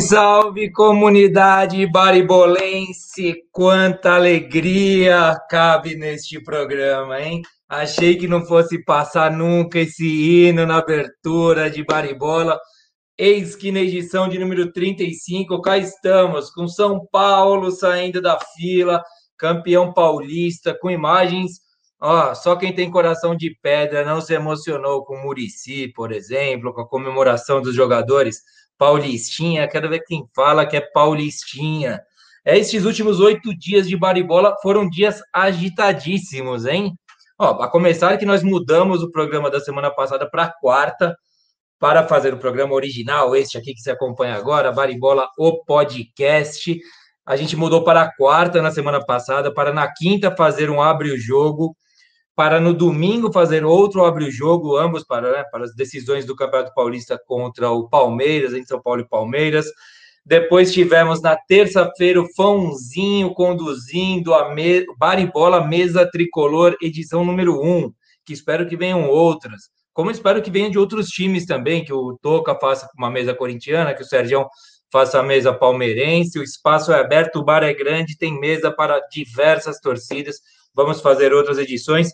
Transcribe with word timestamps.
Salve, 0.00 0.70
comunidade 0.70 1.84
baribolense! 1.90 3.42
Quanta 3.50 4.14
alegria 4.14 5.36
cabe 5.50 5.96
neste 5.96 6.40
programa, 6.40 7.20
hein? 7.20 7.42
Achei 7.68 8.16
que 8.16 8.28
não 8.28 8.44
fosse 8.46 8.84
passar 8.84 9.32
nunca 9.32 9.80
esse 9.80 10.06
hino 10.06 10.64
na 10.64 10.78
abertura 10.78 11.68
de 11.68 11.84
Baribola. 11.84 12.58
Eis 13.18 13.56
que 13.56 13.72
na 13.72 13.80
edição 13.80 14.28
de 14.28 14.38
número 14.38 14.72
35, 14.72 15.60
cá 15.60 15.76
estamos, 15.76 16.50
com 16.50 16.68
São 16.68 17.04
Paulo 17.10 17.72
saindo 17.72 18.22
da 18.22 18.38
fila, 18.56 19.02
campeão 19.36 19.92
paulista, 19.92 20.76
com 20.80 20.88
imagens. 20.88 21.60
Ó, 22.00 22.34
só 22.34 22.54
quem 22.54 22.72
tem 22.72 22.88
coração 22.88 23.34
de 23.34 23.56
pedra 23.60 24.04
não 24.04 24.20
se 24.20 24.32
emocionou 24.32 25.04
com 25.04 25.16
o 25.16 25.22
Murici, 25.24 25.92
por 25.92 26.12
exemplo, 26.12 26.72
com 26.72 26.82
a 26.82 26.88
comemoração 26.88 27.60
dos 27.60 27.74
jogadores 27.74 28.36
Paulistinha, 28.78 29.68
quero 29.68 29.88
ver 29.88 30.04
quem 30.06 30.24
fala 30.34 30.64
que 30.64 30.76
é 30.76 30.80
Paulistinha. 30.80 32.00
Estes 32.44 32.84
últimos 32.84 33.20
oito 33.20 33.54
dias 33.58 33.88
de 33.88 33.96
baribola 33.96 34.54
foram 34.62 34.88
dias 34.88 35.20
agitadíssimos, 35.32 36.64
hein? 36.64 36.94
Ó, 37.38 37.60
a 37.62 37.68
começar 37.68 38.16
que 38.16 38.24
nós 38.24 38.42
mudamos 38.42 39.02
o 39.02 39.10
programa 39.10 39.50
da 39.50 39.60
semana 39.60 39.90
passada 39.90 40.28
para 40.30 40.52
quarta, 40.60 41.16
para 41.78 42.06
fazer 42.06 42.32
o 42.32 42.38
programa 42.38 42.74
original, 42.74 43.36
este 43.36 43.58
aqui 43.58 43.74
que 43.74 43.80
você 43.80 43.90
acompanha 43.90 44.34
agora, 44.34 44.72
Baribola, 44.72 45.28
o 45.38 45.64
podcast. 45.64 46.80
A 47.26 47.36
gente 47.36 47.54
mudou 47.54 47.84
para 47.84 48.10
quarta 48.16 48.62
na 48.62 48.70
semana 48.70 49.04
passada, 49.04 49.52
para 49.52 49.72
na 49.72 49.92
quinta 49.92 50.34
fazer 50.34 50.70
um 50.70 50.80
abre 50.80 51.12
o 51.12 51.18
jogo 51.18 51.76
para 52.38 52.60
no 52.60 52.72
domingo 52.72 53.32
fazer 53.32 53.64
outro 53.64 54.04
abre 54.04 54.26
o 54.26 54.30
jogo, 54.30 54.76
ambos 54.76 55.02
para, 55.02 55.32
né, 55.32 55.44
para 55.50 55.64
as 55.64 55.74
decisões 55.74 56.24
do 56.24 56.36
Campeonato 56.36 56.72
Paulista 56.72 57.20
contra 57.26 57.68
o 57.72 57.88
Palmeiras, 57.88 58.54
em 58.54 58.64
São 58.64 58.80
Paulo 58.80 59.00
e 59.00 59.08
Palmeiras. 59.08 59.66
Depois 60.24 60.72
tivemos 60.72 61.20
na 61.20 61.36
terça-feira 61.36 62.22
o 62.22 62.32
Fãozinho 62.36 63.34
conduzindo 63.34 64.32
a 64.34 64.54
me... 64.54 64.86
Baribola 64.96 65.66
Mesa 65.66 66.08
Tricolor, 66.08 66.76
edição 66.80 67.24
número 67.24 67.60
1, 67.60 67.92
que 68.24 68.34
espero 68.34 68.68
que 68.68 68.76
venham 68.76 69.10
outras. 69.10 69.62
Como 69.92 70.08
espero 70.08 70.40
que 70.40 70.48
venham 70.48 70.70
de 70.70 70.78
outros 70.78 71.08
times 71.08 71.44
também, 71.44 71.84
que 71.84 71.92
o 71.92 72.16
Toca 72.22 72.54
faça 72.54 72.88
uma 72.96 73.10
mesa 73.10 73.34
corintiana, 73.34 73.94
que 73.94 74.02
o 74.02 74.06
Sergião 74.06 74.46
faça 74.92 75.18
a 75.18 75.24
mesa 75.24 75.52
palmeirense. 75.52 76.38
O 76.38 76.44
espaço 76.44 76.92
é 76.92 77.00
aberto, 77.00 77.40
o 77.40 77.44
bar 77.44 77.64
é 77.64 77.74
grande, 77.74 78.16
tem 78.16 78.38
mesa 78.38 78.70
para 78.70 79.00
diversas 79.10 79.80
torcidas. 79.80 80.36
Vamos 80.72 81.00
fazer 81.00 81.32
outras 81.32 81.58
edições. 81.58 82.12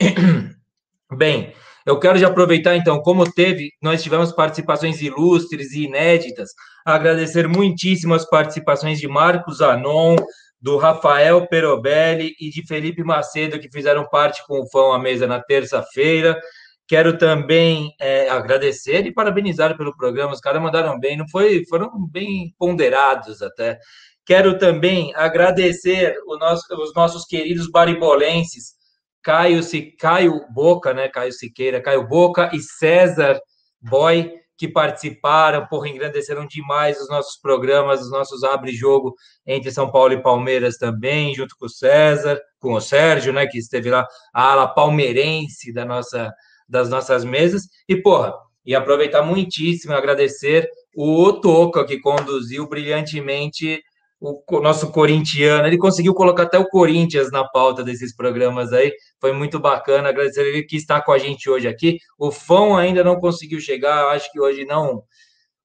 Bem, 1.16 1.52
eu 1.84 1.98
quero 1.98 2.18
já 2.18 2.28
aproveitar, 2.28 2.76
então, 2.76 3.00
como 3.02 3.30
teve, 3.30 3.72
nós 3.82 4.02
tivemos 4.02 4.32
participações 4.32 5.00
ilustres 5.00 5.72
e 5.72 5.84
inéditas, 5.84 6.50
agradecer 6.84 7.48
muitíssimo 7.48 8.14
as 8.14 8.28
participações 8.28 8.98
de 8.98 9.08
Marcos 9.08 9.60
Anon, 9.60 10.16
do 10.60 10.76
Rafael 10.76 11.46
Perobelli 11.46 12.34
e 12.38 12.50
de 12.50 12.66
Felipe 12.66 13.02
Macedo, 13.02 13.58
que 13.58 13.70
fizeram 13.72 14.06
parte 14.08 14.46
com 14.46 14.60
o 14.60 14.68
Fão 14.68 14.92
à 14.92 14.98
Mesa 14.98 15.26
na 15.26 15.40
terça-feira. 15.40 16.38
Quero 16.86 17.16
também 17.16 17.94
é, 17.98 18.28
agradecer 18.28 19.06
e 19.06 19.12
parabenizar 19.12 19.76
pelo 19.76 19.96
programa. 19.96 20.34
Os 20.34 20.40
caras 20.40 20.60
mandaram 20.60 20.98
bem, 20.98 21.16
não 21.16 21.26
foi? 21.28 21.64
Foram 21.66 21.90
bem 22.08 22.52
ponderados 22.58 23.40
até. 23.40 23.78
Quero 24.26 24.58
também 24.58 25.14
agradecer 25.14 26.14
nosso, 26.38 26.62
os 26.74 26.92
nossos 26.94 27.24
queridos 27.24 27.70
baribolenses, 27.70 28.74
Caio, 29.22 29.60
Caio 29.98 30.46
Boca, 30.52 30.94
né? 30.94 31.08
Caio 31.08 31.32
Siqueira, 31.32 31.82
Caio 31.82 32.06
Boca 32.06 32.50
e 32.52 32.60
César 32.60 33.40
Boy, 33.80 34.32
que 34.56 34.68
participaram, 34.68 35.66
porra, 35.66 35.88
engrandeceram 35.88 36.46
demais 36.46 37.00
os 37.00 37.08
nossos 37.08 37.40
programas, 37.40 38.02
os 38.02 38.10
nossos 38.10 38.44
abre-jogo 38.44 39.14
entre 39.46 39.70
São 39.70 39.90
Paulo 39.90 40.12
e 40.12 40.22
Palmeiras 40.22 40.76
também, 40.76 41.34
junto 41.34 41.56
com 41.58 41.66
o 41.66 41.70
César, 41.70 42.38
com 42.58 42.74
o 42.74 42.80
Sérgio, 42.80 43.32
né? 43.32 43.46
Que 43.46 43.58
esteve 43.58 43.90
lá, 43.90 44.06
a 44.34 44.52
ala 44.52 44.68
palmeirense 44.68 45.72
da 45.72 45.84
nossa, 45.84 46.30
das 46.68 46.90
nossas 46.90 47.24
mesas. 47.24 47.62
E, 47.88 47.96
porra, 47.96 48.34
e 48.64 48.74
aproveitar 48.74 49.22
muitíssimo, 49.22 49.94
agradecer 49.94 50.68
o 50.94 51.32
Toca, 51.32 51.84
que 51.84 51.98
conduziu 51.98 52.68
brilhantemente 52.68 53.82
o 54.20 54.60
nosso 54.60 54.92
corintiano, 54.92 55.66
ele 55.66 55.78
conseguiu 55.78 56.12
colocar 56.12 56.42
até 56.42 56.58
o 56.58 56.68
Corinthians 56.68 57.30
na 57.30 57.42
pauta 57.48 57.82
desses 57.82 58.14
programas 58.14 58.70
aí, 58.72 58.92
foi 59.18 59.32
muito 59.32 59.58
bacana, 59.58 60.10
agradecer 60.10 60.42
ele 60.46 60.62
que 60.62 60.76
está 60.76 61.00
com 61.00 61.10
a 61.10 61.18
gente 61.18 61.48
hoje 61.48 61.66
aqui. 61.66 61.98
O 62.18 62.30
Fão 62.30 62.76
ainda 62.76 63.02
não 63.02 63.18
conseguiu 63.18 63.58
chegar, 63.60 64.08
acho 64.08 64.30
que 64.30 64.38
hoje 64.38 64.66
não, 64.66 65.02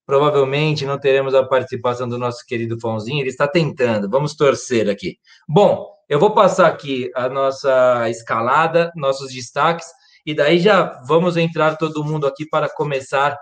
provavelmente 0.05 0.85
não 0.85 0.97
teremos 0.97 1.35
a 1.35 1.43
participação 1.43 2.07
do 2.07 2.17
nosso 2.17 2.45
querido 2.45 2.79
Fãozinho, 2.79 3.19
ele 3.19 3.29
está 3.29 3.45
tentando, 3.45 4.09
vamos 4.09 4.35
torcer 4.35 4.89
aqui. 4.89 5.17
Bom, 5.47 5.93
eu 6.07 6.17
vou 6.17 6.31
passar 6.31 6.67
aqui 6.67 7.11
a 7.13 7.27
nossa 7.27 8.09
escalada, 8.09 8.89
nossos 8.95 9.33
destaques, 9.33 9.87
e 10.25 10.33
daí 10.33 10.59
já 10.59 11.01
vamos 11.05 11.35
entrar 11.35 11.75
todo 11.75 12.05
mundo 12.05 12.25
aqui 12.25 12.47
para 12.47 12.69
começar 12.69 13.37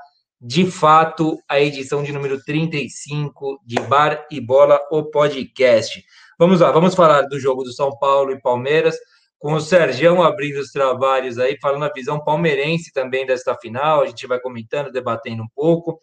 de 0.45 0.69
fato 0.69 1.39
a 1.47 1.61
edição 1.61 2.03
de 2.03 2.11
número 2.11 2.43
35 2.43 3.61
de 3.65 3.79
Bar 3.83 4.27
e 4.29 4.41
Bola, 4.41 4.77
o 4.91 5.03
podcast. 5.05 6.03
Vamos 6.37 6.59
lá, 6.59 6.69
vamos 6.69 6.93
falar 6.93 7.21
do 7.21 7.39
jogo 7.39 7.63
do 7.63 7.71
São 7.71 7.97
Paulo 7.97 8.33
e 8.33 8.41
Palmeiras, 8.41 8.97
com 9.39 9.53
o 9.53 9.61
Sergião 9.61 10.21
abrindo 10.21 10.59
os 10.59 10.69
trabalhos 10.69 11.39
aí, 11.39 11.57
falando 11.61 11.85
a 11.85 11.93
visão 11.93 12.21
palmeirense 12.21 12.91
também 12.91 13.25
desta 13.25 13.55
final, 13.55 14.01
a 14.01 14.05
gente 14.05 14.27
vai 14.27 14.37
comentando, 14.37 14.91
debatendo 14.91 15.43
um 15.43 15.47
pouco. 15.55 15.97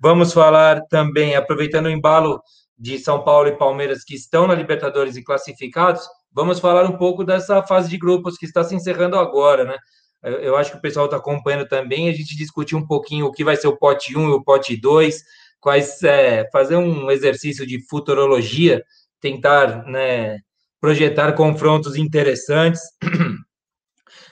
Vamos 0.00 0.32
falar 0.32 0.80
também, 0.88 1.36
aproveitando 1.36 1.86
o 1.86 1.90
embalo 1.90 2.42
de 2.76 2.98
São 2.98 3.22
Paulo 3.22 3.46
e 3.48 3.56
Palmeiras 3.56 4.02
que 4.02 4.16
estão 4.16 4.48
na 4.48 4.56
Libertadores 4.56 5.14
e 5.16 5.22
classificados, 5.22 6.02
vamos 6.32 6.58
falar 6.58 6.84
um 6.84 6.96
pouco 6.98 7.22
dessa 7.22 7.62
fase 7.62 7.88
de 7.88 7.96
grupos 7.96 8.36
que 8.36 8.44
está 8.44 8.64
se 8.64 8.74
encerrando 8.74 9.16
agora, 9.16 9.64
né? 9.64 9.76
Eu 10.24 10.56
acho 10.56 10.72
que 10.72 10.78
o 10.78 10.80
pessoal 10.80 11.04
está 11.06 11.18
acompanhando 11.18 11.68
também, 11.68 12.08
a 12.08 12.12
gente 12.12 12.36
discutir 12.36 12.74
um 12.74 12.86
pouquinho 12.86 13.26
o 13.26 13.32
que 13.32 13.44
vai 13.44 13.56
ser 13.56 13.68
o 13.68 13.76
pote 13.76 14.16
1 14.16 14.28
e 14.28 14.32
o 14.32 14.42
pote 14.42 14.76
2, 14.76 15.22
quais, 15.60 16.02
é, 16.02 16.48
fazer 16.50 16.76
um 16.76 17.10
exercício 17.10 17.66
de 17.66 17.80
futurologia, 17.86 18.82
tentar 19.20 19.84
né, 19.86 20.38
projetar 20.80 21.32
confrontos 21.32 21.96
interessantes. 21.96 22.80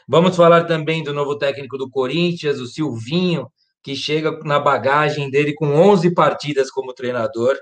Vamos 0.09 0.37
falar 0.37 0.65
também 0.65 1.03
do 1.03 1.13
novo 1.13 1.39
técnico 1.39 1.79
do 1.79 1.89
Corinthians, 1.89 2.59
o 2.59 2.67
Silvinho, 2.67 3.51
que 3.83 3.97
chega 3.97 4.39
na 4.45 4.59
bagagem 4.59 5.31
dele 5.31 5.55
com 5.55 5.75
11 5.75 6.15
partidas 6.15 6.71
como 6.71 6.93
treinador. 6.93 7.57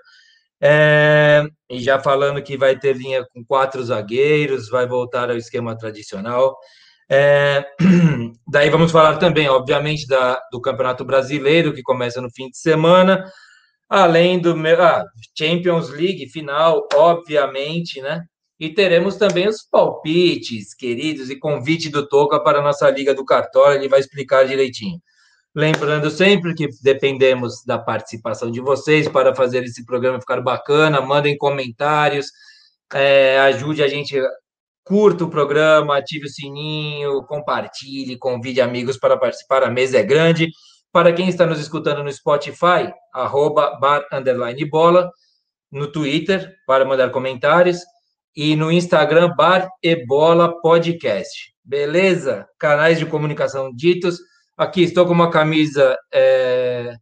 É, 0.61 1.43
e 1.71 1.81
já 1.81 1.99
falando 1.99 2.43
que 2.43 2.57
vai 2.57 2.79
ter 2.79 2.97
linha 2.97 3.25
com 3.33 3.45
quatro 3.45 3.83
zagueiros, 3.83 4.69
vai 4.69 4.87
voltar 4.87 5.31
ao 5.31 5.37
esquema 5.37 5.77
tradicional. 5.77 6.57
É, 7.11 7.65
daí 8.47 8.71
vamos 8.71 8.93
falar 8.93 9.17
também, 9.17 9.49
obviamente, 9.49 10.07
da, 10.07 10.41
do 10.53 10.61
Campeonato 10.61 11.05
Brasileiro, 11.05 11.75
que 11.75 11.83
começa 11.83 12.21
no 12.21 12.31
fim 12.31 12.49
de 12.49 12.57
semana, 12.57 13.25
além 13.89 14.39
do 14.39 14.55
ah, 14.81 15.05
Champions 15.37 15.91
League 15.91 16.29
final, 16.29 16.87
obviamente, 16.95 18.01
né? 18.01 18.23
E 18.61 18.69
teremos 18.69 19.17
também 19.17 19.49
os 19.49 19.63
palpites, 19.63 20.75
queridos, 20.75 21.31
e 21.31 21.39
convite 21.39 21.89
do 21.89 22.07
Toca 22.07 22.39
para 22.39 22.61
a 22.61 22.63
nossa 22.63 22.89
Liga 22.91 23.15
do 23.15 23.25
Cartola, 23.25 23.75
ele 23.75 23.89
vai 23.89 23.99
explicar 23.99 24.47
direitinho. 24.47 25.01
Lembrando 25.55 26.11
sempre 26.11 26.55
que 26.55 26.69
dependemos 26.83 27.65
da 27.67 27.79
participação 27.79 28.51
de 28.51 28.61
vocês 28.61 29.09
para 29.09 29.35
fazer 29.35 29.65
esse 29.65 29.85
programa 29.85 30.21
ficar 30.21 30.41
bacana, 30.43 31.01
mandem 31.01 31.37
comentários, 31.37 32.27
é, 32.93 33.39
ajude 33.41 33.83
a 33.83 33.89
gente 33.89 34.17
curta 34.85 35.25
o 35.25 35.31
programa, 35.31 35.97
ative 35.97 36.27
o 36.27 36.31
sininho, 36.31 37.23
compartilhe, 37.27 38.19
convide 38.19 38.61
amigos 38.61 38.97
para 38.99 39.17
participar. 39.17 39.63
A 39.63 39.71
mesa 39.71 39.99
é 39.99 40.03
grande. 40.03 40.49
Para 40.93 41.13
quem 41.13 41.29
está 41.29 41.47
nos 41.47 41.61
escutando 41.61 42.03
no 42.03 42.13
Spotify, 42.13 42.93
arroba 43.15 43.79
bar 43.79 44.05
underline 44.13 44.65
bola, 44.69 45.11
no 45.71 45.91
Twitter, 45.91 46.53
para 46.67 46.85
mandar 46.85 47.11
comentários, 47.11 47.79
e 48.35 48.57
no 48.57 48.73
Instagram, 48.73 49.35
bar 49.37 49.69
e 49.83 50.05
bola 50.07 50.61
podcast. 50.61 51.53
Beleza? 51.65 52.47
Canais 52.59 52.99
de 52.99 53.07
comunicação 53.07 53.73
ditos. 53.75 54.19
Aqui 54.57 54.83
estou 54.83 55.07
com 55.07 55.13
uma 55.13 55.31
camisa 55.31 55.97
é, 56.13 56.95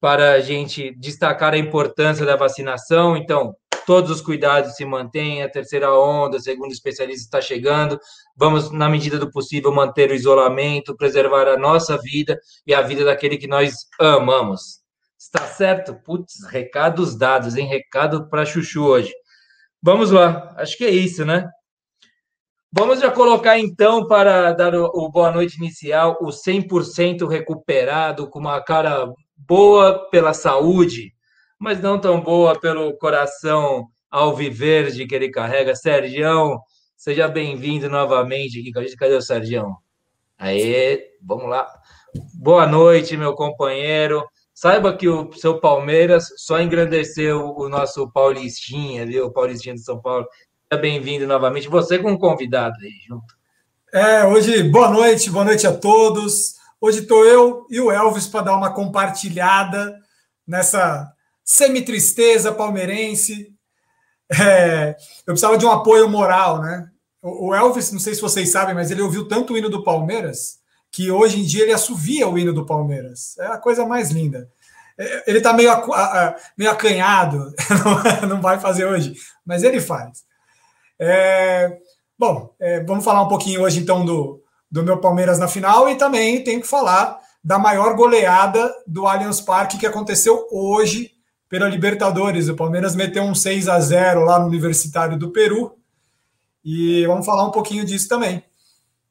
para 0.00 0.32
a 0.32 0.40
gente 0.40 0.94
destacar 0.98 1.54
a 1.54 1.58
importância 1.58 2.24
da 2.24 2.36
vacinação. 2.36 3.16
Então, 3.16 3.54
todos 3.88 4.10
os 4.10 4.20
cuidados 4.20 4.74
se 4.74 4.84
mantêm, 4.84 5.42
a 5.42 5.48
terceira 5.48 5.90
onda, 5.90 6.38
segundo 6.38 6.70
especialistas, 6.70 7.24
está 7.24 7.40
chegando. 7.40 7.98
Vamos, 8.36 8.70
na 8.70 8.86
medida 8.86 9.18
do 9.18 9.30
possível, 9.30 9.72
manter 9.72 10.10
o 10.10 10.14
isolamento, 10.14 10.94
preservar 10.94 11.48
a 11.48 11.56
nossa 11.56 11.96
vida 11.96 12.38
e 12.66 12.74
a 12.74 12.82
vida 12.82 13.02
daquele 13.02 13.38
que 13.38 13.46
nós 13.46 13.86
amamos. 13.98 14.80
Está 15.18 15.46
certo? 15.46 15.94
Putz, 16.04 16.34
recados 16.50 17.16
dados, 17.16 17.56
hein? 17.56 17.66
Recado 17.66 18.28
para 18.28 18.44
Chuchu 18.44 18.84
hoje. 18.84 19.10
Vamos 19.82 20.10
lá, 20.10 20.54
acho 20.58 20.76
que 20.76 20.84
é 20.84 20.90
isso, 20.90 21.24
né? 21.24 21.48
Vamos 22.70 23.00
já 23.00 23.10
colocar 23.10 23.58
então, 23.58 24.06
para 24.06 24.52
dar 24.52 24.74
o, 24.74 24.84
o 24.84 25.10
boa 25.10 25.32
noite 25.32 25.56
inicial, 25.56 26.18
o 26.20 26.26
100% 26.26 27.26
recuperado, 27.26 28.28
com 28.28 28.38
uma 28.38 28.62
cara 28.62 29.10
boa 29.34 30.10
pela 30.10 30.34
saúde, 30.34 31.14
mas 31.58 31.80
não 31.80 31.98
tão 31.98 32.20
boa 32.20 32.58
pelo 32.58 32.96
coração 32.96 33.88
alviverde 34.10 35.06
que 35.06 35.14
ele 35.14 35.30
carrega. 35.30 35.74
Sergião, 35.74 36.60
seja 36.96 37.28
bem-vindo 37.28 37.90
novamente 37.90 38.60
aqui 38.60 38.72
com 38.72 38.78
a 38.78 38.82
gente. 38.82 38.96
Cadê 38.96 39.14
o 39.14 39.22
Sergião? 39.22 39.76
Aê, 40.38 41.10
vamos 41.22 41.48
lá. 41.48 41.66
Boa 42.34 42.66
noite, 42.66 43.16
meu 43.16 43.34
companheiro. 43.34 44.24
Saiba 44.54 44.96
que 44.96 45.08
o 45.08 45.32
seu 45.32 45.60
Palmeiras 45.60 46.28
só 46.36 46.60
engrandeceu 46.60 47.54
o 47.56 47.68
nosso 47.68 48.10
Paulistinha 48.10 49.02
ali, 49.02 49.20
o 49.20 49.30
Paulistinha 49.30 49.74
de 49.74 49.82
São 49.82 50.00
Paulo. 50.00 50.26
Seja 50.68 50.80
bem-vindo 50.80 51.26
novamente. 51.26 51.68
Você 51.68 51.98
com 51.98 52.12
um 52.12 52.18
convidado 52.18 52.76
aí 52.82 52.92
junto. 53.06 53.36
É, 53.92 54.24
hoje, 54.24 54.62
boa 54.64 54.90
noite, 54.90 55.30
boa 55.30 55.44
noite 55.44 55.66
a 55.66 55.72
todos. 55.72 56.54
Hoje 56.80 57.00
estou 57.00 57.24
eu 57.24 57.66
e 57.70 57.80
o 57.80 57.90
Elvis 57.90 58.26
para 58.26 58.44
dar 58.44 58.56
uma 58.56 58.72
compartilhada 58.72 59.96
nessa 60.46 61.10
semi-tristeza 61.48 62.52
palmeirense. 62.52 63.48
É, 64.30 64.94
eu 65.26 65.32
precisava 65.32 65.56
de 65.56 65.64
um 65.64 65.70
apoio 65.70 66.06
moral, 66.06 66.60
né? 66.60 66.86
O 67.22 67.54
Elvis, 67.54 67.90
não 67.90 67.98
sei 67.98 68.14
se 68.14 68.20
vocês 68.20 68.50
sabem, 68.50 68.74
mas 68.74 68.90
ele 68.90 69.00
ouviu 69.00 69.26
tanto 69.26 69.54
o 69.54 69.58
hino 69.58 69.70
do 69.70 69.82
Palmeiras 69.82 70.58
que 70.92 71.10
hoje 71.10 71.40
em 71.40 71.44
dia 71.44 71.62
ele 71.62 71.72
assovia 71.72 72.28
o 72.28 72.38
hino 72.38 72.52
do 72.52 72.66
Palmeiras. 72.66 73.36
É 73.38 73.46
a 73.46 73.56
coisa 73.56 73.86
mais 73.86 74.10
linda. 74.10 74.50
É, 74.98 75.24
ele 75.26 75.38
está 75.38 75.54
meio, 75.54 75.70
meio 76.56 76.70
acanhado, 76.70 77.52
não 78.28 78.42
vai 78.42 78.60
fazer 78.60 78.84
hoje, 78.84 79.14
mas 79.44 79.62
ele 79.62 79.80
faz. 79.80 80.24
É, 80.98 81.78
bom, 82.18 82.54
é, 82.60 82.84
vamos 82.84 83.04
falar 83.04 83.22
um 83.22 83.28
pouquinho 83.28 83.62
hoje 83.62 83.80
então 83.80 84.04
do, 84.04 84.42
do 84.70 84.82
meu 84.82 84.98
Palmeiras 84.98 85.38
na 85.38 85.48
final 85.48 85.88
e 85.88 85.96
também 85.96 86.44
tenho 86.44 86.60
que 86.60 86.66
falar 86.68 87.18
da 87.42 87.58
maior 87.58 87.94
goleada 87.94 88.70
do 88.86 89.06
Allianz 89.06 89.40
Parque 89.40 89.78
que 89.78 89.86
aconteceu 89.86 90.46
hoje 90.50 91.17
pela 91.48 91.68
Libertadores. 91.68 92.48
O 92.48 92.56
Palmeiras 92.56 92.94
meteu 92.94 93.22
um 93.22 93.34
6 93.34 93.68
a 93.68 93.80
0 93.80 94.24
lá 94.24 94.38
no 94.38 94.46
Universitário 94.46 95.18
do 95.18 95.30
Peru. 95.30 95.76
E 96.64 97.06
vamos 97.06 97.24
falar 97.24 97.46
um 97.46 97.50
pouquinho 97.50 97.84
disso 97.84 98.08
também. 98.08 98.42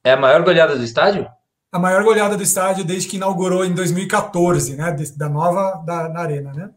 É 0.03 0.12
a 0.12 0.17
maior 0.17 0.44
goleada 0.44 0.75
do 0.77 0.84
estádio? 0.84 1.27
A 1.72 1.79
maior 1.79 2.03
goleada 2.03 2.38
do 2.38 2.44
estádio 2.44 2.86
desde 2.86 3.10
que 3.10 3.17
inaugurou 3.17 3.65
em 3.65 3.74
2014, 3.74 4.75
né? 4.75 4.96
Da 5.15 5.27
nova 5.27 5.84
da, 5.86 6.10
na 6.10 6.22
Arena, 6.22 6.53
né? 6.53 6.72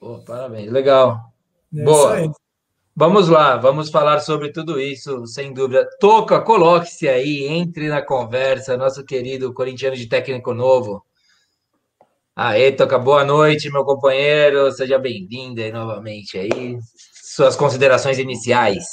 Pô, 0.00 0.18
parabéns, 0.18 0.70
legal. 0.70 1.32
É 1.76 1.84
Boa. 1.84 2.32
Vamos 2.94 3.28
lá, 3.28 3.56
vamos 3.56 3.88
falar 3.88 4.20
sobre 4.20 4.52
tudo 4.52 4.78
isso, 4.78 5.26
sem 5.26 5.54
dúvida. 5.54 5.88
Toca, 5.98 6.40
coloque-se 6.42 7.08
aí, 7.08 7.46
entre 7.46 7.88
na 7.88 8.02
conversa, 8.02 8.76
nosso 8.76 9.02
querido 9.02 9.54
corintiano 9.54 9.96
de 9.96 10.06
técnico 10.06 10.52
novo. 10.52 11.02
Aê, 12.34 12.72
Toca, 12.72 12.98
boa 12.98 13.26
noite, 13.26 13.70
meu 13.70 13.84
companheiro. 13.84 14.72
Seja 14.72 14.98
bem-vindo 14.98 15.60
aí 15.60 15.70
novamente 15.70 16.38
aí. 16.38 16.78
Suas 17.12 17.54
considerações 17.54 18.18
iniciais. 18.18 18.84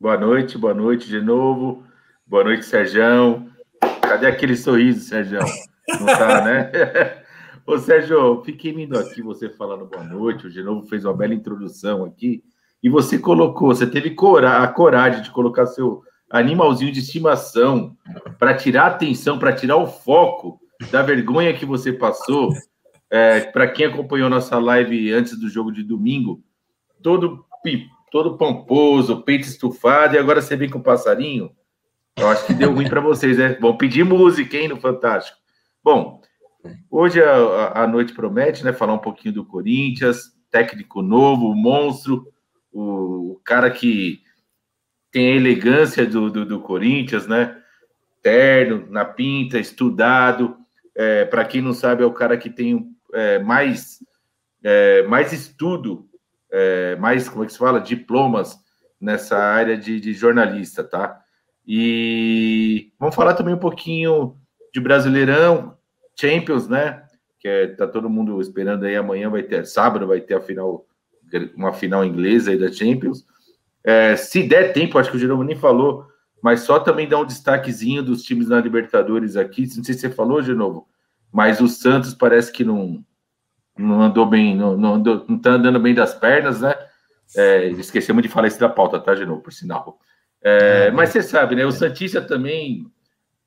Boa 0.00 0.16
noite, 0.16 0.56
boa 0.56 0.72
noite 0.72 1.06
de 1.06 1.20
novo. 1.20 1.84
Boa 2.26 2.42
noite, 2.42 2.64
Sérgio. 2.64 3.52
Cadê 4.00 4.26
aquele 4.26 4.56
sorriso, 4.56 5.00
Sérgio? 5.00 5.40
Não 5.86 6.06
tá, 6.06 6.42
né? 6.42 6.72
Ô, 7.66 7.76
Sérgio, 7.76 8.42
fiquei 8.44 8.72
vindo 8.72 8.98
aqui 8.98 9.20
você 9.20 9.50
falando 9.50 9.84
boa 9.84 10.02
noite. 10.02 10.46
O 10.46 10.50
de 10.50 10.62
novo 10.62 10.86
fez 10.88 11.04
uma 11.04 11.14
bela 11.14 11.34
introdução 11.34 12.02
aqui. 12.02 12.42
E 12.82 12.88
você 12.88 13.18
colocou, 13.18 13.68
você 13.68 13.86
teve 13.86 14.16
a 14.46 14.68
coragem 14.68 15.20
de 15.20 15.30
colocar 15.30 15.66
seu 15.66 16.02
animalzinho 16.30 16.92
de 16.92 17.00
estimação 17.00 17.94
para 18.38 18.54
tirar 18.54 18.84
a 18.84 18.86
atenção, 18.86 19.38
para 19.38 19.52
tirar 19.52 19.76
o 19.76 19.86
foco 19.86 20.62
da 20.90 21.02
vergonha 21.02 21.54
que 21.54 21.64
você 21.64 21.92
passou. 21.92 22.52
É, 23.10 23.40
para 23.40 23.68
quem 23.68 23.86
acompanhou 23.86 24.30
nossa 24.30 24.58
live 24.58 25.12
antes 25.12 25.38
do 25.38 25.48
jogo 25.48 25.70
de 25.70 25.82
domingo, 25.82 26.42
todo 27.02 27.44
todo 28.10 28.36
pomposo, 28.36 29.22
peito 29.22 29.46
estufado, 29.46 30.14
e 30.14 30.18
agora 30.18 30.42
você 30.42 30.54
vem 30.54 30.68
com 30.68 30.78
o 30.78 30.82
passarinho. 30.82 31.50
Eu 32.16 32.28
acho 32.28 32.46
que 32.46 32.52
deu 32.52 32.72
ruim 32.72 32.88
para 32.88 33.00
vocês, 33.00 33.38
né? 33.38 33.56
Vão 33.58 33.76
pedir 33.76 34.04
música, 34.04 34.56
hein, 34.56 34.68
no 34.68 34.78
Fantástico. 34.78 35.38
Bom, 35.82 36.20
hoje 36.90 37.22
a, 37.22 37.82
a, 37.82 37.86
noite 37.86 38.12
promete, 38.12 38.62
né? 38.64 38.72
Falar 38.72 38.92
um 38.92 38.98
pouquinho 38.98 39.32
do 39.32 39.46
Corinthians, 39.46 40.30
técnico 40.50 41.00
novo, 41.00 41.48
o 41.48 41.54
monstro, 41.54 42.26
o, 42.70 43.32
o 43.32 43.40
cara 43.42 43.70
que 43.70 44.20
tem 45.10 45.32
a 45.32 45.36
elegância 45.36 46.04
do, 46.04 46.30
do, 46.30 46.44
do 46.44 46.60
Corinthians, 46.60 47.26
né? 47.26 47.58
Terno, 48.22 48.86
na 48.90 49.06
pinta, 49.06 49.58
estudado, 49.58 50.56
é, 50.94 51.24
para 51.24 51.44
quem 51.44 51.62
não 51.62 51.72
sabe, 51.72 52.02
é 52.02 52.06
o 52.06 52.12
cara 52.12 52.36
que 52.36 52.50
tem 52.50 52.90
é, 53.12 53.38
mais, 53.38 53.98
é, 54.62 55.02
mais 55.04 55.32
estudo, 55.32 56.06
é, 56.50 56.96
mais, 56.96 57.28
como 57.28 57.44
é 57.44 57.46
que 57.46 57.52
se 57.52 57.58
fala, 57.58 57.80
diplomas 57.80 58.58
nessa 59.00 59.36
área 59.36 59.76
de, 59.76 59.98
de, 59.98 60.12
jornalista, 60.12 60.84
tá? 60.84 61.20
E 61.66 62.92
vamos 62.98 63.14
falar 63.14 63.34
também 63.34 63.54
um 63.54 63.58
pouquinho 63.58 64.36
de 64.72 64.80
Brasileirão, 64.80 65.76
Champions, 66.18 66.68
né? 66.68 67.02
Que 67.40 67.48
é, 67.48 67.66
tá 67.68 67.86
todo 67.86 68.10
mundo 68.10 68.40
esperando 68.40 68.84
aí, 68.84 68.94
amanhã 68.94 69.30
vai 69.30 69.42
ter, 69.42 69.66
sábado 69.66 70.06
vai 70.06 70.20
ter 70.20 70.34
a 70.34 70.40
final, 70.40 70.86
uma 71.56 71.72
final 71.72 72.04
inglesa 72.04 72.50
aí 72.50 72.58
da 72.58 72.70
Champions. 72.70 73.24
É, 73.82 74.14
se 74.14 74.42
der 74.42 74.72
tempo, 74.72 74.98
acho 74.98 75.10
que 75.10 75.16
o 75.16 75.20
Jerome 75.20 75.44
nem 75.44 75.56
falou, 75.56 76.06
mas 76.42 76.60
só 76.62 76.80
também 76.80 77.08
dar 77.08 77.20
um 77.20 77.24
destaquezinho 77.24 78.02
dos 78.02 78.24
times 78.24 78.48
na 78.48 78.60
Libertadores 78.60 79.36
aqui. 79.36 79.62
Não 79.76 79.84
sei 79.84 79.94
se 79.94 80.00
você 80.00 80.10
falou 80.10 80.42
de 80.42 80.52
novo, 80.52 80.88
mas 81.30 81.60
o 81.60 81.68
Santos 81.68 82.12
parece 82.12 82.50
que 82.52 82.64
não, 82.64 83.02
não 83.78 84.02
andou 84.02 84.26
bem, 84.26 84.56
não, 84.56 84.76
não, 84.76 84.94
andou, 84.94 85.24
não 85.28 85.38
tá 85.38 85.50
andando 85.52 85.78
bem 85.78 85.94
das 85.94 86.14
pernas, 86.14 86.60
né? 86.60 86.74
É, 87.36 87.68
esquecemos 87.68 88.22
de 88.22 88.28
falar 88.28 88.48
isso 88.48 88.58
da 88.58 88.68
pauta, 88.68 89.00
tá, 89.00 89.14
de 89.14 89.24
novo, 89.24 89.40
por 89.40 89.52
sinal. 89.52 89.98
É, 90.42 90.90
mas 90.90 91.10
você 91.10 91.22
sabe, 91.22 91.54
né? 91.54 91.64
O 91.64 91.70
Santista 91.70 92.20
também 92.20 92.86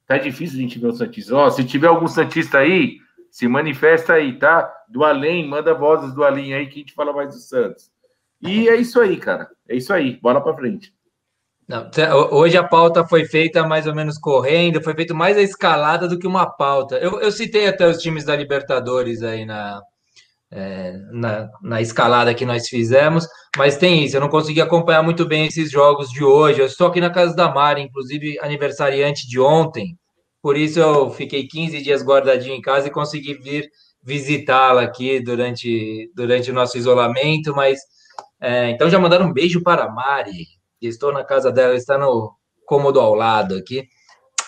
tá 0.08 0.18
difícil 0.18 0.58
a 0.58 0.62
gente 0.62 0.80
ver 0.80 0.88
o 0.88 0.94
Santista. 0.94 1.36
Ó, 1.36 1.50
se 1.50 1.66
tiver 1.66 1.88
algum 1.88 2.08
Santista 2.08 2.60
aí, 2.60 2.98
se 3.30 3.46
manifesta 3.50 4.14
aí, 4.14 4.40
tá? 4.40 4.74
Do 4.88 5.04
além, 5.04 5.46
manda 5.46 5.74
vozes 5.74 6.14
do 6.14 6.24
além 6.24 6.54
aí 6.54 6.68
que 6.68 6.76
a 6.76 6.80
gente 6.80 6.94
fala 6.94 7.12
mais 7.12 7.36
do 7.36 7.42
Santos. 7.42 7.92
E 8.42 8.70
é 8.70 8.76
isso 8.78 9.02
aí, 9.02 9.18
cara. 9.18 9.50
É 9.68 9.76
isso 9.76 9.92
aí. 9.92 10.18
Bola 10.22 10.42
para 10.42 10.56
frente. 10.56 10.95
Não, 11.68 11.90
hoje 12.32 12.56
a 12.58 12.64
pauta 12.64 13.08
foi 13.08 13.26
feita 13.26 13.68
mais 13.68 13.88
ou 13.88 13.96
menos 13.96 14.20
correndo, 14.20 14.84
foi 14.84 14.94
feito 14.94 15.16
mais 15.16 15.36
a 15.36 15.42
escalada 15.42 16.08
do 16.08 16.20
que 16.20 16.28
uma 16.28 16.46
pauta. 16.46 16.98
Eu, 16.98 17.20
eu 17.20 17.32
citei 17.32 17.68
até 17.68 17.88
os 17.88 17.98
times 17.98 18.24
da 18.24 18.36
Libertadores 18.36 19.24
aí 19.24 19.46
na, 19.46 19.82
é, 20.52 20.94
na, 21.12 21.50
na, 21.64 21.82
escalada 21.82 22.36
que 22.36 22.46
nós 22.46 22.70
fizemos, 22.70 23.28
mas 23.58 23.78
tem 23.78 24.06
isso, 24.06 24.16
eu 24.16 24.22
não 24.22 24.30
consegui 24.30 24.62
acompanhar 24.62 25.02
muito 25.02 25.26
bem 25.26 25.48
esses 25.48 25.72
jogos 25.72 26.10
de 26.12 26.24
hoje. 26.24 26.62
Eu 26.62 26.68
estou 26.68 26.88
aqui 26.88 27.02
na 27.02 27.10
casa 27.10 27.36
da 27.36 27.52
Mari, 27.52 27.82
inclusive 27.82 28.38
aniversariante 28.42 29.28
de 29.28 29.40
ontem, 29.40 29.98
por 30.44 30.56
isso 30.56 30.80
eu 30.80 31.10
fiquei 31.10 31.48
15 31.48 31.82
dias 31.82 32.04
guardadinho 32.04 32.54
em 32.54 32.62
casa 32.62 32.88
e 32.88 32.92
consegui 32.92 33.34
vir 33.34 33.68
visitá-la 34.04 34.84
aqui 34.84 35.20
durante, 35.20 36.12
durante 36.16 36.52
o 36.52 36.54
nosso 36.54 36.78
isolamento, 36.78 37.56
mas 37.56 37.80
é, 38.40 38.70
então 38.70 38.88
já 38.88 39.00
mandaram 39.00 39.26
um 39.26 39.34
beijo 39.34 39.64
para 39.64 39.86
a 39.86 39.92
Mari 39.92 40.46
estou 40.88 41.12
na 41.12 41.24
casa 41.24 41.52
dela, 41.52 41.76
está 41.76 41.98
no 41.98 42.34
cômodo 42.66 43.00
ao 43.00 43.14
lado 43.16 43.56
aqui. 43.56 43.88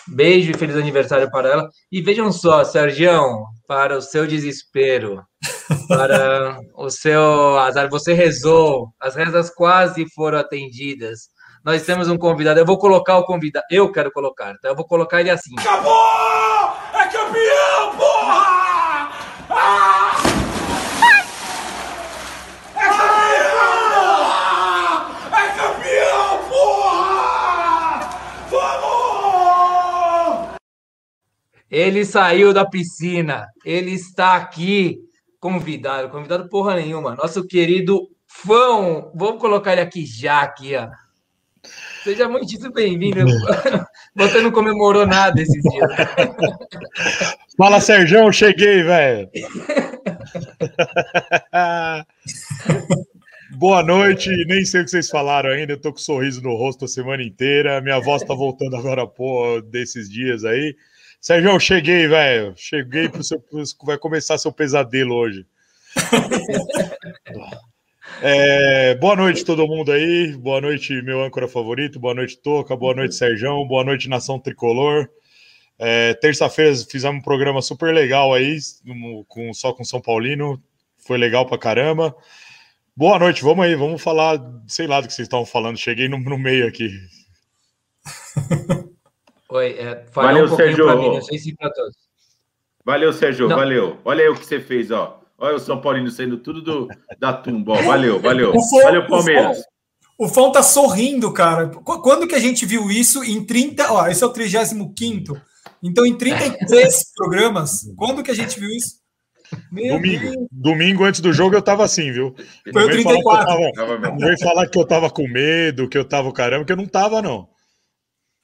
Beijo 0.06 0.50
e 0.50 0.56
feliz 0.56 0.76
aniversário 0.76 1.30
para 1.30 1.50
ela. 1.50 1.68
E 1.92 2.00
vejam 2.00 2.32
só, 2.32 2.64
Sergião, 2.64 3.44
para 3.66 3.96
o 3.96 4.00
seu 4.00 4.26
desespero, 4.26 5.22
para 5.88 6.58
o 6.74 6.88
seu 6.88 7.58
azar, 7.58 7.90
você 7.90 8.14
rezou, 8.14 8.88
as 8.98 9.14
rezas 9.14 9.50
quase 9.50 10.06
foram 10.14 10.38
atendidas. 10.38 11.28
Nós 11.64 11.82
temos 11.82 12.08
um 12.08 12.16
convidado, 12.16 12.58
eu 12.58 12.64
vou 12.64 12.78
colocar 12.78 13.18
o 13.18 13.24
convidado, 13.24 13.66
eu 13.70 13.92
quero 13.92 14.10
colocar, 14.10 14.54
então 14.56 14.70
eu 14.70 14.76
vou 14.76 14.86
colocar 14.86 15.20
ele 15.20 15.30
assim. 15.30 15.54
Acabou! 15.58 16.72
É 16.94 17.06
campeão, 17.08 17.96
porra! 17.96 18.57
Ele 31.78 32.04
saiu 32.04 32.52
da 32.52 32.66
piscina, 32.66 33.46
ele 33.64 33.92
está 33.92 34.34
aqui 34.34 34.98
convidado, 35.38 36.08
convidado 36.08 36.48
porra 36.48 36.74
nenhuma. 36.74 37.14
Nosso 37.14 37.46
querido 37.46 38.08
Fão, 38.26 39.12
vamos 39.14 39.40
colocar 39.40 39.74
ele 39.74 39.82
aqui 39.82 40.04
já, 40.04 40.42
aqui, 40.42 40.74
ó. 40.74 40.88
Seja 42.02 42.28
muito 42.28 42.72
bem-vindo. 42.72 43.24
Você 44.16 44.40
não 44.40 44.50
comemorou 44.50 45.06
nada 45.06 45.40
esses 45.40 45.62
dias. 45.62 45.88
Fala, 47.56 47.80
Sérgio, 47.80 48.32
cheguei, 48.32 48.82
velho. 48.82 49.30
Boa 53.52 53.84
noite, 53.84 54.28
nem 54.48 54.64
sei 54.64 54.80
o 54.80 54.84
que 54.84 54.90
vocês 54.90 55.08
falaram 55.08 55.50
ainda, 55.50 55.74
eu 55.74 55.80
tô 55.80 55.92
com 55.92 55.98
um 55.98 56.02
sorriso 56.02 56.42
no 56.42 56.56
rosto 56.56 56.86
a 56.86 56.88
semana 56.88 57.22
inteira, 57.22 57.80
minha 57.80 58.00
voz 58.00 58.24
tá 58.24 58.34
voltando 58.34 58.74
agora, 58.74 59.06
pô, 59.06 59.60
desses 59.60 60.10
dias 60.10 60.44
aí. 60.44 60.74
Sérgio, 61.20 61.58
cheguei, 61.58 62.06
velho. 62.06 62.54
Cheguei 62.56 63.08
pro 63.08 63.24
seu. 63.24 63.42
Vai 63.84 63.98
começar 63.98 64.38
seu 64.38 64.52
pesadelo 64.52 65.14
hoje. 65.14 65.46
É, 68.20 68.96
boa 68.96 69.14
noite, 69.14 69.44
todo 69.44 69.66
mundo 69.66 69.92
aí. 69.92 70.36
Boa 70.36 70.60
noite, 70.60 71.00
meu 71.02 71.22
âncora 71.22 71.46
favorito. 71.46 72.00
Boa 72.00 72.14
noite, 72.14 72.36
Toca. 72.38 72.74
Boa 72.74 72.94
noite, 72.94 73.14
Serjão. 73.14 73.64
Boa 73.68 73.84
noite, 73.84 74.08
Nação 74.08 74.40
Tricolor. 74.40 75.08
É, 75.78 76.14
Terça-feira 76.14 76.74
fizemos 76.90 77.20
um 77.20 77.22
programa 77.22 77.62
super 77.62 77.94
legal 77.94 78.34
aí, 78.34 78.58
com, 79.28 79.54
só 79.54 79.72
com 79.72 79.84
São 79.84 80.00
Paulino. 80.00 80.60
Foi 81.06 81.16
legal 81.16 81.46
pra 81.46 81.58
caramba. 81.58 82.16
Boa 82.96 83.18
noite, 83.18 83.42
vamos 83.42 83.64
aí, 83.64 83.76
vamos 83.76 84.02
falar, 84.02 84.40
sei 84.66 84.88
lá 84.88 85.00
do 85.00 85.06
que 85.06 85.14
vocês 85.14 85.26
estavam 85.26 85.46
falando. 85.46 85.76
Cheguei 85.76 86.08
no, 86.08 86.18
no 86.18 86.36
meio 86.36 86.66
aqui. 86.66 86.90
Oi, 89.50 89.66
é, 89.78 90.04
valeu, 90.12 90.44
um 90.44 90.56
Sérgio. 90.56 90.98
Mim, 90.98 91.14
não 91.14 91.22
sei 91.22 91.38
se 91.38 91.56
para 91.56 91.70
todos. 91.70 91.96
Valeu, 92.84 93.12
Sérgio, 93.12 93.48
não. 93.48 93.56
valeu. 93.56 93.98
Olha 94.04 94.24
aí 94.24 94.28
o 94.28 94.34
que 94.34 94.44
você 94.44 94.60
fez, 94.60 94.90
ó. 94.90 95.20
Olha 95.38 95.56
o 95.56 95.60
São 95.60 95.80
Paulino 95.80 96.10
saindo 96.10 96.38
tudo 96.38 96.60
do, 96.60 96.88
da 97.18 97.32
tumba. 97.32 97.72
Ó. 97.72 97.82
Valeu, 97.82 98.18
valeu. 98.20 98.52
Fon, 98.52 98.82
valeu, 98.82 99.06
Palmeiras. 99.06 99.62
O 100.18 100.28
Fão 100.28 100.50
tá 100.50 100.62
sorrindo, 100.62 101.32
cara. 101.32 101.68
Quando 101.68 102.26
que 102.26 102.34
a 102.34 102.40
gente 102.40 102.66
viu 102.66 102.90
isso? 102.90 103.22
Em 103.22 103.44
30. 103.44 103.92
Ó, 103.92 104.06
esse 104.08 104.22
é 104.22 104.26
o 104.26 104.32
35. 104.32 105.40
Então, 105.82 106.04
em 106.04 106.16
33 106.16 107.12
programas, 107.16 107.82
quando 107.96 108.22
que 108.22 108.30
a 108.30 108.34
gente 108.34 108.58
viu 108.58 108.68
isso? 108.68 108.98
Meu 109.72 109.94
domingo, 109.94 110.22
Deus. 110.24 110.48
domingo 110.50 111.04
antes 111.04 111.20
do 111.20 111.32
jogo 111.32 111.54
eu 111.54 111.62
tava 111.62 111.82
assim, 111.82 112.12
viu? 112.12 112.34
Foi 112.70 112.84
o 112.84 112.90
34. 112.90 113.72
Tava, 113.72 113.98
não 114.10 114.18
veio 114.18 114.38
falar 114.38 114.66
que 114.66 114.78
eu 114.78 114.84
tava 114.84 115.08
com 115.08 115.26
medo, 115.26 115.88
que 115.88 115.96
eu 115.96 116.04
tava 116.04 116.30
caramba, 116.32 116.66
que 116.66 116.72
eu 116.72 116.76
não 116.76 116.86
tava, 116.86 117.22
não. 117.22 117.48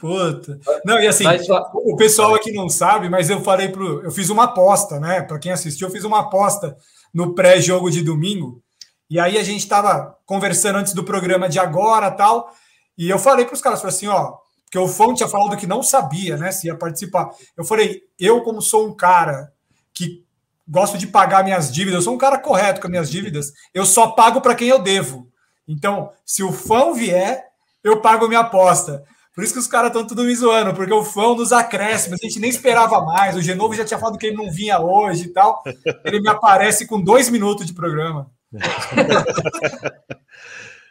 Puta. 0.04 0.61
Não, 0.84 1.00
e 1.00 1.06
assim, 1.06 1.25
mas, 1.25 1.46
o 1.49 1.96
pessoal 1.96 2.34
aqui 2.34 2.52
não 2.52 2.68
sabe, 2.68 3.08
mas 3.08 3.30
eu 3.30 3.40
falei 3.40 3.70
pro. 3.70 4.02
Eu 4.02 4.11
fiz 4.11 4.28
uma 4.28 4.44
aposta, 4.44 5.00
né? 5.00 5.23
Para 5.23 5.38
quem 5.38 5.50
assistiu, 5.50 5.88
eu 5.88 5.92
fiz 5.92 6.04
uma 6.04 6.20
aposta 6.20 6.76
no 7.12 7.34
pré-jogo 7.34 7.90
de 7.90 8.02
domingo. 8.02 8.62
E 9.08 9.18
aí 9.18 9.38
a 9.38 9.42
gente 9.42 9.61
estava 9.61 10.14
conversando 10.26 10.76
antes 10.76 10.92
do 10.92 11.04
programa 11.04 11.49
de 11.49 11.58
agora 11.58 12.11
tal. 12.11 12.50
E 12.99 13.08
eu 13.08 13.18
falei 13.18 13.46
para 13.46 13.54
os 13.54 13.62
caras, 13.62 13.80
falei 13.80 13.96
assim, 13.96 14.06
ó, 14.08 14.34
porque 14.64 14.78
o 14.78 14.87
Fão 14.87 15.14
tinha 15.14 15.28
falado 15.28 15.56
que 15.56 15.66
não 15.66 15.82
sabia, 15.82 16.37
né, 16.37 16.52
se 16.52 16.66
ia 16.66 16.76
participar. 16.76 17.30
Eu 17.56 17.64
falei, 17.64 18.02
eu, 18.18 18.42
como 18.42 18.61
sou 18.61 18.87
um 18.87 18.94
cara 18.94 19.50
que 19.94 20.23
gosto 20.68 20.99
de 20.99 21.06
pagar 21.06 21.42
minhas 21.42 21.73
dívidas, 21.73 22.00
eu 22.00 22.02
sou 22.02 22.14
um 22.14 22.18
cara 22.18 22.38
correto 22.38 22.78
com 22.78 22.88
as 22.88 22.90
minhas 22.90 23.11
dívidas, 23.11 23.52
eu 23.73 23.87
só 23.87 24.08
pago 24.08 24.42
para 24.42 24.54
quem 24.54 24.68
eu 24.68 24.78
devo. 24.78 25.28
Então, 25.66 26.11
se 26.26 26.42
o 26.42 26.52
Fão 26.52 26.92
vier, 26.92 27.42
eu 27.82 28.02
pago 28.02 28.28
minha 28.28 28.40
aposta. 28.40 29.02
Por 29.34 29.42
isso 29.42 29.52
que 29.52 29.58
os 29.58 29.66
caras 29.66 29.88
estão 29.88 30.06
tudo 30.06 30.22
me 30.22 30.34
zoando, 30.34 30.72
porque 30.74 30.92
o 30.92 31.04
fã 31.04 31.34
nos 31.34 31.52
acréscimos, 31.52 32.20
a 32.22 32.26
gente 32.26 32.38
nem 32.38 32.48
esperava 32.48 33.00
mais. 33.00 33.36
O 33.36 33.42
Genovo 33.42 33.74
já 33.74 33.84
tinha 33.84 33.98
falado 33.98 34.16
que 34.16 34.26
ele 34.26 34.36
não 34.36 34.50
vinha 34.50 34.78
hoje 34.78 35.24
e 35.24 35.32
tal. 35.32 35.62
Ele 36.04 36.20
me 36.20 36.28
aparece 36.28 36.86
com 36.86 37.00
dois 37.00 37.28
minutos 37.28 37.66
de 37.66 37.74
programa. 37.74 38.30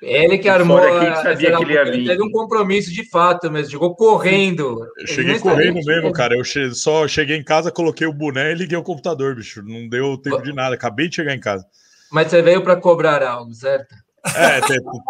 Ele 0.03 0.37
que 0.37 0.49
armou. 0.49 0.77
Aqui, 0.77 1.23
sabia 1.23 1.55
que 1.55 1.63
ele, 1.63 1.73
ia 1.73 1.85
vir. 1.85 2.05
teve 2.05 2.21
um 2.21 2.29
compromisso 2.29 2.91
de 2.91 3.09
fato 3.09 3.49
mesmo, 3.49 3.71
chegou 3.71 3.95
correndo. 3.95 4.85
Eu 4.97 5.07
cheguei 5.07 5.39
correndo 5.39 5.79
mesmo, 5.85 6.11
cara. 6.11 6.35
Eu 6.35 6.43
che... 6.43 6.75
só 6.75 7.07
cheguei 7.07 7.37
em 7.37 7.43
casa, 7.43 7.71
coloquei 7.71 8.05
o 8.05 8.13
boné 8.13 8.51
e 8.51 8.55
liguei 8.55 8.77
o 8.77 8.83
computador, 8.83 9.35
bicho. 9.35 9.63
Não 9.63 9.87
deu 9.87 10.17
tempo 10.17 10.41
de 10.41 10.51
nada. 10.51 10.75
Acabei 10.75 11.07
de 11.07 11.15
chegar 11.15 11.33
em 11.33 11.39
casa. 11.39 11.65
Mas 12.11 12.27
você 12.27 12.41
veio 12.41 12.61
para 12.61 12.75
cobrar 12.75 13.23
algo, 13.23 13.53
certo? 13.53 13.95
É, 14.35 14.61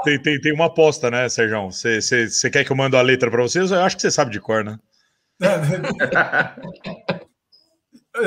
tem, 0.03 0.19
tem, 0.19 0.41
tem, 0.41 0.53
uma 0.53 0.65
aposta, 0.65 1.11
né, 1.11 1.29
Sérgio? 1.29 1.71
Você 1.71 2.49
quer 2.49 2.63
que 2.63 2.71
eu 2.71 2.75
mando 2.75 2.97
a 2.97 3.01
letra 3.01 3.29
para 3.29 3.43
vocês? 3.43 3.71
Eu 3.71 3.81
acho 3.81 3.95
que 3.95 4.01
você 4.01 4.09
sabe 4.09 4.31
de 4.31 4.39
cor, 4.39 4.63
né? 4.63 4.79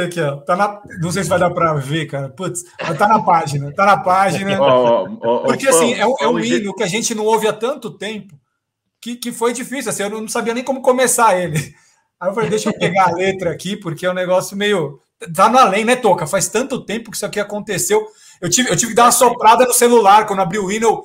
Aqui, 0.04 0.20
ó. 0.20 0.36
Tá 0.38 0.56
na... 0.56 0.82
Não 1.00 1.12
sei 1.12 1.22
se 1.22 1.28
vai 1.28 1.38
dar 1.38 1.50
para 1.50 1.74
ver, 1.74 2.06
cara. 2.06 2.28
Putz, 2.28 2.64
tá 2.98 3.08
na 3.08 3.22
página. 3.22 3.72
Tá 3.72 3.86
na 3.86 3.96
página. 3.98 4.60
Oh, 4.60 5.04
oh, 5.04 5.18
oh, 5.22 5.42
Porque, 5.44 5.68
assim, 5.68 5.94
é, 5.94 6.04
um, 6.04 6.16
é 6.20 6.28
um 6.28 6.40
hino 6.40 6.74
que 6.74 6.82
a 6.82 6.88
gente 6.88 7.14
não 7.14 7.24
ouve 7.24 7.46
há 7.46 7.52
tanto 7.52 7.96
tempo 7.96 8.34
que, 9.00 9.16
que 9.16 9.32
foi 9.32 9.52
difícil. 9.52 9.90
Assim, 9.90 10.02
eu 10.02 10.10
não 10.10 10.28
sabia 10.28 10.54
nem 10.54 10.64
como 10.64 10.82
começar 10.82 11.38
ele. 11.38 11.58
Aí 12.20 12.28
eu 12.28 12.34
falei, 12.34 12.50
deixa 12.50 12.70
eu 12.70 12.78
pegar 12.78 13.08
a 13.08 13.14
letra 13.14 13.52
aqui, 13.52 13.76
porque 13.76 14.04
é 14.04 14.10
um 14.10 14.14
negócio 14.14 14.56
meio. 14.56 14.98
Tá 15.34 15.48
no 15.48 15.58
além, 15.58 15.84
né, 15.84 15.94
Toca? 15.94 16.26
Faz 16.26 16.48
tanto 16.48 16.84
tempo 16.84 17.10
que 17.10 17.16
isso 17.16 17.26
aqui 17.26 17.38
aconteceu. 17.38 18.04
Eu 18.40 18.50
tive, 18.50 18.70
eu 18.70 18.76
tive 18.76 18.90
que 18.90 18.96
dar 18.96 19.04
uma 19.04 19.12
soprada 19.12 19.64
no 19.64 19.72
celular 19.72 20.26
quando 20.26 20.40
abri 20.40 20.58
o 20.58 20.70
hino 20.70 21.02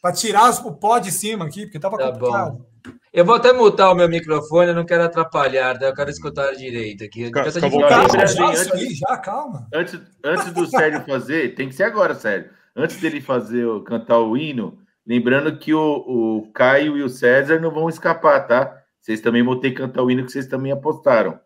para 0.00 0.12
tirar 0.14 0.50
o 0.66 0.74
pó 0.74 0.98
de 0.98 1.10
cima 1.10 1.44
aqui, 1.44 1.64
porque 1.64 1.78
tava 1.78 1.96
tá 1.96 2.12
complicado. 2.12 2.58
Bom. 2.58 2.70
Eu 3.12 3.24
vou 3.24 3.34
até 3.34 3.52
mutar 3.52 3.90
o 3.90 3.94
meu 3.94 4.08
microfone, 4.08 4.68
eu 4.68 4.74
não 4.74 4.86
quero 4.86 5.02
atrapalhar, 5.02 5.78
tá? 5.78 5.86
eu 5.86 5.94
quero 5.94 6.10
escutar 6.10 6.52
direito 6.52 7.04
aqui. 7.04 7.30
Calma, 7.30 7.88
calma, 7.88 8.26
já, 8.26 8.48
antes, 8.48 8.98
já, 8.98 9.16
calma. 9.18 9.68
Antes, 9.74 10.00
antes 10.24 10.52
do 10.52 10.66
Sérgio 10.66 11.04
fazer, 11.04 11.54
tem 11.54 11.68
que 11.68 11.74
ser 11.74 11.82
agora, 11.84 12.14
Sérgio. 12.14 12.50
Antes 12.74 13.00
dele 13.00 13.20
fazer 13.20 13.66
cantar 13.82 14.20
o 14.20 14.36
hino, 14.36 14.78
lembrando 15.04 15.58
que 15.58 15.74
o, 15.74 15.80
o 15.80 16.52
Caio 16.52 16.96
e 16.96 17.02
o 17.02 17.08
César 17.08 17.58
não 17.58 17.72
vão 17.72 17.88
escapar, 17.88 18.46
tá? 18.46 18.80
Vocês 19.00 19.20
também 19.20 19.42
vão 19.42 19.58
ter 19.58 19.70
que 19.70 19.78
cantar 19.78 20.02
o 20.02 20.10
hino 20.10 20.24
que 20.24 20.30
vocês 20.30 20.46
também 20.46 20.70
apostaram, 20.70 21.38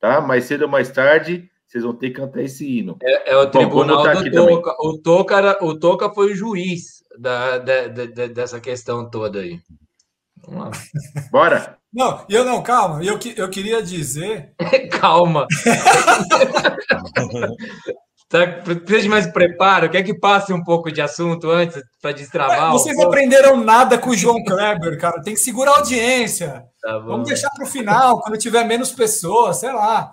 tá? 0.00 0.22
Mais 0.22 0.44
cedo 0.44 0.62
ou 0.62 0.68
mais 0.68 0.90
tarde, 0.90 1.50
vocês 1.70 1.84
vão 1.84 1.94
ter 1.94 2.10
que 2.10 2.16
cantar 2.16 2.42
esse 2.42 2.66
hino. 2.66 2.96
É, 3.00 3.32
é 3.32 3.36
o 3.36 3.44
Bom, 3.44 3.50
tribunal 3.50 4.02
do 4.02 4.30
Toca. 4.32 4.76
O 4.80 4.98
Toca, 4.98 5.64
o 5.64 5.78
Toca 5.78 6.10
foi 6.10 6.32
o 6.32 6.34
juiz 6.34 7.04
da, 7.16 7.58
da, 7.58 7.86
da, 7.86 8.26
dessa 8.26 8.58
questão 8.58 9.08
toda 9.08 9.38
aí. 9.38 9.60
Vamos 10.44 10.64
lá. 10.64 10.70
Bora! 11.30 11.78
Não, 11.92 12.24
eu 12.28 12.44
não, 12.44 12.60
calma. 12.60 13.04
Eu, 13.04 13.20
eu 13.36 13.48
queria 13.48 13.80
dizer. 13.80 14.52
calma. 15.00 15.46
tá, 18.28 18.46
precisa 18.64 19.02
de 19.02 19.08
mais 19.08 19.28
preparo? 19.28 19.90
Quer 19.90 20.02
que 20.02 20.18
passe 20.18 20.52
um 20.52 20.64
pouco 20.64 20.90
de 20.90 21.00
assunto 21.00 21.48
antes 21.50 21.80
para 22.02 22.10
destravar? 22.10 22.70
É, 22.70 22.72
vocês 22.72 22.98
aprenderam 22.98 23.62
nada 23.62 23.96
com 23.96 24.10
o 24.10 24.16
João 24.16 24.42
Kleber, 24.42 24.98
cara. 24.98 25.22
Tem 25.22 25.34
que 25.34 25.40
segurar 25.40 25.70
a 25.72 25.78
audiência. 25.78 26.64
Tá 26.82 26.98
Vamos 26.98 27.28
deixar 27.28 27.50
para 27.50 27.64
o 27.64 27.68
final, 27.68 28.20
quando 28.20 28.38
tiver 28.38 28.64
menos 28.64 28.90
pessoas, 28.90 29.58
sei 29.58 29.72
lá. 29.72 30.12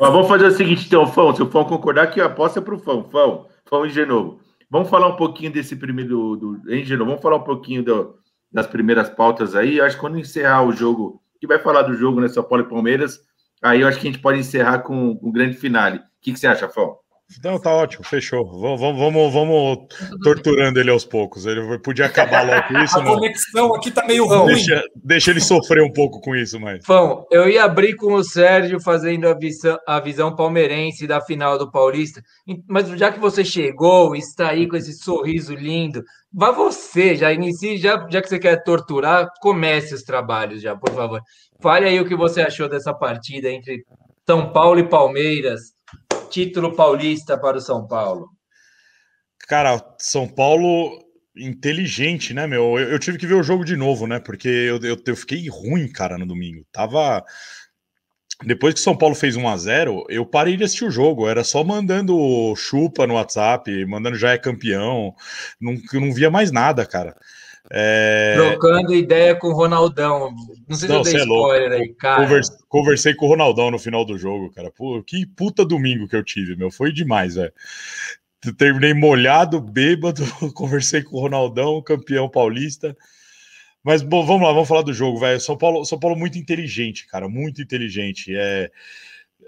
Ó, 0.00 0.10
vamos 0.10 0.28
fazer 0.28 0.46
o 0.46 0.50
seguinte, 0.50 0.86
então, 0.86 1.06
Fão, 1.06 1.34
se 1.34 1.42
o 1.42 1.50
Fão 1.50 1.64
concordar, 1.64 2.08
que 2.08 2.20
a 2.20 2.26
aposta 2.26 2.58
é 2.58 2.62
para 2.62 2.74
o 2.74 2.78
Fão. 2.78 3.04
Fão, 3.10 3.46
Fão 3.64 3.86
e 3.86 3.90
Genovo. 3.90 4.40
Vamos 4.68 4.88
falar 4.88 5.08
um 5.08 5.16
pouquinho 5.16 5.52
desse 5.52 5.76
primeiro, 5.76 6.36
do, 6.36 6.56
do, 6.56 6.72
hein, 6.72 6.84
Genovo? 6.84 7.10
Vamos 7.10 7.22
falar 7.22 7.36
um 7.36 7.44
pouquinho 7.44 7.82
do, 7.82 8.14
das 8.52 8.66
primeiras 8.66 9.08
pautas 9.08 9.54
aí. 9.54 9.80
Acho 9.80 9.96
que 9.96 10.00
quando 10.00 10.18
encerrar 10.18 10.62
o 10.62 10.72
jogo, 10.72 11.22
que 11.40 11.46
vai 11.46 11.58
falar 11.58 11.82
do 11.82 11.94
jogo, 11.94 12.20
né, 12.20 12.28
São 12.28 12.42
Paulo 12.42 12.64
e 12.64 12.68
Palmeiras, 12.68 13.20
aí 13.62 13.80
eu 13.80 13.88
acho 13.88 13.98
que 13.98 14.08
a 14.08 14.10
gente 14.10 14.22
pode 14.22 14.38
encerrar 14.38 14.80
com 14.80 15.18
o 15.20 15.28
um 15.28 15.32
grande 15.32 15.56
finale. 15.56 15.98
O 15.98 16.02
que, 16.20 16.32
que 16.32 16.38
você 16.38 16.46
acha, 16.46 16.68
Fão? 16.68 16.99
Não, 17.42 17.58
tá 17.58 17.70
ótimo, 17.70 18.04
fechou. 18.04 18.44
Vamos, 18.44 18.80
vamos, 18.80 19.32
vamos 19.32 19.78
torturando 20.22 20.80
ele 20.80 20.90
aos 20.90 21.04
poucos. 21.04 21.46
Ele 21.46 21.78
podia 21.78 22.06
acabar 22.06 22.44
logo 22.44 22.68
com 22.68 22.78
isso. 22.78 22.98
A 22.98 23.02
não. 23.02 23.14
conexão 23.14 23.74
aqui 23.74 23.90
tá 23.90 24.04
meio 24.04 24.26
ruim. 24.26 24.46
Deixa, 24.46 24.82
deixa, 24.96 25.30
ele 25.30 25.40
sofrer 25.40 25.82
um 25.82 25.92
pouco 25.92 26.20
com 26.20 26.34
isso, 26.34 26.58
mas. 26.58 26.84
Fão, 26.84 27.24
eu 27.30 27.48
ia 27.48 27.64
abrir 27.64 27.94
com 27.94 28.14
o 28.14 28.24
Sérgio 28.24 28.80
fazendo 28.80 29.28
a 29.28 29.34
visão, 29.34 29.78
a 29.86 30.00
visão 30.00 30.34
palmeirense 30.34 31.06
da 31.06 31.20
final 31.20 31.56
do 31.56 31.70
Paulista, 31.70 32.20
mas 32.68 32.88
já 32.90 33.12
que 33.12 33.20
você 33.20 33.44
chegou, 33.44 34.14
está 34.16 34.50
aí 34.50 34.66
com 34.66 34.76
esse 34.76 34.92
sorriso 34.94 35.54
lindo, 35.54 36.02
vá 36.32 36.50
você, 36.50 37.14
já 37.14 37.32
inicie, 37.32 37.76
já, 37.76 38.06
já 38.10 38.20
que 38.20 38.28
você 38.28 38.38
quer 38.38 38.62
torturar, 38.64 39.28
comece 39.40 39.94
os 39.94 40.02
trabalhos 40.02 40.60
já, 40.60 40.74
por 40.74 40.90
favor. 40.92 41.20
Fale 41.60 41.86
aí 41.86 42.00
o 42.00 42.06
que 42.06 42.16
você 42.16 42.42
achou 42.42 42.68
dessa 42.68 42.92
partida 42.92 43.50
entre 43.50 43.84
São 44.26 44.52
Paulo 44.52 44.80
e 44.80 44.88
Palmeiras 44.88 45.60
título 46.30 46.74
paulista 46.74 47.36
para 47.36 47.58
o 47.58 47.60
São 47.60 47.86
Paulo? 47.86 48.30
Cara, 49.46 49.82
São 49.98 50.28
Paulo 50.28 51.04
inteligente, 51.36 52.32
né, 52.32 52.46
meu? 52.46 52.78
Eu, 52.78 52.90
eu, 52.90 52.98
tive 52.98 53.18
que 53.18 53.26
ver 53.26 53.34
o 53.34 53.42
jogo 53.42 53.64
de 53.64 53.76
novo, 53.76 54.06
né? 54.06 54.20
Porque 54.20 54.48
eu, 54.48 54.78
eu, 54.78 54.96
eu 55.04 55.16
fiquei 55.16 55.48
ruim, 55.48 55.90
cara, 55.90 56.16
no 56.16 56.26
domingo. 56.26 56.64
Tava. 56.72 57.24
Depois 58.44 58.72
que 58.72 58.80
São 58.80 58.96
Paulo 58.96 59.14
fez 59.14 59.36
1 59.36 59.48
a 59.48 59.56
0 59.56 60.06
eu 60.08 60.24
parei 60.24 60.56
de 60.56 60.64
assistir 60.64 60.84
o 60.84 60.90
jogo. 60.90 61.28
Era 61.28 61.44
só 61.44 61.62
mandando 61.62 62.54
chupa 62.56 63.06
no 63.06 63.14
WhatsApp, 63.14 63.84
mandando 63.86 64.16
já 64.16 64.32
é 64.32 64.38
campeão. 64.38 65.14
Não, 65.60 65.74
não 65.92 66.12
via 66.12 66.30
mais 66.30 66.50
nada, 66.50 66.86
cara. 66.86 67.14
É... 67.72 68.34
Trocando 68.34 68.92
ideia 68.92 69.36
com 69.36 69.48
o 69.48 69.52
Ronaldão. 69.52 70.34
Não 70.68 70.76
sei 70.76 70.88
se 70.88 70.94
eu 70.94 71.02
dei 71.02 71.14
é 71.14 71.18
spoiler 71.18 71.72
aí, 71.72 71.94
cara. 71.94 72.22
Conversei, 72.24 72.56
conversei, 72.68 73.14
com 73.14 73.26
o 73.26 73.28
Ronaldão 73.28 73.70
no 73.70 73.78
final 73.78 74.04
do 74.04 74.18
jogo, 74.18 74.50
cara. 74.52 74.72
Pô, 74.72 75.00
que 75.04 75.24
puta 75.24 75.64
domingo 75.64 76.08
que 76.08 76.16
eu 76.16 76.24
tive, 76.24 76.56
meu. 76.56 76.70
Foi 76.70 76.92
demais, 76.92 77.36
velho. 77.36 77.52
Terminei 78.58 78.92
molhado, 78.92 79.60
bêbado, 79.60 80.24
conversei 80.54 81.02
com 81.02 81.16
o 81.16 81.20
Ronaldão, 81.20 81.80
campeão 81.80 82.28
paulista. 82.28 82.96
Mas 83.84 84.02
bom, 84.02 84.26
vamos 84.26 84.42
lá, 84.42 84.52
vamos 84.52 84.68
falar 84.68 84.82
do 84.82 84.92
jogo, 84.92 85.20
velho. 85.20 85.40
São 85.40 85.56
Paulo, 85.56 85.84
São 85.84 85.98
Paulo 85.98 86.16
muito 86.16 86.38
inteligente, 86.38 87.06
cara, 87.06 87.28
muito 87.28 87.62
inteligente. 87.62 88.34
É, 88.34 88.70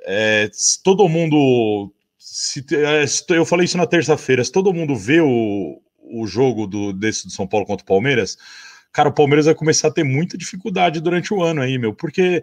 é 0.06 0.50
todo 0.85 1.08
mundo. 1.08 1.92
Se, 2.16 2.64
é, 2.72 3.04
eu 3.37 3.44
falei 3.44 3.64
isso 3.64 3.76
na 3.76 3.87
terça-feira. 3.87 4.44
Se 4.44 4.52
todo 4.52 4.72
mundo 4.72 4.94
vê 4.94 5.20
o, 5.20 5.82
o 6.12 6.27
jogo 6.27 6.66
do, 6.66 6.92
desse 6.92 7.27
do 7.27 7.33
São 7.33 7.46
Paulo 7.46 7.66
contra 7.66 7.83
o 7.83 7.87
Palmeiras, 7.87 8.37
cara, 8.92 9.09
o 9.09 9.14
Palmeiras 9.14 9.46
vai 9.46 9.55
começar 9.55 9.88
a 9.88 9.92
ter 9.92 10.05
muita 10.05 10.37
dificuldade 10.37 11.01
durante 11.01 11.33
o 11.33 11.42
ano 11.42 11.62
aí, 11.62 11.79
meu, 11.79 11.94
porque 11.94 12.42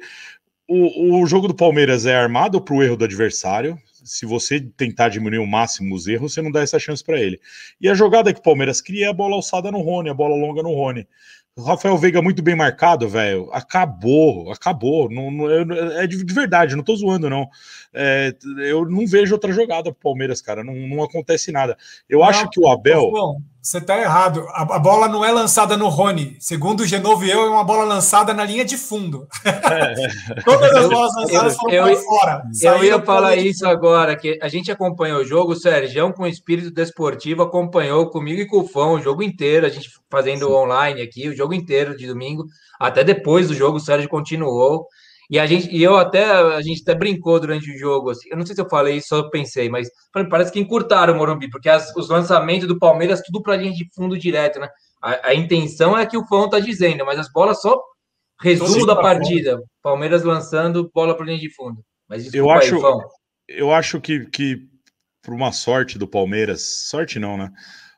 o, 0.68 1.22
o 1.22 1.26
jogo 1.26 1.48
do 1.48 1.56
Palmeiras 1.56 2.06
é 2.06 2.16
armado 2.16 2.62
para 2.62 2.76
o 2.76 2.84
erro 2.84 2.98
do 2.98 3.06
adversário, 3.06 3.78
se 4.04 4.26
você 4.26 4.60
tentar 4.60 5.10
diminuir 5.10 5.40
o 5.40 5.48
máximo 5.48 5.96
os 5.96 6.08
erros, 6.08 6.34
você 6.34 6.42
não 6.42 6.52
dá 6.52 6.62
essa 6.62 6.80
chance 6.80 7.04
para 7.04 7.20
ele. 7.20 7.40
E 7.80 7.90
a 7.90 7.94
jogada 7.94 8.34
que 8.34 8.40
o 8.40 8.44
Palmeiras 8.44 8.82
cria 8.82 9.08
é 9.08 9.10
a 9.10 9.14
bola 9.14 9.36
alçada 9.36 9.72
no 9.72 9.82
Rony, 9.82 10.10
a 10.10 10.14
bola 10.14 10.36
longa 10.36 10.64
no 10.64 10.74
Rony. 10.74 11.08
O 11.56 11.62
Rafael 11.62 11.98
Veiga 11.98 12.22
muito 12.22 12.42
bem 12.42 12.56
marcado, 12.56 13.10
velho. 13.10 13.50
Acabou, 13.52 14.50
acabou. 14.52 15.10
Não, 15.10 15.30
não, 15.30 15.50
é 15.50 16.08
de, 16.08 16.24
de, 16.24 16.34
verdade, 16.34 16.76
não 16.76 16.84
tô 16.84 16.96
zoando, 16.96 17.30
não. 17.30 17.50
É, 17.94 18.34
eu 18.60 18.90
não 18.90 19.06
vejo 19.06 19.34
outra 19.34 19.52
jogada 19.52 19.92
pro 19.92 20.12
Palmeiras, 20.12 20.42
cara. 20.42 20.64
Não, 20.64 20.74
não 20.74 21.04
acontece 21.04 21.52
nada. 21.52 21.78
Eu 22.08 22.20
não, 22.20 22.26
acho 22.26 22.50
que 22.50 22.60
o 22.62 22.68
Abel. 22.70 23.12
Bom, 23.12 23.42
você 23.62 23.82
tá 23.82 24.00
errado. 24.00 24.48
A, 24.50 24.62
a, 24.76 24.80
bola 24.80 25.08
não 25.08 25.24
é 25.24 25.32
lançada 25.32 25.76
no 25.76 25.90
Rony. 25.90 26.38
Segundo 26.40 26.82
o 26.82 26.88
Genovo 26.88 27.26
eu, 27.26 27.42
é 27.42 27.50
uma 27.50 27.64
bola 27.64 27.84
lançada 27.84 28.34
na 28.34 28.46
linha 28.46 28.64
de 28.64 28.78
fundo. 28.78 29.28
É. 29.46 30.42
Todas 30.44 30.74
as 30.74 30.90
bolas 30.90 31.16
lançadas 31.16 31.56
foram 31.58 31.74
eu, 31.74 31.84
para 31.84 31.96
fora. 31.98 32.44
Eu 32.62 32.84
ia 32.84 33.02
falar 33.02 33.36
isso 33.36 33.68
agora, 33.68 34.16
que 34.16 34.40
a 34.42 34.48
gente 34.48 34.72
acompanhou 34.72 35.20
o 35.20 35.26
jogo, 35.26 35.52
o 35.52 35.56
Sérgio, 35.56 36.14
com 36.14 36.26
espírito 36.26 36.72
desportivo, 36.72 37.44
acompanhou 37.44 38.10
comigo 38.10 38.42
e 38.42 38.48
com 38.48 38.60
o 38.60 38.68
Fão 38.68 38.94
o 38.94 39.02
jogo 39.02 39.22
inteiro, 39.22 39.66
a 39.66 39.70
gente 39.70 39.90
fazendo 40.10 40.48
Sim. 40.48 40.54
online 40.54 41.02
aqui, 41.02 41.28
o 41.28 41.36
jogo 41.36 41.54
inteiro 41.54 41.96
de 41.98 42.08
domingo. 42.08 42.46
Até 42.80 43.04
depois 43.04 43.50
do 43.50 43.54
jogo, 43.54 43.78
o 43.78 43.82
Sérgio 43.82 44.08
continuou. 44.08 44.88
E 45.30 45.38
a 45.38 45.46
gente, 45.46 45.70
e 45.70 45.84
eu 45.84 45.96
até, 45.96 46.26
a 46.26 46.62
gente 46.62 46.82
até 46.82 46.96
brincou 46.96 47.40
durante 47.40 47.72
o 47.72 47.78
jogo, 47.78 48.10
assim, 48.10 48.30
eu 48.32 48.38
não 48.38 48.46
sei 48.46 48.56
se 48.56 48.62
eu 48.62 48.68
falei 48.68 48.98
isso, 48.98 49.10
só 49.10 49.30
pensei, 49.30 49.70
mas 49.70 49.88
parece 50.30 50.52
que 50.52 50.60
encurtaram 50.60 51.14
o 51.14 51.18
Morumbi, 51.18 51.50
porque 51.52 51.70
as, 51.70 51.96
os 51.96 52.10
lançamentos 52.10 52.68
do 52.68 52.80
Palmeiras, 52.80 53.22
tudo 53.22 53.44
para 53.44 53.56
linha 53.56 53.72
de 53.72 53.88
fundo 53.94 54.18
direto, 54.18 54.60
né? 54.60 54.68
A, 55.00 55.30
a, 55.30 55.36
intenção 55.36 55.96
é 55.96 56.06
que 56.06 56.18
o 56.18 56.26
Fão 56.26 56.50
tá 56.50 56.60
dizendo, 56.60 57.06
mas 57.06 57.20
as 57.20 57.32
bolas 57.32 57.62
só 57.62 57.80
resumo 58.42 58.86
da 58.88 58.96
partida. 58.96 59.62
Palmeiras 59.84 60.24
lançando 60.24 60.90
bola 60.94 61.16
para 61.16 61.26
linha 61.26 61.38
de 61.38 61.54
fundo. 61.54 61.84
Mas 62.08 62.34
eu 62.34 62.50
acho, 62.50 62.76
aí, 62.86 63.04
eu 63.50 63.72
acho 63.72 64.02
que, 64.02 64.26
que 64.26 64.68
por 65.22 65.34
uma 65.34 65.52
sorte 65.52 65.98
do 65.98 66.08
Palmeiras, 66.08 66.88
sorte 66.90 67.20
não, 67.20 67.38
né? 67.38 67.52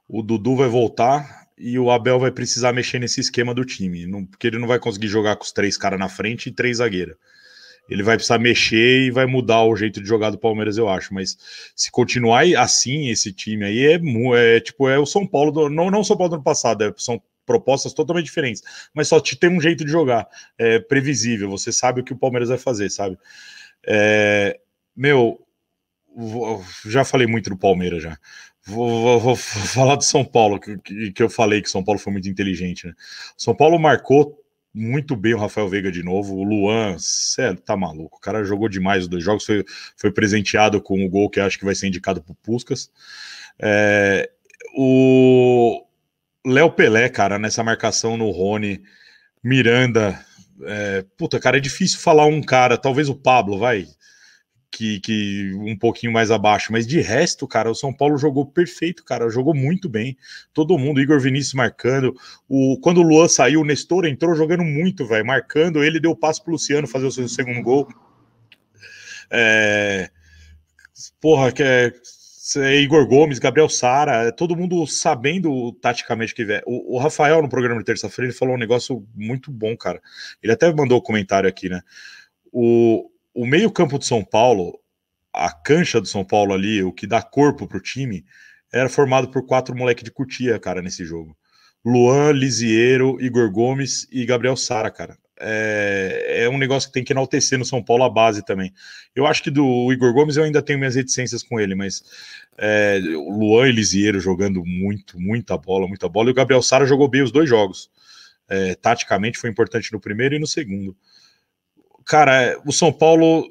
O 0.08 0.22
Dudu 0.22 0.58
vai 0.58 0.67
voltar 0.67 1.41
e 1.62 1.78
o 1.78 1.91
Abel 1.91 2.19
vai 2.19 2.32
precisar 2.32 2.74
mexer 2.74 3.00
nesse 3.00 3.21
esquema 3.21 3.54
do 3.54 3.63
time, 3.63 4.08
não, 4.08 4.26
porque 4.26 4.47
ele 4.47 4.58
não 4.58 4.67
vai 4.67 4.80
conseguir 4.80 5.08
jogar 5.08 5.36
com 5.36 5.43
os 5.43 5.52
três 5.52 5.78
caras 5.78 6.00
na 6.00 6.10
frente 6.10 6.47
e 6.47 6.52
três 6.52 6.78
zagueiros. 6.78 7.15
Ele 7.89 8.04
vai 8.04 8.15
precisar 8.15 8.39
mexer 8.39 9.08
e 9.08 9.12
vai 9.12 9.26
mudar 9.26 9.63
o 9.63 9.76
jeito 9.76 10.02
de 10.02 10.08
jogar 10.08 10.30
do 10.30 10.38
Palmeiras, 10.38 10.78
eu 10.78 10.88
acho. 10.88 11.13
Mas 11.13 11.38
se 11.76 11.91
continuar 11.91 12.45
assim, 12.58 13.10
esse 13.10 13.34
time 13.34 13.65
aí 13.65 13.86
é, 13.86 14.00
é 14.56 14.60
tipo 14.60 14.88
é 14.89 14.97
o 14.97 15.06
São 15.06 15.28
Paulo, 15.28 15.52
do, 15.52 15.69
não, 15.69 15.91
não 15.91 16.04
São 16.04 16.17
Paulo 16.17 16.30
do 16.30 16.36
ano 16.36 16.43
passado, 16.43 16.84
é, 16.84 16.93
são 16.97 17.21
propostas 17.45 17.93
totalmente 17.93 18.26
diferentes, 18.26 18.63
mas 18.93 19.08
só 19.08 19.19
te 19.19 19.36
tem 19.36 19.50
um 19.50 19.60
jeito 19.60 19.84
de 19.84 19.91
jogar, 19.91 20.28
é 20.58 20.80
previsível, 20.80 21.50
você 21.50 21.71
sabe 21.71 22.00
o 22.00 22.04
que 22.04 22.13
o 22.13 22.17
Palmeiras 22.17 22.50
vai 22.50 22.58
fazer, 22.58 22.89
sabe? 22.89 23.17
É, 23.86 24.58
meu, 24.95 25.39
já 26.86 27.04
falei 27.04 27.28
muito 27.28 27.50
do 27.50 27.58
Palmeiras 27.58 28.04
já. 28.04 28.17
Vou, 28.72 29.02
vou, 29.02 29.20
vou, 29.20 29.36
falar 29.36 29.96
do 29.96 30.04
São 30.04 30.24
Paulo, 30.24 30.60
que, 30.60 31.12
que 31.12 31.22
eu 31.22 31.30
falei 31.30 31.62
que 31.62 31.70
São 31.70 31.84
Paulo 31.84 32.00
foi 32.00 32.14
muito 32.14 32.30
inteligente, 32.30 32.88
né? 32.88 32.94
São 33.38 33.54
Paulo 33.54 33.78
marcou 33.78 34.42
muito 34.74 35.16
bem 35.16 35.34
o 35.34 35.38
Rafael 35.38 35.68
Veiga 35.68 35.92
de 35.92 36.02
novo. 36.02 36.36
O 36.36 36.44
Luan, 36.44 36.96
cê 36.98 37.54
tá 37.56 37.76
maluco. 37.76 38.18
O 38.18 38.22
cara 38.22 38.44
jogou 38.44 38.70
demais 38.70 39.04
os 39.04 39.10
dois 39.10 39.24
jogos, 39.24 39.46
foi, 39.46 39.66
foi 39.98 40.12
presenteado 40.12 40.82
com 40.82 41.06
o 41.06 41.10
gol 41.10 41.30
que 41.30 41.40
acho 41.40 41.60
que 41.60 41.66
vai 41.66 41.76
ser 41.76 41.88
indicado 41.88 42.22
por 42.22 42.36
Puscas. 42.36 42.90
É, 43.60 44.30
o 44.76 45.86
Léo 46.46 46.72
Pelé, 46.72 47.10
cara, 47.10 47.38
nessa 47.38 47.64
marcação 47.64 48.16
no 48.16 48.30
Rony, 48.32 48.82
Miranda. 49.44 50.20
É, 50.64 51.04
puta, 51.18 51.40
cara, 51.40 51.58
é 51.58 51.60
difícil 51.60 52.00
falar 52.00 52.26
um 52.26 52.42
cara, 52.42 52.78
talvez 52.78 53.10
o 53.10 53.16
Pablo, 53.16 53.58
vai 53.58 53.88
que, 54.72 55.02
que 55.02 55.54
um 55.56 55.78
pouquinho 55.78 56.14
mais 56.14 56.32
abaixo, 56.32 56.72
mas 56.72 56.88
de 56.88 57.02
resto, 57.02 57.46
cara, 57.46 57.70
o 57.70 57.76
São 57.76 57.94
Paulo 57.94 58.18
jogou 58.18 58.46
perfeito, 58.46 59.04
cara, 59.04 59.30
jogou 59.30 59.54
muito 59.54 59.90
bem. 59.90 60.18
Todo 60.54 60.78
mundo, 60.78 61.02
Igor 61.02 61.20
Vinícius 61.20 61.54
marcando. 61.54 62.16
O, 62.48 62.80
quando 62.80 63.00
o 63.00 63.04
Luan 63.04 63.28
saiu, 63.28 63.62
o 63.62 63.66
Nestor 63.66 64.06
entrou 64.06 64.34
jogando 64.34 64.64
muito, 64.64 65.06
velho, 65.06 65.26
marcando. 65.26 65.84
Ele 65.84 66.00
deu 66.00 66.16
passo 66.16 66.42
pro 66.42 66.54
Luciano 66.54 66.88
fazer 66.88 67.06
o 67.06 67.12
seu 67.12 67.28
segundo 67.28 67.62
gol. 67.62 67.88
É, 69.30 70.10
porra, 71.20 71.52
que 71.52 71.62
é, 71.62 71.92
é 72.58 72.76
Igor 72.78 73.06
Gomes, 73.06 73.40
Gabriel 73.40 73.68
Sara, 73.68 74.28
é 74.28 74.32
todo 74.32 74.56
mundo 74.56 74.88
sabendo 74.88 75.74
taticamente 75.82 76.34
que 76.34 76.44
é. 76.44 76.64
O, 76.66 76.96
o 76.96 76.98
Rafael, 76.98 77.42
no 77.42 77.50
programa 77.50 77.82
de 77.82 77.86
terça-feira, 77.86 78.30
ele 78.30 78.38
falou 78.38 78.56
um 78.56 78.60
negócio 78.60 79.06
muito 79.14 79.52
bom, 79.52 79.76
cara. 79.76 80.02
Ele 80.42 80.54
até 80.54 80.74
mandou 80.74 80.98
um 80.98 81.04
comentário 81.04 81.50
aqui, 81.50 81.68
né? 81.68 81.82
O, 82.54 83.11
o 83.34 83.46
meio-campo 83.46 83.98
de 83.98 84.06
São 84.06 84.24
Paulo, 84.24 84.80
a 85.34 85.52
cancha 85.52 86.02
do 86.02 86.08
São 86.08 86.24
Paulo 86.24 86.54
ali, 86.54 86.84
o 86.84 86.91
que 86.91 87.08
dá 87.08 87.22
corpo 87.22 87.67
pro 87.67 87.82
time, 87.82 88.26
era 88.72 88.89
formado 88.89 89.30
por 89.30 89.46
quatro 89.46 89.76
moleques 89.76 90.04
de 90.04 90.12
Cutia, 90.12 90.60
cara, 90.60 90.82
nesse 90.82 91.06
jogo. 91.06 91.36
Luan, 91.84 92.32
Lisiero, 92.32 93.17
Igor 93.20 93.50
Gomes 93.52 94.08
e 94.12 94.26
Gabriel 94.26 94.56
Sara, 94.56 94.91
cara. 94.91 95.17
É, 95.44 96.44
é, 96.44 96.50
um 96.50 96.58
negócio 96.58 96.88
que 96.88 96.94
tem 96.94 97.04
que 97.04 97.12
enaltecer 97.12 97.58
no 97.58 97.65
São 97.65 97.84
Paulo 97.84 98.04
a 98.04 98.10
base 98.10 98.46
também. 98.46 98.72
Eu 99.15 99.26
acho 99.26 99.41
que 99.41 99.50
do 99.50 99.91
Igor 99.91 100.13
Gomes 100.13 100.38
eu 100.38 100.44
ainda 100.44 100.62
tenho 100.62 100.78
minhas 100.78 100.96
reticências 100.96 101.41
com 101.41 101.60
ele, 101.60 101.74
mas 101.74 102.04
é, 102.58 103.02
o 103.15 103.32
Luan 103.32 103.67
e 103.67 103.72
Lisiero 103.72 104.20
jogando 104.20 104.63
muito, 104.63 105.20
muita 105.20 105.58
bola, 105.58 105.88
muita 105.88 106.08
bola, 106.08 106.30
e 106.30 106.32
o 106.32 106.36
Gabriel 106.36 106.62
Sara 106.62 106.86
jogou 106.86 107.08
bem 107.08 107.24
os 107.24 107.32
dois 107.32 107.50
jogos. 107.50 107.89
É, 108.48 108.76
taticamente 108.76 109.39
foi 109.39 109.50
importante 109.50 109.91
no 109.91 110.00
primeiro 110.00 110.36
e 110.36 110.39
no 110.39 110.46
segundo 110.46 110.96
cara, 112.06 112.60
o 112.66 112.72
São 112.72 112.92
Paulo 112.92 113.48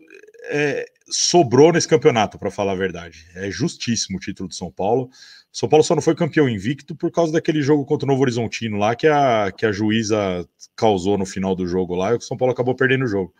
é, 0.50 0.84
sobrou 1.10 1.72
nesse 1.72 1.88
campeonato, 1.88 2.38
para 2.38 2.50
falar 2.50 2.72
a 2.72 2.76
verdade. 2.76 3.26
É 3.34 3.50
justíssimo 3.50 4.16
o 4.16 4.20
título 4.20 4.48
do 4.48 4.54
São 4.54 4.70
Paulo. 4.70 5.04
O 5.52 5.56
São 5.56 5.68
Paulo 5.68 5.84
só 5.84 5.94
não 5.94 6.02
foi 6.02 6.14
campeão 6.14 6.48
invicto 6.48 6.94
por 6.94 7.10
causa 7.10 7.32
daquele 7.32 7.60
jogo 7.60 7.84
contra 7.84 8.06
o 8.06 8.08
Novo 8.08 8.22
Horizontino 8.22 8.76
lá, 8.76 8.94
que 8.94 9.06
a, 9.06 9.52
que 9.52 9.66
a 9.66 9.72
juíza 9.72 10.48
causou 10.76 11.18
no 11.18 11.26
final 11.26 11.54
do 11.54 11.66
jogo 11.66 11.94
lá, 11.94 12.12
e 12.12 12.16
o 12.16 12.20
São 12.20 12.36
Paulo 12.36 12.52
acabou 12.52 12.74
perdendo 12.74 13.04
o 13.04 13.08
jogo. 13.08 13.34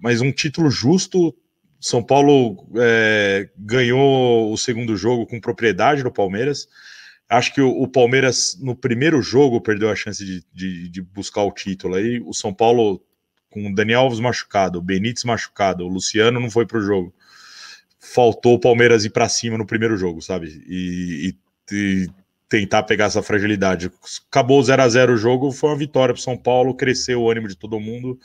Mas 0.00 0.20
um 0.20 0.30
título 0.30 0.70
justo, 0.70 1.34
São 1.80 2.02
Paulo 2.02 2.68
é, 2.76 3.48
ganhou 3.56 4.52
o 4.52 4.56
segundo 4.58 4.96
jogo 4.96 5.26
com 5.26 5.40
propriedade 5.40 6.02
do 6.02 6.12
Palmeiras. 6.12 6.68
Acho 7.28 7.54
que 7.54 7.62
o, 7.62 7.70
o, 7.70 7.88
Palmeiras, 7.88 8.58
no 8.60 8.76
primeiro 8.76 9.22
jogo, 9.22 9.60
perdeu 9.60 9.88
a 9.88 9.96
chance 9.96 10.22
de, 10.22 10.44
de, 10.52 10.88
de 10.90 11.00
buscar 11.00 11.44
o 11.44 11.52
título. 11.52 11.94
Aí 11.94 12.20
o 12.20 12.34
São 12.34 12.52
Paulo 12.52 13.02
com 13.52 13.70
o 13.70 13.74
Daniel 13.74 14.00
Alves 14.00 14.18
machucado, 14.18 14.78
o 14.78 14.82
Benítez 14.82 15.24
machucado, 15.24 15.84
o 15.84 15.88
Luciano 15.88 16.40
não 16.40 16.50
foi 16.50 16.66
para 16.66 16.78
o 16.78 16.82
jogo. 16.82 17.14
Faltou 18.00 18.54
o 18.54 18.58
Palmeiras 18.58 19.04
ir 19.04 19.10
para 19.10 19.28
cima 19.28 19.58
no 19.58 19.66
primeiro 19.66 19.96
jogo, 19.96 20.20
sabe? 20.20 20.64
E, 20.66 21.28
e, 21.70 21.74
e, 21.76 22.10
tentar 22.48 22.82
pegar 22.82 23.06
essa 23.06 23.22
fragilidade. 23.22 23.90
Acabou 24.28 24.62
0 24.62 24.82
a 24.82 24.88
0 24.88 25.14
o 25.14 25.16
jogo, 25.16 25.52
foi 25.52 25.70
uma 25.70 25.76
vitória 25.76 26.14
para 26.14 26.22
São 26.22 26.36
Paulo, 26.36 26.74
cresceu 26.74 27.22
o 27.22 27.30
ânimo 27.30 27.46
de 27.46 27.56
todo 27.56 27.78
mundo. 27.78 28.18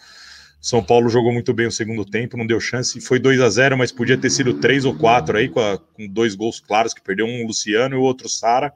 São 0.59 0.83
Paulo 0.83 1.09
jogou 1.09 1.31
muito 1.31 1.53
bem 1.53 1.67
o 1.67 1.71
segundo 1.71 2.03
tempo, 2.03 2.35
não 2.35 2.47
deu 2.47 2.59
chance. 2.59 2.99
Foi 2.99 3.19
2 3.19 3.39
a 3.41 3.49
0 3.49 3.77
mas 3.77 3.91
podia 3.91 4.17
ter 4.17 4.29
sido 4.29 4.55
3 4.55 4.85
ou 4.85 4.97
4 4.97 5.37
aí, 5.37 5.49
com, 5.49 5.59
a, 5.59 5.77
com 5.77 6.07
dois 6.07 6.35
gols 6.35 6.59
claros, 6.59 6.93
que 6.93 7.01
perdeu 7.01 7.25
um 7.25 7.45
Luciano 7.45 7.95
e 7.95 7.97
o 7.97 8.01
outro 8.01 8.27
Sara. 8.27 8.73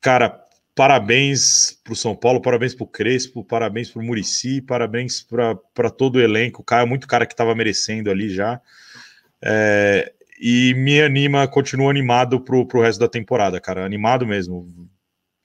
Cara, 0.00 0.40
parabéns 0.80 1.78
para 1.84 1.92
o 1.92 1.96
São 1.96 2.16
Paulo, 2.16 2.40
parabéns 2.40 2.74
para 2.74 2.84
o 2.84 2.86
Crespo, 2.86 3.44
parabéns 3.44 3.90
para 3.90 4.00
o 4.00 4.02
Murici, 4.02 4.62
parabéns 4.62 5.20
para 5.20 5.90
todo 5.90 6.16
o 6.16 6.20
elenco. 6.22 6.64
Cara, 6.64 6.86
muito 6.86 7.06
cara 7.06 7.26
que 7.26 7.34
estava 7.34 7.54
merecendo 7.54 8.10
ali 8.10 8.30
já. 8.30 8.58
É, 9.44 10.10
e 10.40 10.72
me 10.72 11.02
anima, 11.02 11.46
continuo 11.46 11.90
animado 11.90 12.40
para 12.40 12.56
o 12.56 12.80
resto 12.80 12.98
da 12.98 13.08
temporada, 13.08 13.60
cara. 13.60 13.84
Animado 13.84 14.26
mesmo. 14.26 14.88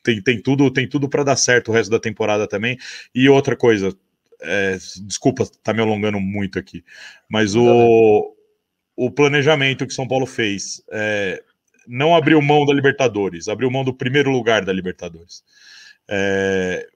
Tem, 0.02 0.22
tem 0.22 0.42
tudo, 0.42 0.72
tem 0.72 0.88
tudo 0.88 1.10
para 1.10 1.24
dar 1.24 1.36
certo 1.36 1.68
o 1.68 1.74
resto 1.74 1.92
da 1.92 2.00
temporada 2.00 2.48
também. 2.48 2.78
E 3.14 3.28
outra 3.28 3.58
coisa, 3.58 3.94
é, 4.42 4.78
desculpa, 5.02 5.44
tá 5.62 5.74
me 5.74 5.82
alongando 5.82 6.18
muito 6.18 6.58
aqui, 6.58 6.82
mas 7.30 7.58
o, 7.58 8.34
o 8.96 9.12
planejamento 9.12 9.86
que 9.86 9.94
São 9.94 10.08
Paulo 10.08 10.26
fez. 10.26 10.82
É, 10.90 11.44
não 11.88 12.16
abriu 12.16 12.42
mão 12.42 12.66
da 12.66 12.74
Libertadores, 12.74 13.48
abriu 13.48 13.70
mão 13.70 13.84
do 13.84 13.94
primeiro 13.94 14.30
lugar 14.30 14.64
da 14.64 14.74
Libertadores. 14.74 15.44
É, 16.08 16.88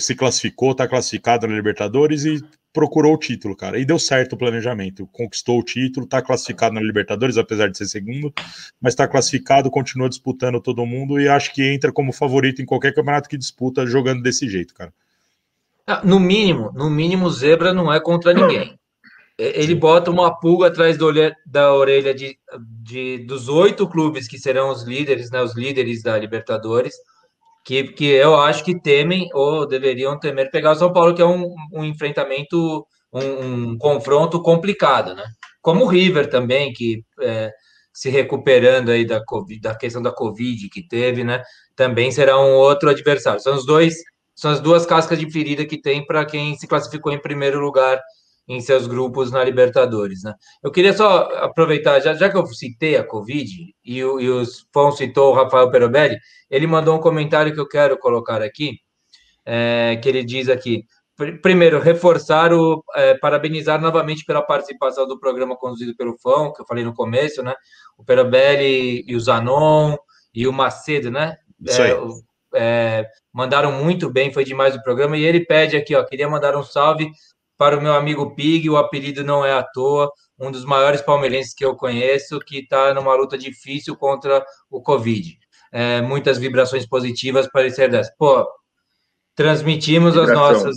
se 0.00 0.14
classificou, 0.14 0.72
está 0.72 0.88
classificado 0.88 1.46
na 1.46 1.54
Libertadores 1.54 2.24
e 2.24 2.42
procurou 2.72 3.14
o 3.14 3.18
título, 3.18 3.54
cara. 3.54 3.78
E 3.78 3.84
deu 3.84 3.98
certo 3.98 4.32
o 4.32 4.36
planejamento. 4.36 5.06
Conquistou 5.12 5.60
o 5.60 5.62
título, 5.62 6.04
está 6.04 6.20
classificado 6.20 6.74
na 6.74 6.80
Libertadores, 6.80 7.38
apesar 7.38 7.70
de 7.70 7.78
ser 7.78 7.86
segundo, 7.86 8.34
mas 8.80 8.92
está 8.92 9.06
classificado, 9.06 9.70
continua 9.70 10.08
disputando 10.08 10.60
todo 10.60 10.84
mundo 10.84 11.20
e 11.20 11.28
acho 11.28 11.54
que 11.54 11.62
entra 11.62 11.92
como 11.92 12.12
favorito 12.12 12.60
em 12.60 12.66
qualquer 12.66 12.92
campeonato 12.92 13.28
que 13.28 13.38
disputa 13.38 13.86
jogando 13.86 14.22
desse 14.22 14.48
jeito, 14.48 14.74
cara. 14.74 14.92
Ah, 15.86 16.00
no 16.02 16.18
mínimo, 16.18 16.72
no 16.74 16.90
mínimo, 16.90 17.30
zebra 17.30 17.72
não 17.72 17.92
é 17.92 18.00
contra 18.00 18.34
ninguém. 18.34 18.76
É, 19.38 19.60
ele 19.60 19.74
bota 19.74 20.10
uma 20.10 20.38
pulga 20.38 20.68
atrás 20.68 20.96
do 20.96 21.12
da 21.46 21.74
orelha 21.74 22.14
de, 22.14 22.38
de, 22.82 23.18
dos 23.26 23.48
oito 23.48 23.88
clubes 23.88 24.28
que 24.28 24.38
serão 24.38 24.70
os 24.70 24.84
líderes, 24.84 25.30
né, 25.30 25.42
os 25.42 25.54
líderes 25.56 26.02
da 26.02 26.18
Libertadores, 26.18 26.94
que, 27.64 27.84
que 27.84 28.06
eu 28.06 28.36
acho 28.36 28.64
que 28.64 28.80
temem 28.80 29.28
ou 29.32 29.66
deveriam 29.66 30.18
temer 30.18 30.50
pegar 30.50 30.72
o 30.72 30.76
São 30.76 30.92
Paulo, 30.92 31.14
que 31.14 31.22
é 31.22 31.26
um, 31.26 31.54
um 31.72 31.84
enfrentamento, 31.84 32.86
um, 33.12 33.72
um 33.72 33.78
confronto 33.78 34.42
complicado, 34.42 35.14
né? 35.14 35.24
como 35.64 35.86
o 35.86 35.88
River 35.88 36.28
também, 36.28 36.74
que 36.74 37.02
é, 37.22 37.50
se 37.90 38.10
recuperando 38.10 38.90
aí 38.90 39.06
da, 39.06 39.24
COVID, 39.24 39.62
da 39.62 39.74
questão 39.74 40.02
da 40.02 40.12
Covid 40.12 40.68
que 40.68 40.86
teve, 40.86 41.24
né? 41.24 41.42
Também 41.74 42.10
será 42.10 42.38
um 42.38 42.52
outro 42.52 42.90
adversário. 42.90 43.40
São 43.40 43.54
os 43.54 43.64
dois, 43.64 43.94
são 44.34 44.50
as 44.50 44.60
duas 44.60 44.84
cascas 44.84 45.18
de 45.18 45.30
ferida 45.30 45.64
que 45.64 45.80
tem 45.80 46.04
para 46.04 46.26
quem 46.26 46.54
se 46.58 46.66
classificou 46.66 47.10
em 47.10 47.18
primeiro 47.18 47.60
lugar 47.60 47.98
em 48.46 48.60
seus 48.60 48.86
grupos 48.86 49.30
na 49.30 49.42
Libertadores, 49.42 50.22
né? 50.22 50.34
Eu 50.62 50.70
queria 50.70 50.92
só 50.92 51.28
aproveitar, 51.36 52.00
já, 52.00 52.14
já 52.14 52.28
que 52.28 52.36
eu 52.36 52.46
citei 52.46 52.96
a 52.96 53.04
Covid 53.04 53.74
e, 53.84 54.04
o, 54.04 54.20
e 54.20 54.30
o 54.30 54.42
Fon 54.72 54.92
citou 54.92 55.32
o 55.32 55.34
Rafael 55.34 55.70
Perobelli, 55.70 56.18
ele 56.50 56.66
mandou 56.66 56.96
um 56.96 57.00
comentário 57.00 57.54
que 57.54 57.60
eu 57.60 57.68
quero 57.68 57.98
colocar 57.98 58.42
aqui, 58.42 58.78
é, 59.46 59.98
que 60.02 60.08
ele 60.08 60.22
diz 60.22 60.48
aqui, 60.48 60.84
primeiro, 61.42 61.78
reforçar 61.78 62.52
o. 62.52 62.82
É, 62.94 63.14
parabenizar 63.14 63.80
novamente 63.80 64.24
pela 64.24 64.42
participação 64.42 65.06
do 65.06 65.18
programa 65.18 65.56
conduzido 65.56 65.94
pelo 65.96 66.18
Fão, 66.18 66.52
que 66.52 66.60
eu 66.60 66.66
falei 66.66 66.84
no 66.84 66.94
começo, 66.94 67.42
né? 67.42 67.54
O 67.96 68.04
Perabelli 68.04 69.04
e 69.06 69.14
o 69.14 69.20
Zanon 69.20 69.96
e 70.34 70.46
o 70.46 70.52
Macedo, 70.52 71.10
né? 71.10 71.36
É, 71.68 71.96
é, 72.56 73.06
mandaram 73.32 73.72
muito 73.72 74.10
bem, 74.10 74.32
foi 74.32 74.44
demais 74.44 74.74
o 74.74 74.82
programa. 74.82 75.16
E 75.16 75.24
ele 75.24 75.44
pede 75.44 75.76
aqui, 75.76 75.94
ó, 75.94 76.04
queria 76.04 76.28
mandar 76.28 76.56
um 76.56 76.62
salve 76.62 77.10
para 77.56 77.78
o 77.78 77.82
meu 77.82 77.94
amigo 77.94 78.34
Pig, 78.34 78.68
o 78.68 78.76
apelido 78.76 79.22
não 79.22 79.44
é 79.44 79.52
à 79.52 79.62
toa, 79.62 80.10
um 80.38 80.50
dos 80.50 80.64
maiores 80.64 81.00
palmeirenses 81.00 81.54
que 81.54 81.64
eu 81.64 81.76
conheço, 81.76 82.38
que 82.40 82.58
está 82.58 82.92
numa 82.92 83.14
luta 83.14 83.38
difícil 83.38 83.96
contra 83.96 84.44
o 84.70 84.82
Covid. 84.82 85.38
É, 85.72 86.00
muitas 86.02 86.38
vibrações 86.38 86.86
positivas 86.86 87.48
para 87.48 87.68
ser 87.70 87.90
dessa. 87.90 88.12
Pô, 88.18 88.46
transmitimos 89.34 90.14
Vibração. 90.14 90.44
as 90.44 90.62
nossas 90.62 90.76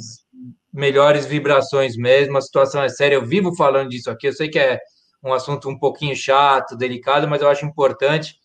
melhores 0.73 1.25
vibrações 1.25 1.95
mesmo, 1.95 2.37
a 2.37 2.41
situação 2.41 2.83
é 2.83 2.89
séria, 2.89 3.15
eu 3.15 3.25
vivo 3.25 3.55
falando 3.55 3.89
disso 3.89 4.11
aqui, 4.11 4.27
eu 4.27 4.33
sei 4.33 4.49
que 4.49 4.59
é 4.59 4.79
um 5.23 5.33
assunto 5.33 5.69
um 5.69 5.77
pouquinho 5.77 6.15
chato, 6.15 6.77
delicado, 6.77 7.27
mas 7.27 7.41
eu 7.41 7.49
acho 7.49 7.65
importante. 7.65 8.35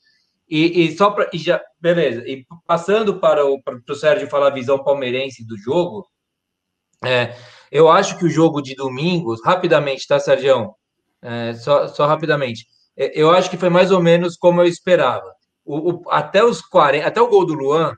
E, 0.49 0.85
e 0.85 0.97
só 0.97 1.11
para. 1.11 1.31
já 1.35 1.61
Beleza, 1.81 2.23
e 2.27 2.45
passando 2.67 3.19
para 3.19 3.45
o, 3.45 3.63
para 3.63 3.79
o 3.89 3.95
Sérgio 3.95 4.29
falar 4.29 4.49
a 4.49 4.55
visão 4.55 4.83
palmeirense 4.83 5.47
do 5.47 5.57
jogo, 5.57 6.07
é, 7.05 7.35
eu 7.73 7.91
acho 7.91 8.17
que 8.19 8.25
o 8.25 8.31
jogo 8.31 8.63
de 8.63 8.77
domingo, 8.77 9.35
rapidamente, 9.45 10.07
tá, 10.07 10.21
Sérgio? 10.21 10.73
É, 11.21 11.55
só, 11.55 11.89
só 11.89 12.07
rapidamente. 12.07 12.67
É, 12.97 13.21
eu 13.21 13.31
acho 13.33 13.51
que 13.51 13.57
foi 13.57 13.69
mais 13.69 13.91
ou 13.91 14.01
menos 14.01 14.37
como 14.37 14.61
eu 14.61 14.67
esperava. 14.67 15.33
O, 15.65 15.93
o, 15.93 16.03
até 16.11 16.45
os 16.45 16.61
40, 16.61 17.07
até 17.07 17.21
o 17.21 17.29
gol 17.29 17.45
do 17.45 17.55
Luan, 17.55 17.95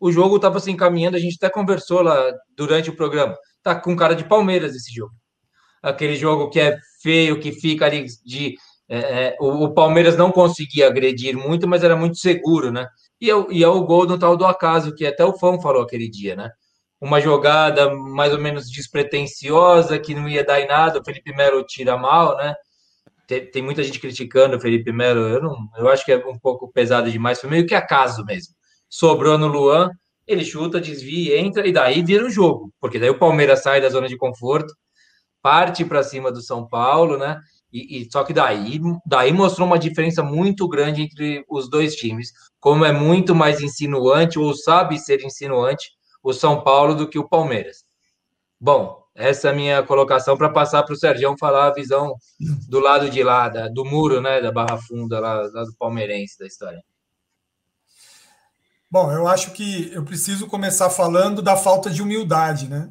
o 0.00 0.12
jogo 0.12 0.36
estava 0.36 0.60
se 0.60 0.70
encaminhando, 0.70 1.16
a 1.16 1.20
gente 1.20 1.36
até 1.36 1.48
conversou 1.48 2.02
lá 2.02 2.32
durante 2.56 2.90
o 2.90 2.96
programa 2.96 3.36
tá 3.62 3.74
com 3.74 3.96
cara 3.96 4.14
de 4.14 4.24
Palmeiras 4.24 4.74
esse 4.74 4.92
jogo. 4.92 5.12
Aquele 5.82 6.16
jogo 6.16 6.50
que 6.50 6.60
é 6.60 6.76
feio, 7.02 7.40
que 7.40 7.52
fica 7.52 7.86
ali 7.86 8.06
de. 8.24 8.54
É, 8.88 8.98
é, 8.98 9.36
o, 9.40 9.64
o, 9.64 9.74
Palmeiras 9.74 10.16
não 10.16 10.30
conseguia 10.30 10.88
agredir 10.88 11.36
muito, 11.36 11.66
mas 11.66 11.82
era 11.82 11.96
muito 11.96 12.18
seguro, 12.18 12.70
né? 12.70 12.86
E 13.20 13.30
é, 13.30 13.46
e 13.50 13.64
é 13.64 13.68
o 13.68 13.84
gol 13.84 14.06
do 14.06 14.18
tal 14.18 14.36
do 14.36 14.44
acaso, 14.44 14.94
que 14.94 15.06
até 15.06 15.24
o 15.24 15.36
Fão 15.38 15.60
falou 15.60 15.82
aquele 15.82 16.10
dia, 16.10 16.36
né? 16.36 16.50
Uma 17.02 17.20
jogada 17.20 17.92
mais 17.92 18.32
ou 18.32 18.38
menos 18.38 18.70
despretensiosa, 18.70 19.98
que 19.98 20.14
não 20.14 20.28
ia 20.28 20.44
dar 20.44 20.60
em 20.60 20.68
nada, 20.68 21.00
o 21.00 21.04
Felipe 21.04 21.34
Melo 21.34 21.64
tira 21.64 21.96
mal, 21.98 22.36
né? 22.36 22.54
Tem, 23.26 23.50
tem 23.50 23.60
muita 23.60 23.82
gente 23.82 23.98
criticando 23.98 24.56
o 24.56 24.60
Felipe 24.60 24.92
Melo, 24.92 25.20
eu, 25.22 25.42
não, 25.42 25.56
eu 25.78 25.88
acho 25.88 26.04
que 26.04 26.12
é 26.12 26.16
um 26.16 26.38
pouco 26.38 26.70
pesado 26.70 27.10
demais, 27.10 27.40
foi 27.40 27.50
meio 27.50 27.66
que 27.66 27.74
acaso 27.74 28.24
mesmo. 28.24 28.54
Sobrou 28.88 29.36
no 29.36 29.48
Luan, 29.48 29.90
ele 30.28 30.44
chuta, 30.44 30.80
desvia, 30.80 31.40
entra 31.40 31.66
e 31.66 31.72
daí 31.72 32.04
vira 32.04 32.24
o 32.24 32.30
jogo, 32.30 32.72
porque 32.80 33.00
daí 33.00 33.10
o 33.10 33.18
Palmeiras 33.18 33.64
sai 33.64 33.80
da 33.80 33.88
zona 33.88 34.06
de 34.06 34.16
conforto, 34.16 34.72
parte 35.42 35.84
para 35.84 36.04
cima 36.04 36.30
do 36.30 36.40
São 36.40 36.68
Paulo, 36.68 37.18
né? 37.18 37.36
E, 37.72 38.02
e, 38.02 38.12
só 38.12 38.22
que 38.22 38.32
daí, 38.32 38.80
daí 39.04 39.32
mostrou 39.32 39.66
uma 39.66 39.78
diferença 39.78 40.22
muito 40.22 40.68
grande 40.68 41.02
entre 41.02 41.44
os 41.50 41.68
dois 41.68 41.96
times, 41.96 42.30
como 42.60 42.84
é 42.84 42.92
muito 42.92 43.34
mais 43.34 43.60
insinuante 43.60 44.38
ou 44.38 44.54
sabe 44.54 45.00
ser 45.00 45.24
insinuante 45.24 45.90
o 46.22 46.32
São 46.32 46.62
Paulo 46.62 46.94
do 46.94 47.08
que 47.08 47.18
o 47.18 47.28
Palmeiras. 47.28 47.84
Bom, 48.60 49.02
essa 49.14 49.48
é 49.48 49.50
a 49.50 49.54
minha 49.54 49.82
colocação 49.82 50.36
para 50.36 50.48
passar 50.48 50.82
para 50.84 50.94
o 50.94 50.96
Sérgio 50.96 51.34
falar 51.38 51.66
a 51.66 51.74
visão 51.74 52.14
do 52.68 52.78
lado 52.78 53.10
de 53.10 53.22
lá, 53.22 53.48
da, 53.48 53.68
do 53.68 53.84
muro, 53.84 54.20
né, 54.20 54.40
da 54.40 54.50
Barra 54.50 54.78
Funda, 54.78 55.20
lá, 55.20 55.34
lá 55.52 55.64
do 55.64 55.74
palmeirense 55.78 56.38
da 56.38 56.46
história. 56.46 56.82
Bom, 58.90 59.10
eu 59.10 59.26
acho 59.26 59.52
que 59.52 59.90
eu 59.92 60.04
preciso 60.04 60.46
começar 60.46 60.90
falando 60.90 61.42
da 61.42 61.56
falta 61.56 61.90
de 61.90 62.02
humildade, 62.02 62.68
né? 62.68 62.90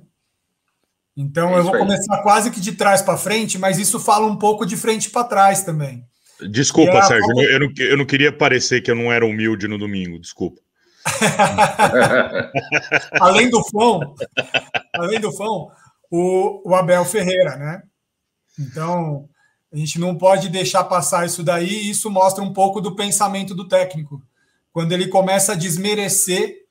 Então 1.16 1.50
é 1.50 1.60
eu 1.60 1.64
vou 1.64 1.78
começar 1.78 2.22
quase 2.24 2.50
que 2.50 2.60
de 2.60 2.72
trás 2.74 3.02
para 3.02 3.18
frente, 3.18 3.58
mas 3.58 3.78
isso 3.78 4.00
fala 4.00 4.26
um 4.26 4.36
pouco 4.36 4.66
de 4.66 4.76
frente 4.76 5.10
para 5.10 5.28
trás 5.28 5.64
também. 5.64 6.04
Desculpa, 6.50 6.98
é 6.98 7.02
Sérgio, 7.04 7.28
falta... 7.28 7.44
eu, 7.44 7.60
não, 7.60 7.70
eu 7.78 7.98
não 7.98 8.06
queria 8.06 8.32
parecer 8.32 8.82
que 8.82 8.90
eu 8.90 8.96
não 8.96 9.12
era 9.12 9.26
humilde 9.26 9.68
no 9.68 9.78
domingo, 9.78 10.20
desculpa. 10.20 10.62
além 13.20 13.50
do 13.50 13.64
fã, 13.64 14.00
além 14.94 15.20
do 15.20 15.32
fã, 15.32 15.46
o, 16.10 16.62
o 16.66 16.76
Abel 16.76 17.06
Ferreira, 17.06 17.56
né? 17.58 17.84
Então, 18.60 19.28
a 19.72 19.78
gente 19.78 20.00
não 20.00 20.18
pode 20.18 20.50
deixar 20.50 20.84
passar 20.84 21.26
isso 21.26 21.44
daí, 21.44 21.90
isso 21.90 22.10
mostra 22.10 22.44
um 22.44 22.54
pouco 22.54 22.82
do 22.82 22.96
pensamento 22.96 23.56
do 23.56 23.68
técnico 23.68 24.22
quando 24.74 24.92
ele 24.92 25.08
começa 25.08 25.54
a 25.54 25.56
desmerecer 25.56 26.62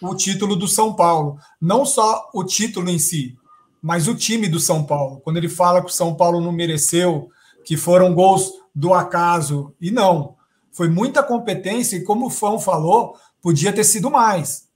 o 0.00 0.14
título 0.14 0.56
do 0.56 0.66
São 0.66 0.94
Paulo. 0.94 1.38
Não 1.60 1.84
só 1.84 2.30
o 2.34 2.44
título 2.44 2.90
em 2.90 2.98
si, 2.98 3.36
mas 3.80 4.08
o 4.08 4.14
time 4.14 4.48
do 4.48 4.60
São 4.60 4.84
Paulo. 4.84 5.20
Quando 5.20 5.36
ele 5.36 5.48
fala 5.48 5.80
que 5.80 5.90
o 5.90 5.94
São 5.94 6.14
Paulo 6.14 6.40
não 6.40 6.52
mereceu, 6.52 7.30
que 7.64 7.76
foram 7.76 8.14
gols 8.14 8.52
do 8.74 8.94
acaso. 8.94 9.74
E 9.80 9.90
não. 9.90 10.36
Foi 10.70 10.88
muita 10.88 11.22
competência, 11.22 11.96
e 11.96 12.04
como 12.04 12.26
o 12.26 12.30
Fão 12.30 12.58
falou, 12.58 13.16
podia 13.42 13.72
ter 13.72 13.84
sido 13.84 14.10
mais. 14.10 14.68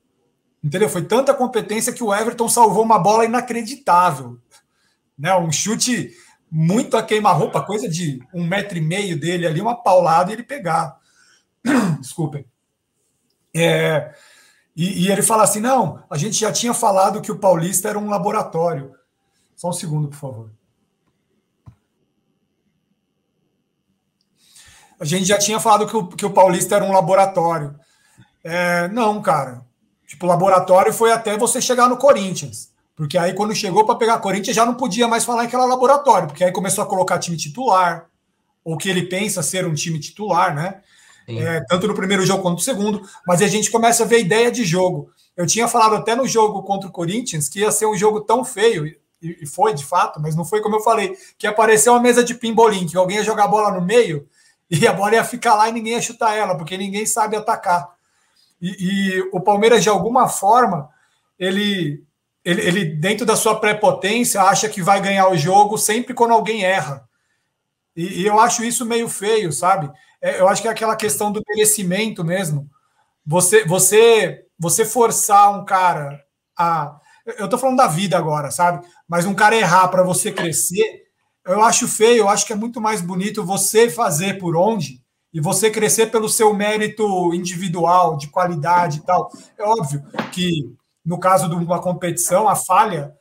Entendeu? 0.62 0.88
Foi 0.88 1.04
tanta 1.04 1.32
competência 1.32 1.92
que 1.92 2.02
o 2.02 2.12
Everton 2.12 2.48
salvou 2.48 2.82
uma 2.82 2.98
bola 2.98 3.24
inacreditável. 3.24 4.38
Né? 5.16 5.34
Um 5.36 5.52
chute 5.52 6.12
muito 6.50 6.96
a 6.96 7.02
queima-roupa, 7.02 7.62
coisa 7.62 7.88
de 7.88 8.20
um 8.34 8.44
metro 8.44 8.76
e 8.76 8.80
meio 8.80 9.18
dele 9.18 9.46
ali, 9.46 9.60
uma 9.60 9.80
paulada 9.80 10.30
e 10.30 10.34
ele 10.34 10.42
pegar. 10.42 10.98
Desculpem. 12.00 12.44
É, 13.54 14.14
e, 14.74 15.04
e, 15.04 15.10
ele 15.10 15.22
fala 15.22 15.44
assim: 15.44 15.60
não, 15.60 16.04
a 16.10 16.18
gente 16.18 16.38
já 16.38 16.52
tinha 16.52 16.74
falado 16.74 17.22
que 17.22 17.32
o 17.32 17.38
Paulista 17.38 17.88
era 17.88 17.98
um 17.98 18.10
laboratório. 18.10 18.92
Só 19.54 19.70
um 19.70 19.72
segundo, 19.72 20.08
por 20.08 20.16
favor. 20.16 20.50
A 25.00 25.04
gente 25.04 25.24
já 25.24 25.38
tinha 25.38 25.58
falado 25.58 25.86
que 25.86 25.96
o, 25.96 26.08
que 26.08 26.26
o 26.26 26.32
Paulista 26.32 26.76
era 26.76 26.84
um 26.84 26.92
laboratório. 26.92 27.78
É, 28.48 28.88
não, 28.88 29.20
cara. 29.20 29.62
Tipo, 30.06 30.26
o 30.26 30.28
laboratório 30.28 30.92
foi 30.92 31.12
até 31.12 31.36
você 31.36 31.60
chegar 31.60 31.88
no 31.88 31.96
Corinthians. 31.96 32.70
Porque 32.94 33.18
aí, 33.18 33.34
quando 33.34 33.54
chegou 33.54 33.84
para 33.84 33.96
pegar 33.96 34.18
Corinthians, 34.20 34.56
já 34.56 34.64
não 34.64 34.74
podia 34.74 35.06
mais 35.08 35.24
falar 35.24 35.46
que 35.46 35.54
era 35.54 35.64
laboratório, 35.64 36.28
porque 36.28 36.44
aí 36.44 36.52
começou 36.52 36.82
a 36.82 36.86
colocar 36.86 37.18
time 37.18 37.36
titular, 37.36 38.06
ou 38.64 38.78
que 38.78 38.88
ele 38.88 39.02
pensa 39.02 39.42
ser 39.42 39.66
um 39.66 39.74
time 39.74 39.98
titular, 39.98 40.54
né? 40.54 40.80
é, 41.28 41.60
tanto 41.68 41.88
no 41.88 41.94
primeiro 41.94 42.24
jogo 42.24 42.42
quanto 42.42 42.58
no 42.58 42.62
segundo, 42.62 43.02
mas 43.26 43.42
a 43.42 43.48
gente 43.48 43.70
começa 43.70 44.04
a 44.04 44.06
ver 44.06 44.20
ideia 44.20 44.50
de 44.50 44.64
jogo. 44.64 45.10
Eu 45.36 45.46
tinha 45.46 45.66
falado 45.66 45.96
até 45.96 46.14
no 46.14 46.26
jogo 46.26 46.62
contra 46.62 46.88
o 46.88 46.92
Corinthians 46.92 47.48
que 47.48 47.60
ia 47.60 47.70
ser 47.72 47.86
um 47.86 47.96
jogo 47.96 48.20
tão 48.20 48.44
feio, 48.44 48.86
e 49.20 49.46
foi 49.46 49.74
de 49.74 49.84
fato, 49.84 50.20
mas 50.20 50.36
não 50.36 50.44
foi 50.44 50.60
como 50.62 50.76
eu 50.76 50.80
falei, 50.80 51.16
que 51.36 51.46
apareceu 51.46 51.92
uma 51.92 52.00
mesa 52.00 52.22
de 52.22 52.34
pimbolim, 52.34 52.86
que 52.86 52.96
alguém 52.96 53.16
ia 53.16 53.24
jogar 53.24 53.44
a 53.44 53.48
bola 53.48 53.72
no 53.72 53.84
meio 53.84 54.28
e 54.70 54.86
a 54.86 54.92
bola 54.92 55.14
ia 55.14 55.24
ficar 55.24 55.54
lá 55.54 55.68
e 55.68 55.72
ninguém 55.72 55.94
ia 55.94 56.02
chutar 56.02 56.34
ela, 56.34 56.56
porque 56.56 56.78
ninguém 56.78 57.04
sabe 57.04 57.36
atacar. 57.36 57.95
E, 58.60 59.18
e 59.18 59.20
o 59.32 59.40
Palmeiras, 59.40 59.82
de 59.82 59.88
alguma 59.88 60.28
forma, 60.28 60.88
ele, 61.38 62.02
ele, 62.44 62.62
ele, 62.62 62.84
dentro 62.84 63.26
da 63.26 63.36
sua 63.36 63.60
prepotência, 63.60 64.42
acha 64.42 64.68
que 64.68 64.82
vai 64.82 65.00
ganhar 65.00 65.28
o 65.28 65.36
jogo 65.36 65.76
sempre 65.76 66.14
quando 66.14 66.32
alguém 66.32 66.64
erra. 66.64 67.08
E, 67.94 68.22
e 68.22 68.26
eu 68.26 68.38
acho 68.40 68.64
isso 68.64 68.84
meio 68.84 69.08
feio, 69.08 69.52
sabe? 69.52 69.90
É, 70.20 70.40
eu 70.40 70.48
acho 70.48 70.62
que 70.62 70.68
é 70.68 70.70
aquela 70.70 70.96
questão 70.96 71.30
do 71.30 71.42
merecimento 71.48 72.24
mesmo. 72.24 72.68
Você, 73.24 73.64
você, 73.64 74.44
você 74.58 74.84
forçar 74.84 75.58
um 75.58 75.64
cara 75.64 76.20
a. 76.56 76.98
Eu 77.38 77.48
tô 77.48 77.58
falando 77.58 77.78
da 77.78 77.88
vida 77.88 78.16
agora, 78.16 78.52
sabe? 78.52 78.86
Mas 79.08 79.26
um 79.26 79.34
cara 79.34 79.56
errar 79.56 79.88
para 79.88 80.04
você 80.04 80.30
crescer, 80.30 81.02
eu 81.44 81.60
acho 81.60 81.88
feio, 81.88 82.18
eu 82.18 82.28
acho 82.28 82.46
que 82.46 82.52
é 82.52 82.56
muito 82.56 82.80
mais 82.80 83.00
bonito 83.00 83.44
você 83.44 83.90
fazer 83.90 84.38
por 84.38 84.56
onde 84.56 85.04
e 85.32 85.40
você 85.40 85.70
crescer 85.70 86.06
pelo 86.06 86.28
seu 86.28 86.54
mérito 86.54 87.34
individual, 87.34 88.16
de 88.16 88.28
qualidade 88.28 88.98
e 88.98 89.02
tal. 89.02 89.30
É 89.58 89.64
óbvio 89.64 90.02
que 90.32 90.74
no 91.04 91.18
caso 91.18 91.48
de 91.48 91.54
uma 91.54 91.80
competição, 91.80 92.48
a 92.48 92.56
falha 92.56 93.14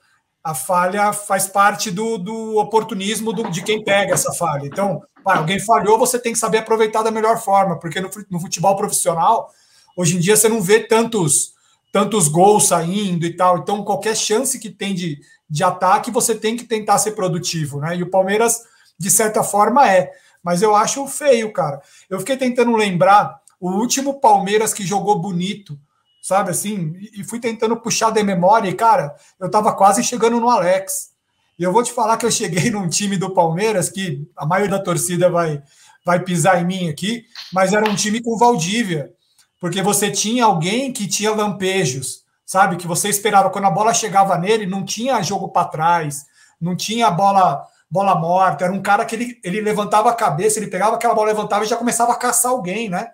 a 0.46 0.54
falha 0.54 1.12
faz 1.12 1.48
parte 1.48 1.90
do, 1.90 2.20
do 2.20 2.58
oportunismo 2.58 3.34
do, 3.34 3.50
de 3.50 3.64
quem 3.64 3.84
pega 3.84 4.14
essa 4.14 4.32
falha. 4.32 4.68
Então, 4.68 5.02
alguém 5.26 5.60
falhou, 5.60 5.98
você 5.98 6.20
tem 6.20 6.34
que 6.34 6.38
saber 6.38 6.60
aproveitar 6.60 7.02
da 7.02 7.10
melhor 7.10 7.42
forma, 7.42 7.80
porque 7.80 8.00
no, 8.00 8.12
no 8.30 8.40
futebol 8.40 8.76
profissional, 8.76 9.50
hoje 9.98 10.16
em 10.16 10.20
dia, 10.20 10.38
você 10.38 10.48
não 10.48 10.62
vê 10.62 10.82
tantos 10.82 11.56
tantos 11.92 12.28
gols 12.28 12.68
saindo 12.68 13.26
e 13.26 13.36
tal. 13.36 13.58
Então, 13.58 13.84
qualquer 13.84 14.16
chance 14.16 14.60
que 14.60 14.70
tem 14.70 14.94
de, 14.94 15.18
de 15.50 15.64
ataque, 15.64 16.12
você 16.12 16.36
tem 16.36 16.56
que 16.58 16.66
tentar 16.66 17.00
ser 17.00 17.14
produtivo, 17.14 17.80
né? 17.80 17.96
E 17.96 18.04
o 18.04 18.10
Palmeiras 18.10 18.60
de 19.00 19.10
certa 19.10 19.42
forma 19.42 19.90
é. 19.90 20.12
Mas 20.46 20.62
eu 20.62 20.76
acho 20.76 21.08
feio, 21.08 21.52
cara. 21.52 21.82
Eu 22.08 22.20
fiquei 22.20 22.38
tentando 22.38 22.76
lembrar 22.76 23.42
o 23.60 23.72
último 23.72 24.20
Palmeiras 24.20 24.76
que 24.76 24.86
jogou 24.86 25.18
bonito, 25.18 25.76
sabe 26.22 26.52
assim? 26.52 26.94
E 27.18 27.24
fui 27.24 27.40
tentando 27.40 27.76
puxar 27.76 28.12
da 28.12 28.24
memória, 28.24 28.70
e, 28.70 28.76
cara, 28.76 29.16
eu 29.40 29.50
tava 29.50 29.74
quase 29.74 30.04
chegando 30.04 30.40
no 30.40 30.48
Alex. 30.48 31.10
E 31.58 31.64
eu 31.64 31.74
vou 31.74 31.82
te 31.82 31.92
falar 31.92 32.18
que 32.18 32.28
eu 32.28 32.32
cheguei 32.32 32.70
num 32.72 32.88
time 32.88 33.18
do 33.18 33.34
Palmeiras 33.34 33.90
que 33.90 34.30
a 34.38 34.46
maioria 34.46 34.78
da 34.78 34.84
torcida 34.84 35.32
vai, 35.32 35.64
vai 36.06 36.20
pisar 36.20 36.62
em 36.62 36.66
mim 36.66 36.90
aqui, 36.90 37.26
mas 37.52 37.74
era 37.74 37.90
um 37.90 37.96
time 37.96 38.22
com 38.22 38.38
Valdívia, 38.38 39.12
porque 39.60 39.82
você 39.82 40.12
tinha 40.12 40.46
alguém 40.46 40.94
que 40.94 41.08
tinha 41.08 41.34
lampejos, 41.34 42.24
sabe? 42.46 42.76
Que 42.76 42.86
você 42.86 43.10
esperava 43.10 43.50
quando 43.50 43.66
a 43.66 43.72
bola 43.72 43.96
chegava 43.96 44.38
nele, 44.38 44.68
não 44.68 44.86
tinha 44.86 45.24
jogo 45.24 45.50
para 45.50 45.70
trás, 45.70 46.24
não 46.62 46.76
tinha 46.76 47.10
bola 47.10 47.66
bola 47.96 48.16
morta, 48.16 48.66
era 48.66 48.74
um 48.74 48.82
cara 48.82 49.06
que 49.06 49.16
ele, 49.16 49.40
ele 49.44 49.62
levantava 49.62 50.10
a 50.10 50.14
cabeça, 50.14 50.60
ele 50.60 50.68
pegava 50.68 50.96
aquela 50.96 51.16
bola, 51.16 51.28
levantava 51.28 51.64
e 51.64 51.68
já 51.68 51.78
começava 51.78 52.12
a 52.12 52.18
caçar 52.18 52.52
alguém, 52.52 52.90
né? 52.90 53.08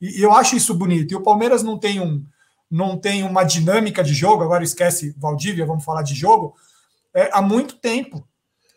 E, 0.00 0.18
e 0.18 0.22
eu 0.22 0.32
acho 0.32 0.56
isso 0.56 0.74
bonito. 0.74 1.12
E 1.12 1.16
o 1.16 1.22
Palmeiras 1.22 1.62
não 1.62 1.78
tem 1.78 2.00
um 2.00 2.24
não 2.70 2.98
tem 2.98 3.22
uma 3.22 3.44
dinâmica 3.44 4.02
de 4.02 4.12
jogo, 4.12 4.42
agora 4.42 4.64
esquece 4.64 5.14
Valdívia, 5.16 5.64
vamos 5.64 5.84
falar 5.84 6.02
de 6.02 6.12
jogo, 6.12 6.54
é, 7.14 7.30
há 7.32 7.40
muito 7.40 7.76
tempo. 7.76 8.26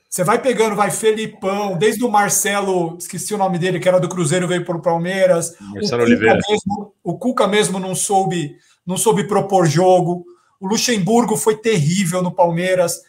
Você 0.08 0.24
vai 0.24 0.40
pegando, 0.40 0.76
vai 0.76 0.92
Felipão, 0.92 1.76
desde 1.76 2.04
o 2.04 2.12
Marcelo, 2.12 2.96
esqueci 3.00 3.34
o 3.34 3.38
nome 3.38 3.58
dele, 3.58 3.80
que 3.80 3.88
era 3.88 4.00
do 4.00 4.08
Cruzeiro, 4.08 4.48
veio 4.48 4.64
para 4.64 4.78
o 4.78 4.82
Palmeiras. 4.82 5.56
Marcelo 5.60 6.04
o 6.04 6.06
Oliveira. 6.06 6.40
Mesmo, 6.48 6.94
o 7.04 7.18
Cuca 7.18 7.48
mesmo 7.48 7.80
não 7.80 7.96
soube, 7.96 8.56
não 8.86 8.98
soube 8.98 9.28
propor 9.28 9.66
jogo. 9.66 10.26
O 10.60 10.68
Luxemburgo 10.68 11.36
foi 11.36 11.58
terrível 11.58 12.22
no 12.22 12.32
Palmeiras, 12.32 13.02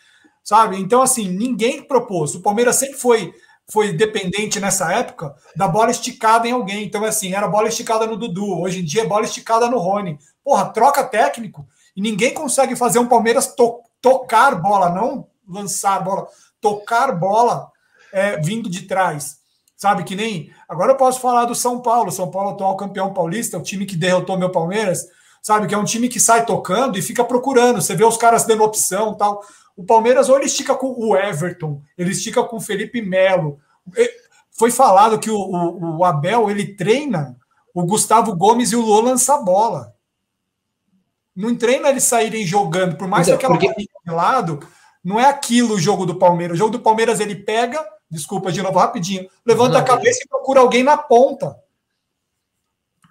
sabe? 0.49 0.81
Então, 0.81 1.03
assim, 1.03 1.29
ninguém 1.29 1.83
propôs. 1.83 2.35
O 2.35 2.41
Palmeiras 2.41 2.77
sempre 2.77 2.97
foi 2.97 3.35
foi 3.71 3.93
dependente 3.93 4.59
nessa 4.59 4.91
época 4.91 5.35
da 5.55 5.69
bola 5.69 5.91
esticada 5.91 6.49
em 6.49 6.53
alguém. 6.53 6.87
Então, 6.87 7.05
assim, 7.05 7.35
era 7.35 7.47
bola 7.47 7.69
esticada 7.69 8.07
no 8.07 8.17
Dudu. 8.17 8.59
Hoje 8.59 8.81
em 8.81 8.85
dia 8.85 9.03
é 9.03 9.07
bola 9.07 9.27
esticada 9.27 9.69
no 9.69 9.77
Rony. 9.77 10.19
Porra, 10.43 10.65
troca 10.71 11.05
técnico 11.05 11.69
e 11.95 12.01
ninguém 12.01 12.33
consegue 12.33 12.75
fazer 12.75 12.99
um 12.99 13.07
Palmeiras 13.07 13.55
to 13.55 13.81
tocar 14.01 14.55
bola, 14.55 14.89
não 14.89 15.27
lançar 15.47 16.03
bola, 16.03 16.27
tocar 16.63 17.13
bola 17.13 17.71
é, 18.11 18.39
vindo 18.39 18.71
de 18.71 18.85
trás. 18.85 19.37
Sabe 19.77 20.03
que 20.03 20.17
nem. 20.17 20.51
Agora 20.67 20.93
eu 20.93 20.97
posso 20.97 21.21
falar 21.21 21.45
do 21.45 21.55
São 21.55 21.83
Paulo. 21.83 22.11
São 22.11 22.31
Paulo, 22.31 22.53
atual 22.53 22.75
campeão 22.75 23.13
paulista, 23.13 23.59
o 23.59 23.63
time 23.63 23.85
que 23.85 23.97
derrotou 23.97 24.39
meu 24.39 24.51
Palmeiras. 24.51 25.05
Sabe 25.43 25.67
que 25.67 25.75
é 25.75 25.79
um 25.79 25.85
time 25.85 26.09
que 26.09 26.19
sai 26.19 26.47
tocando 26.47 26.99
e 26.99 27.03
fica 27.03 27.23
procurando. 27.23 27.83
Você 27.83 27.95
vê 27.95 28.05
os 28.05 28.17
caras 28.17 28.47
dando 28.47 28.65
opção 28.65 29.15
tal. 29.15 29.43
O 29.79 29.85
Palmeiras 29.85 30.29
ou 30.29 30.35
ele 30.35 30.47
estica 30.47 30.75
com 30.75 30.93
o 30.99 31.17
Everton, 31.17 31.81
ele 31.97 32.11
estica 32.11 32.43
com 32.43 32.57
o 32.57 32.61
Felipe 32.61 33.01
Melo. 33.01 33.61
Foi 34.51 34.73
falado 34.73 35.21
que 35.21 35.31
o, 35.31 35.38
o, 35.38 35.99
o 35.99 36.05
Abel 36.05 36.51
ele 36.51 36.75
treina 36.75 37.37
o 37.73 37.85
Gustavo 37.85 38.35
Gomes 38.35 38.73
e 38.73 38.77
o 38.77 38.81
Lula 38.81 39.11
lançar 39.11 39.38
bola. 39.38 39.95
Não 41.35 41.55
treina 41.55 41.91
eles 41.91 42.03
saírem 42.03 42.45
jogando, 42.45 42.97
por 42.97 43.07
mais 43.07 43.29
então, 43.29 43.38
que 43.38 43.47
aquela 43.47 43.57
porque... 43.57 43.88
de 44.05 44.12
lado, 44.12 44.59
não 45.05 45.21
é 45.21 45.27
aquilo 45.27 45.75
o 45.75 45.81
jogo 45.81 46.05
do 46.05 46.19
Palmeiras. 46.19 46.57
O 46.57 46.59
jogo 46.59 46.73
do 46.73 46.81
Palmeiras 46.81 47.21
ele 47.21 47.37
pega, 47.37 47.81
desculpa 48.11 48.51
de 48.51 48.61
novo 48.61 48.81
rapidinho, 48.81 49.31
levanta 49.47 49.75
não, 49.75 49.81
a 49.81 49.85
cabeça 49.85 50.25
e 50.25 50.29
procura 50.29 50.59
alguém 50.59 50.83
na 50.83 50.99
ponta. 50.99 51.57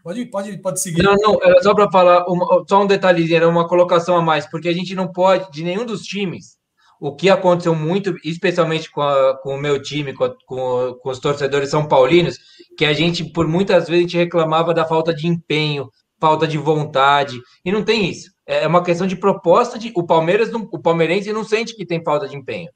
Pode, 0.03 0.25
pode, 0.25 0.57
pode 0.57 0.81
seguir. 0.81 1.01
Não, 1.01 1.15
não, 1.15 1.41
era 1.41 1.63
só 1.63 1.73
para 1.73 1.89
falar, 1.89 2.25
uma, 2.27 2.65
só 2.67 2.83
um 2.83 2.87
detalhezinho, 2.87 3.37
era 3.37 3.47
uma 3.47 3.69
colocação 3.69 4.17
a 4.17 4.21
mais, 4.21 4.45
porque 4.45 4.67
a 4.67 4.73
gente 4.73 4.93
não 4.93 5.07
pode, 5.07 5.49
de 5.49 5.63
nenhum 5.63 5.85
dos 5.85 6.03
times, 6.03 6.56
o 6.99 7.15
que 7.15 7.29
aconteceu 7.29 7.75
muito, 7.75 8.15
especialmente 8.23 8.89
com, 8.91 9.01
a, 9.01 9.37
com 9.41 9.55
o 9.55 9.61
meu 9.61 9.81
time, 9.81 10.13
com, 10.13 10.23
a, 10.23 10.35
com, 10.45 10.93
com, 11.01 11.09
os 11.09 11.19
torcedores 11.19 11.69
são 11.69 11.87
paulinos, 11.87 12.37
que 12.77 12.85
a 12.85 12.93
gente, 12.93 13.23
por 13.23 13.47
muitas 13.47 13.87
vezes, 13.87 14.05
a 14.05 14.07
gente 14.07 14.17
reclamava 14.17 14.73
da 14.73 14.85
falta 14.85 15.13
de 15.13 15.27
empenho, 15.27 15.89
falta 16.19 16.47
de 16.47 16.57
vontade, 16.57 17.39
e 17.63 17.71
não 17.71 17.83
tem 17.83 18.09
isso. 18.09 18.31
É 18.45 18.65
uma 18.65 18.83
questão 18.83 19.05
de 19.05 19.15
proposta 19.15 19.77
de. 19.77 19.91
O 19.95 20.05
Palmeiras, 20.05 20.51
não, 20.51 20.67
o 20.71 20.79
palmeirense 20.79 21.33
não 21.33 21.43
sente 21.43 21.75
que 21.75 21.85
tem 21.85 22.03
falta 22.03 22.27
de 22.27 22.35
empenho. 22.35 22.71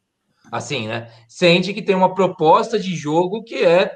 Assim, 0.51 0.87
né? 0.87 1.09
Sente 1.29 1.73
que 1.73 1.81
tem 1.81 1.95
uma 1.95 2.13
proposta 2.13 2.77
de 2.77 2.93
jogo 2.93 3.41
que 3.43 3.63
é 3.63 3.89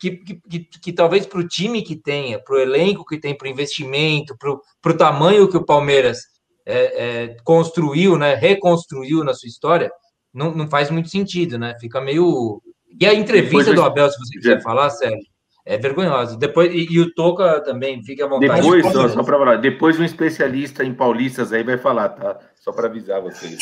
que, 0.00 0.16
que, 0.16 0.40
que, 0.50 0.58
que, 0.80 0.92
talvez 0.92 1.24
para 1.24 1.38
o 1.38 1.46
time 1.46 1.80
que 1.80 1.94
tenha, 1.94 2.42
para 2.42 2.56
o 2.56 2.58
elenco 2.58 3.04
que 3.04 3.20
tem, 3.20 3.36
para 3.36 3.46
o 3.46 3.50
investimento, 3.50 4.36
para 4.36 4.92
o 4.92 4.96
tamanho 4.96 5.48
que 5.48 5.56
o 5.56 5.64
Palmeiras 5.64 6.22
é, 6.64 7.24
é, 7.24 7.36
construiu, 7.44 8.16
né, 8.16 8.34
reconstruiu 8.34 9.24
na 9.24 9.34
sua 9.34 9.48
história, 9.48 9.90
não, 10.32 10.54
não 10.54 10.68
faz 10.68 10.90
muito 10.90 11.08
sentido, 11.08 11.58
né? 11.58 11.76
Fica 11.78 12.00
meio. 12.00 12.62
E 12.98 13.06
a 13.06 13.12
entrevista 13.12 13.70
Depois, 13.70 13.76
do 13.76 13.82
Abel, 13.82 14.10
se 14.10 14.18
você 14.18 14.38
quiser 14.38 14.62
falar, 14.62 14.90
Sérgio, 14.90 15.18
é 15.64 15.76
vergonhosa. 15.76 16.36
Depois, 16.36 16.72
e, 16.72 16.86
e, 16.90 17.00
o 17.00 17.12
Toca 17.14 17.60
também, 17.60 18.02
fica 18.02 18.24
à 18.24 18.28
vontade. 18.28 18.60
Depois, 18.60 18.84
só, 18.92 19.08
só 19.08 19.22
para 19.22 19.38
falar, 19.38 19.56
depois 19.56 19.98
um 20.00 20.04
especialista 20.04 20.84
em 20.84 20.94
paulistas 20.94 21.52
aí 21.52 21.62
vai 21.62 21.78
falar, 21.78 22.10
tá? 22.10 22.38
Só 22.60 22.72
para 22.72 22.88
avisar 22.88 23.20
vocês. 23.20 23.58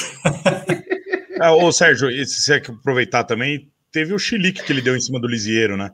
ah, 1.41 1.55
ô, 1.55 1.73
Sérgio, 1.73 2.09
se 2.25 2.41
você 2.41 2.61
quer 2.61 2.73
aproveitar 2.73 3.25
também, 3.25 3.71
teve 3.91 4.15
o 4.15 4.19
chilique 4.19 4.63
que 4.63 4.73
ele 4.73 4.83
deu 4.83 4.97
em 4.97 5.01
cima 5.01 5.21
do 5.21 5.29
Lisieiro, 5.29 5.77
né? 5.77 5.91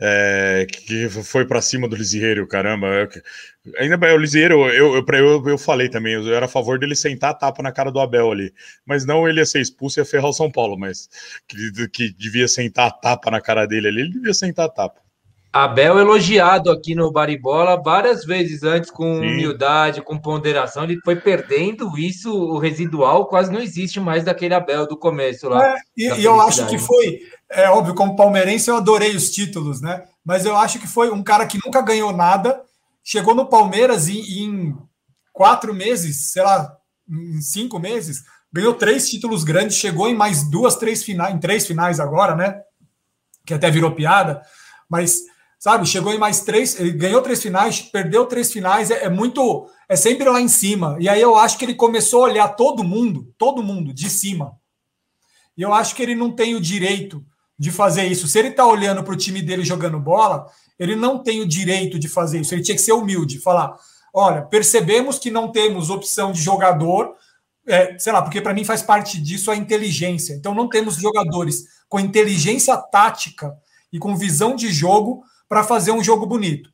É, 0.00 0.66
que 0.68 1.08
foi 1.08 1.46
para 1.46 1.62
cima 1.62 1.88
do 1.88 1.96
Lisieiro, 1.96 2.46
caramba. 2.46 2.86
Eu, 2.86 3.08
ainda 3.78 3.96
bem, 3.96 4.12
o 4.12 4.18
Lisieiro, 4.18 4.68
eu, 4.68 4.96
eu, 4.96 5.04
eu, 5.06 5.48
eu 5.48 5.58
falei 5.58 5.88
também, 5.88 6.14
eu 6.14 6.34
era 6.34 6.46
a 6.46 6.48
favor 6.48 6.78
dele 6.78 6.96
sentar 6.96 7.30
a 7.30 7.34
tapa 7.34 7.62
na 7.62 7.72
cara 7.72 7.90
do 7.90 8.00
Abel 8.00 8.30
ali, 8.30 8.52
mas 8.84 9.06
não 9.06 9.28
ele 9.28 9.40
ia 9.40 9.46
ser 9.46 9.60
expulso 9.60 9.98
e 9.98 10.02
ia 10.02 10.04
ferrar 10.04 10.30
o 10.30 10.32
São 10.32 10.50
Paulo, 10.50 10.78
mas 10.78 11.08
que, 11.46 11.88
que 11.88 12.12
devia 12.12 12.48
sentar 12.48 12.88
a 12.88 12.90
tapa 12.90 13.30
na 13.30 13.40
cara 13.40 13.66
dele 13.66 13.88
ali, 13.88 14.00
ele 14.00 14.12
devia 14.12 14.34
sentar 14.34 14.66
a 14.66 14.70
tapa. 14.70 15.04
Abel 15.54 16.00
elogiado 16.00 16.68
aqui 16.68 16.96
no 16.96 17.12
Baribola 17.12 17.80
várias 17.80 18.24
vezes 18.24 18.64
antes, 18.64 18.90
com 18.90 19.20
Sim. 19.20 19.20
humildade, 19.20 20.02
com 20.02 20.18
ponderação. 20.18 20.82
Ele 20.82 20.98
foi 21.04 21.14
perdendo 21.14 21.96
isso, 21.96 22.34
o 22.34 22.58
residual 22.58 23.28
quase 23.28 23.52
não 23.52 23.60
existe 23.60 24.00
mais 24.00 24.24
daquele 24.24 24.52
Abel 24.52 24.84
do 24.88 24.96
começo 24.96 25.48
lá. 25.48 25.64
É, 25.64 25.76
e, 25.96 26.12
e 26.12 26.24
eu 26.24 26.40
acho 26.40 26.66
que 26.66 26.76
foi, 26.76 27.20
é 27.54 27.70
óbvio, 27.70 27.94
como 27.94 28.16
palmeirense 28.16 28.68
eu 28.68 28.76
adorei 28.76 29.14
os 29.14 29.30
títulos, 29.30 29.80
né? 29.80 30.04
Mas 30.24 30.44
eu 30.44 30.56
acho 30.56 30.78
que 30.78 30.86
foi 30.86 31.10
um 31.10 31.22
cara 31.22 31.46
que 31.46 31.58
nunca 31.64 31.80
ganhou 31.80 32.12
nada, 32.12 32.62
chegou 33.02 33.34
no 33.34 33.46
Palmeiras 33.46 34.08
e 34.08 34.40
em 34.40 34.76
quatro 35.32 35.74
meses, 35.74 36.32
sei 36.32 36.42
lá, 36.42 36.76
em 37.08 37.40
cinco 37.40 37.78
meses, 37.78 38.24
ganhou 38.52 38.74
três 38.74 39.08
títulos 39.08 39.44
grandes, 39.44 39.76
chegou 39.76 40.08
em 40.08 40.14
mais 40.14 40.48
duas, 40.48 40.76
três 40.76 41.02
finais, 41.02 41.34
em 41.34 41.38
três 41.38 41.66
finais 41.66 42.00
agora, 42.00 42.34
né? 42.34 42.60
Que 43.44 43.54
até 43.54 43.70
virou 43.70 43.92
piada, 43.92 44.42
mas 44.88 45.20
sabe? 45.58 45.86
Chegou 45.86 46.12
em 46.12 46.18
mais 46.18 46.40
três, 46.40 46.74
ganhou 46.74 47.22
três 47.22 47.42
finais, 47.42 47.80
perdeu 47.80 48.26
três 48.26 48.52
finais, 48.52 48.90
é, 48.90 49.04
é, 49.04 49.08
muito, 49.08 49.66
é 49.88 49.96
sempre 49.96 50.28
lá 50.28 50.40
em 50.40 50.48
cima. 50.48 50.96
E 51.00 51.08
aí 51.08 51.20
eu 51.20 51.36
acho 51.36 51.56
que 51.56 51.64
ele 51.64 51.74
começou 51.74 52.24
a 52.24 52.28
olhar 52.28 52.48
todo 52.48 52.84
mundo, 52.84 53.32
todo 53.38 53.62
mundo 53.62 53.92
de 53.94 54.10
cima. 54.10 54.52
E 55.56 55.62
eu 55.62 55.72
acho 55.72 55.94
que 55.94 56.02
ele 56.02 56.14
não 56.14 56.30
tem 56.30 56.54
o 56.54 56.60
direito 56.60 57.24
de 57.58 57.70
fazer 57.70 58.04
isso. 58.06 58.26
Se 58.26 58.38
ele 58.38 58.48
está 58.48 58.66
olhando 58.66 59.02
para 59.02 59.14
o 59.14 59.16
time 59.16 59.40
dele 59.40 59.64
jogando 59.64 59.98
bola, 59.98 60.46
ele 60.78 60.96
não 60.96 61.22
tem 61.22 61.40
o 61.40 61.46
direito 61.46 61.98
de 61.98 62.08
fazer 62.08 62.40
isso. 62.40 62.54
Ele 62.54 62.62
tinha 62.62 62.74
que 62.74 62.82
ser 62.82 62.92
humilde, 62.92 63.38
falar: 63.40 63.76
olha, 64.12 64.42
percebemos 64.42 65.18
que 65.18 65.30
não 65.30 65.50
temos 65.50 65.90
opção 65.90 66.32
de 66.32 66.40
jogador. 66.40 67.14
É, 67.66 67.98
sei 67.98 68.12
lá, 68.12 68.20
porque 68.20 68.42
para 68.42 68.52
mim 68.52 68.64
faz 68.64 68.82
parte 68.82 69.20
disso 69.20 69.50
a 69.50 69.56
inteligência. 69.56 70.34
Então 70.34 70.54
não 70.54 70.68
temos 70.68 70.96
jogadores 70.96 71.64
com 71.88 71.98
inteligência 71.98 72.76
tática 72.76 73.56
e 73.92 73.98
com 73.98 74.16
visão 74.16 74.54
de 74.54 74.72
jogo 74.72 75.22
para 75.48 75.64
fazer 75.64 75.92
um 75.92 76.02
jogo 76.02 76.26
bonito. 76.26 76.70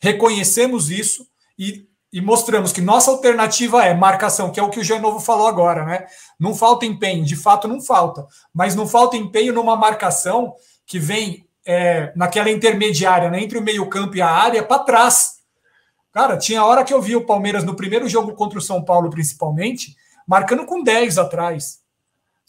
Reconhecemos 0.00 0.90
isso 0.90 1.28
e, 1.58 1.86
e, 2.12 2.20
mostramos 2.20 2.72
que 2.72 2.80
nossa 2.80 3.10
alternativa 3.10 3.84
é 3.84 3.94
marcação, 3.94 4.50
que 4.50 4.60
é 4.60 4.62
o 4.62 4.68
que 4.68 4.80
o 4.80 4.84
Genovo 4.84 5.18
falou 5.18 5.46
agora, 5.46 5.84
né? 5.84 6.06
Não 6.38 6.54
falta 6.54 6.84
empenho, 6.84 7.24
de 7.24 7.36
fato 7.36 7.66
não 7.66 7.80
falta, 7.80 8.26
mas 8.52 8.74
não 8.74 8.86
falta 8.86 9.16
empenho 9.16 9.52
numa 9.52 9.76
marcação 9.76 10.54
que 10.86 10.98
vem 10.98 11.46
é, 11.64 12.12
naquela 12.14 12.50
intermediária, 12.50 13.30
né, 13.30 13.40
entre 13.40 13.56
o 13.58 13.62
meio-campo 13.62 14.16
e 14.16 14.22
a 14.22 14.28
área, 14.28 14.62
para 14.62 14.84
trás. 14.84 15.42
Cara, 16.12 16.36
tinha 16.36 16.64
hora 16.64 16.84
que 16.84 16.92
eu 16.92 17.00
vi 17.00 17.16
o 17.16 17.24
Palmeiras 17.24 17.64
no 17.64 17.74
primeiro 17.74 18.08
jogo 18.08 18.34
contra 18.34 18.58
o 18.58 18.62
São 18.62 18.84
Paulo, 18.84 19.08
principalmente, 19.08 19.96
marcando 20.26 20.66
com 20.66 20.82
10 20.82 21.18
atrás 21.18 21.81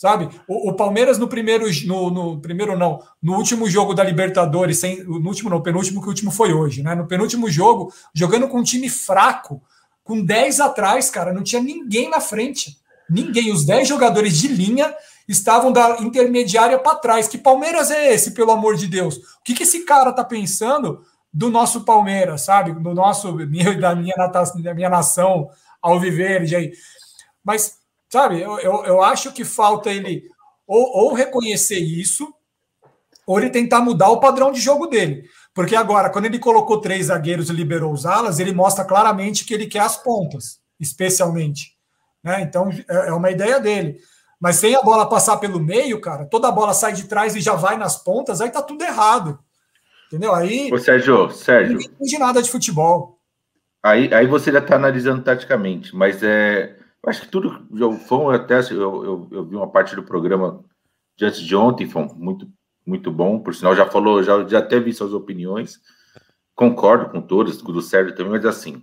sabe? 0.03 0.27
O, 0.45 0.69
o, 0.69 0.73
Palmeiras 0.73 1.17
no 1.17 1.29
primeiro, 1.29 1.65
no, 1.85 2.11
no, 2.11 2.41
primeiro 2.41 2.77
não, 2.77 3.01
no 3.21 3.37
último 3.37 3.69
jogo 3.69 3.93
da 3.93 4.03
Libertadores, 4.03 4.77
sem, 4.77 5.01
no 5.01 5.25
último 5.29 5.49
não, 5.49 5.61
penúltimo 5.61 6.01
que 6.01 6.07
o 6.07 6.09
último 6.09 6.29
foi 6.29 6.51
hoje, 6.51 6.83
né? 6.83 6.93
No 6.93 7.07
penúltimo 7.07 7.49
jogo, 7.49 7.93
jogando 8.13 8.49
com 8.49 8.59
um 8.59 8.63
time 8.63 8.89
fraco, 8.89 9.63
com 10.03 10.21
10 10.21 10.59
atrás, 10.59 11.09
cara, 11.09 11.31
não 11.31 11.41
tinha 11.41 11.61
ninguém 11.61 12.09
na 12.09 12.19
frente. 12.19 12.77
Ninguém, 13.09 13.49
os 13.53 13.65
10 13.65 13.87
jogadores 13.87 14.37
de 14.37 14.49
linha 14.49 14.93
estavam 15.25 15.71
da 15.71 15.95
intermediária 16.01 16.77
para 16.77 16.97
trás. 16.97 17.29
Que 17.29 17.37
Palmeiras 17.37 17.89
é 17.89 18.13
esse, 18.13 18.31
pelo 18.31 18.51
amor 18.51 18.75
de 18.75 18.87
Deus? 18.87 19.15
O 19.15 19.21
que, 19.45 19.53
que 19.53 19.63
esse 19.63 19.85
cara 19.85 20.11
tá 20.11 20.25
pensando 20.25 21.01
do 21.33 21.49
nosso 21.49 21.85
Palmeiras, 21.85 22.41
sabe? 22.41 22.73
Do 22.73 22.93
nosso, 22.93 23.31
da 23.79 23.95
minha, 23.95 24.27
da 24.27 24.73
minha 24.73 24.89
nação 24.89 25.49
alviverde 25.81 26.57
aí. 26.57 26.73
Mas 27.41 27.77
Sabe, 28.13 28.39
eu, 28.39 28.59
eu, 28.59 28.85
eu 28.85 29.01
acho 29.01 29.33
que 29.33 29.43
falta 29.43 29.89
ele 29.89 30.29
ou, 30.67 30.85
ou 30.97 31.13
reconhecer 31.15 31.79
isso, 31.79 32.31
ou 33.25 33.39
ele 33.39 33.49
tentar 33.49 33.81
mudar 33.81 34.09
o 34.09 34.19
padrão 34.19 34.51
de 34.51 34.61
jogo 34.61 34.85
dele. 34.85 35.27
Porque 35.51 35.75
agora, 35.75 36.11
quando 36.11 36.25
ele 36.25 36.37
colocou 36.37 36.79
três 36.79 37.07
zagueiros 37.07 37.49
e 37.49 37.53
liberou 37.53 37.91
os 37.91 38.05
alas, 38.05 38.37
ele 38.37 38.53
mostra 38.53 38.85
claramente 38.85 39.43
que 39.43 39.51
ele 39.51 39.65
quer 39.65 39.79
as 39.79 39.97
pontas, 39.97 40.59
especialmente. 40.79 41.75
Né? 42.23 42.41
Então, 42.43 42.69
é, 42.87 43.07
é 43.07 43.13
uma 43.13 43.31
ideia 43.31 43.59
dele. 43.59 43.97
Mas 44.39 44.57
sem 44.57 44.75
a 44.75 44.83
bola 44.83 45.09
passar 45.09 45.37
pelo 45.37 45.59
meio, 45.59 45.99
cara, 45.99 46.25
toda 46.25 46.47
a 46.47 46.51
bola 46.51 46.75
sai 46.75 46.93
de 46.93 47.05
trás 47.05 47.35
e 47.35 47.41
já 47.41 47.55
vai 47.55 47.77
nas 47.77 47.97
pontas, 48.03 48.41
aí 48.41 48.51
tá 48.51 48.61
tudo 48.61 48.83
errado. 48.83 49.39
Entendeu? 50.05 50.35
Aí. 50.35 50.71
Ô, 50.71 50.77
Sérgio, 50.77 51.31
Sérgio. 51.31 51.73
Não 51.73 51.81
entende 51.81 52.19
nada 52.19 52.43
de 52.43 52.51
futebol. 52.51 53.17
Aí, 53.81 54.13
aí 54.13 54.27
você 54.27 54.51
já 54.51 54.59
está 54.59 54.75
analisando 54.75 55.23
taticamente, 55.23 55.95
mas 55.95 56.21
é. 56.21 56.77
Eu 57.03 57.09
acho 57.09 57.21
que 57.21 57.27
tudo. 57.27 57.67
Foi 58.07 58.35
até. 58.35 58.59
Eu, 58.71 59.03
eu, 59.03 59.27
eu, 59.31 59.45
vi 59.45 59.55
uma 59.55 59.69
parte 59.69 59.95
do 59.95 60.03
programa 60.03 60.63
de 61.17 61.25
antes 61.25 61.41
de 61.41 61.55
ontem, 61.55 61.87
foi 61.87 62.05
muito, 62.15 62.47
muito 62.85 63.11
bom. 63.11 63.39
Por 63.39 63.53
sinal, 63.53 63.75
já 63.75 63.85
falou, 63.85 64.23
já, 64.23 64.47
já 64.47 64.59
até 64.59 64.79
vi 64.79 64.93
suas 64.93 65.13
opiniões. 65.13 65.79
Concordo 66.55 67.09
com 67.09 67.21
todas, 67.21 67.61
com 67.61 67.71
o 67.71 67.73
do 67.73 67.81
Sérgio 67.81 68.15
também, 68.15 68.31
mas 68.31 68.45
assim. 68.45 68.81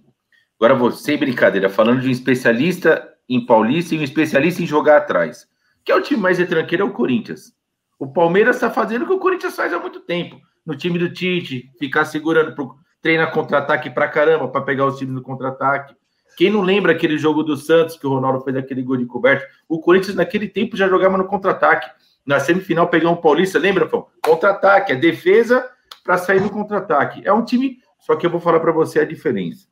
Agora, 0.61 0.91
sem 0.93 1.17
brincadeira, 1.17 1.71
falando 1.71 2.03
de 2.03 2.09
um 2.09 2.11
especialista 2.11 3.09
em 3.29 3.47
Paulista 3.47 3.95
e 3.95 3.99
um 3.99 4.03
especialista 4.03 4.63
em 4.63 4.67
jogar 4.67 4.99
atrás. 4.99 5.49
Que 5.85 5.93
é 5.93 5.97
o 5.97 6.03
time 6.03 6.21
mais 6.21 6.39
retranqueiro, 6.39 6.85
é 6.85 6.87
o 6.87 6.93
Corinthians. 6.93 7.55
O 7.99 8.13
Palmeiras 8.13 8.57
está 8.57 8.71
fazendo 8.71 9.03
o 9.03 9.07
que 9.07 9.13
o 9.15 9.19
Corinthians 9.19 9.57
faz 9.57 9.73
há 9.73 9.79
muito 9.79 10.01
tempo 10.01 10.39
no 10.65 10.77
time 10.77 10.99
do 10.99 11.13
Tite, 11.13 11.71
ficar 11.79 12.05
segurando, 12.05 12.55
pro, 12.55 12.77
treinar 13.01 13.33
contra-ataque 13.33 13.91
pra 13.91 14.09
caramba, 14.09 14.49
para 14.49 14.61
pegar 14.61 14.87
os 14.87 14.99
times 14.99 15.15
no 15.15 15.23
contra-ataque. 15.23 15.95
Quem 16.41 16.49
não 16.49 16.63
lembra 16.63 16.93
aquele 16.93 17.19
jogo 17.19 17.43
do 17.43 17.55
Santos, 17.55 17.99
que 17.99 18.07
o 18.07 18.09
Ronaldo 18.15 18.41
fez 18.41 18.57
aquele 18.57 18.81
gol 18.81 18.97
de 18.97 19.05
coberto? 19.05 19.45
O 19.69 19.79
Corinthians, 19.79 20.17
naquele 20.17 20.49
tempo, 20.49 20.75
já 20.75 20.89
jogava 20.89 21.19
no 21.19 21.27
contra-ataque. 21.27 21.91
Na 22.25 22.41
semifinal, 22.41 22.89
pegou 22.89 23.13
um 23.13 23.17
Paulista, 23.17 23.59
lembra, 23.59 23.87
Fão? 23.87 24.07
Contra-ataque, 24.25 24.93
é 24.93 24.97
defesa 24.97 25.69
para 26.03 26.17
sair 26.17 26.41
no 26.41 26.49
contra-ataque. 26.49 27.21
É 27.27 27.31
um 27.31 27.45
time. 27.45 27.77
Só 27.99 28.17
que 28.17 28.25
eu 28.25 28.31
vou 28.31 28.41
falar 28.41 28.59
para 28.59 28.73
você 28.73 29.01
a 29.01 29.05
diferença. 29.05 29.67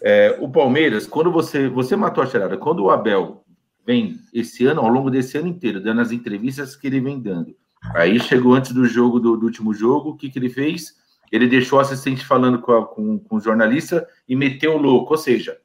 É, 0.00 0.38
o 0.40 0.48
Palmeiras, 0.48 1.08
quando 1.08 1.32
você. 1.32 1.68
Você 1.70 1.96
matou 1.96 2.22
a 2.22 2.26
charada. 2.28 2.56
Quando 2.56 2.84
o 2.84 2.90
Abel 2.92 3.42
vem 3.84 4.14
esse 4.32 4.64
ano, 4.64 4.80
ao 4.80 4.88
longo 4.88 5.10
desse 5.10 5.36
ano 5.36 5.48
inteiro, 5.48 5.82
dando 5.82 6.02
as 6.02 6.12
entrevistas 6.12 6.76
que 6.76 6.86
ele 6.86 7.00
vem 7.00 7.20
dando, 7.20 7.52
Aí 7.96 8.20
chegou 8.20 8.54
antes 8.54 8.70
do 8.70 8.86
jogo, 8.86 9.18
do, 9.18 9.36
do 9.36 9.46
último 9.46 9.74
jogo, 9.74 10.10
o 10.10 10.16
que, 10.16 10.30
que 10.30 10.38
ele 10.38 10.50
fez? 10.50 10.94
Ele 11.30 11.46
deixou 11.46 11.78
o 11.78 11.82
assistente 11.82 12.24
falando 12.24 12.60
com, 12.60 12.72
a, 12.72 12.86
com, 12.86 13.18
com 13.18 13.36
o 13.36 13.40
jornalista 13.40 14.06
e 14.28 14.36
meteu 14.36 14.74
o 14.74 14.78
louco. 14.78 15.14
Ou 15.14 15.18
seja, 15.18 15.58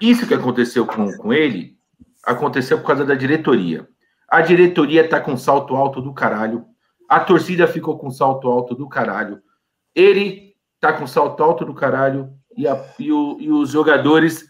isso 0.00 0.26
que 0.26 0.34
aconteceu 0.34 0.86
com, 0.86 1.12
com 1.16 1.32
ele 1.32 1.76
aconteceu 2.24 2.78
por 2.78 2.86
causa 2.86 3.04
da 3.04 3.14
diretoria. 3.14 3.88
A 4.28 4.40
diretoria 4.40 5.08
tá 5.08 5.20
com 5.20 5.36
salto 5.36 5.74
alto 5.74 6.00
do 6.00 6.12
caralho. 6.12 6.64
A 7.08 7.20
torcida 7.20 7.66
ficou 7.66 7.98
com 7.98 8.10
salto 8.10 8.48
alto 8.48 8.74
do 8.74 8.88
caralho. 8.88 9.42
Ele 9.94 10.54
tá 10.80 10.92
com 10.92 11.06
salto 11.06 11.42
alto 11.42 11.64
do 11.64 11.74
caralho. 11.74 12.32
E, 12.56 12.66
a, 12.66 12.82
e, 12.98 13.12
o, 13.12 13.36
e 13.40 13.50
os 13.50 13.70
jogadores 13.70 14.48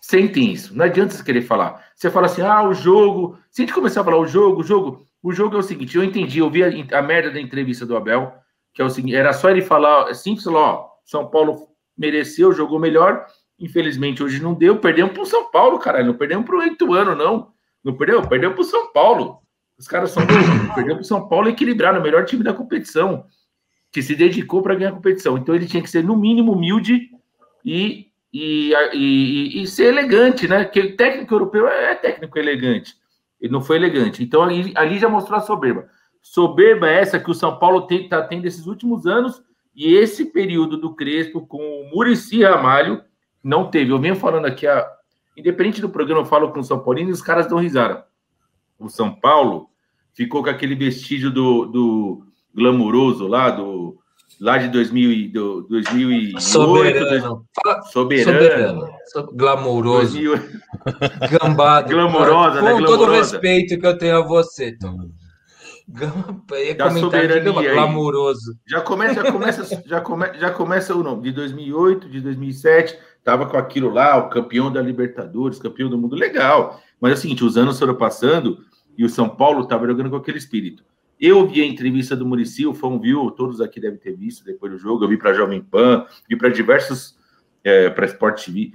sentem 0.00 0.52
isso. 0.52 0.76
Não 0.76 0.84
adianta 0.84 1.14
você 1.14 1.22
querer 1.22 1.42
falar. 1.42 1.84
Você 1.94 2.10
fala 2.10 2.26
assim, 2.26 2.42
ah, 2.42 2.62
o 2.62 2.72
jogo. 2.72 3.38
Se 3.50 3.62
a 3.62 3.66
gente 3.66 3.74
começar 3.74 4.00
a 4.00 4.04
falar 4.04 4.18
o 4.18 4.26
jogo, 4.26 4.60
o 4.60 4.64
jogo. 4.64 5.06
O 5.22 5.32
jogo 5.32 5.56
é 5.56 5.58
o 5.58 5.62
seguinte, 5.62 5.96
eu 5.96 6.04
entendi, 6.04 6.38
eu 6.38 6.48
vi 6.48 6.62
a, 6.62 6.98
a 6.98 7.02
merda 7.02 7.32
da 7.32 7.40
entrevista 7.40 7.84
do 7.84 7.96
Abel, 7.96 8.32
que 8.76 8.82
é 8.82 8.84
o 8.84 8.90
seguinte, 8.90 9.16
era 9.16 9.32
só 9.32 9.48
ele 9.48 9.62
falar, 9.62 10.10
é 10.10 10.12
simples, 10.12 10.46
ó, 10.46 10.92
São 11.02 11.26
Paulo 11.30 11.66
mereceu, 11.96 12.52
jogou 12.52 12.78
melhor, 12.78 13.24
infelizmente 13.58 14.22
hoje 14.22 14.42
não 14.42 14.52
deu, 14.52 14.78
perdemos 14.78 15.14
pro 15.14 15.24
São 15.24 15.50
Paulo, 15.50 15.78
caralho, 15.78 16.08
não 16.08 16.14
perdemos 16.14 16.44
pro 16.44 16.62
Ituano, 16.62 17.14
não. 17.14 17.54
Não 17.82 17.96
perdeu? 17.96 18.20
Perdeu 18.28 18.52
pro 18.52 18.64
São 18.64 18.92
Paulo. 18.92 19.38
Os 19.78 19.88
caras 19.88 20.10
são 20.10 20.26
perdeu 20.74 20.96
pro 20.96 21.04
São 21.04 21.26
Paulo 21.26 21.48
equilibrado, 21.48 21.98
o 21.98 22.02
melhor 22.02 22.26
time 22.26 22.44
da 22.44 22.52
competição, 22.52 23.24
que 23.90 24.02
se 24.02 24.14
dedicou 24.14 24.60
para 24.60 24.74
ganhar 24.74 24.90
a 24.90 24.94
competição. 24.94 25.38
Então 25.38 25.54
ele 25.54 25.66
tinha 25.66 25.82
que 25.82 25.88
ser, 25.88 26.04
no 26.04 26.14
mínimo, 26.14 26.52
humilde 26.52 27.08
e, 27.64 28.08
e, 28.30 28.74
e, 28.92 29.62
e 29.62 29.66
ser 29.66 29.86
elegante, 29.86 30.46
né? 30.46 30.64
Porque 30.64 30.92
técnico 30.92 31.32
europeu 31.32 31.66
é 31.66 31.94
técnico 31.94 32.38
elegante. 32.38 32.94
Ele 33.40 33.52
não 33.52 33.62
foi 33.62 33.76
elegante. 33.76 34.22
Então 34.22 34.42
ali, 34.42 34.72
ali 34.74 34.98
já 34.98 35.08
mostrou 35.08 35.38
a 35.38 35.42
soberba. 35.42 35.88
Soberba 36.32 36.90
é 36.90 37.00
essa 37.00 37.20
que 37.20 37.30
o 37.30 37.34
São 37.34 37.56
Paulo 37.56 37.86
está 37.88 38.20
tendo 38.20 38.46
esses 38.46 38.66
últimos 38.66 39.06
anos 39.06 39.40
e 39.74 39.94
esse 39.94 40.24
período 40.24 40.76
do 40.76 40.92
Crespo 40.92 41.46
com 41.46 41.58
o 41.58 41.88
Murici 41.90 42.42
Ramalho 42.42 43.00
não 43.42 43.70
teve. 43.70 43.92
Eu 43.92 44.00
venho 44.00 44.16
falando 44.16 44.44
aqui, 44.44 44.66
a, 44.66 44.84
independente 45.36 45.80
do 45.80 45.88
programa, 45.88 46.22
eu 46.22 46.26
falo 46.26 46.50
com 46.50 46.58
o 46.58 46.64
São 46.64 46.80
Paulino 46.80 47.10
e 47.10 47.12
os 47.12 47.22
caras 47.22 47.46
dão 47.46 47.58
risada. 47.58 48.04
O 48.76 48.88
São 48.88 49.14
Paulo 49.14 49.70
ficou 50.14 50.42
com 50.42 50.50
aquele 50.50 50.74
vestígio 50.74 51.30
do, 51.30 51.66
do 51.66 52.22
glamuroso 52.52 53.28
lá, 53.28 53.48
do, 53.48 53.96
lá 54.40 54.58
de 54.58 54.68
2000 54.68 55.32
do, 55.32 55.62
2008. 55.68 56.40
Soberano. 56.40 57.46
Soberano. 57.92 58.88
Soberano. 59.06 59.32
Glamouroso. 59.32 60.18
Gambado. 61.30 61.88
Glamourosa, 61.88 62.60
Com 62.60 62.80
né? 62.80 62.84
todo 62.84 63.04
o 63.04 63.10
respeito 63.10 63.78
que 63.78 63.86
eu 63.86 63.96
tenho 63.96 64.16
a 64.18 64.26
você, 64.26 64.76
Tom. 64.76 65.08
Da 66.76 66.90
soberania 66.90 67.74
glamouroso. 67.74 68.58
Já 68.66 68.80
começa, 68.80 69.14
já 69.14 69.32
começa, 69.32 69.82
já 69.86 70.00
começa, 70.00 70.38
já 70.38 70.50
começa 70.50 70.94
o 70.94 71.02
nome 71.02 71.22
de 71.22 71.32
2008, 71.32 72.08
de 72.08 72.20
2007, 72.20 72.98
tava 73.22 73.46
com 73.46 73.56
aquilo 73.56 73.90
lá, 73.90 74.16
o 74.16 74.28
campeão 74.28 74.72
da 74.72 74.82
Libertadores, 74.82 75.58
campeão 75.58 75.88
do 75.88 75.96
mundo, 75.96 76.16
legal. 76.16 76.80
Mas 77.00 77.12
é 77.12 77.14
o 77.14 77.18
seguinte, 77.18 77.44
os 77.44 77.56
anos 77.56 77.78
foram 77.78 77.94
passando 77.94 78.58
e 78.98 79.04
o 79.04 79.08
São 79.08 79.28
Paulo 79.28 79.62
estava 79.62 79.86
jogando 79.86 80.10
com 80.10 80.16
aquele 80.16 80.38
espírito. 80.38 80.84
Eu 81.18 81.46
vi 81.46 81.62
a 81.62 81.66
entrevista 81.66 82.14
do 82.14 82.26
Murici, 82.26 82.66
o 82.66 82.74
Fão 82.74 83.00
viu, 83.00 83.30
todos 83.30 83.60
aqui 83.60 83.80
devem 83.80 83.98
ter 83.98 84.14
visto 84.14 84.44
depois 84.44 84.72
do 84.72 84.78
jogo. 84.78 85.04
Eu 85.04 85.08
vi 85.08 85.16
para 85.16 85.32
Jovem 85.32 85.62
Pan, 85.62 86.04
vi 86.28 86.36
para 86.36 86.50
diversos, 86.50 87.16
é, 87.64 87.88
para 87.88 88.06
Sport 88.06 88.44
TV. 88.44 88.72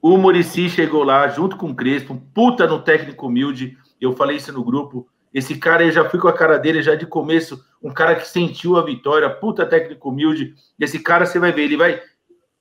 O 0.00 0.16
Murici 0.16 0.70
chegou 0.70 1.04
lá 1.04 1.28
junto 1.28 1.56
com 1.56 1.70
o 1.70 1.74
Crespo, 1.74 2.20
puta 2.32 2.66
no 2.66 2.80
técnico 2.80 3.26
humilde. 3.26 3.76
Eu 4.00 4.14
falei 4.14 4.38
isso 4.38 4.52
no 4.52 4.64
grupo. 4.64 5.06
Esse 5.32 5.56
cara 5.56 5.84
eu 5.84 5.92
já 5.92 6.08
fui 6.08 6.18
com 6.18 6.28
a 6.28 6.32
cara 6.32 6.58
dele 6.58 6.82
já 6.82 6.94
de 6.94 7.06
começo, 7.06 7.64
um 7.82 7.92
cara 7.92 8.16
que 8.16 8.26
sentiu 8.26 8.76
a 8.76 8.84
vitória, 8.84 9.30
puta 9.30 9.64
técnico 9.64 10.10
humilde. 10.10 10.54
Esse 10.78 10.98
cara 10.98 11.24
você 11.24 11.38
vai 11.38 11.52
ver, 11.52 11.62
ele 11.62 11.76
vai. 11.76 12.00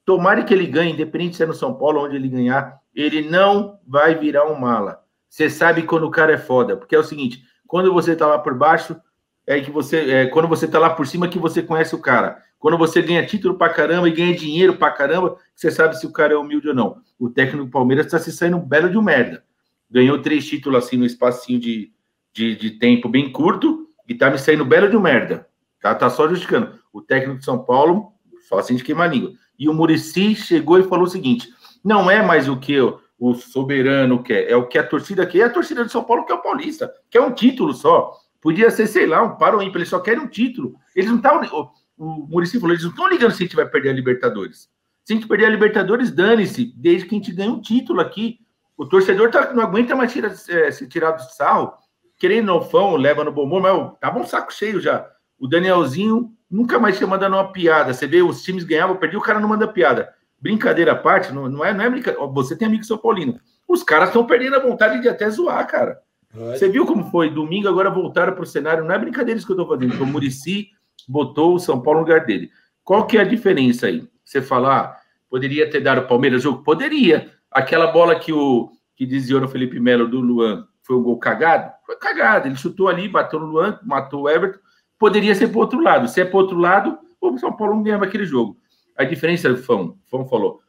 Tomara 0.05 0.43
que 0.43 0.53
ele 0.53 0.67
ganhe, 0.67 0.93
independente 0.93 1.35
se 1.35 1.43
é 1.43 1.45
no 1.45 1.53
São 1.53 1.73
Paulo, 1.73 2.03
onde 2.03 2.15
ele 2.15 2.29
ganhar, 2.29 2.79
ele 2.93 3.27
não 3.27 3.79
vai 3.87 4.15
virar 4.15 4.45
um 4.45 4.59
mala. 4.59 5.03
Você 5.27 5.49
sabe 5.49 5.83
quando 5.83 6.05
o 6.05 6.11
cara 6.11 6.33
é 6.33 6.37
foda, 6.37 6.77
porque 6.77 6.95
é 6.95 6.99
o 6.99 7.03
seguinte: 7.03 7.43
quando 7.67 7.93
você 7.93 8.13
está 8.13 8.25
lá 8.25 8.39
por 8.39 8.55
baixo, 8.55 8.99
é 9.45 9.59
que 9.59 9.71
você. 9.71 10.11
É, 10.11 10.25
quando 10.27 10.47
você 10.47 10.65
está 10.65 10.79
lá 10.79 10.91
por 10.91 11.07
cima, 11.07 11.27
que 11.27 11.39
você 11.39 11.61
conhece 11.61 11.95
o 11.95 11.99
cara. 11.99 12.41
Quando 12.59 12.77
você 12.77 13.01
ganha 13.01 13.25
título 13.25 13.57
pra 13.57 13.69
caramba 13.69 14.07
e 14.07 14.11
ganha 14.11 14.35
dinheiro 14.35 14.75
pra 14.75 14.91
caramba, 14.91 15.37
você 15.55 15.71
sabe 15.71 15.97
se 15.97 16.05
o 16.05 16.11
cara 16.11 16.33
é 16.33 16.37
humilde 16.37 16.67
ou 16.67 16.75
não. 16.75 16.97
O 17.17 17.29
técnico 17.29 17.65
do 17.65 17.71
Palmeiras 17.71 18.05
está 18.05 18.19
se 18.19 18.31
saindo 18.31 18.59
belo 18.59 18.89
de 18.89 18.97
um 18.97 19.01
merda. 19.01 19.43
Ganhou 19.89 20.21
três 20.21 20.45
títulos 20.45 20.83
assim 20.83 20.97
no 20.97 21.05
espacinho 21.05 21.59
de, 21.59 21.91
de, 22.33 22.55
de 22.55 22.71
tempo 22.71 23.09
bem 23.09 23.31
curto 23.31 23.87
e 24.07 24.15
tá 24.15 24.29
me 24.29 24.37
saindo 24.37 24.65
belo 24.65 24.89
de 24.89 24.97
merda. 24.97 25.47
Tá, 25.81 25.95
tá 25.95 26.09
só 26.09 26.27
justificando. 26.27 26.79
O 26.91 27.01
técnico 27.01 27.39
de 27.39 27.45
São 27.45 27.63
Paulo, 27.63 28.13
só 28.47 28.59
assim 28.59 28.75
de 28.75 28.83
queimar 28.83 29.07
a 29.07 29.11
língua. 29.11 29.31
E 29.57 29.69
o 29.69 29.73
Murici 29.73 30.35
chegou 30.35 30.79
e 30.79 30.83
falou 30.83 31.05
o 31.05 31.09
seguinte: 31.09 31.49
não 31.83 32.09
é 32.09 32.21
mais 32.21 32.47
o 32.47 32.57
que 32.57 32.77
o 32.79 33.33
soberano 33.35 34.23
quer, 34.23 34.49
é 34.49 34.55
o 34.55 34.67
que 34.67 34.77
a 34.77 34.83
torcida 34.83 35.25
quer, 35.25 35.37
e 35.39 35.43
a 35.43 35.49
torcida 35.49 35.85
de 35.85 35.91
São 35.91 36.03
Paulo 36.03 36.25
quer 36.25 36.33
o 36.33 36.41
Paulista, 36.41 36.91
quer 37.09 37.21
um 37.21 37.33
título 37.33 37.73
só. 37.73 38.13
Podia 38.41 38.71
ser, 38.71 38.87
sei 38.87 39.05
lá, 39.05 39.21
um 39.21 39.35
paro 39.35 39.61
ímpar, 39.61 39.79
eles 39.79 39.89
só 39.89 39.99
querem 39.99 40.23
um 40.23 40.27
título. 40.27 40.75
Eles 40.95 41.09
não 41.09 41.17
estão. 41.17 41.41
O, 41.41 41.71
o 41.97 42.27
Muricy 42.29 42.57
falou, 42.57 42.73
eles 42.73 42.83
não 42.83 42.91
estão 42.91 43.09
ligando 43.09 43.31
se 43.31 43.43
a 43.43 43.45
gente 43.45 43.55
vai 43.55 43.67
perder 43.67 43.89
a 43.89 43.93
Libertadores. 43.93 44.69
Se 45.03 45.11
a 45.11 45.15
gente 45.15 45.27
perder 45.27 45.45
a 45.45 45.49
Libertadores, 45.49 46.09
dane-se, 46.09 46.73
desde 46.77 47.07
que 47.07 47.15
a 47.15 47.17
gente 47.17 47.33
ganhe 47.33 47.49
um 47.49 47.59
título 47.59 47.99
aqui. 47.99 48.39
O 48.77 48.85
torcedor 48.85 49.29
tá, 49.29 49.53
não 49.53 49.61
aguenta 49.61 49.93
mais 49.93 50.13
tira, 50.13 50.33
é, 50.47 50.71
se 50.71 50.87
tirar 50.87 51.11
do 51.11 51.21
sarro, 51.33 51.73
querendo 52.19 52.47
no 52.47 52.61
fão, 52.61 52.95
leva 52.95 53.23
no 53.23 53.31
bom 53.31 53.45
humor, 53.45 53.61
mas 53.61 53.99
tava 53.99 54.19
um 54.19 54.25
saco 54.25 54.53
cheio 54.53 54.79
já. 54.79 55.09
O 55.39 55.47
Danielzinho 55.47 56.31
nunca 56.51 56.77
mais 56.77 56.97
tinha 56.97 57.07
mandado 57.07 57.33
uma 57.33 57.51
piada. 57.51 57.93
Você 57.93 58.05
vê, 58.05 58.21
os 58.21 58.43
times 58.43 58.63
ganhavam, 58.63 58.97
perdia, 58.97 59.17
o 59.17 59.23
cara 59.23 59.39
não 59.39 59.49
manda 59.49 59.67
piada 59.67 60.13
brincadeira 60.41 60.93
à 60.93 60.95
parte, 60.95 61.33
não, 61.33 61.49
não 61.49 61.63
é, 61.63 61.73
não 61.73 61.83
é 61.83 61.89
brincadeira. 61.89 62.25
Você 62.27 62.55
tem 62.55 62.67
amigo 62.67 62.83
São 62.83 62.97
Paulino. 62.97 63.39
Os 63.67 63.83
caras 63.83 64.09
estão 64.09 64.25
perdendo 64.25 64.55
a 64.55 64.59
vontade 64.59 65.01
de 65.01 65.09
até 65.09 65.29
zoar, 65.29 65.65
cara. 65.67 65.99
Você 66.33 66.69
viu 66.69 66.85
como 66.85 67.09
foi? 67.09 67.29
Domingo 67.29 67.67
agora 67.67 67.89
voltaram 67.89 68.33
para 68.33 68.43
o 68.43 68.47
cenário. 68.47 68.83
Não 68.83 68.93
é 68.93 68.99
brincadeira 68.99 69.37
isso 69.37 69.47
que 69.47 69.53
eu 69.53 69.61
estou 69.61 69.67
fazendo. 69.67 70.01
O 70.01 70.05
Murici 70.05 70.69
botou 71.07 71.55
o 71.55 71.59
São 71.59 71.81
Paulo 71.81 72.01
no 72.01 72.05
lugar 72.05 72.25
dele. 72.25 72.51
Qual 72.83 73.05
que 73.07 73.17
é 73.17 73.21
a 73.21 73.25
diferença 73.25 73.87
aí? 73.87 74.07
Você 74.23 74.41
falar, 74.41 74.79
ah, 74.79 74.97
poderia 75.29 75.69
ter 75.69 75.81
dado 75.81 76.01
o 76.01 76.07
Palmeiras 76.07 76.43
jogo? 76.43 76.63
Poderia. 76.63 77.31
Aquela 77.51 77.87
bola 77.87 78.19
que 78.19 78.31
o 78.31 78.71
que 78.95 79.05
dizia 79.05 79.37
o 79.37 79.47
Felipe 79.47 79.79
Melo 79.79 80.07
do 80.07 80.19
Luan 80.19 80.67
foi 80.89 80.97
um 80.97 81.03
gol 81.03 81.19
cagado? 81.19 81.71
Foi 81.85 81.95
cagado. 81.97 82.47
Ele 82.47 82.55
chutou 82.55 82.87
ali, 82.87 83.07
bateu 83.07 83.39
no 83.39 83.45
Luan, 83.45 83.79
matou 83.83 84.23
o 84.23 84.29
Everton. 84.29 84.57
Poderia 84.97 85.35
ser 85.35 85.49
para 85.49 85.57
o 85.57 85.61
outro 85.61 85.79
lado. 85.79 86.07
Se 86.07 86.19
é 86.19 86.25
para 86.25 86.35
o 86.35 86.39
outro 86.39 86.57
lado, 86.57 86.97
o 87.21 87.37
São 87.37 87.53
Paulo 87.53 87.75
não 87.75 87.83
ganhava 87.83 88.05
aquele 88.05 88.25
jogo. 88.25 88.57
A 88.97 89.03
diferença, 89.03 89.55
Fão, 89.55 89.95
Fão 90.09 90.27
falou, 90.27 90.61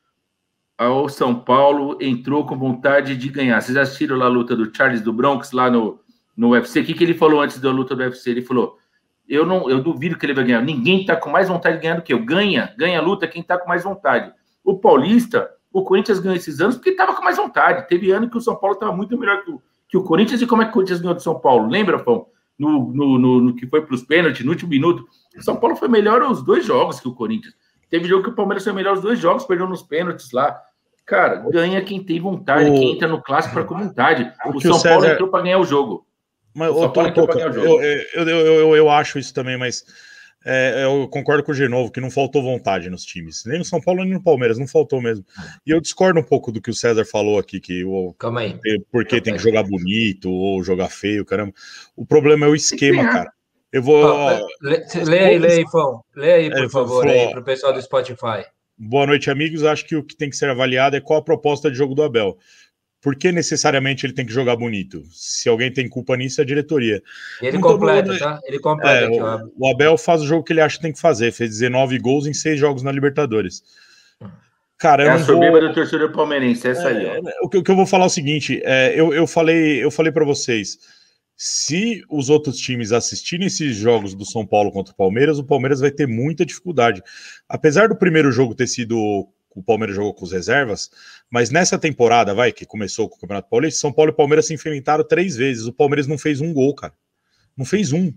o 0.79 1.09
São 1.09 1.35
Paulo 1.35 1.97
entrou 2.03 2.45
com 2.45 2.55
vontade 2.55 3.17
de 3.17 3.31
ganhar. 3.31 3.63
Vocês 3.63 3.79
assistiram 3.79 4.19
lá 4.19 4.27
a 4.27 4.29
luta 4.29 4.55
do 4.55 4.71
Charles 4.77 5.01
do 5.01 5.11
Bronx 5.11 5.53
lá 5.53 5.71
no, 5.71 5.99
no 6.37 6.51
UFC. 6.51 6.81
O 6.81 6.85
que, 6.85 6.93
que 6.93 7.03
ele 7.03 7.15
falou 7.15 7.41
antes 7.41 7.59
da 7.59 7.71
luta 7.71 7.97
do 7.97 8.03
UFC? 8.03 8.31
Ele 8.31 8.43
falou: 8.43 8.77
eu 9.27 9.47
não, 9.47 9.71
eu 9.71 9.83
duvido 9.83 10.19
que 10.19 10.27
ele 10.27 10.35
vai 10.35 10.45
ganhar. 10.45 10.61
Ninguém 10.61 11.01
está 11.01 11.17
com 11.17 11.31
mais 11.31 11.49
vontade 11.49 11.77
de 11.77 11.83
ganhar 11.83 11.97
do 11.97 12.03
que 12.03 12.13
eu. 12.13 12.23
Ganha, 12.23 12.75
ganha 12.77 12.99
a 12.99 13.03
luta 13.03 13.27
quem 13.27 13.41
está 13.41 13.57
com 13.57 13.67
mais 13.67 13.85
vontade. 13.85 14.31
O 14.63 14.79
Paulista, 14.79 15.51
o 15.73 15.83
Corinthians 15.83 16.19
ganhou 16.19 16.37
esses 16.37 16.61
anos 16.61 16.77
porque 16.77 16.91
estava 16.91 17.15
com 17.15 17.25
mais 17.25 17.39
vontade. 17.39 17.89
Teve 17.89 18.11
ano 18.11 18.29
que 18.29 18.37
o 18.37 18.41
São 18.41 18.55
Paulo 18.55 18.75
estava 18.75 18.95
muito 18.95 19.17
melhor 19.17 19.43
que 19.43 19.51
o, 19.51 19.63
que 19.91 19.97
o 19.97 20.05
Corinthians. 20.05 20.41
E 20.41 20.47
como 20.47 20.63
é 20.63 20.65
que 20.65 20.71
o 20.71 20.75
Corinthians 20.75 21.01
ganhou 21.01 21.15
do 21.15 21.23
São 21.23 21.39
Paulo? 21.39 21.69
Lembra, 21.69 21.99
Fão? 21.99 22.27
No, 22.59 22.93
no, 22.93 23.19
no, 23.19 23.41
no 23.41 23.57
que 23.57 23.67
foi 23.67 23.83
para 23.83 23.95
os 23.95 24.03
pênaltis, 24.03 24.45
no 24.45 24.53
último 24.53 24.71
minuto. 24.71 25.05
O 25.37 25.43
São 25.43 25.57
Paulo 25.57 25.77
foi 25.77 25.89
melhor 25.89 26.23
os 26.23 26.43
dois 26.43 26.65
jogos 26.65 27.01
que 27.01 27.09
o 27.09 27.15
Corinthians. 27.15 27.55
Teve 27.89 28.07
jogo 28.07 28.23
que 28.23 28.31
o 28.31 28.35
Palmeiras 28.35 28.63
foi 28.63 28.73
melhor 28.73 28.95
os 28.95 29.03
dois 29.03 29.19
jogos, 29.19 29.45
perdeu 29.45 29.67
nos 29.67 29.83
pênaltis 29.83 30.31
lá. 30.31 30.61
Cara, 31.05 31.37
ganha 31.51 31.83
quem 31.83 32.05
tem 32.05 32.21
vontade, 32.21 32.71
o... 32.71 32.73
quem 32.73 32.93
entra 32.93 33.09
no 33.09 33.21
clássico 33.21 33.55
para 33.55 33.65
com 33.65 33.77
vontade. 33.77 34.33
O 34.47 34.61
São 34.61 34.81
Paulo 34.81 35.07
entrou 35.07 35.29
para 35.29 35.43
ganhar 35.43 35.59
o 35.59 35.65
jogo. 35.65 36.07
Mas, 36.55 36.71
o 36.71 36.89
Paulo 36.89 37.09
entrou 37.09 37.27
ganhar 37.27 37.51
o 37.51 37.53
jogo. 37.53 37.83
Eu, 37.83 38.29
eu, 38.29 38.29
eu, 38.29 38.77
eu, 38.77 38.91
acho 38.91 39.19
isso 39.19 39.35
também, 39.35 39.57
mas 39.59 39.85
é, 40.45 40.85
eu 40.85 41.07
concordo 41.09 41.43
com 41.43 41.53
o 41.53 41.55
Genovo 41.55 41.91
que 41.91 42.01
não 42.01 42.11
faltou 42.11 42.43
vontade 42.43 42.89
nos 42.89 43.05
times. 43.05 43.45
Nem 43.45 43.59
no 43.59 43.65
São 43.65 43.81
Paulo, 43.81 44.03
nem 44.05 44.15
no 44.15 44.23
Palmeiras, 44.23 44.59
não 44.59 44.67
faltou 44.67 45.01
mesmo. 45.01 45.25
E 45.67 45.71
eu 45.71 45.81
discordo 45.81 46.19
um 46.19 46.25
pouco 46.25 46.51
do 46.51 46.61
que 46.61 46.71
o 46.71 46.75
César 46.75 47.05
falou 47.05 47.39
aqui, 47.39 47.61
que 47.61 47.85
o, 47.85 48.15
Calma 48.19 48.41
aí. 48.41 48.59
porque 48.91 49.17
Calma 49.17 49.25
tem 49.25 49.33
aí. 49.33 49.39
que 49.39 49.45
jogar 49.45 49.63
bonito 49.65 50.31
ou 50.31 50.63
jogar 50.63 50.89
feio, 50.89 51.25
caramba. 51.25 51.53
O 51.95 52.07
problema 52.07 52.47
é 52.47 52.49
o 52.49 52.55
esquema, 52.55 53.05
cara. 53.05 53.33
Eu 53.73 53.83
vou. 53.83 54.05
Oh, 54.05 54.47
lê, 54.63 54.85
lê 55.05 55.19
aí, 55.19 55.39
lê 55.39 55.53
aí, 55.53 55.71
Fão. 55.71 56.03
Lê 56.17 56.33
aí, 56.33 56.51
por 56.51 56.65
é, 56.65 56.69
favor, 56.69 57.05
para 57.05 57.41
o 57.41 57.45
pessoal 57.45 57.73
do 57.73 57.81
Spotify. 57.81 58.45
Boa 58.77 59.07
noite, 59.07 59.31
amigos. 59.31 59.63
Acho 59.63 59.85
que 59.87 59.95
o 59.95 60.03
que 60.03 60.17
tem 60.17 60.31
que 60.31 60.37
ser 60.37 60.49
avaliado 60.49 60.97
é 60.97 61.01
qual 61.01 61.21
a 61.21 61.25
proposta 61.25 61.71
de 61.71 61.77
jogo 61.77 61.95
do 61.95 62.03
Abel. 62.03 62.37
Por 63.01 63.17
que 63.17 63.33
necessariamente 63.33 64.05
ele 64.05 64.13
tem 64.13 64.27
que 64.27 64.33
jogar 64.33 64.57
bonito? 64.57 65.03
Se 65.11 65.49
alguém 65.49 65.73
tem 65.73 65.89
culpa 65.89 66.17
nisso, 66.17 66.41
é 66.41 66.45
a 66.45 66.47
diretoria. 66.47 67.03
E 67.41 67.47
ele 67.47 67.59
Muito 67.59 67.73
completa, 67.73 68.19
tá? 68.19 68.41
Ele 68.45 68.59
completa 68.59 68.93
é, 68.93 69.07
aqui, 69.07 69.21
o, 69.21 69.53
o 69.59 69.71
Abel 69.71 69.97
faz 69.97 70.21
o 70.21 70.27
jogo 70.27 70.45
que 70.45 70.53
ele 70.53 70.61
acha 70.61 70.77
que 70.77 70.83
tem 70.83 70.93
que 70.93 71.01
fazer. 71.01 71.33
Fez 71.33 71.51
19 71.51 71.99
gols 71.99 72.27
em 72.27 72.35
seis 72.35 72.59
jogos 72.59 72.83
na 72.83 72.93
Libertadores. 72.93 73.63
Cara, 74.77 75.05
é 75.05 75.09
a 75.11 75.19
soberba 75.19 75.61
vou... 75.61 75.69
do 75.69 75.75
torcedor 75.75 76.11
palmeirense, 76.13 76.69
essa 76.69 76.91
é, 76.91 76.97
aí. 76.97 77.07
Ó. 77.07 77.29
É, 77.29 77.35
o, 77.43 77.49
que, 77.49 77.59
o 77.59 77.63
que 77.63 77.71
eu 77.71 77.77
vou 77.77 77.87
falar 77.87 78.05
é 78.05 78.07
o 78.07 78.11
seguinte: 78.11 78.61
é, 78.65 78.99
eu, 78.99 79.13
eu 79.15 79.27
falei, 79.27 79.83
eu 79.83 79.91
falei 79.91 80.13
para 80.13 80.25
vocês 80.25 80.79
se 81.43 82.05
os 82.11 82.29
outros 82.29 82.59
times 82.59 82.93
assistirem 82.93 83.47
esses 83.47 83.75
jogos 83.75 84.15
do 84.15 84.27
São 84.27 84.47
Paulo 84.47 84.71
contra 84.71 84.93
o 84.93 84.97
Palmeiras, 84.97 85.39
o 85.39 85.45
Palmeiras 85.45 85.81
vai 85.81 85.91
ter 85.91 86.07
muita 86.07 86.45
dificuldade. 86.45 87.03
Apesar 87.49 87.89
do 87.89 87.97
primeiro 87.97 88.31
jogo 88.31 88.55
ter 88.55 88.67
sido 88.67 89.27
o 89.61 89.65
Palmeiras 89.65 89.97
jogou 89.97 90.15
com 90.15 90.25
os 90.25 90.33
reservas, 90.33 90.91
mas 91.31 91.51
nessa 91.51 91.79
temporada, 91.79 92.35
vai, 92.35 92.53
que 92.53 92.67
começou 92.67 93.09
com 93.09 93.17
o 93.17 93.21
Campeonato 93.21 93.49
Paulista, 93.49 93.81
São 93.81 93.93
Paulo 93.93 94.11
e 94.11 94.15
Palmeiras 94.15 94.47
se 94.47 94.55
enfrentaram 94.55 95.05
três 95.05 95.37
vezes. 95.37 95.67
O 95.67 95.73
Palmeiras 95.73 96.07
não 96.07 96.19
fez 96.19 96.41
um 96.41 96.53
gol, 96.53 96.75
cara. 96.75 96.95
Não 97.57 97.65
fez 97.65 97.93
um. 97.93 98.13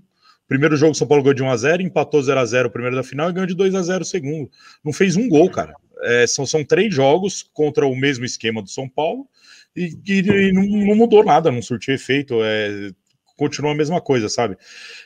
Primeiro 0.48 0.76
jogo, 0.76 0.94
São 0.94 1.08
Paulo 1.08 1.24
ganhou 1.24 1.36
de 1.36 1.44
1x0, 1.44 1.82
empatou 1.82 2.22
0x0 2.22 2.66
o 2.66 2.70
primeiro 2.70 2.96
da 2.96 3.04
final 3.04 3.30
e 3.30 3.34
ganhou 3.34 3.48
de 3.48 3.56
2x0 3.56 4.02
o 4.02 4.06
segundo. 4.06 4.50
Não 4.84 4.92
fez 4.92 5.16
um 5.16 5.28
gol, 5.30 5.50
cara. 5.50 5.74
É, 6.04 6.28
são, 6.28 6.46
são 6.46 6.64
três 6.64 6.94
jogos 6.94 7.44
contra 7.54 7.86
o 7.86 7.96
mesmo 7.96 8.26
esquema 8.26 8.62
do 8.62 8.70
São 8.70 8.90
Paulo 8.90 9.28
e, 9.76 9.98
e, 10.06 10.20
e 10.20 10.52
não, 10.52 10.64
não, 10.64 10.96
mudou 10.96 11.24
nada, 11.24 11.52
não 11.52 11.62
surtiu 11.62 11.94
efeito. 11.94 12.44
É, 12.44 12.92
continua 13.38 13.72
a 13.72 13.76
mesma 13.76 14.02
coisa, 14.02 14.30
sabe? 14.30 14.58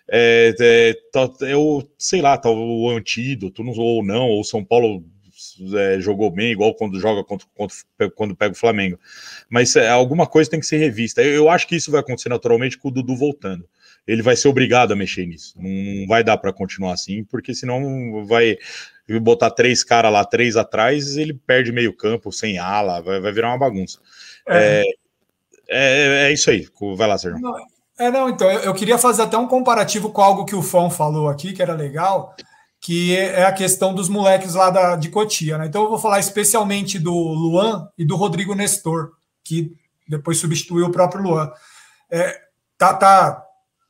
É, 0.09 0.53
é, 0.59 0.93
tá, 1.11 1.29
eu 1.41 1.87
sei 1.97 2.21
lá, 2.21 2.37
tá 2.37 2.49
o 2.49 2.89
antídoto, 2.89 3.63
ou 3.63 4.03
não, 4.03 4.27
ou 4.27 4.43
São 4.43 4.63
Paulo 4.63 5.03
é, 5.75 5.99
jogou 5.99 6.29
bem, 6.29 6.51
igual 6.51 6.73
quando 6.75 6.99
joga 6.99 7.23
contra, 7.23 7.47
contra, 7.55 8.11
quando 8.15 8.35
pega 8.35 8.53
o 8.53 8.57
Flamengo. 8.57 8.99
Mas 9.49 9.75
é, 9.75 9.89
alguma 9.89 10.27
coisa 10.27 10.49
tem 10.49 10.59
que 10.59 10.65
ser 10.65 10.77
revista. 10.77 11.21
Eu, 11.21 11.33
eu, 11.33 11.49
acho 11.49 11.67
que 11.67 11.75
isso 11.75 11.91
vai 11.91 12.01
acontecer 12.01 12.29
naturalmente 12.29 12.77
com 12.77 12.87
o 12.87 12.91
Dudu 12.91 13.15
voltando. 13.15 13.67
Ele 14.05 14.21
vai 14.21 14.35
ser 14.35 14.47
obrigado 14.47 14.93
a 14.93 14.95
mexer 14.95 15.25
nisso. 15.25 15.53
Não 15.57 16.07
vai 16.07 16.23
dar 16.23 16.37
para 16.37 16.53
continuar 16.53 16.93
assim, 16.93 17.23
porque 17.23 17.53
senão 17.53 18.25
vai 18.25 18.57
botar 19.21 19.51
três 19.51 19.83
caras 19.83 20.11
lá, 20.11 20.23
três 20.23 20.55
atrás, 20.55 21.17
ele 21.17 21.33
perde 21.33 21.71
meio 21.71 21.93
campo, 21.93 22.31
sem 22.31 22.57
ala, 22.57 23.01
vai, 23.01 23.19
vai 23.19 23.31
virar 23.31 23.49
uma 23.49 23.57
bagunça. 23.57 23.99
É. 24.47 24.81
é. 24.81 25.07
É, 25.69 26.27
é, 26.27 26.33
isso 26.33 26.49
aí. 26.49 26.67
Vai 26.95 27.07
lá, 27.07 27.17
Sérgio. 27.17 27.41
Não, 27.41 27.55
é, 27.99 28.11
não, 28.11 28.29
então, 28.29 28.49
eu, 28.49 28.59
eu, 28.61 28.73
queria 28.73 28.97
fazer 28.97 29.23
até 29.23 29.37
um 29.37 29.47
comparativo 29.47 30.11
com 30.11 30.21
algo 30.21 30.45
que 30.45 30.55
o 30.55 30.61
Fão 30.61 30.89
falou 30.89 31.27
aqui, 31.27 31.51
que 31.51 31.61
era 31.61 31.73
legal, 31.73 32.35
que 32.79 33.15
é 33.15 33.43
a 33.45 33.51
questão 33.51 33.93
dos 33.93 34.07
moleques 34.07 34.53
lá 34.53 34.69
da, 34.69 34.95
de 34.95 35.09
Cotia, 35.09 35.57
né? 35.57 35.65
Então 35.65 35.83
eu 35.83 35.89
vou 35.89 35.99
falar 35.99 36.19
especialmente 36.19 36.99
do 36.99 37.13
Luan 37.13 37.89
e 37.97 38.05
do 38.05 38.15
Rodrigo 38.15 38.53
Nestor, 38.53 39.11
que 39.43 39.75
depois 40.07 40.37
substituiu 40.37 40.85
o 40.85 40.91
próprio 40.91 41.23
Luan. 41.23 41.51
É, 42.09 42.39
tá, 42.77 42.93
tá, 42.93 43.43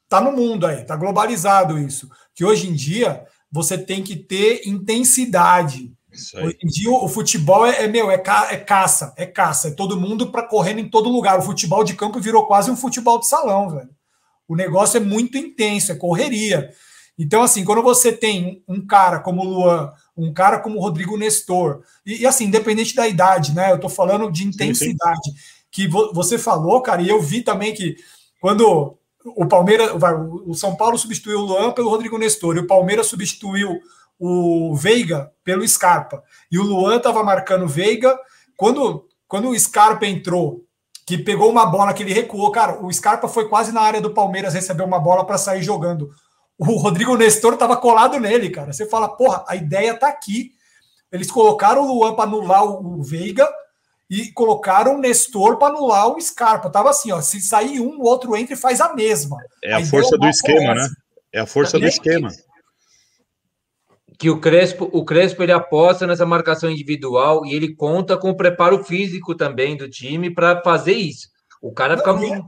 tá 0.09 0.21
no 0.21 0.31
mundo 0.31 0.65
aí, 0.65 0.83
tá 0.83 0.95
globalizado 0.95 1.77
isso. 1.77 2.09
Que 2.33 2.45
hoje 2.45 2.69
em 2.69 2.73
dia 2.73 3.25
você 3.51 3.77
tem 3.77 4.03
que 4.03 4.15
ter 4.15 4.61
intensidade. 4.65 5.93
Hoje 6.33 6.57
em 6.63 6.67
dia 6.67 6.89
o 6.89 7.07
futebol 7.07 7.65
é, 7.65 7.83
é 7.83 7.87
meu, 7.87 8.09
é, 8.09 8.17
ca, 8.17 8.47
é 8.51 8.57
caça, 8.57 9.13
é 9.15 9.25
caça, 9.25 9.67
é 9.67 9.71
todo 9.71 9.99
mundo 9.99 10.31
para 10.31 10.47
correndo 10.47 10.79
em 10.79 10.89
todo 10.89 11.09
lugar. 11.09 11.37
O 11.37 11.43
futebol 11.43 11.83
de 11.83 11.93
campo 11.93 12.19
virou 12.19 12.47
quase 12.47 12.71
um 12.71 12.75
futebol 12.75 13.19
de 13.19 13.27
salão, 13.27 13.69
velho. 13.69 13.89
O 14.47 14.55
negócio 14.55 14.97
é 14.97 15.01
muito 15.01 15.37
intenso, 15.37 15.91
é 15.91 15.95
correria. 15.95 16.73
Então, 17.17 17.41
assim, 17.41 17.65
quando 17.65 17.81
você 17.81 18.11
tem 18.11 18.63
um 18.67 18.85
cara 18.85 19.19
como 19.19 19.41
o 19.41 19.45
Luan, 19.45 19.91
um 20.15 20.31
cara 20.33 20.59
como 20.59 20.77
o 20.77 20.81
Rodrigo 20.81 21.17
Nestor, 21.17 21.81
e, 22.05 22.21
e 22.21 22.27
assim, 22.27 22.45
independente 22.45 22.95
da 22.95 23.07
idade, 23.07 23.53
né? 23.53 23.71
Eu 23.71 23.79
tô 23.79 23.89
falando 23.89 24.31
de 24.31 24.45
intensidade. 24.45 25.23
Sim, 25.23 25.31
sim. 25.31 25.57
Que 25.71 25.87
vo, 25.87 26.13
você 26.13 26.37
falou, 26.37 26.81
cara, 26.81 27.01
e 27.01 27.09
eu 27.09 27.21
vi 27.21 27.41
também 27.41 27.73
que 27.73 27.95
quando 28.39 28.97
o 29.25 29.45
Palmeiras, 29.47 29.91
o 30.45 30.53
São 30.53 30.75
Paulo 30.75 30.97
substituiu 30.97 31.39
o 31.39 31.45
Luan 31.45 31.71
pelo 31.71 31.89
Rodrigo 31.89 32.17
Nestor, 32.17 32.55
e 32.55 32.59
o 32.59 32.67
Palmeiras 32.67 33.07
substituiu 33.07 33.79
o 34.19 34.75
Veiga 34.75 35.31
pelo 35.43 35.67
Scarpa. 35.67 36.23
E 36.51 36.57
o 36.57 36.63
Luan 36.63 36.97
estava 36.97 37.23
marcando 37.23 37.65
o 37.65 37.67
Veiga. 37.67 38.17
Quando, 38.55 39.05
quando 39.27 39.49
o 39.49 39.59
Scarpa 39.59 40.05
entrou 40.05 40.67
que 41.07 41.17
pegou 41.17 41.49
uma 41.49 41.65
bola 41.65 41.93
que 41.93 42.03
ele 42.03 42.13
recuou. 42.13 42.51
Cara, 42.51 42.83
o 42.85 42.91
Scarpa 42.91 43.29
foi 43.29 43.47
quase 43.47 43.71
na 43.71 43.79
área 43.79 44.01
do 44.01 44.13
Palmeiras 44.13 44.53
receber 44.53 44.83
uma 44.83 44.99
bola 44.99 45.25
para 45.25 45.37
sair 45.37 45.63
jogando. 45.63 46.09
O 46.57 46.77
Rodrigo 46.77 47.15
Nestor 47.15 47.53
estava 47.53 47.77
colado 47.77 48.19
nele, 48.19 48.49
cara. 48.49 48.73
Você 48.73 48.87
fala, 48.87 49.09
porra, 49.09 49.45
a 49.47 49.55
ideia 49.55 49.95
tá 49.95 50.07
aqui. 50.07 50.51
Eles 51.11 51.31
colocaram 51.31 51.83
o 51.83 51.93
Luan 51.93 52.15
para 52.15 52.25
anular 52.25 52.63
o 52.63 53.01
Veiga 53.03 53.47
e 54.09 54.31
colocaram 54.31 54.95
o 54.95 54.99
Nestor 54.99 55.57
para 55.57 55.67
anular 55.67 56.07
o 56.07 56.19
Scarpa. 56.19 56.69
Tava 56.69 56.89
assim, 56.89 57.11
ó, 57.11 57.21
se 57.21 57.39
sair 57.41 57.79
um, 57.79 57.99
o 57.99 58.03
outro 58.03 58.35
entra 58.35 58.53
e 58.53 58.57
faz 58.57 58.81
a 58.81 58.93
mesma. 58.93 59.37
É 59.63 59.73
a, 59.73 59.77
a 59.77 59.85
força 59.85 60.17
do 60.17 60.27
esquema, 60.27 60.73
né? 60.73 60.89
É 61.31 61.39
a 61.39 61.45
força 61.45 61.79
do 61.79 61.85
esquema 61.85 62.29
que 64.17 64.29
o 64.29 64.39
Crespo, 64.39 64.89
o 64.91 65.05
Crespo 65.05 65.43
ele 65.43 65.51
aposta 65.51 66.07
nessa 66.07 66.25
marcação 66.25 66.69
individual 66.69 67.45
e 67.45 67.53
ele 67.53 67.75
conta 67.75 68.17
com 68.17 68.31
o 68.31 68.35
preparo 68.35 68.83
físico 68.83 69.35
também 69.35 69.77
do 69.77 69.87
time 69.87 70.33
para 70.33 70.61
fazer 70.63 70.93
isso. 70.93 71.29
O 71.61 71.71
cara 71.71 71.97
fica 71.97 72.13
muito. 72.13 72.45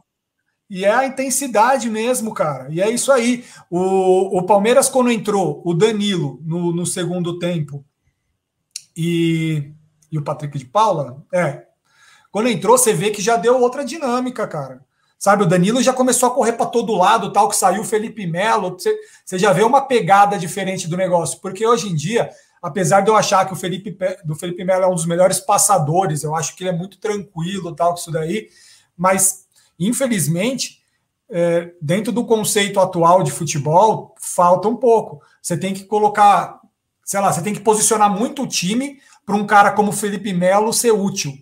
E 0.70 0.86
é 0.86 0.92
a 0.92 1.06
intensidade 1.08 1.90
mesmo, 1.90 2.34
cara. 2.34 2.68
E 2.70 2.80
é 2.80 2.90
isso 2.90 3.12
aí. 3.12 3.44
O, 3.70 4.38
o 4.38 4.44
Palmeiras, 4.44 4.88
quando 4.88 5.12
entrou, 5.12 5.62
o 5.66 5.74
Danilo 5.74 6.40
no, 6.44 6.72
no 6.72 6.86
segundo 6.86 7.40
tempo 7.40 7.84
e, 8.96 9.72
e 10.12 10.18
o 10.18 10.24
Patrick 10.24 10.58
de 10.58 10.66
Paula, 10.66 11.26
é. 11.34 11.66
Quando 12.32 12.50
entrou, 12.50 12.78
você 12.78 12.94
vê 12.94 13.10
que 13.10 13.22
já 13.22 13.36
deu 13.36 13.60
outra 13.60 13.84
dinâmica, 13.84 14.48
cara. 14.48 14.86
Sabe, 15.18 15.44
o 15.44 15.48
Danilo 15.48 15.82
já 15.82 15.92
começou 15.92 16.30
a 16.30 16.34
correr 16.34 16.54
para 16.54 16.68
todo 16.68 16.96
lado, 16.96 17.34
tal 17.34 17.50
que 17.50 17.56
saiu 17.56 17.82
o 17.82 17.86
Felipe 17.86 18.26
Melo. 18.28 18.72
Você, 18.72 18.96
você 19.26 19.40
já 19.40 19.52
vê 19.52 19.64
uma 19.64 19.82
pegada 19.82 20.38
diferente 20.38 20.88
do 20.88 20.96
negócio, 20.96 21.42
porque 21.42 21.66
hoje 21.66 21.90
em 21.90 21.96
dia, 21.96 22.30
apesar 22.62 23.02
de 23.02 23.10
eu 23.10 23.18
achar 23.18 23.46
que 23.46 23.52
o 23.52 23.56
Felipe 23.56 23.98
do 24.24 24.36
Felipe 24.36 24.64
Melo 24.64 24.84
é 24.84 24.88
um 24.88 24.96
dos 24.96 25.06
melhores 25.06 25.40
passadores, 25.40 26.24
eu 26.24 26.36
acho 26.36 26.56
que 26.56 26.64
ele 26.64 26.70
é 26.70 26.78
muito 26.78 27.00
tranquilo, 27.00 27.76
tal 27.76 27.96
que 27.96 28.00
isso 28.00 28.12
daí, 28.12 28.48
mas 28.96 29.46
infelizmente, 29.80 30.80
é, 31.30 31.72
dentro 31.82 32.12
do 32.12 32.26
conceito 32.26 32.80
atual 32.80 33.24
de 33.24 33.32
futebol, 33.32 34.16
falta 34.20 34.68
um 34.68 34.76
pouco. 34.76 35.22
Você 35.42 35.58
tem 35.58 35.74
que 35.74 35.86
colocar, 35.86 36.60
sei 37.06 37.20
lá, 37.20 37.32
você 37.32 37.42
tem 37.42 37.54
que 37.54 37.62
posicionar 37.62 38.10
muito 38.10 38.44
o 38.44 38.48
time 38.48 39.00
para 39.26 39.36
um 39.36 39.46
cara 39.46 39.72
como 39.72 39.92
Felipe 39.92 40.34
Melo 40.34 40.74
ser 40.74 40.92
útil. 40.92 41.34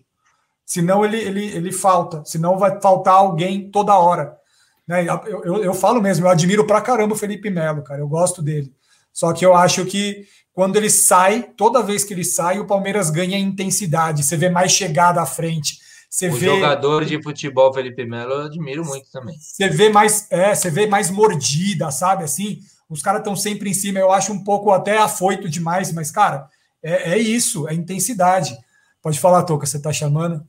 Senão 0.66 1.06
ele, 1.06 1.18
ele, 1.18 1.46
ele 1.46 1.72
falta, 1.72 2.24
senão 2.26 2.58
vai 2.58 2.82
faltar 2.82 3.14
alguém 3.14 3.72
toda 3.72 3.98
hora. 3.98 4.38
Né? 4.86 5.06
Eu, 5.06 5.44
eu, 5.44 5.64
eu 5.64 5.74
falo 5.74 6.02
mesmo, 6.02 6.26
eu 6.26 6.30
admiro 6.30 6.68
pra 6.68 6.82
caramba 6.82 7.14
o 7.14 7.18
Felipe 7.18 7.50
Melo, 7.50 7.84
cara, 7.84 8.02
eu 8.02 8.08
gosto 8.08 8.42
dele. 8.42 8.74
Só 9.14 9.32
que 9.34 9.46
eu 9.46 9.56
acho 9.56 9.86
que 9.86 10.28
quando 10.54 10.76
ele 10.76 10.90
sai, 10.90 11.44
toda 11.56 11.82
vez 11.82 12.04
que 12.04 12.14
ele 12.14 12.26
sai, 12.26 12.60
o 12.60 12.68
Palmeiras 12.68 13.10
ganha 13.10 13.38
intensidade, 13.38 14.24
você 14.24 14.36
vê 14.36 14.50
mais 14.50 14.72
chegada 14.72 15.22
à 15.22 15.26
frente. 15.26 15.80
Você 16.18 16.30
o 16.30 16.34
vê... 16.34 16.47
jogador 16.47 17.05
de 17.05 17.22
futebol 17.22 17.72
Felipe 17.72 18.03
Melo 18.03 18.34
eu 18.34 18.45
admiro 18.47 18.84
muito 18.84 19.07
também. 19.11 19.38
Você 19.38 19.70
vê 19.70 19.88
mais, 19.88 20.26
é, 20.32 20.55
você 20.55 20.72
vê 20.72 20.88
mais 20.88 21.11
mordida, 21.11 21.91
sabe? 21.91 22.24
Assim, 22.24 22.57
os 22.89 23.03
caras 23.03 23.20
estão 23.20 23.36
sempre 23.36 23.70
em 23.70 23.74
cima. 23.74 23.99
Eu 23.99 24.11
acho 24.11 24.34
um 24.34 24.43
pouco 24.43 24.72
até 24.72 24.97
afoito 24.97 25.47
demais, 25.47 25.93
mas 25.93 26.09
cara, 26.09 26.49
é, 26.82 27.11
é 27.11 27.18
isso, 27.20 27.68
é 27.68 27.76
intensidade. 27.76 28.57
Pode 28.99 29.20
falar, 29.20 29.43
Toca, 29.43 29.68
você 29.68 29.78
está 29.78 29.93
chamando? 29.93 30.43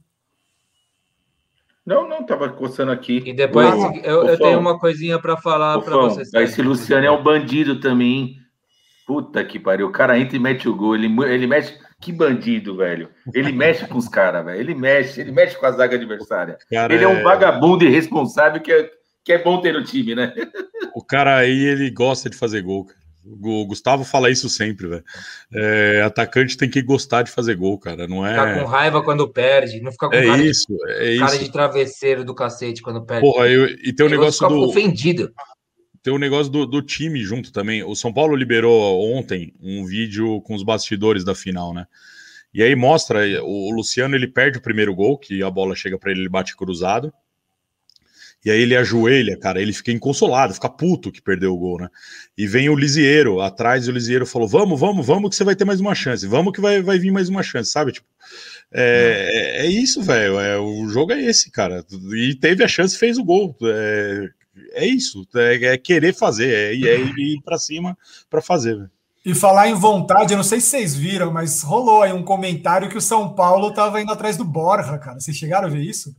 Não, 1.85 2.09
não, 2.09 2.25
tava 2.25 2.49
coçando 2.49 2.91
aqui. 2.91 3.23
E 3.27 3.35
depois 3.35 3.69
eu, 4.03 4.27
eu 4.27 4.39
tenho 4.39 4.59
uma 4.59 4.79
coisinha 4.79 5.19
para 5.19 5.37
falar 5.37 5.83
para 5.83 5.97
vocês. 5.99 6.33
Esse 6.33 6.63
Luciano 6.63 7.05
é 7.05 7.11
um 7.11 7.23
bandido 7.23 7.79
também, 7.79 8.17
hein? 8.17 8.37
Puta 9.07 9.45
que 9.45 9.59
pariu. 9.59 9.89
O 9.89 9.93
cara 9.93 10.19
entra 10.19 10.35
e 10.35 10.41
mete 10.41 10.67
o 10.67 10.75
gol. 10.75 10.95
Ele, 10.95 11.15
ele 11.25 11.47
mexe. 11.47 11.79
Que 12.01 12.13
bandido, 12.13 12.77
velho. 12.77 13.09
Ele 13.35 13.51
mexe 13.53 13.87
com 13.87 13.99
os 13.99 14.09
caras, 14.09 14.45
velho. 14.45 14.61
Ele 14.61 14.75
mexe, 14.75 15.21
ele 15.21 15.33
mexe 15.33 15.57
com 15.57 15.67
a 15.67 15.73
zaga 15.73 15.97
adversária. 15.97 16.57
Cara, 16.71 16.95
Ele 16.95 17.05
é 17.05 17.09
um 17.09 17.23
vagabundo 17.23 17.85
irresponsável 17.85 18.61
que 18.61 18.71
é, 18.71 18.89
que 19.25 19.33
é 19.33 19.43
bom 19.43 19.61
ter 19.61 19.73
no 19.73 19.83
time, 19.83 20.15
né? 20.15 20.33
O 20.95 21.05
cara 21.05 21.37
aí, 21.37 21.59
ele 21.65 21.91
gosta 21.91 22.31
de 22.31 22.37
fazer 22.37 22.63
gol. 22.63 22.85
cara. 22.87 22.99
O 23.43 23.67
Gustavo 23.67 24.05
fala 24.05 24.31
isso 24.31 24.49
sempre, 24.49 24.87
velho. 24.87 25.05
É, 25.53 26.01
atacante 26.03 26.57
tem 26.57 26.71
que 26.71 26.81
gostar 26.81 27.23
de 27.23 27.31
fazer 27.31 27.57
gol, 27.57 27.79
cara. 27.79 28.07
Não 28.09 28.25
Ficar 28.27 28.55
com 28.55 28.61
é. 28.61 28.65
raiva 28.65 29.03
quando 29.03 29.29
perde, 29.29 29.81
não 29.83 29.93
ficar 29.93 30.09
com 30.09 30.15
É 30.15 30.25
cara, 30.25 30.43
isso, 30.43 30.67
é 30.87 31.11
de, 31.13 31.19
cara 31.19 31.35
isso. 31.35 31.45
de 31.45 31.53
travesseiro 31.53 32.25
do 32.25 32.35
cacete 32.35 32.81
quando 32.81 33.05
perde. 33.05 33.21
Porra, 33.23 33.49
eu- 33.49 33.67
e 33.69 33.93
tem 33.93 34.07
o 34.07 34.09
Eu 34.09 34.11
negócio 34.11 34.35
ficar 34.35 34.49
do. 34.49 34.61
ofendido. 34.69 35.31
Tem 36.09 36.15
o 36.15 36.19
negócio 36.19 36.51
do, 36.51 36.65
do 36.65 36.81
time 36.81 37.23
junto 37.23 37.53
também. 37.53 37.85
O 37.85 37.95
São 37.95 38.11
Paulo 38.11 38.35
liberou 38.35 38.99
ontem 39.15 39.53
um 39.61 39.85
vídeo 39.85 40.41
com 40.41 40.55
os 40.55 40.63
bastidores 40.63 41.23
da 41.23 41.35
final, 41.35 41.75
né? 41.75 41.87
E 42.53 42.63
aí 42.63 42.75
mostra 42.75 43.21
o, 43.45 43.69
o 43.69 43.71
Luciano 43.71 44.15
ele 44.15 44.27
perde 44.27 44.57
o 44.57 44.63
primeiro 44.63 44.95
gol, 44.95 45.19
que 45.19 45.43
a 45.43 45.51
bola 45.51 45.77
chega 45.77 45.99
para 45.99 46.11
ele, 46.11 46.21
ele 46.21 46.29
bate 46.31 46.57
cruzado. 46.57 47.13
E 48.43 48.51
aí 48.51 48.63
ele 48.63 48.75
ajoelha, 48.75 49.37
cara, 49.37 49.61
ele 49.61 49.73
fica 49.73 49.93
inconsolado, 49.93 50.55
fica 50.55 50.69
puto 50.69 51.13
que 51.13 51.21
perdeu 51.21 51.53
o 51.53 51.59
gol, 51.59 51.79
né? 51.79 51.89
E 52.39 52.47
vem 52.47 52.71
o 52.71 52.77
Lisieiro 52.77 53.41
atrás 53.43 53.87
e 53.87 53.91
o 53.91 53.93
Lisieiro 53.93 54.25
falou: 54.25 54.49
Vamos, 54.49 54.81
vamos, 54.81 55.05
vamos, 55.05 55.29
que 55.29 55.37
você 55.37 55.45
vai 55.45 55.57
ter 55.57 55.67
mais 55.67 55.81
uma 55.81 55.95
chance, 55.95 56.27
vamos 56.27 56.55
que 56.55 56.61
vai, 56.61 56.81
vai 56.81 56.99
vir 56.99 57.11
mais 57.11 57.29
uma 57.29 57.43
chance, 57.43 57.71
sabe? 57.71 57.93
Tipo, 57.93 58.07
é, 58.73 59.61
é, 59.61 59.67
é 59.67 59.67
isso, 59.67 60.01
velho. 60.01 60.41
É, 60.41 60.57
o 60.57 60.89
jogo 60.89 61.13
é 61.13 61.21
esse, 61.21 61.51
cara. 61.51 61.85
E 62.15 62.35
teve 62.37 62.65
a 62.65 62.69
chance, 62.69 62.97
fez 62.97 63.19
o 63.19 63.25
gol. 63.25 63.55
É, 63.63 64.38
é 64.73 64.87
isso, 64.87 65.27
é, 65.35 65.75
é 65.75 65.79
querer 65.79 66.15
fazer, 66.15 66.53
é, 66.53 66.75
é 66.75 67.01
ir 67.19 67.41
pra 67.45 67.59
cima 67.59 67.97
pra 68.29 68.41
fazer, 68.41 68.77
velho. 68.77 68.91
E 69.25 69.35
falar 69.35 69.69
em 69.69 69.75
vontade, 69.75 70.33
eu 70.33 70.37
não 70.37 70.45
sei 70.45 70.61
se 70.61 70.69
vocês 70.69 70.95
viram, 70.95 71.31
mas 71.31 71.63
rolou 71.63 72.03
aí 72.03 72.13
um 72.13 72.23
comentário 72.23 72.89
que 72.89 72.97
o 72.97 73.01
São 73.01 73.35
Paulo 73.35 73.73
tava 73.73 74.01
indo 74.01 74.13
atrás 74.13 74.37
do 74.37 74.45
Borja, 74.45 74.97
cara. 74.97 75.21
Vocês 75.21 75.37
chegaram 75.37 75.67
a 75.67 75.71
ver 75.71 75.83
isso? 75.83 76.17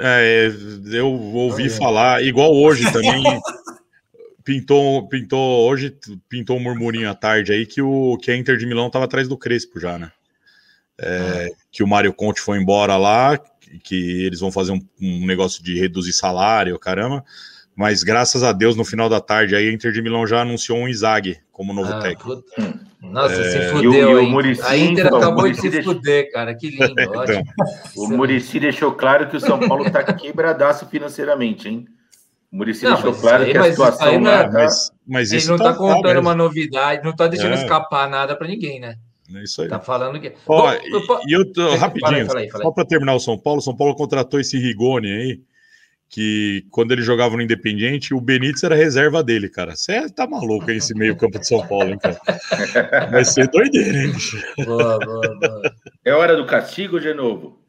É, 0.00 0.50
eu 0.92 1.10
ouvi 1.10 1.64
Olha. 1.64 1.70
falar, 1.72 2.22
igual 2.22 2.54
hoje 2.54 2.84
também. 2.92 3.22
pintou, 4.42 5.06
pintou, 5.08 5.68
hoje 5.68 5.94
pintou 6.28 6.56
um 6.56 6.62
murmurinho 6.62 7.10
à 7.10 7.14
tarde 7.14 7.52
aí 7.52 7.66
que, 7.66 7.82
o, 7.82 8.16
que 8.16 8.30
a 8.30 8.36
Inter 8.36 8.56
de 8.56 8.64
Milão 8.64 8.88
tava 8.88 9.04
atrás 9.04 9.28
do 9.28 9.36
Crespo 9.36 9.78
já, 9.78 9.98
né? 9.98 10.10
É, 10.98 11.48
Que 11.70 11.82
o 11.82 11.86
Mário 11.86 12.12
Conte 12.12 12.40
foi 12.40 12.58
embora 12.58 12.96
lá, 12.96 13.36
que, 13.36 13.78
que 13.80 14.24
eles 14.24 14.40
vão 14.40 14.52
fazer 14.52 14.72
um, 14.72 14.80
um 15.00 15.26
negócio 15.26 15.62
de 15.62 15.78
reduzir 15.78 16.12
salário, 16.12 16.78
caramba. 16.78 17.24
Mas 17.76 18.02
graças 18.02 18.42
a 18.42 18.52
Deus, 18.52 18.76
no 18.76 18.84
final 18.84 19.08
da 19.08 19.20
tarde, 19.20 19.54
aí 19.56 19.68
a 19.68 19.72
Inter 19.72 19.90
de 19.92 20.02
Milão 20.02 20.26
já 20.26 20.42
anunciou 20.42 20.78
um 20.78 20.88
Izag 20.88 21.38
como 21.50 21.72
novo 21.72 21.92
Ah, 21.92 22.00
técnico. 22.00 22.42
Nossa, 23.00 23.42
se 23.44 23.56
E 23.56 23.60
o- 23.66 23.70
fudeu, 23.70 23.92
e 23.92 24.04
o 24.14 24.20
hein? 24.20 24.30
Muricy, 24.30 24.62
A 24.62 24.76
Inter 24.76 25.06
então, 25.06 25.18
acabou 25.18 25.50
de 25.50 25.58
se 25.58 25.70
deixou- 25.70 25.94
fuder, 25.94 26.30
cara. 26.30 26.54
Que 26.54 26.68
lindo, 26.68 26.94
ótimo. 27.16 27.44
O 27.96 28.08
Murici 28.08 28.60
deixou 28.60 28.92
claro 28.92 29.28
que 29.28 29.36
o 29.36 29.40
São 29.40 29.58
Paulo 29.58 29.90
tá 29.90 30.02
quebradaço 30.12 30.86
financeiramente, 30.86 31.68
hein? 31.68 31.86
O 32.52 32.56
Murici 32.56 32.84
deixou 32.84 33.14
claro 33.14 33.44
aí- 33.44 33.52
que 33.52 33.58
a 33.58 33.64
situação 33.70 34.12
não 34.20 34.30
lá 34.30 34.40
é- 34.40 34.44
tá... 34.44 34.50
Mas, 34.52 34.90
mas 35.06 35.32
Ele 35.32 35.46
não 35.46 35.56
tá 35.56 35.72
contando 35.72 36.04
mesmo. 36.04 36.20
uma 36.20 36.34
novidade, 36.34 37.02
não 37.04 37.14
tá 37.16 37.26
deixando 37.28 37.52
É. 37.54 37.62
escapar 37.62 38.10
nada 38.10 38.36
pra 38.36 38.46
ninguém, 38.46 38.78
né? 38.80 38.96
É 39.34 39.42
isso 39.44 39.62
aí. 39.62 39.68
Tá 39.68 39.78
falando 39.80 40.20
que. 40.20 40.32
Ó, 40.46 40.62
Bom, 40.62 40.72
eu 40.72 40.80
e, 40.80 41.30
e 41.30 41.32
eu 41.32 41.52
tô, 41.52 41.62
Fala 41.62 41.72
aí, 41.74 41.78
rapidinho, 41.78 42.26
fala 42.26 42.40
aí, 42.40 42.50
fala 42.50 42.64
aí. 42.64 42.66
só 42.66 42.70
para 42.72 42.84
terminar 42.84 43.14
o 43.14 43.20
São 43.20 43.38
Paulo, 43.38 43.60
o 43.60 43.62
São 43.62 43.76
Paulo 43.76 43.94
contratou 43.94 44.40
esse 44.40 44.58
Rigoni 44.58 45.06
aí, 45.10 45.40
que 46.10 46.66
quando 46.70 46.90
ele 46.90 47.02
jogava 47.02 47.36
no 47.36 47.42
Independiente, 47.42 48.12
o 48.12 48.20
Benítez 48.20 48.64
era 48.64 48.74
reserva 48.74 49.22
dele, 49.22 49.48
cara. 49.48 49.76
Você 49.76 50.10
tá 50.10 50.26
maluco 50.26 50.68
aí, 50.68 50.78
esse 50.78 50.92
meio 50.92 51.16
campo 51.16 51.38
de 51.38 51.46
São 51.46 51.64
Paulo, 51.64 51.88
hein, 51.88 51.98
cara? 51.98 52.20
Vai 53.12 53.24
ser 53.24 53.48
doideira, 53.48 53.96
hein, 53.96 54.10
bicho? 54.10 54.42
Boa, 54.64 54.98
boa, 54.98 55.38
boa. 55.38 55.62
É 56.04 56.12
hora 56.12 56.36
do 56.36 56.44
castigo, 56.44 56.98
de 56.98 57.14
novo? 57.14 57.60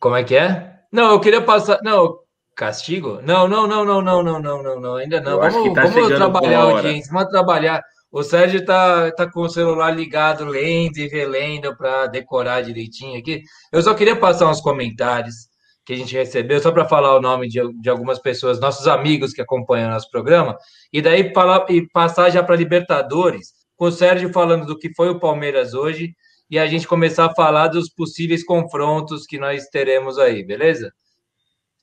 Como 0.00 0.16
é 0.16 0.24
que 0.24 0.34
é? 0.34 0.74
Não, 0.90 1.12
eu 1.12 1.20
queria 1.20 1.40
passar. 1.40 1.78
Não, 1.84 2.18
castigo? 2.56 3.20
Não, 3.22 3.46
não, 3.46 3.68
não, 3.68 3.84
não, 3.84 4.02
não, 4.02 4.22
não, 4.24 4.40
não, 4.40 4.62
não, 4.62 4.80
não. 4.80 4.96
ainda 4.96 5.20
não. 5.20 5.40
Eu 5.42 5.50
Vamos, 5.50 5.72
tá 5.72 5.86
vamos 5.86 6.08
trabalhar 6.08 6.58
a 6.58 6.62
audiência, 6.62 7.12
vamos 7.12 7.30
trabalhar. 7.30 7.80
O 8.10 8.24
Sérgio 8.24 8.64
tá, 8.64 9.12
tá 9.12 9.30
com 9.30 9.42
o 9.42 9.48
celular 9.48 9.92
ligado, 9.92 10.44
lendo 10.44 10.98
e 10.98 11.06
relendo 11.06 11.76
para 11.76 12.08
decorar 12.08 12.62
direitinho 12.62 13.20
aqui. 13.20 13.42
Eu 13.72 13.82
só 13.82 13.94
queria 13.94 14.16
passar 14.16 14.50
uns 14.50 14.60
comentários 14.60 15.46
que 15.86 15.92
a 15.92 15.96
gente 15.96 16.12
recebeu, 16.14 16.58
só 16.60 16.72
para 16.72 16.84
falar 16.88 17.16
o 17.16 17.20
nome 17.20 17.48
de, 17.48 17.60
de 17.80 17.88
algumas 17.88 18.18
pessoas, 18.18 18.58
nossos 18.58 18.88
amigos 18.88 19.32
que 19.32 19.40
acompanham 19.40 19.88
nosso 19.90 20.10
programa, 20.10 20.58
e 20.92 21.00
daí 21.00 21.32
falar, 21.32 21.64
e 21.70 21.88
passar 21.90 22.28
já 22.28 22.42
para 22.42 22.56
Libertadores, 22.56 23.52
com 23.76 23.84
o 23.86 23.92
Sérgio 23.92 24.32
falando 24.32 24.66
do 24.66 24.76
que 24.76 24.92
foi 24.94 25.08
o 25.10 25.20
Palmeiras 25.20 25.74
hoje, 25.74 26.12
e 26.50 26.58
a 26.58 26.66
gente 26.66 26.88
começar 26.88 27.26
a 27.26 27.34
falar 27.34 27.68
dos 27.68 27.88
possíveis 27.88 28.44
confrontos 28.44 29.26
que 29.26 29.38
nós 29.38 29.66
teremos 29.68 30.18
aí, 30.18 30.44
beleza? 30.44 30.92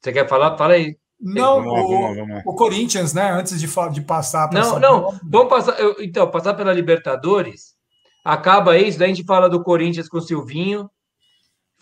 Você 0.02 0.12
quer 0.12 0.28
falar? 0.28 0.58
Fala 0.58 0.74
aí. 0.74 0.98
Não, 1.20 1.64
Vamos 1.64 1.72
lá, 1.74 1.82
vamos 1.82 1.92
lá, 2.02 2.12
o, 2.12 2.16
vamos 2.16 2.36
lá. 2.36 2.42
o 2.46 2.56
Corinthians, 2.56 3.14
né? 3.14 3.32
Antes 3.32 3.58
de, 3.60 3.68
de 3.94 4.02
passar 4.02 4.50
pra 4.50 4.60
Não, 4.60 4.80
não, 4.80 5.18
vamos 5.24 5.48
passar. 5.48 5.80
eu- 5.80 5.96
então, 6.02 6.30
passar 6.30 6.54
pela 6.56 6.74
Libertadores. 6.74 7.74
Acaba 8.26 8.78
isso, 8.78 9.00
daí 9.00 9.12
a 9.12 9.14
gente 9.14 9.26
fala 9.26 9.50
do 9.50 9.64
Corinthians 9.64 10.10
com 10.10 10.18
o 10.18 10.22
Silvinho. 10.22 10.90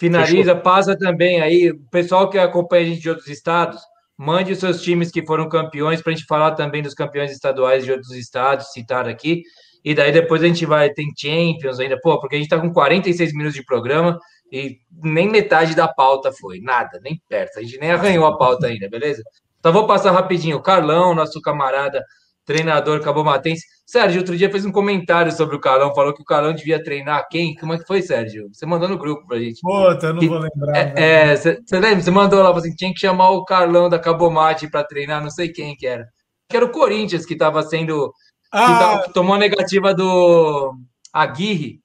Finaliza, 0.01 0.55
passa 0.55 0.97
também 0.97 1.39
aí. 1.41 1.69
O 1.69 1.79
pessoal 1.91 2.27
que 2.27 2.39
acompanha 2.39 2.81
a 2.81 2.85
gente 2.87 3.01
de 3.01 3.09
outros 3.09 3.27
estados, 3.27 3.79
mande 4.17 4.51
os 4.51 4.57
seus 4.57 4.81
times 4.81 5.11
que 5.11 5.23
foram 5.23 5.47
campeões 5.47 6.01
para 6.01 6.11
a 6.11 6.15
gente 6.15 6.25
falar 6.25 6.55
também 6.55 6.81
dos 6.81 6.95
campeões 6.95 7.31
estaduais 7.31 7.85
de 7.85 7.91
outros 7.91 8.09
estados, 8.13 8.71
citar 8.71 9.07
aqui. 9.07 9.43
E 9.85 9.93
daí 9.93 10.11
depois 10.11 10.41
a 10.41 10.47
gente 10.47 10.65
vai, 10.65 10.89
tem 10.89 11.11
Champions 11.15 11.79
ainda, 11.79 11.99
pô, 12.01 12.19
porque 12.19 12.35
a 12.35 12.39
gente 12.39 12.49
tá 12.49 12.59
com 12.59 12.73
46 12.73 13.31
minutos 13.33 13.53
de 13.53 13.63
programa 13.63 14.17
e 14.51 14.79
nem 15.03 15.29
metade 15.29 15.75
da 15.75 15.87
pauta 15.87 16.31
foi, 16.31 16.59
nada, 16.61 16.99
nem 17.03 17.21
perto. 17.29 17.59
A 17.59 17.61
gente 17.61 17.79
nem 17.79 17.91
arranhou 17.91 18.25
a 18.25 18.35
pauta 18.35 18.65
ainda, 18.65 18.89
beleza? 18.89 19.21
Então 19.59 19.71
vou 19.71 19.85
passar 19.85 20.09
rapidinho. 20.09 20.57
O 20.57 20.63
Carlão, 20.63 21.13
nosso 21.13 21.39
camarada, 21.41 22.03
treinador 22.51 22.99
cabomatense. 23.01 23.65
Sérgio, 23.85 24.19
outro 24.21 24.37
dia 24.37 24.49
fez 24.49 24.65
um 24.65 24.71
comentário 24.71 25.31
sobre 25.31 25.55
o 25.55 25.59
Carlão, 25.59 25.93
falou 25.93 26.13
que 26.13 26.21
o 26.21 26.25
Carlão 26.25 26.53
devia 26.53 26.81
treinar 26.83 27.27
quem? 27.29 27.55
Como 27.55 27.73
é 27.73 27.77
que 27.77 27.85
foi, 27.85 28.01
Sérgio? 28.01 28.47
Você 28.51 28.65
mandou 28.65 28.87
no 28.89 28.97
grupo 28.97 29.25
pra 29.27 29.37
gente. 29.39 29.59
Puta, 29.61 30.07
eu 30.07 30.13
não 30.13 30.27
vou 30.27 30.37
lembrar. 30.39 30.73
velho. 30.73 30.93
É, 30.97 31.35
você 31.35 31.59
lembra? 31.73 32.01
Você 32.01 32.11
mandou 32.11 32.41
lá, 32.41 32.51
assim, 32.57 32.75
tinha 32.75 32.93
que 32.93 32.99
chamar 32.99 33.29
o 33.31 33.43
Carlão 33.45 33.89
da 33.89 33.99
Cabomate 33.99 34.69
para 34.69 34.83
treinar, 34.83 35.21
não 35.21 35.29
sei 35.29 35.49
quem 35.49 35.75
que 35.75 35.85
era. 35.87 36.05
Que 36.49 36.57
era 36.57 36.65
o 36.65 36.71
Corinthians 36.71 37.25
que 37.25 37.33
estava 37.33 37.61
sendo. 37.63 38.09
Que, 38.51 38.57
Ah, 38.57 38.79
tava- 38.79 39.03
que 39.03 39.13
tomou 39.13 39.35
a 39.35 39.37
negativa 39.39 39.93
do 39.93 40.73
Aguirre. 41.13 41.79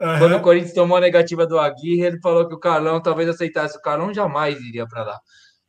aham. 0.00 0.18
Quando 0.18 0.36
o 0.36 0.40
Corinthians 0.40 0.72
tomou 0.74 0.96
a 0.96 1.00
negativa 1.00 1.46
do 1.46 1.58
Aguirre, 1.58 2.02
ele 2.02 2.20
falou 2.20 2.46
que 2.48 2.54
o 2.54 2.58
Carlão 2.60 3.00
talvez 3.02 3.28
aceitasse. 3.28 3.76
O 3.76 3.82
Carlão 3.82 4.12
jamais 4.14 4.58
iria 4.60 4.86
para 4.86 5.02
lá. 5.04 5.18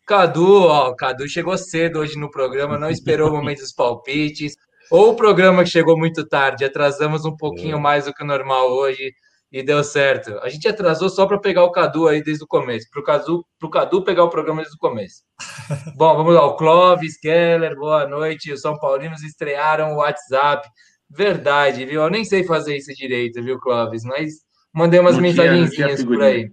Cadu, 0.10 0.64
ó, 0.64 0.90
o 0.90 0.96
Cadu 0.96 1.30
chegou 1.30 1.56
cedo 1.56 2.00
hoje 2.00 2.18
no 2.18 2.32
programa, 2.32 2.80
não 2.80 2.90
esperou 2.90 3.30
o 3.30 3.32
momento 3.32 3.60
dos 3.60 3.72
palpites. 3.72 4.56
Ou 4.90 5.12
o 5.12 5.16
programa 5.16 5.64
que 5.64 5.70
chegou 5.70 5.96
muito 5.96 6.28
tarde, 6.28 6.66
atrasamos 6.66 7.26
um 7.26 7.38
pouquinho 7.38 7.80
mais 7.80 8.06
do 8.06 8.14
que 8.14 8.24
o 8.24 8.26
normal 8.26 8.72
hoje 8.72 9.14
e 9.52 9.62
deu 9.62 9.84
certo. 9.84 10.40
A 10.40 10.50
gente 10.50 10.68
atrasou 10.68 11.10
só 11.10 11.28
para 11.28 11.40
pegar 11.40 11.64
o 11.64 11.72
Cadu 11.72 12.08
aí 12.08 12.24
desde 12.24 12.44
o 12.44 12.48
começo, 12.48 12.88
para 12.90 13.00
o 13.00 13.04
Cadu, 13.04 13.46
pro 13.60 13.70
Cadu 13.70 14.04
pegar 14.04 14.24
o 14.24 14.32
programa 14.32 14.62
desde 14.62 14.76
o 14.78 14.80
começo. 14.80 15.22
Bom, 15.96 16.16
vamos 16.16 16.34
lá. 16.34 16.44
O 16.44 16.56
Clóvis, 16.56 17.16
Keller, 17.20 17.76
boa 17.76 18.08
noite. 18.08 18.52
Os 18.52 18.62
São 18.62 18.80
Paulinos 18.80 19.22
estrearam 19.22 19.94
o 19.94 19.98
WhatsApp. 19.98 20.68
Verdade, 21.08 21.86
viu? 21.86 22.02
Eu 22.02 22.10
nem 22.10 22.26
sei 22.26 22.44
fazer 22.44 22.76
isso 22.76 22.92
direito, 22.96 23.44
viu, 23.44 23.60
Clóvis? 23.60 24.04
Mas 24.04 24.32
mandei 24.74 25.00
umas 25.00 25.20
mensagenzinhas 25.20 26.04
por 26.04 26.20
aí. 26.24 26.50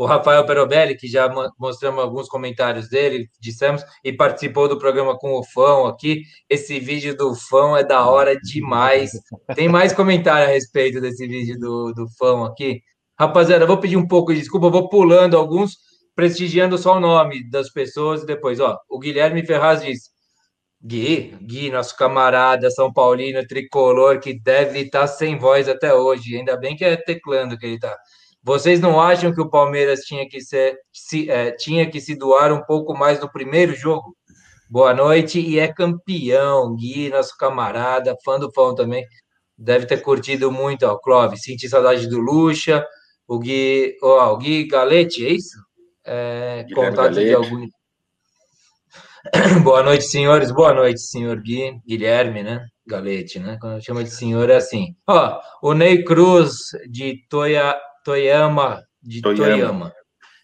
O 0.00 0.06
Rafael 0.06 0.46
Perobelli, 0.46 0.96
que 0.96 1.06
já 1.06 1.28
mo- 1.28 1.52
mostramos 1.58 2.02
alguns 2.02 2.26
comentários 2.26 2.88
dele, 2.88 3.28
dissemos, 3.38 3.84
e 4.02 4.10
participou 4.10 4.66
do 4.66 4.78
programa 4.78 5.14
com 5.18 5.32
o 5.38 5.44
Fão 5.44 5.84
aqui. 5.84 6.22
Esse 6.48 6.80
vídeo 6.80 7.14
do 7.14 7.34
Fão 7.34 7.76
é 7.76 7.84
da 7.84 8.08
hora 8.08 8.34
demais. 8.34 9.10
Tem 9.54 9.68
mais 9.68 9.92
comentário 9.92 10.48
a 10.48 10.50
respeito 10.50 11.02
desse 11.02 11.26
vídeo 11.28 11.58
do, 11.58 11.92
do 11.92 12.06
Fão 12.18 12.44
aqui? 12.44 12.80
Rapaziada, 13.18 13.66
vou 13.66 13.76
pedir 13.76 13.98
um 13.98 14.08
pouco 14.08 14.32
de 14.32 14.40
desculpa, 14.40 14.70
vou 14.70 14.88
pulando 14.88 15.36
alguns, 15.36 15.76
prestigiando 16.16 16.78
só 16.78 16.96
o 16.96 17.00
nome 17.00 17.46
das 17.50 17.70
pessoas 17.70 18.22
e 18.22 18.26
depois, 18.26 18.58
ó, 18.58 18.78
o 18.88 18.98
Guilherme 18.98 19.44
Ferraz 19.44 19.82
diz, 19.82 19.98
Gui, 20.82 21.36
Gui, 21.42 21.70
nosso 21.70 21.94
camarada 21.94 22.70
São 22.70 22.90
Paulino, 22.90 23.46
tricolor, 23.46 24.18
que 24.18 24.32
deve 24.32 24.80
estar 24.80 25.06
sem 25.06 25.36
voz 25.36 25.68
até 25.68 25.92
hoje, 25.92 26.36
ainda 26.38 26.56
bem 26.56 26.74
que 26.74 26.86
é 26.86 26.96
teclando 26.96 27.58
que 27.58 27.66
ele 27.66 27.78
tá. 27.78 27.94
Vocês 28.42 28.80
não 28.80 29.00
acham 29.00 29.34
que 29.34 29.40
o 29.40 29.50
Palmeiras 29.50 30.00
tinha 30.00 30.28
que 30.28 30.40
ser, 30.40 30.78
se, 30.92 31.30
é, 31.30 31.50
tinha 31.52 31.90
que 31.90 32.00
se 32.00 32.14
doar 32.16 32.52
um 32.52 32.62
pouco 32.64 32.96
mais 32.96 33.20
no 33.20 33.30
primeiro 33.30 33.74
jogo? 33.74 34.16
Boa 34.68 34.94
noite 34.94 35.40
e 35.40 35.58
é 35.58 35.72
campeão, 35.72 36.74
Gui, 36.76 37.10
nosso 37.10 37.36
camarada, 37.36 38.16
fã 38.24 38.38
do 38.38 38.52
Fão 38.52 38.74
também, 38.74 39.04
deve 39.58 39.84
ter 39.84 40.00
curtido 40.00 40.50
muito, 40.50 40.86
ó, 40.86 40.96
Clóvis, 40.96 41.42
senti 41.42 41.68
saudade 41.68 42.08
do 42.08 42.18
Lucha, 42.18 42.86
o 43.26 43.38
Gui, 43.38 43.96
ó, 44.02 44.32
o 44.32 44.38
Gui 44.38 44.66
Galete, 44.68 45.26
é 45.26 45.30
isso? 45.30 45.58
é, 46.04 46.66
contatos 46.74 47.16
de 47.16 47.32
algum. 47.32 47.68
Boa 49.62 49.82
noite, 49.82 50.04
senhores. 50.04 50.50
Boa 50.50 50.72
noite, 50.72 51.00
senhor 51.00 51.40
Gui, 51.40 51.78
Guilherme, 51.86 52.42
né? 52.42 52.64
Galete, 52.86 53.38
né? 53.38 53.58
Quando 53.60 53.84
chama 53.84 54.02
de 54.02 54.10
senhor 54.10 54.48
é 54.50 54.56
assim. 54.56 54.96
Ó, 55.06 55.40
o 55.62 55.74
Ney 55.74 56.02
Cruz 56.02 56.52
de 56.90 57.24
Toya, 57.28 57.76
Toyama, 58.04 58.82
de 59.02 59.20
Toyama. 59.22 59.46
Toyama. 59.46 59.92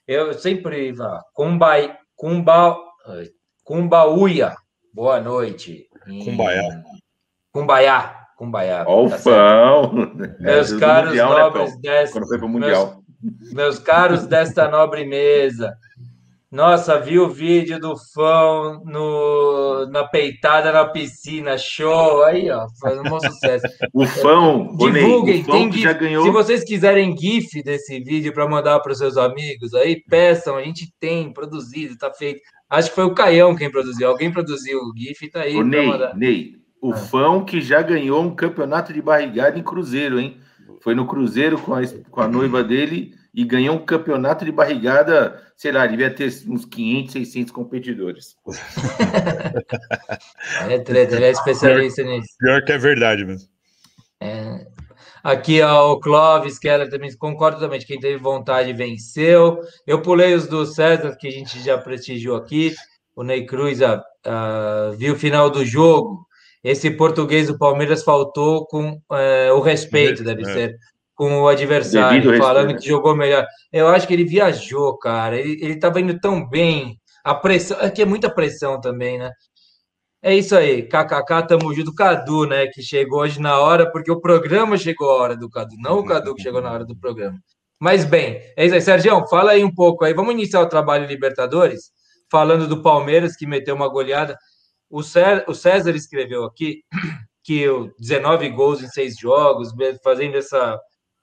Eu 0.07 0.35
sempre 0.35 0.93
vá. 0.93 1.21
Kumbai, 1.35 1.97
Kumba, 2.15 2.77
Kumbauia. 3.65 4.55
Boa 4.93 5.21
noite. 5.21 5.89
Kumbaya. 6.25 6.85
Kumbaya. 7.53 8.17
Kumbaya. 8.37 8.85
Ó, 8.87 9.09
tá 9.09 9.17
o 9.17 9.19
fão. 9.19 9.93
Meus 10.39 10.73
É, 10.73 10.79
caros 10.79 11.09
Mundial, 11.11 11.31
né, 11.35 11.41
nobres 11.41 11.73
Pão? 11.73 11.81
desta. 11.81 12.13
Quando 12.19 12.29
foi 12.29 12.39
pro 12.39 12.49
Mundial. 12.49 13.03
Meus 13.53 13.79
caros 13.79 14.27
desta 14.27 14.69
nobre 14.69 15.05
mesa. 15.05 15.75
Nossa, 16.57 16.99
vi 16.99 17.19
o 17.19 17.29
vídeo 17.29 17.79
do 17.79 17.95
fã 18.15 18.81
no, 18.87 19.87
na 19.91 20.05
peitada 20.05 20.73
na 20.73 20.87
piscina, 20.87 21.59
show! 21.59 22.25
Aí, 22.25 22.51
ó, 22.51 22.67
faz 22.81 22.99
um 22.99 23.03
bom 23.03 23.21
sucesso. 23.21 23.67
O 23.93 24.89
Ney, 24.89 25.03
Divulguem, 25.03 25.43
o 25.43 25.45
fão 25.45 25.55
tem 25.55 25.73
GIF. 25.73 25.83
já 25.85 25.93
ganhou. 25.93 26.25
Se 26.25 26.31
vocês 26.31 26.65
quiserem 26.65 27.15
GIF 27.15 27.63
desse 27.63 28.01
vídeo 28.01 28.33
para 28.33 28.49
mandar 28.49 28.81
para 28.81 28.91
os 28.91 28.97
seus 28.97 29.19
amigos, 29.19 29.75
aí 29.75 30.03
peçam, 30.09 30.57
a 30.57 30.63
gente 30.63 30.91
tem 30.99 31.31
produzido, 31.31 31.99
tá 31.99 32.11
feito. 32.11 32.41
Acho 32.71 32.89
que 32.89 32.95
foi 32.95 33.05
o 33.05 33.15
Caião 33.15 33.55
quem 33.55 33.71
produziu. 33.71 34.09
Alguém 34.09 34.33
produziu 34.33 34.79
o 34.79 34.93
GIF 34.97 35.29
tá 35.31 35.43
aí 35.43 35.57
O 35.57 35.63
Ney, 35.63 35.87
mandar. 35.87 36.17
Ney, 36.17 36.55
o 36.81 36.95
Ah. 36.95 36.97
fão 36.97 37.45
que 37.45 37.61
já 37.61 37.83
ganhou 37.83 38.23
um 38.23 38.35
campeonato 38.35 38.95
de 38.95 39.03
barrigada 39.03 39.59
em 39.59 39.63
Cruzeiro, 39.63 40.19
hein? 40.19 40.39
Foi 40.81 40.95
no 40.95 41.07
Cruzeiro 41.07 41.59
com 41.59 41.75
a, 41.75 41.81
com 42.11 42.21
a 42.23 42.27
noiva 42.29 42.65
dele 42.65 43.13
e 43.37 43.45
ganhou 43.45 43.77
um 43.77 43.85
campeonato 43.85 44.47
de 44.47 44.51
barrigada, 44.51 45.43
sei 45.59 45.71
lá, 45.71 45.87
devia 45.87 46.11
ter 46.11 46.33
uns 46.49 46.65
500, 46.65 47.13
600 47.13 47.53
competidores. 47.53 48.35
É 50.69 50.79
treta, 50.79 51.17
ele 51.17 51.27
é 51.27 51.31
especialista 51.31 52.03
nisso. 52.03 52.29
Pior 52.39 52.65
que 52.65 52.73
é 52.73 52.79
verdade 52.79 53.25
mesmo. 53.25 53.49
É. 54.21 54.67
Aqui, 55.23 55.61
ó, 55.61 55.93
o 55.93 56.01
Clóvis 56.01 56.59
Keller 56.59 56.89
também 56.89 57.15
concordo 57.17 57.59
também. 57.59 57.81
Quem 57.81 57.99
teve 57.99 58.17
vontade 58.17 58.73
venceu. 58.73 59.61
Eu 59.87 60.01
pulei 60.01 60.35
os 60.35 60.47
do 60.47 60.65
César, 60.65 61.17
que 61.17 61.27
a 61.27 61.31
gente 61.31 61.61
já 61.63 61.77
prestigiou 61.77 62.37
aqui. 62.37 62.75
O 63.15 63.23
Ney 63.23 63.45
Cruz 63.45 63.83
ah, 63.83 64.03
ah, 64.25 64.93
viu 64.97 65.15
o 65.15 65.19
final 65.19 65.51
do 65.51 65.65
jogo. 65.65 66.27
Esse 66.63 66.91
português 66.91 67.49
do 67.49 67.59
Palmeiras 67.59 68.03
faltou 68.03 68.67
com 68.67 69.01
eh, 69.13 69.53
o 69.53 69.61
respeito, 69.61 70.25
deve 70.25 70.43
É. 70.43 70.53
ser, 70.53 70.77
com 71.17 71.41
o 71.41 71.49
adversário, 71.49 72.21
Devido 72.23 72.41
falando 72.41 72.65
respeito. 72.69 72.83
que 72.83 72.89
jogou 72.89 73.17
melhor. 73.17 73.45
Eu 73.73 73.89
acho 73.89 74.07
que 74.07 74.13
ele 74.15 74.25
viajou, 74.25 74.97
cara. 74.99 75.37
Ele, 75.37 75.59
ele 75.61 75.79
tava 75.81 76.01
indo 76.01 76.17
tão 76.21 76.49
bem. 76.49 76.97
A 77.25 77.35
pressão, 77.35 77.81
é 77.81 77.91
que 77.91 78.03
é 78.03 78.05
muita 78.05 78.31
pressão 78.31 78.81
também, 78.81 79.19
né? 79.19 79.33
É 80.23 80.35
isso 80.35 80.55
aí, 80.57 80.83
KKK, 80.83 81.47
tamo 81.49 81.75
junto. 81.75 81.95
Cadu, 81.95 82.47
né, 82.47 82.67
que 82.67 82.83
chegou 82.83 83.21
hoje 83.21 83.41
na 83.41 83.59
hora, 83.59 83.91
porque 83.91 84.11
o 84.13 84.21
programa 84.21 84.77
chegou 84.77 85.11
a 85.11 85.15
hora 85.23 85.37
do 85.37 85.49
Cadu, 85.51 85.75
não 85.79 85.99
o 86.01 86.05
Cadu 86.05 86.35
que 86.35 86.43
chegou 86.43 86.61
na 86.61 86.71
hora 86.71 86.85
do 86.85 86.97
programa. 86.97 87.39
Mas 87.81 88.05
bem, 88.05 88.41
é 88.57 88.65
isso 88.67 88.75
aí. 88.75 88.81
Sérgio, 88.81 89.27
fala 89.29 89.53
aí 89.53 89.65
um 89.65 89.75
pouco 89.75 90.05
aí. 90.05 90.13
Vamos 90.15 90.33
iniciar 90.35 90.61
o 90.61 90.69
trabalho 90.69 91.07
Libertadores, 91.07 91.91
falando 92.31 92.67
do 92.69 92.83
Palmeiras, 92.83 93.37
que 93.37 93.47
meteu 93.47 93.75
uma 93.75 93.89
goleada. 93.89 94.37
O 94.91 95.03
Cé- 95.03 95.45
o 95.49 95.55
César 95.55 95.95
escreveu 95.97 96.45
aqui 96.45 96.83
que 97.45 97.69
o 97.69 97.93
19 97.99 98.49
gols 98.51 98.83
em 98.83 98.89
seis 98.89 99.17
jogos, 99.19 99.73
fazendo 100.03 100.37
essa. 100.37 100.79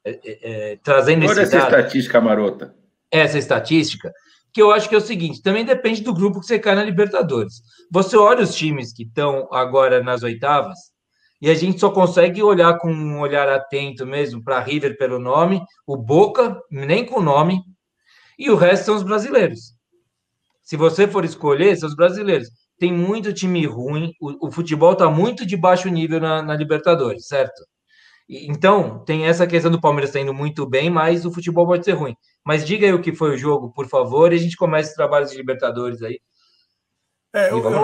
É, 0.06 0.12
é, 0.12 0.72
é, 0.72 0.76
trazendo 0.84 1.26
Olha 1.26 1.32
esse 1.32 1.42
essa 1.42 1.58
dado 1.58 1.70
estatística 1.70 2.22
marota. 2.22 2.76
essa 3.12 3.38
estatística, 3.38 4.12
que 4.54 4.62
eu 4.62 4.72
acho 4.72 4.90
que 4.90 4.96
é 4.96 4.98
o 4.98 5.02
seguinte: 5.02 5.42
também 5.42 5.64
depende 5.64 6.02
do 6.02 6.14
grupo 6.14 6.40
que 6.40 6.46
você 6.46 6.60
cai 6.60 6.76
na 6.76 6.84
Libertadores. 6.84 7.62
Você 7.92 8.18
olha 8.18 8.44
os 8.44 8.54
times 8.54 8.94
que 8.94 9.04
estão 9.04 9.48
agora 9.52 10.04
nas 10.04 10.22
oitavas, 10.24 10.78
e 11.42 11.50
a 11.50 11.54
gente 11.54 11.80
só 11.80 11.90
consegue 11.90 12.44
olhar 12.44 12.78
com 12.80 12.92
um 12.92 13.20
olhar 13.20 13.48
atento 13.50 14.06
mesmo 14.06 14.44
para 14.44 14.60
River 14.60 14.98
pelo 14.98 15.20
nome, 15.20 15.62
o 15.86 15.98
Boca, 15.98 16.62
nem 16.70 17.06
com 17.06 17.22
nome, 17.22 17.62
e 18.38 18.50
o 18.50 18.56
resto 18.56 18.86
são 18.86 18.96
os 18.96 19.04
brasileiros. 19.04 19.74
Se 20.62 20.78
você 20.78 21.08
for 21.08 21.26
escolher, 21.26 21.76
são 21.76 21.90
os 21.90 21.96
brasileiros. 21.96 22.50
Tem 22.80 22.92
muito 22.92 23.34
time 23.34 23.66
ruim, 23.66 24.14
o, 24.20 24.48
o 24.48 24.52
futebol 24.52 24.94
está 24.94 25.10
muito 25.10 25.46
de 25.46 25.56
baixo 25.56 25.90
nível 25.90 26.20
na, 26.20 26.42
na 26.42 26.56
Libertadores, 26.56 27.28
certo? 27.28 27.62
Então, 28.30 29.00
tem 29.06 29.26
essa 29.26 29.46
questão 29.46 29.70
do 29.72 29.82
Palmeiras 29.82 30.12
tá 30.12 30.20
indo 30.20 30.34
muito 30.34 30.66
bem, 30.68 30.90
mas 30.90 31.26
o 31.26 31.32
futebol 31.34 31.66
pode 31.68 31.84
ser 31.86 31.94
ruim. 31.94 32.16
Mas 32.46 32.66
diga 32.66 32.86
aí 32.88 32.94
o 32.94 33.02
que 33.02 33.14
foi 33.14 33.36
o 33.36 33.38
jogo, 33.38 33.72
por 33.72 33.88
favor, 33.88 34.32
e 34.32 34.36
a 34.38 34.40
gente 34.40 34.56
começa 34.58 34.90
os 34.90 34.96
trabalhos 34.96 35.32
de 35.32 35.38
Libertadores 35.38 36.02
aí. 36.02 36.20
É, 37.34 37.50
eu, 37.52 37.58
eu- 37.58 37.82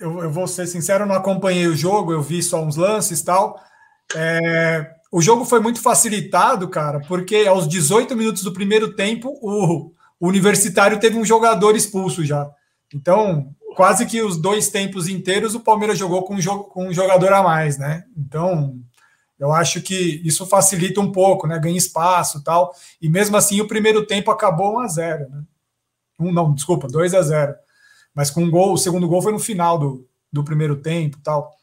eu- 0.00 0.22
eu 0.24 0.30
vou 0.30 0.46
ser 0.46 0.66
sincero, 0.66 1.04
eu 1.04 1.08
não 1.08 1.14
acompanhei 1.14 1.66
o 1.66 1.76
jogo, 1.76 2.12
eu 2.12 2.22
vi 2.22 2.42
só 2.42 2.62
uns 2.62 2.76
lances 2.76 3.20
e 3.20 3.24
tal. 3.24 3.58
É, 4.14 4.90
o 5.12 5.20
jogo 5.22 5.44
foi 5.44 5.60
muito 5.60 5.80
facilitado, 5.80 6.68
cara, 6.68 7.00
porque 7.08 7.46
aos 7.48 7.66
18 7.68 8.16
minutos 8.16 8.42
do 8.42 8.52
primeiro 8.52 8.94
tempo, 8.94 9.30
o, 9.42 9.92
o 10.20 10.28
Universitário 10.28 11.00
teve 11.00 11.18
um 11.18 11.24
jogador 11.24 11.74
expulso 11.76 12.24
já. 12.24 12.48
Então, 12.94 13.50
quase 13.74 14.06
que 14.06 14.22
os 14.22 14.36
dois 14.36 14.68
tempos 14.68 15.08
inteiros 15.08 15.54
o 15.54 15.60
Palmeiras 15.60 15.98
jogou 15.98 16.24
com 16.24 16.34
um, 16.36 16.40
jogo, 16.40 16.64
com 16.64 16.88
um 16.88 16.92
jogador 16.92 17.32
a 17.32 17.42
mais, 17.42 17.78
né? 17.78 18.04
Então, 18.16 18.76
eu 19.38 19.52
acho 19.52 19.82
que 19.82 20.20
isso 20.24 20.46
facilita 20.46 21.00
um 21.00 21.12
pouco, 21.12 21.46
né? 21.46 21.58
Ganha 21.58 21.76
espaço 21.76 22.42
tal. 22.42 22.74
E 23.00 23.08
mesmo 23.08 23.36
assim, 23.36 23.60
o 23.60 23.68
primeiro 23.68 24.06
tempo 24.06 24.30
acabou 24.30 24.76
1 24.76 24.78
a 24.80 24.88
0 24.88 25.28
né? 25.30 25.42
Um, 26.18 26.32
não, 26.32 26.54
desculpa, 26.54 26.88
2 26.88 27.14
a 27.14 27.22
0 27.22 27.54
Mas 28.14 28.30
com 28.30 28.42
um 28.42 28.50
gol, 28.50 28.72
o 28.72 28.78
segundo 28.78 29.06
gol 29.06 29.20
foi 29.20 29.32
no 29.32 29.38
final 29.38 29.78
do, 29.78 30.08
do 30.32 30.42
primeiro 30.42 30.76
tempo 30.76 31.18
tal. 31.22 31.54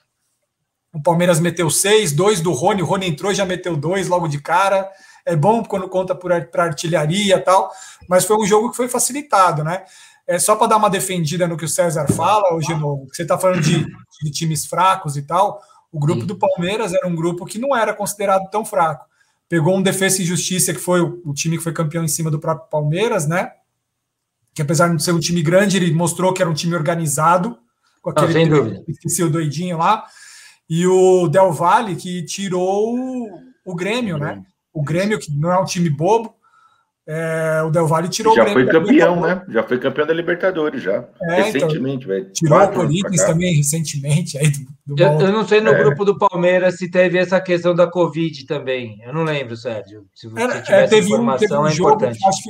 O 0.94 1.02
Palmeiras 1.02 1.40
meteu 1.40 1.72
seis, 1.72 2.12
dois 2.12 2.40
do 2.40 2.52
Rony, 2.52 2.84
o 2.84 2.86
Rony 2.86 3.08
entrou 3.08 3.32
e 3.32 3.36
já 3.36 3.46
meteu 3.46 3.76
dois 3.76 4.08
logo 4.08 4.28
de 4.28 4.40
cara. 4.40 4.88
É 5.26 5.36
bom 5.36 5.64
quando 5.64 5.90
conta 5.90 6.14
para 6.14 6.64
artilharia 6.64 7.42
tal, 7.42 7.72
mas 8.08 8.26
foi 8.26 8.38
um 8.38 8.46
jogo 8.46 8.70
que 8.70 8.78
foi 8.78 8.88
facilitado, 8.88 9.64
né? 9.64 9.84
É 10.28 10.38
só 10.38 10.56
para 10.56 10.68
dar 10.68 10.78
uma 10.78 10.90
defendida 10.90 11.48
no 11.48 11.58
que 11.58 11.66
o 11.66 11.70
César 11.70 12.08
fala, 12.14 12.54
hoje 12.54 12.74
no, 12.76 13.08
você 13.12 13.24
está 13.24 13.38
falando 13.38 13.62
de, 13.62 13.86
de 14.22 14.32
times 14.32 14.66
fracos 14.66 15.18
e 15.18 15.24
tal. 15.24 15.60
O 15.94 16.00
grupo 16.00 16.22
Sim. 16.22 16.28
do 16.28 16.36
Palmeiras 16.36 16.92
era 16.92 17.08
um 17.08 17.16
grupo 17.16 17.46
que 17.46 17.60
não 17.60 17.78
era 17.78 17.94
considerado 17.94 18.50
tão 18.50 18.66
fraco. 18.66 19.06
Pegou 19.48 19.78
um 19.78 19.82
Defesa 19.84 20.24
e 20.24 20.26
Justiça, 20.26 20.74
que 20.74 20.80
foi 20.80 21.00
o, 21.02 21.22
o 21.24 21.34
time 21.34 21.56
que 21.56 21.64
foi 21.64 21.72
campeão 21.72 22.04
em 22.04 22.08
cima 22.08 22.32
do 22.32 22.40
próprio 22.40 22.68
Palmeiras, 22.68 23.28
né? 23.28 23.52
Que 24.56 24.64
apesar 24.64 24.88
de 24.88 24.94
não 24.94 25.00
ser 25.00 25.12
um 25.12 25.20
time 25.20 25.44
grande, 25.44 25.78
ele 25.78 25.94
mostrou 25.94 26.34
que 26.34 26.42
era 26.42 26.50
um 26.50 26.56
time 26.56 26.74
organizado, 26.74 27.60
com 28.02 28.12
Não, 28.12 28.24
aquele 28.24 28.50
dúvida. 28.50 28.84
esqueci 28.88 29.24
o 29.24 29.30
doidinho 29.30 29.78
lá. 29.78 30.04
E 30.68 30.88
o 30.88 31.28
Del 31.28 31.52
Valle, 31.54 31.96
que 31.96 32.24
tirou 32.24 32.98
o 33.64 33.76
Grêmio, 33.76 34.18
né? 34.18 34.44
O 34.74 34.82
Grêmio, 34.82 35.20
que 35.20 35.32
não 35.32 35.52
é 35.52 35.60
um 35.60 35.66
time 35.66 35.90
bobo, 35.92 36.34
é, 37.06 37.62
o 37.66 37.70
Del 37.70 37.86
Valle 37.88 38.08
tirou 38.08 38.34
Já 38.36 38.44
o 38.44 38.46
Grêmio. 38.46 38.64
foi 38.66 38.74
da 38.74 38.80
campeão, 38.80 39.20
né? 39.22 39.44
Já 39.50 39.64
foi 39.64 39.78
campeão 39.80 40.08
da 40.08 40.14
Libertadores, 40.14 40.82
já. 40.82 41.08
É, 41.24 41.50
então, 41.50 41.68
Recentemente, 41.68 42.08
velho. 42.08 42.32
tirou 42.32 42.60
o 42.62 42.72
Corinthians 42.72 43.24
também 43.26 43.54
recentemente. 43.56 44.38
Aí, 44.38 44.50
do, 44.86 44.96
do 44.96 45.04
Eu, 45.04 45.20
eu 45.20 45.32
não 45.34 45.46
sei 45.48 45.60
no 45.62 45.72
É. 45.72 45.84
grupo 45.84 46.06
do 46.06 46.18
Palmeiras 46.18 46.78
se 46.78 46.90
teve 46.90 47.18
essa 47.18 47.42
questão 47.42 47.76
da 47.76 47.88
Covid 47.88 48.46
também. 48.46 49.00
Eu 49.04 49.14
não 49.14 49.24
lembro, 49.24 49.56
Sérgio. 49.58 50.06
Se 50.16 50.28
você 50.30 50.42
Era- 50.42 50.62
tiver 50.62 50.80
é, 50.80 50.84
essa 50.84 50.96
teve, 50.96 51.08
um, 51.08 51.10
informação, 51.16 51.40
teve 51.48 51.54
um 51.62 51.68
é 51.68 51.72
jogo, 51.72 51.90
importante. 51.96 52.26
acho 52.28 52.44
que 52.44 52.50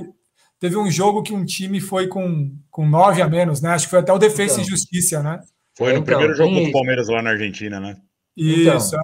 teve 0.59 0.77
um 0.77 0.91
jogo 0.91 1.23
que 1.23 1.33
um 1.33 1.43
time 1.43 1.79
foi 1.81 2.07
com, 2.07 2.51
com 2.69 2.87
nove 2.87 3.21
a 3.21 3.27
menos, 3.27 3.59
né? 3.61 3.69
Acho 3.71 3.85
que 3.85 3.91
foi 3.91 3.99
até 3.99 4.13
o 4.13 4.17
Defesa 4.19 4.53
Então. 4.53 4.65
e 4.65 4.69
Justiça, 4.69 5.23
né? 5.23 5.39
Foi 5.75 5.87
no 5.93 5.99
Então, 5.99 6.03
primeiro 6.05 6.35
jogo 6.35 6.49
contra 6.49 6.61
isso. 6.61 6.69
o 6.69 6.73
Palmeiras 6.73 7.07
lá 7.09 7.21
na 7.23 7.31
Argentina, 7.31 7.79
né? 7.79 7.95
Então. 8.37 8.77
Isso. 8.77 8.95
é. 8.95 8.99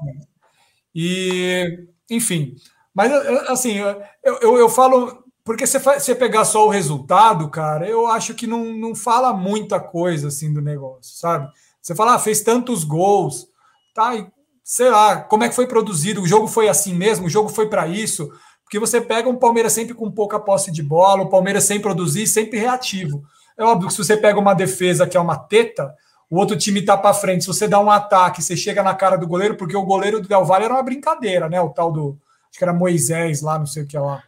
E, 0.95 1.79
enfim, 2.09 2.55
mas 2.93 3.11
assim, 3.49 3.77
eu, 3.77 4.01
eu, 4.41 4.57
eu 4.57 4.69
falo, 4.69 5.23
porque 5.49 5.65
fa- 5.65 5.99
você 5.99 6.13
pegar 6.13 6.45
só 6.45 6.67
o 6.67 6.69
resultado, 6.69 7.49
cara, 7.49 7.89
eu 7.89 8.05
acho 8.05 8.35
que 8.35 8.45
não, 8.45 8.65
não 8.65 8.93
fala 8.93 9.33
muita 9.33 9.79
coisa 9.79 10.27
assim 10.27 10.53
do 10.53 10.61
negócio, 10.61 11.17
sabe? 11.17 11.49
Você 11.81 11.95
fala, 11.95 12.13
ah, 12.13 12.19
fez 12.19 12.41
tantos 12.41 12.83
gols, 12.83 13.47
tá? 13.95 14.15
E, 14.15 14.27
sei 14.63 14.91
lá, 14.91 15.15
como 15.21 15.43
é 15.43 15.49
que 15.49 15.55
foi 15.55 15.65
produzido? 15.65 16.21
O 16.21 16.27
jogo 16.27 16.45
foi 16.47 16.69
assim 16.69 16.93
mesmo? 16.93 17.25
O 17.25 17.29
jogo 17.31 17.49
foi 17.49 17.67
para 17.67 17.87
isso? 17.87 18.31
Porque 18.63 18.77
você 18.77 19.01
pega 19.01 19.27
um 19.27 19.37
Palmeiras 19.37 19.73
sempre 19.73 19.95
com 19.95 20.11
pouca 20.11 20.39
posse 20.39 20.71
de 20.71 20.83
bola, 20.83 21.23
o 21.23 21.29
Palmeiras 21.29 21.63
sem 21.63 21.79
produzir, 21.81 22.27
sempre 22.27 22.59
reativo. 22.59 23.23
É 23.57 23.63
óbvio 23.63 23.87
que 23.87 23.95
se 23.95 24.03
você 24.03 24.15
pega 24.15 24.39
uma 24.39 24.53
defesa 24.53 25.07
que 25.07 25.17
é 25.17 25.19
uma 25.19 25.35
teta, 25.35 25.91
o 26.29 26.37
outro 26.37 26.55
time 26.55 26.83
tá 26.83 26.95
para 26.95 27.11
frente. 27.11 27.41
Se 27.41 27.47
você 27.47 27.67
dá 27.67 27.79
um 27.79 27.89
ataque, 27.89 28.43
você 28.43 28.55
chega 28.55 28.83
na 28.83 28.93
cara 28.93 29.17
do 29.17 29.25
goleiro, 29.25 29.55
porque 29.57 29.75
o 29.75 29.81
goleiro 29.81 30.21
do 30.21 30.27
Del 30.27 30.45
Valle 30.45 30.65
era 30.65 30.75
uma 30.75 30.83
brincadeira, 30.83 31.49
né? 31.49 31.59
O 31.59 31.69
tal 31.69 31.91
do. 31.91 32.15
Acho 32.51 32.59
que 32.59 32.63
era 32.63 32.71
Moisés 32.71 33.41
lá, 33.41 33.57
não 33.57 33.65
sei 33.65 33.81
o 33.81 33.87
que 33.87 33.97
lá. 33.97 34.21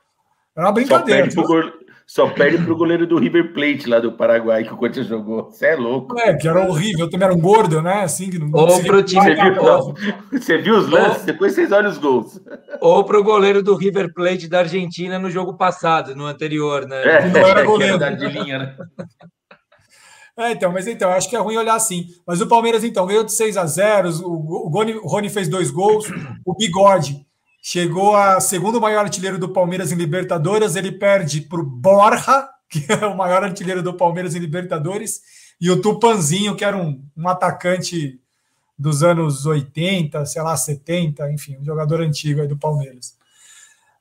Era 0.55 0.67
uma 0.67 0.73
brincadeira. 0.73 1.31
Só 1.31 1.43
perde, 1.43 1.69
pro, 1.71 1.81
só 2.05 2.27
perde 2.29 2.57
pro 2.65 2.75
goleiro 2.75 3.07
do 3.07 3.17
River 3.17 3.53
Plate 3.53 3.87
lá 3.87 3.99
do 3.99 4.11
Paraguai 4.11 4.63
que 4.63 4.73
o 4.73 4.77
Corinthians 4.77 5.07
jogou. 5.07 5.49
Você 5.49 5.67
é 5.67 5.75
louco. 5.75 6.19
É, 6.19 6.35
que 6.35 6.47
era 6.47 6.67
horrível. 6.67 7.09
Também 7.09 7.25
era 7.25 7.33
um 7.33 7.39
gordo, 7.39 7.81
né? 7.81 8.03
Assim, 8.03 8.29
que 8.29 8.37
não 8.37 8.49
Ou 8.53 8.83
pro 8.83 9.01
time. 9.01 9.21
Você 9.21 9.35
viu, 9.35 9.55
não, 9.55 9.95
você 10.31 10.57
viu 10.57 10.77
os 10.77 10.89
lances? 10.89 11.23
Depois 11.23 11.53
vocês 11.53 11.71
olham 11.71 11.89
os 11.89 11.97
gols. 11.97 12.39
Ou 12.81 13.03
pro 13.05 13.23
goleiro 13.23 13.63
do 13.63 13.75
River 13.75 14.13
Plate 14.13 14.49
da 14.49 14.59
Argentina 14.59 15.17
no 15.17 15.29
jogo 15.29 15.55
passado, 15.55 16.15
no 16.15 16.25
anterior, 16.25 16.85
né? 16.85 17.01
É, 17.01 17.29
não 17.29 17.39
era 17.39 17.63
goleiro. 17.63 17.97
de 18.17 18.27
linha, 18.27 18.59
né? 18.59 18.75
É, 20.37 20.51
então, 20.51 20.71
mas 20.71 20.87
então, 20.87 21.11
acho 21.11 21.29
que 21.29 21.35
é 21.35 21.39
ruim 21.39 21.57
olhar 21.57 21.75
assim. 21.75 22.05
Mas 22.25 22.41
o 22.41 22.47
Palmeiras, 22.47 22.83
então, 22.83 23.05
ganhou 23.05 23.23
de 23.23 23.31
6 23.31 23.57
a 23.57 23.65
0 23.65 24.09
o, 24.23 24.67
o, 24.67 24.69
Rony, 24.69 24.93
o 24.95 25.07
Rony 25.07 25.29
fez 25.29 25.47
dois 25.47 25.69
gols, 25.69 26.05
o 26.45 26.55
Bigode 26.55 27.25
chegou 27.61 28.15
a 28.15 28.39
segundo 28.39 28.81
maior 28.81 29.05
artilheiro 29.05 29.37
do 29.37 29.49
Palmeiras 29.49 29.91
em 29.91 29.95
Libertadores, 29.95 30.75
ele 30.75 30.91
perde 30.91 31.41
para 31.41 31.61
o 31.61 31.63
Borja, 31.63 32.49
que 32.67 32.85
é 32.91 33.05
o 33.05 33.15
maior 33.15 33.43
artilheiro 33.43 33.83
do 33.83 33.93
Palmeiras 33.93 34.33
em 34.33 34.39
Libertadores, 34.39 35.21
e 35.59 35.69
o 35.69 35.79
Tupanzinho, 35.79 36.55
que 36.55 36.65
era 36.65 36.75
um, 36.75 37.05
um 37.15 37.27
atacante 37.29 38.19
dos 38.77 39.03
anos 39.03 39.45
80, 39.45 40.25
sei 40.25 40.41
lá, 40.41 40.57
70, 40.57 41.31
enfim, 41.31 41.57
um 41.57 41.63
jogador 41.63 42.01
antigo 42.01 42.41
aí 42.41 42.47
do 42.47 42.57
Palmeiras. 42.57 43.15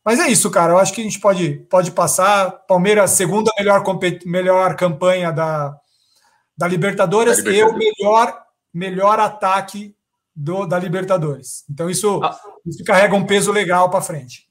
Mas 0.03 0.19
é 0.19 0.29
isso, 0.29 0.51
cara. 0.51 0.73
Eu 0.73 0.79
acho 0.79 0.95
que 0.95 1.03
a 1.03 1.05
gente 1.05 1.21
pode, 1.21 1.67
pode 1.69 1.91
passar. 1.91 2.51
Palmeiras, 2.67 3.11
segunda 3.11 3.51
melhor, 3.59 3.85
melhor 4.25 4.75
campanha 4.75 5.31
da, 5.31 5.79
da 6.57 6.67
Libertadores, 6.67 7.37
da 7.37 7.51
Libertadores. 7.51 7.93
e 7.93 8.03
o 8.03 8.09
melhor, 8.09 8.43
melhor 8.73 9.21
ataque 9.21 9.95
do, 10.41 10.67
da 10.67 10.79
Libertadores. 10.79 11.65
Então, 11.71 11.91
isso, 11.91 12.21
ah. 12.23 12.37
isso 12.67 12.83
carrega 12.85 13.15
um 13.15 13.27
peso 13.27 13.53
legal 13.53 13.91
para 13.91 14.01
frente. 14.01 14.49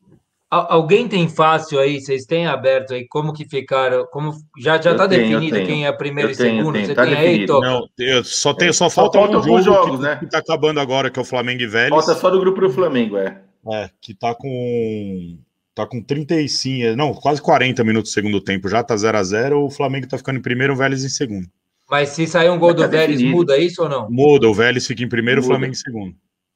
Alguém 0.51 1.07
tem 1.07 1.29
fácil 1.29 1.79
aí? 1.79 2.01
Vocês 2.01 2.25
têm 2.25 2.47
aberto 2.47 2.95
aí 2.95 3.07
como 3.07 3.33
que 3.33 3.47
ficaram? 3.47 4.07
Como 4.11 4.33
já 4.57 4.81
já 4.81 4.93
está 4.93 5.05
definido 5.05 5.63
quem 5.63 5.85
é 5.85 5.91
primeiro 5.91 6.31
e 6.31 6.35
segundo? 6.35 6.73
Tenho, 6.73 6.87
Você 6.87 6.95
tá 6.95 7.03
tem 7.03 7.15
definido. 7.15 7.41
aí, 7.41 7.45
Tô? 7.45 7.59
Não, 7.61 7.87
eu 7.99 8.23
só 8.23 8.51
tem, 8.51 8.73
só 8.73 8.89
falta 8.89 9.19
falta 9.19 9.37
um 9.37 9.43
jogo 9.43 9.61
jogos, 9.61 9.97
que, 9.97 10.01
né? 10.01 10.15
que 10.15 10.27
tá 10.27 10.39
acabando 10.39 10.79
agora, 10.79 11.11
que 11.11 11.19
é 11.19 11.21
o 11.21 11.25
Flamengo 11.25 11.61
e 11.61 11.67
Vélez. 11.67 11.89
Falta 11.89 12.19
só 12.19 12.31
do 12.31 12.39
grupo 12.39 12.61
do 12.61 12.71
Flamengo, 12.71 13.15
é. 13.17 13.39
É, 13.71 13.91
que 14.01 14.15
tá 14.15 14.33
com 14.33 15.37
tá 15.75 15.85
com 15.85 16.01
35, 16.01 16.95
não, 16.95 17.13
quase 17.13 17.39
40 17.41 17.83
minutos 17.83 18.09
do 18.09 18.13
segundo 18.13 18.41
tempo, 18.41 18.67
já 18.67 18.83
tá 18.83 18.97
0 18.97 19.17
a 19.17 19.23
0, 19.23 19.63
o 19.65 19.69
Flamengo 19.69 20.07
tá 20.07 20.17
ficando 20.17 20.39
em 20.39 20.41
primeiro, 20.41 20.73
o 20.73 20.75
Vélez 20.75 21.05
em 21.05 21.09
segundo. 21.09 21.47
Mas 21.89 22.09
se 22.09 22.27
sair 22.27 22.49
um 22.49 22.59
gol 22.59 22.73
do 22.73 22.83
tá 22.83 22.87
Vélez, 22.87 23.17
definido. 23.17 23.35
muda 23.37 23.57
isso 23.57 23.81
ou 23.83 23.89
não? 23.89 24.09
Muda, 24.09 24.47
o 24.47 24.53
Vélez 24.53 24.85
fica 24.85 25.03
em 25.03 25.09
primeiro, 25.09 25.41
o. 25.41 25.43
Flamengo 25.43 25.71
em 25.71 25.75
segundo. 25.75 26.15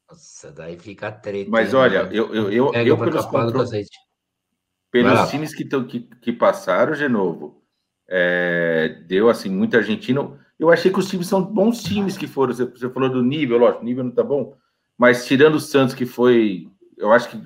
Nossa, 0.10 0.52
daí 0.52 0.78
fica 0.78 1.12
treta. 1.12 1.50
Mas 1.50 1.74
hein, 1.74 1.80
olha, 1.80 2.10
eu, 2.12 2.34
eu, 2.36 2.52
eu, 2.52 2.74
eu 2.74 2.98
pelos, 2.98 3.26
cacete. 3.26 3.98
pelos 4.92 5.30
times 5.30 5.56
que, 5.56 5.66
tão- 5.66 5.86
que, 5.88 6.02
que 6.22 6.32
passaram, 6.32 6.94
de 6.94 7.08
novo, 7.08 7.64
é, 8.08 9.02
deu 9.08 9.28
assim, 9.30 9.50
muito 9.50 9.76
argentino. 9.76 10.38
Eu 10.60 10.70
achei 10.70 10.92
que 10.92 11.00
os 11.00 11.10
times 11.10 11.28
são 11.28 11.42
bons 11.44 11.82
times 11.82 12.16
que 12.16 12.28
foram. 12.28 12.54
Você, 12.54 12.66
você 12.66 12.88
falou 12.90 13.10
do 13.10 13.24
nível, 13.24 13.58
lógico, 13.58 13.82
o 13.82 13.86
nível 13.86 14.04
não 14.04 14.12
tá 14.12 14.24
bom, 14.24 14.56
mas 14.96 15.26
tirando 15.26 15.56
o 15.56 15.60
Santos, 15.60 15.96
que 15.96 16.06
foi. 16.06 16.68
Eu 16.96 17.12
acho 17.12 17.30
que 17.30 17.42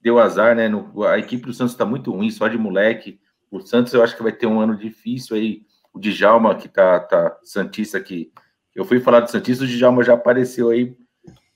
deu 0.00 0.18
azar, 0.18 0.56
né? 0.56 0.66
no- 0.66 1.04
a 1.04 1.18
equipe 1.18 1.44
do 1.44 1.52
Santos 1.52 1.74
tá 1.74 1.84
muito 1.84 2.10
ruim, 2.10 2.30
só 2.30 2.48
de 2.48 2.56
moleque. 2.56 3.20
O 3.50 3.60
Santos 3.60 3.92
eu 3.92 4.02
acho 4.02 4.16
que 4.16 4.22
vai 4.22 4.32
ter 4.32 4.46
um 4.46 4.60
ano 4.60 4.74
difícil 4.76 5.36
aí. 5.36 5.62
O 5.92 5.98
Djalma, 5.98 6.54
que 6.54 6.68
tá, 6.68 7.00
tá 7.00 7.38
Santista 7.42 7.98
aqui. 7.98 8.32
Eu 8.74 8.84
fui 8.84 9.00
falar 9.00 9.20
do 9.20 9.30
Santista, 9.30 9.64
o 9.64 9.66
Djalma 9.66 10.02
já 10.02 10.14
apareceu 10.14 10.70
aí. 10.70 10.96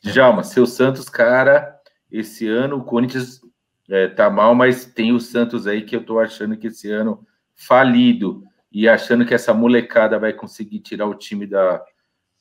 Djalma, 0.03 0.43
seu 0.43 0.67
Santos, 0.67 1.09
cara, 1.09 1.79
esse 2.11 2.49
ano 2.49 2.79
o 2.79 2.85
Corinthians 2.85 3.41
é, 3.89 4.09
tá 4.09 4.29
mal, 4.29 4.55
mas 4.55 4.85
tem 4.85 5.13
o 5.13 5.21
Santos 5.21 5.67
aí 5.67 5.83
que 5.83 5.95
eu 5.95 6.05
tô 6.05 6.19
achando 6.19 6.57
que 6.57 6.67
esse 6.67 6.91
ano 6.91 7.25
falido 7.55 8.43
e 8.71 8.89
achando 8.89 9.25
que 9.25 9.35
essa 9.35 9.53
molecada 9.53 10.19
vai 10.19 10.33
conseguir 10.33 10.81
tirar 10.81 11.07
o 11.07 11.15
time 11.15 11.47
da, 11.47 11.83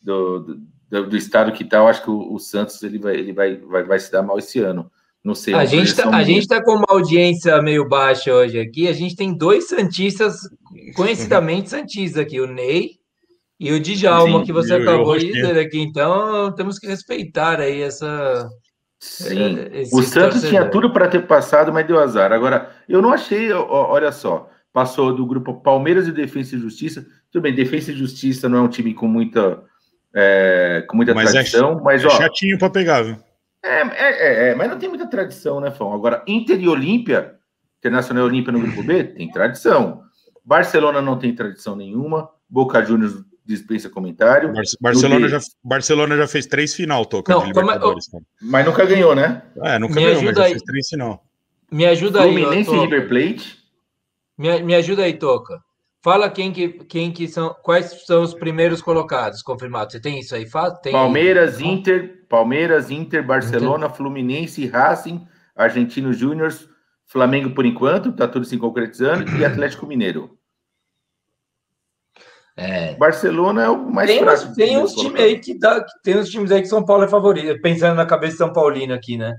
do, 0.01 0.59
do, 0.89 1.09
do 1.09 1.17
estado 1.17 1.51
que 1.51 1.65
tá. 1.65 1.77
Eu 1.77 1.87
acho 1.87 2.03
que 2.03 2.09
o, 2.09 2.33
o 2.33 2.39
Santos 2.39 2.81
ele 2.83 2.97
vai, 2.97 3.15
ele 3.15 3.33
vai, 3.33 3.57
vai, 3.57 3.83
vai 3.83 3.99
se 3.99 4.11
dar 4.11 4.23
mal 4.23 4.39
esse 4.39 4.59
ano. 4.59 4.91
Não 5.23 5.35
sei. 5.35 5.53
A 5.53 5.57
uma 5.57 5.65
gente, 5.65 5.93
projeção 5.93 6.13
a 6.13 6.23
gente 6.23 6.47
tá 6.47 6.63
com 6.63 6.75
uma 6.75 6.87
audiência 6.89 7.61
meio 7.61 7.87
baixa 7.87 8.33
hoje 8.33 8.59
aqui. 8.59 8.87
A 8.87 8.93
gente 8.93 9.15
tem 9.15 9.35
dois 9.35 9.67
Santistas, 9.67 10.35
conhecidamente 10.95 11.69
Santistas 11.69 12.21
aqui, 12.21 12.39
o 12.39 12.47
Ney 12.47 13.01
e 13.59 13.71
o 13.71 13.79
Djalma, 13.79 14.39
Sim, 14.39 14.45
que 14.45 14.51
você 14.51 14.73
e 14.73 14.77
e 14.77 14.79
o 14.79 14.81
acabou 14.81 15.17
de 15.17 15.31
dizer 15.31 15.59
aqui. 15.59 15.79
Então, 15.79 16.51
temos 16.55 16.79
que 16.79 16.87
respeitar 16.87 17.59
aí 17.59 17.81
essa. 17.81 18.49
Sim. 18.99 19.59
é, 19.59 19.81
esse 19.81 19.95
O 19.95 20.01
Santos 20.01 20.41
torcedor. 20.41 20.49
tinha 20.49 20.69
tudo 20.69 20.91
para 20.91 21.07
ter 21.07 21.27
passado, 21.27 21.71
mas 21.71 21.85
deu 21.85 21.99
azar. 21.99 22.31
Agora, 22.31 22.71
eu 22.89 23.01
não 23.01 23.13
achei, 23.13 23.51
olha 23.51 24.11
só, 24.11 24.49
passou 24.73 25.15
do 25.15 25.25
grupo 25.25 25.61
Palmeiras 25.61 26.07
e 26.07 26.11
Defesa 26.11 26.55
e 26.55 26.59
Justiça. 26.59 27.05
Tudo 27.31 27.43
bem, 27.43 27.53
Defesa 27.53 27.91
e 27.91 27.95
Justiça 27.95 28.49
não 28.49 28.57
é 28.57 28.61
um 28.61 28.67
time 28.67 28.95
com 28.95 29.07
muita, 29.07 29.61
é, 30.15 30.83
com 30.87 30.97
muita 30.97 31.13
Mas 31.13 31.29
é 31.29 31.33
tradição, 31.33 31.79
mas 31.83 32.03
É 32.03 32.07
ó, 32.07 32.09
chatinho 32.09 32.57
pra 32.57 32.69
pegar, 32.69 33.03
viu? 33.03 33.17
É, 33.63 33.81
é, 33.81 34.11
é, 34.11 34.49
é, 34.49 34.55
mas 34.55 34.69
não 34.69 34.77
tem 34.79 34.89
muita 34.89 35.07
tradição, 35.07 35.59
né, 35.59 35.71
Fão? 35.71 35.93
Agora, 35.93 36.23
Inter 36.27 36.59
e 36.61 36.67
Olímpia, 36.67 37.35
Internacional 37.79 38.23
e 38.23 38.27
Olímpia 38.27 38.51
no 38.51 38.59
grupo 38.59 38.83
B, 38.83 39.03
tem 39.03 39.29
tradição. 39.31 40.03
Barcelona 40.43 41.01
não 41.01 41.17
tem 41.19 41.33
tradição 41.35 41.75
nenhuma. 41.75 42.29
Boca 42.49 42.83
Juniors 42.83 43.13
dispensa 43.45 43.89
comentário, 43.89 44.53
Bar- 44.53 44.61
Barcelona, 44.79 45.27
já, 45.27 45.39
Barcelona 45.63 46.15
já 46.15 46.27
fez 46.27 46.45
três 46.45 46.73
final, 46.73 47.05
Toca, 47.05 47.33
Não, 47.33 47.39
de 47.45 47.53
como 47.53 47.65
Libertadores. 47.65 48.07
cara. 48.07 48.23
mas 48.41 48.65
nunca 48.65 48.85
ganhou, 48.85 49.15
né? 49.15 49.41
É, 49.63 49.77
nunca 49.79 49.95
Me 49.95 50.01
ganhou, 50.01 50.21
mas 50.21 50.27
ajuda 50.27 50.35
já 50.41 50.43
aí. 50.45 50.51
fez 50.51 50.63
três 50.63 50.87
final. 50.89 51.23
Me 51.71 51.85
ajuda 51.85 52.21
aí, 52.21 52.33
Fluminense 52.33 52.69
ô, 52.69 52.73
e 52.73 52.77
Toca. 52.77 52.95
River 52.95 53.09
Plate. 53.09 53.57
Me, 54.37 54.63
me 54.63 54.75
ajuda 54.75 55.03
aí, 55.03 55.13
Toca. 55.13 55.59
Fala 56.03 56.31
quem 56.31 56.51
que, 56.51 56.69
quem 56.85 57.11
que 57.11 57.27
são, 57.27 57.53
quais 57.61 58.05
são 58.05 58.23
os 58.23 58.33
primeiros 58.33 58.81
colocados 58.81 59.43
confirmados. 59.43 59.93
Você 59.93 60.01
tem 60.01 60.19
isso 60.19 60.33
aí? 60.33 60.47
Tem 60.81 60.91
Palmeiras, 60.91 61.59
Inter, 61.59 62.25
Palmeiras, 62.27 62.89
Inter, 62.89 63.23
Barcelona, 63.23 63.87
Fluminense, 63.87 64.65
Racing, 64.65 65.27
Argentino 65.55 66.11
Júnior, 66.11 66.51
Flamengo 67.05 67.53
por 67.53 67.65
enquanto, 67.65 68.11
tá 68.13 68.27
tudo 68.27 68.45
se 68.45 68.57
concretizando, 68.57 69.29
e 69.37 69.45
Atlético 69.45 69.85
Mineiro. 69.85 70.37
É. 72.57 72.95
Barcelona 72.95 73.63
é 73.63 73.69
o 73.69 73.89
mais 73.89 74.09
Tem, 74.09 74.19
fraco. 74.19 74.55
tem 74.55 74.77
uns 74.77 74.93
times 74.93 75.21
aí 75.21 75.39
que 75.39 75.57
dá, 75.57 75.85
tem 76.03 76.17
uns 76.17 76.29
times 76.29 76.51
aí 76.51 76.61
que 76.61 76.67
São 76.67 76.83
Paulo 76.83 77.03
é 77.03 77.07
favorito, 77.07 77.61
pensando 77.61 77.95
na 77.95 78.05
cabeça 78.05 78.33
de 78.33 78.37
São 78.39 78.53
Paulino 78.53 78.93
aqui, 78.93 79.17
né? 79.17 79.35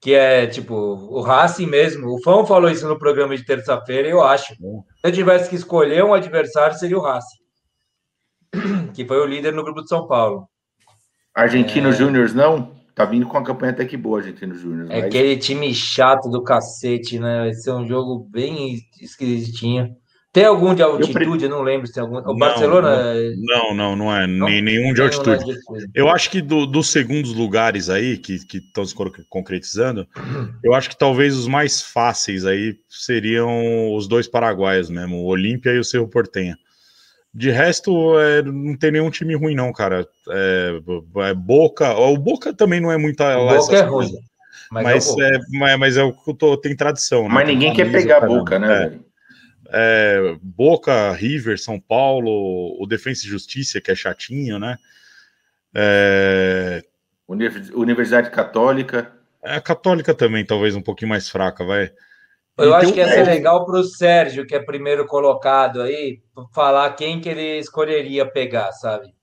Que 0.00 0.14
é 0.14 0.46
tipo 0.46 0.74
o 0.74 1.20
Racing 1.20 1.66
mesmo. 1.66 2.08
O 2.14 2.22
Fão 2.22 2.46
falou 2.46 2.70
isso 2.70 2.88
no 2.88 2.98
programa 2.98 3.36
de 3.36 3.44
terça-feira, 3.44 4.08
eu 4.08 4.22
acho. 4.22 4.54
Se 4.54 4.62
eu 5.04 5.12
tivesse 5.12 5.50
que 5.50 5.56
escolher 5.56 6.02
um 6.04 6.14
adversário, 6.14 6.74
seria 6.78 6.96
o 6.98 7.02
Racing, 7.02 7.38
que 8.94 9.04
foi 9.04 9.18
o 9.18 9.26
líder 9.26 9.52
no 9.52 9.62
grupo 9.62 9.82
de 9.82 9.88
São 9.88 10.06
Paulo. 10.06 10.48
Argentino 11.34 11.90
É. 11.90 11.92
Júnior 11.92 12.32
não, 12.34 12.72
tá 12.94 13.04
vindo 13.04 13.26
com 13.26 13.36
uma 13.36 13.44
campanha 13.44 13.72
até 13.72 13.84
que 13.84 13.96
boa, 13.96 14.18
Argentino 14.20 14.54
Júnior. 14.54 14.90
É 14.90 14.96
mas- 14.96 15.04
aquele 15.04 15.36
time 15.36 15.72
chato 15.74 16.30
do 16.30 16.42
cacete, 16.42 17.18
né? 17.18 17.40
Vai 17.40 17.52
ser 17.54 17.72
um 17.72 17.86
jogo 17.86 18.26
bem 18.30 18.78
esquisitinho. 19.00 19.94
Tem 20.32 20.44
algum 20.44 20.72
de 20.74 20.82
altitude? 20.82 21.44
Eu, 21.44 21.50
não 21.50 21.62
lembro 21.62 21.88
se 21.88 21.92
tem 21.92 22.02
algum. 22.02 22.18
O 22.18 22.22
Não, 22.22 22.36
Barcelona. 22.36 23.14
Não, 23.36 23.74
não, 23.74 23.96
não 23.96 24.14
é 24.16 24.28
Não? 24.28 24.46
nem, 24.46 24.62
nenhum 24.62 24.94
de 24.94 25.02
altitude. 25.02 25.44
de 25.44 25.50
altitude. 25.52 25.90
Eu 25.92 26.08
acho 26.08 26.30
que 26.30 26.40
do- 26.40 26.66
dos 26.66 26.88
segundos 26.88 27.34
lugares 27.34 27.90
aí, 27.90 28.16
que 28.16 28.34
estão 28.58 28.84
se 28.86 28.94
concretizando, 29.28 30.06
eu 30.62 30.72
acho 30.72 30.88
que 30.88 30.96
talvez 30.96 31.36
os 31.36 31.48
mais 31.48 31.82
fáceis 31.82 32.46
aí 32.46 32.76
seriam 32.88 33.92
os 33.94 34.06
dois 34.06 34.28
paraguaios 34.28 34.88
mesmo, 34.88 35.16
o 35.16 35.26
Olímpia 35.26 35.70
e 35.72 35.78
o 35.80 35.84
Cerro 35.84 36.06
Portenha. 36.06 36.56
De 37.34 37.50
resto, 37.50 38.18
é, 38.20 38.42
não 38.42 38.76
tem 38.76 38.92
nenhum 38.92 39.10
time 39.10 39.34
ruim, 39.34 39.54
não, 39.56 39.72
cara. 39.72 40.06
É, 40.28 40.80
é 41.28 41.34
Boca. 41.34 41.92
O 41.96 42.16
Boca 42.16 42.52
também 42.52 42.80
não 42.80 42.90
é 42.92 42.96
muito. 42.96 43.20
lá 43.20 43.36
O 43.36 43.42
Boca 43.48 43.54
essas 43.56 43.70
é 43.80 43.80
ruim. 43.82 43.90
coisas, 44.10 44.20
Mas, 44.70 44.84
Mas, 44.84 45.06
é 45.06 45.10
o 45.10 45.14
Boca. 45.14 45.24
é, 45.26 45.38
mas, 45.58 45.78
mas 45.78 45.96
é 45.96 46.02
o 46.04 46.12
que 46.12 46.30
eu 46.30 46.34
tô, 46.34 46.56
tem 46.56 46.76
tradição, 46.76 47.24
né? 47.24 47.28
Mas 47.34 47.46
Tem 47.46 47.54
ninguém 47.56 47.72
quer 47.72 47.84
camisa, 47.86 47.98
pegar 47.98 48.24
a 48.24 48.26
boca, 48.28 48.58
né? 48.58 48.66
É. 48.72 48.78
velho? 48.90 49.09
É, 49.72 50.36
Boca, 50.42 51.12
River, 51.12 51.58
São 51.58 51.78
Paulo, 51.80 52.76
o 52.80 52.86
Defensa 52.86 53.24
e 53.24 53.28
Justiça, 53.28 53.80
que 53.80 53.90
é 53.90 53.94
chatinho, 53.94 54.58
né? 54.58 54.76
É, 55.74 56.82
Univers- 57.28 57.70
Universidade 57.70 58.30
Católica. 58.30 59.12
é 59.44 59.54
a 59.54 59.60
Católica 59.60 60.12
também, 60.14 60.44
talvez 60.44 60.74
um 60.74 60.82
pouquinho 60.82 61.08
mais 61.08 61.28
fraca, 61.28 61.64
vai. 61.64 61.92
Eu 62.58 62.70
E 62.70 62.74
acho 62.74 62.92
que 62.92 62.98
ia 62.98 63.08
ser 63.08 63.24
legal 63.24 63.64
para 63.64 63.78
o 63.78 63.84
Sérgio, 63.84 64.46
que 64.46 64.54
é 64.54 64.60
primeiro 64.60 65.06
colocado 65.06 65.80
aí, 65.80 66.20
falar 66.52 66.90
quem 66.94 67.20
que 67.20 67.28
ele 67.28 67.58
escolheria 67.58 68.26
pegar, 68.26 68.72
sabe? 68.72 69.14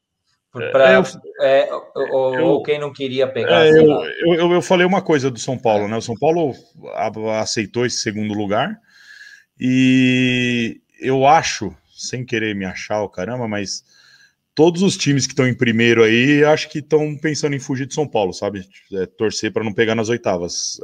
Pra, 0.51 0.93
eu- 0.93 1.03
é, 1.41 1.69
ou, 1.95 2.39
eu- 2.39 2.45
ou 2.45 2.63
quem 2.63 2.79
não 2.79 2.91
queria 2.91 3.27
pegar, 3.27 3.65
É, 3.65 3.69
eu, 3.69 4.33
eu, 4.33 4.51
eu- 4.53 4.61
falei 4.61 4.87
uma 4.87 5.01
coisa 5.03 5.29
do 5.29 5.37
São 5.37 5.57
Paulo, 5.57 5.87
né? 5.87 5.97
O 5.97 6.01
São 6.01 6.15
Paulo 6.15 6.55
aceitou 7.39 7.85
esse 7.85 7.97
segundo 7.97 8.33
lugar 8.33 8.79
e 9.59 10.81
eu 10.99 11.25
acho, 11.25 11.75
sem 11.95 12.25
querer 12.25 12.55
me 12.55 12.65
achar 12.65 13.01
o 13.01 13.09
caramba, 13.09 13.47
mas 13.47 13.83
todos 14.53 14.81
os 14.81 14.97
times 14.97 15.25
que 15.25 15.33
estão 15.33 15.47
em 15.47 15.53
primeiro 15.53 16.03
aí, 16.03 16.43
acho 16.43 16.69
que 16.69 16.79
estão 16.79 17.15
pensando 17.17 17.55
em 17.55 17.59
fugir 17.59 17.85
de 17.85 17.93
São 17.93 18.07
Paulo, 18.07 18.33
sabe? 18.33 18.67
É, 18.93 19.05
torcer 19.05 19.51
para 19.53 19.63
não 19.63 19.73
pegar 19.73 19.95
nas 19.95 20.09
oitavas. 20.09 20.79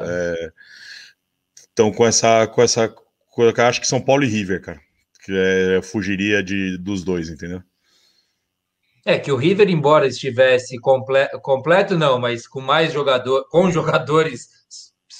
Estão 1.58 1.92
com 1.92 2.06
essa, 2.06 2.46
com 2.48 2.62
essa 2.62 2.88
colocar, 3.34 3.68
acho 3.68 3.82
que 3.82 3.88
São 3.88 4.00
Paulo 4.00 4.24
e 4.24 4.28
River, 4.28 4.62
cara. 4.62 4.80
Que 5.26 5.32
é, 5.32 5.78
eu 5.78 5.84
fugiria 5.84 6.44
de, 6.44 6.78
dos 6.78 7.04
dois, 7.04 7.30
entendeu? 7.30 7.62
É 9.06 9.20
que 9.20 9.32
o 9.32 9.36
River, 9.36 9.70
embora 9.70 10.08
estivesse 10.08 10.80
comple 10.80 11.28
completo, 11.42 11.98
não, 11.98 12.20
mas 12.20 12.48
com 12.48 12.62
mais 12.62 12.94
jogador, 12.94 13.46
com 13.50 13.70
jogadores 13.72 14.48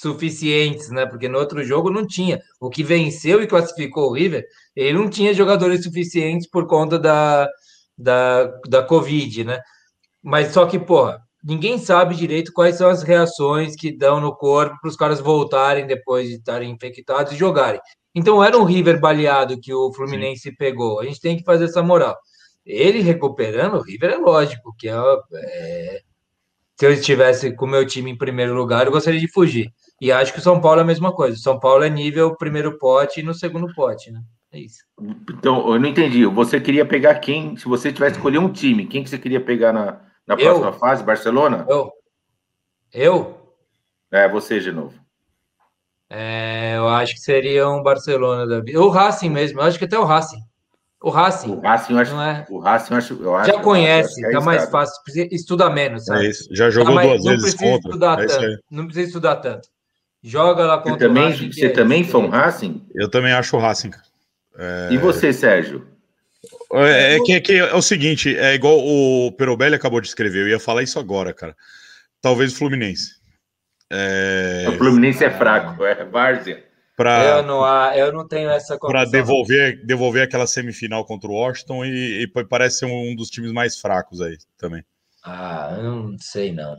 suficientes, 0.04 0.90
né? 0.90 1.06
Porque 1.06 1.28
no 1.28 1.38
outro 1.38 1.64
jogo 1.64 1.90
não 1.90 2.06
tinha. 2.06 2.40
O 2.60 2.68
que 2.68 2.82
venceu 2.82 3.42
e 3.42 3.46
classificou 3.46 4.10
o 4.10 4.12
River, 4.12 4.44
ele 4.76 4.98
não 4.98 5.08
tinha 5.08 5.32
jogadores 5.32 5.82
suficientes 5.82 6.48
por 6.48 6.66
conta 6.66 6.98
da, 6.98 7.48
da, 7.96 8.44
da 8.68 8.82
Covid, 8.82 9.44
né? 9.44 9.60
Mas 10.22 10.52
só 10.52 10.66
que, 10.66 10.78
porra, 10.78 11.20
ninguém 11.42 11.78
sabe 11.78 12.14
direito 12.14 12.52
quais 12.52 12.76
são 12.76 12.90
as 12.90 13.02
reações 13.02 13.74
que 13.74 13.96
dão 13.96 14.20
no 14.20 14.36
corpo 14.36 14.76
para 14.80 14.88
os 14.88 14.96
caras 14.96 15.20
voltarem 15.20 15.86
depois 15.86 16.28
de 16.28 16.36
estarem 16.36 16.70
infectados 16.70 17.32
e 17.32 17.36
jogarem. 17.36 17.80
Então 18.14 18.44
era 18.44 18.56
um 18.58 18.64
River 18.64 19.00
baleado 19.00 19.60
que 19.60 19.72
o 19.72 19.92
Fluminense 19.92 20.50
Sim. 20.50 20.54
pegou. 20.56 21.00
A 21.00 21.04
gente 21.04 21.20
tem 21.20 21.36
que 21.36 21.44
fazer 21.44 21.64
essa 21.64 21.82
moral. 21.82 22.16
Ele 22.64 23.00
recuperando 23.00 23.74
o 23.74 23.82
River 23.82 24.10
é 24.10 24.16
lógico 24.16 24.74
que 24.78 24.88
é, 24.88 24.94
é, 25.34 26.02
se 26.76 26.86
eu 26.86 26.92
estivesse 26.92 27.54
com 27.54 27.66
o 27.66 27.68
meu 27.68 27.86
time 27.86 28.10
em 28.10 28.16
primeiro 28.16 28.54
lugar, 28.54 28.86
eu 28.86 28.92
gostaria 28.92 29.20
de 29.20 29.30
fugir. 29.30 29.72
E 30.04 30.12
acho 30.12 30.34
que 30.34 30.38
o 30.38 30.42
São 30.42 30.60
Paulo 30.60 30.80
é 30.80 30.82
a 30.82 30.86
mesma 30.86 31.14
coisa. 31.14 31.34
O 31.34 31.40
São 31.40 31.58
Paulo 31.58 31.82
é 31.82 31.88
nível 31.88 32.36
primeiro 32.36 32.76
pote 32.76 33.20
e 33.20 33.22
no 33.22 33.32
segundo 33.32 33.72
pote, 33.72 34.12
né? 34.12 34.20
É 34.52 34.58
isso. 34.58 34.84
Então, 35.30 35.72
eu 35.72 35.80
não 35.80 35.88
entendi. 35.88 36.26
Você 36.26 36.60
queria 36.60 36.84
pegar 36.84 37.14
quem? 37.20 37.56
Se 37.56 37.64
você 37.64 37.90
tivesse 37.90 38.16
escolher 38.16 38.36
um 38.36 38.52
time, 38.52 38.84
quem 38.84 39.02
que 39.02 39.08
você 39.08 39.18
queria 39.18 39.40
pegar 39.40 39.72
na, 39.72 40.02
na 40.26 40.36
próxima 40.36 40.66
eu, 40.66 40.72
fase? 40.74 41.02
Barcelona? 41.02 41.64
Eu. 41.70 41.90
Eu? 42.92 43.56
É, 44.12 44.28
você 44.28 44.60
de 44.60 44.72
novo. 44.72 44.92
É, 46.10 46.74
eu 46.76 46.86
acho 46.86 47.14
que 47.14 47.20
seria 47.20 47.66
um 47.66 47.82
Barcelona 47.82 48.46
da 48.46 48.60
vida. 48.60 48.78
O 48.78 48.90
Racing 48.90 49.30
mesmo, 49.30 49.60
eu 49.60 49.64
acho 49.64 49.78
que 49.78 49.86
até 49.86 49.98
o 49.98 50.04
Racing. 50.04 50.42
O 51.02 51.08
Racing. 51.08 51.50
O 51.50 51.60
Racing, 51.60 51.94
eu 51.94 51.98
acho. 51.98 52.12
Não 52.12 52.22
é? 52.22 52.46
O 52.50 52.58
Racing, 52.58 52.92
eu 52.92 52.98
acho, 52.98 53.22
eu 53.22 53.36
acho 53.36 53.52
Já 53.52 53.58
conhece, 53.62 54.26
é 54.26 54.32
tá 54.32 54.40
mais 54.42 54.68
fácil. 54.68 55.00
Estuda 55.32 55.70
menos, 55.70 56.04
sabe? 56.04 56.26
É 56.26 56.28
isso. 56.28 56.46
Já 56.54 56.68
jogou 56.68 56.94
tá 56.94 56.94
mais, 56.94 57.22
duas 57.22 57.24
vezes 57.24 57.54
precisa 57.54 57.72
contra. 57.72 57.88
Estudar 57.88 58.22
é 58.22 58.26
tanto, 58.26 58.64
não 58.70 58.84
precisa 58.84 59.06
estudar 59.06 59.36
tanto. 59.36 59.73
Joga 60.26 60.64
lá 60.64 60.78
contra 60.78 60.92
você 60.92 60.98
também, 61.06 61.22
o 61.22 61.28
Racing. 61.28 61.52
Você 61.52 61.66
é 61.66 61.68
também 61.68 62.02
foi 62.02 62.20
um 62.22 62.28
Racing? 62.28 62.82
Eu 62.94 63.10
também 63.10 63.34
acho 63.34 63.54
o 63.54 63.60
Racing. 63.60 63.90
É... 64.56 64.88
E 64.90 64.96
você, 64.96 65.34
Sérgio? 65.34 65.86
É, 66.72 67.16
é, 67.16 67.20
que, 67.20 67.32
é, 67.34 67.40
que 67.40 67.52
é 67.52 67.74
o 67.74 67.82
seguinte, 67.82 68.34
é 68.34 68.54
igual 68.54 68.78
o 68.78 69.30
Perobelli 69.32 69.74
acabou 69.74 70.00
de 70.00 70.08
escrever, 70.08 70.42
eu 70.42 70.48
ia 70.48 70.58
falar 70.58 70.82
isso 70.82 70.98
agora, 70.98 71.34
cara. 71.34 71.54
Talvez 72.22 72.54
o 72.54 72.56
Fluminense. 72.56 73.16
É... 73.92 74.64
O 74.68 74.78
Fluminense 74.78 75.22
é 75.22 75.30
fraco, 75.30 75.84
é 75.84 76.04
Várzea. 76.06 76.64
Pra, 76.96 77.24
eu, 77.24 77.42
não, 77.42 77.92
eu 77.92 78.12
não 78.12 78.26
tenho 78.26 78.48
essa 78.48 78.78
Para 78.78 79.04
devolver, 79.04 79.84
devolver 79.84 80.22
aquela 80.22 80.46
semifinal 80.46 81.04
contra 81.04 81.28
o 81.28 81.34
Washington 81.34 81.84
e, 81.84 82.22
e, 82.22 82.44
parece 82.48 82.78
ser 82.78 82.86
um 82.86 83.14
dos 83.16 83.28
times 83.28 83.52
mais 83.52 83.78
fracos 83.78 84.20
aí 84.20 84.38
também. 84.56 84.82
Ah, 85.24 85.74
eu 85.76 85.82
não 85.82 86.18
sei 86.18 86.52
não. 86.52 86.76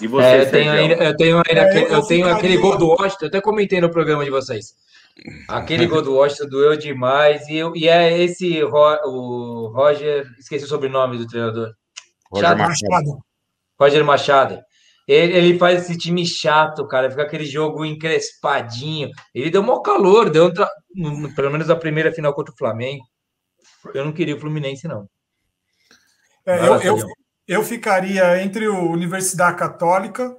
E 0.00 0.06
você, 0.06 0.26
é, 0.26 0.40
eu 0.42 0.50
tenho, 0.50 0.72
ainda, 0.72 0.94
eu 0.94 1.16
tenho, 1.16 1.36
ainda, 1.36 1.60
é, 1.62 1.82
eu, 1.82 1.88
eu 1.88 2.02
tenho 2.02 2.28
aquele 2.28 2.56
gol 2.58 2.76
do 2.76 2.88
Washington, 2.88 3.24
eu 3.24 3.28
até 3.28 3.40
comentei 3.40 3.80
no 3.80 3.90
programa 3.90 4.24
de 4.24 4.30
vocês. 4.30 4.74
Aquele 5.48 5.86
gol 5.88 6.02
do 6.02 6.14
Washington 6.14 6.48
doeu 6.48 6.76
demais. 6.76 7.48
E, 7.48 7.60
e 7.74 7.88
é 7.88 8.18
esse 8.22 8.62
o 8.62 9.68
Roger. 9.68 10.26
Esqueci 10.38 10.64
o 10.64 10.68
sobrenome 10.68 11.18
do 11.18 11.26
treinador. 11.26 11.72
Roger 12.30 12.56
Machado. 12.56 13.18
Roger 13.80 14.04
Machado. 14.04 14.60
Ele, 15.08 15.36
ele, 15.36 15.58
faz 15.58 15.82
esse 15.82 15.96
time 15.96 16.26
chato, 16.26 16.86
cara. 16.88 17.08
Fica 17.08 17.22
aquele 17.22 17.46
jogo 17.46 17.84
encrespadinho. 17.84 19.10
Ele 19.34 19.50
deu 19.50 19.62
maior 19.62 19.80
calor, 19.80 20.28
deu 20.30 20.52
tra... 20.52 20.68
pelo 21.36 21.50
menos 21.50 21.70
a 21.70 21.76
primeira 21.76 22.12
final 22.12 22.34
contra 22.34 22.52
o 22.52 22.56
Flamengo. 22.56 23.04
Eu 23.94 24.04
não 24.04 24.12
queria 24.12 24.34
o 24.34 24.40
Fluminense, 24.40 24.88
não. 24.88 25.08
É, 26.44 26.58
eu, 26.58 26.80
eu, 26.80 26.96
eu 27.46 27.62
ficaria 27.62 28.42
entre 28.42 28.68
o 28.68 28.90
Universidade 28.90 29.56
Católica 29.56 30.36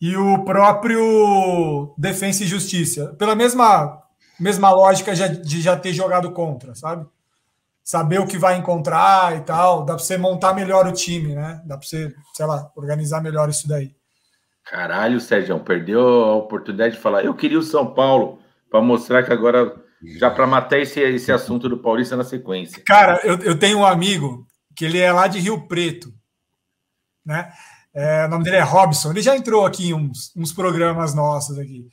e 0.00 0.16
o 0.16 0.44
próprio 0.44 1.94
Defensa 1.96 2.44
e 2.44 2.46
Justiça. 2.46 3.14
Pela 3.18 3.34
mesma, 3.34 4.02
mesma 4.38 4.70
lógica 4.70 5.14
de 5.14 5.60
já 5.60 5.76
ter 5.76 5.92
jogado 5.92 6.30
contra, 6.32 6.74
sabe? 6.74 7.06
Saber 7.82 8.20
o 8.20 8.26
que 8.26 8.38
vai 8.38 8.56
encontrar 8.56 9.36
e 9.36 9.40
tal. 9.40 9.84
Dá 9.84 9.94
para 9.94 10.04
você 10.04 10.18
montar 10.18 10.54
melhor 10.54 10.86
o 10.86 10.92
time, 10.92 11.34
né? 11.34 11.60
Dá 11.64 11.76
para 11.76 11.86
você, 11.86 12.12
sei 12.34 12.46
lá, 12.46 12.70
organizar 12.76 13.22
melhor 13.22 13.48
isso 13.48 13.66
daí. 13.66 13.94
Caralho, 14.64 15.20
Sérgio, 15.20 15.58
perdeu 15.60 16.00
a 16.00 16.36
oportunidade 16.36 16.94
de 16.94 17.00
falar. 17.00 17.24
Eu 17.24 17.34
queria 17.34 17.58
o 17.58 17.62
São 17.62 17.92
Paulo 17.92 18.38
para 18.70 18.80
mostrar 18.80 19.22
que 19.22 19.32
agora, 19.32 19.74
já 20.18 20.30
para 20.30 20.46
matar 20.46 20.78
esse, 20.78 21.00
esse 21.00 21.32
assunto 21.32 21.68
do 21.68 21.78
Paulista 21.78 22.16
na 22.16 22.22
sequência. 22.22 22.82
Cara, 22.86 23.20
eu, 23.24 23.38
eu 23.38 23.58
tenho 23.58 23.78
um 23.78 23.86
amigo 23.86 24.46
que 24.80 24.86
ele 24.86 24.96
é 24.96 25.12
lá 25.12 25.26
de 25.28 25.38
Rio 25.38 25.68
Preto, 25.68 26.10
né? 27.22 27.52
É, 27.92 28.24
o 28.24 28.28
nome 28.30 28.44
dele 28.44 28.56
é 28.56 28.62
Robson. 28.62 29.10
Ele 29.10 29.20
já 29.20 29.36
entrou 29.36 29.66
aqui 29.66 29.88
em 29.88 29.92
uns, 29.92 30.34
uns 30.34 30.54
programas 30.54 31.14
nossos 31.14 31.58
aqui. 31.58 31.86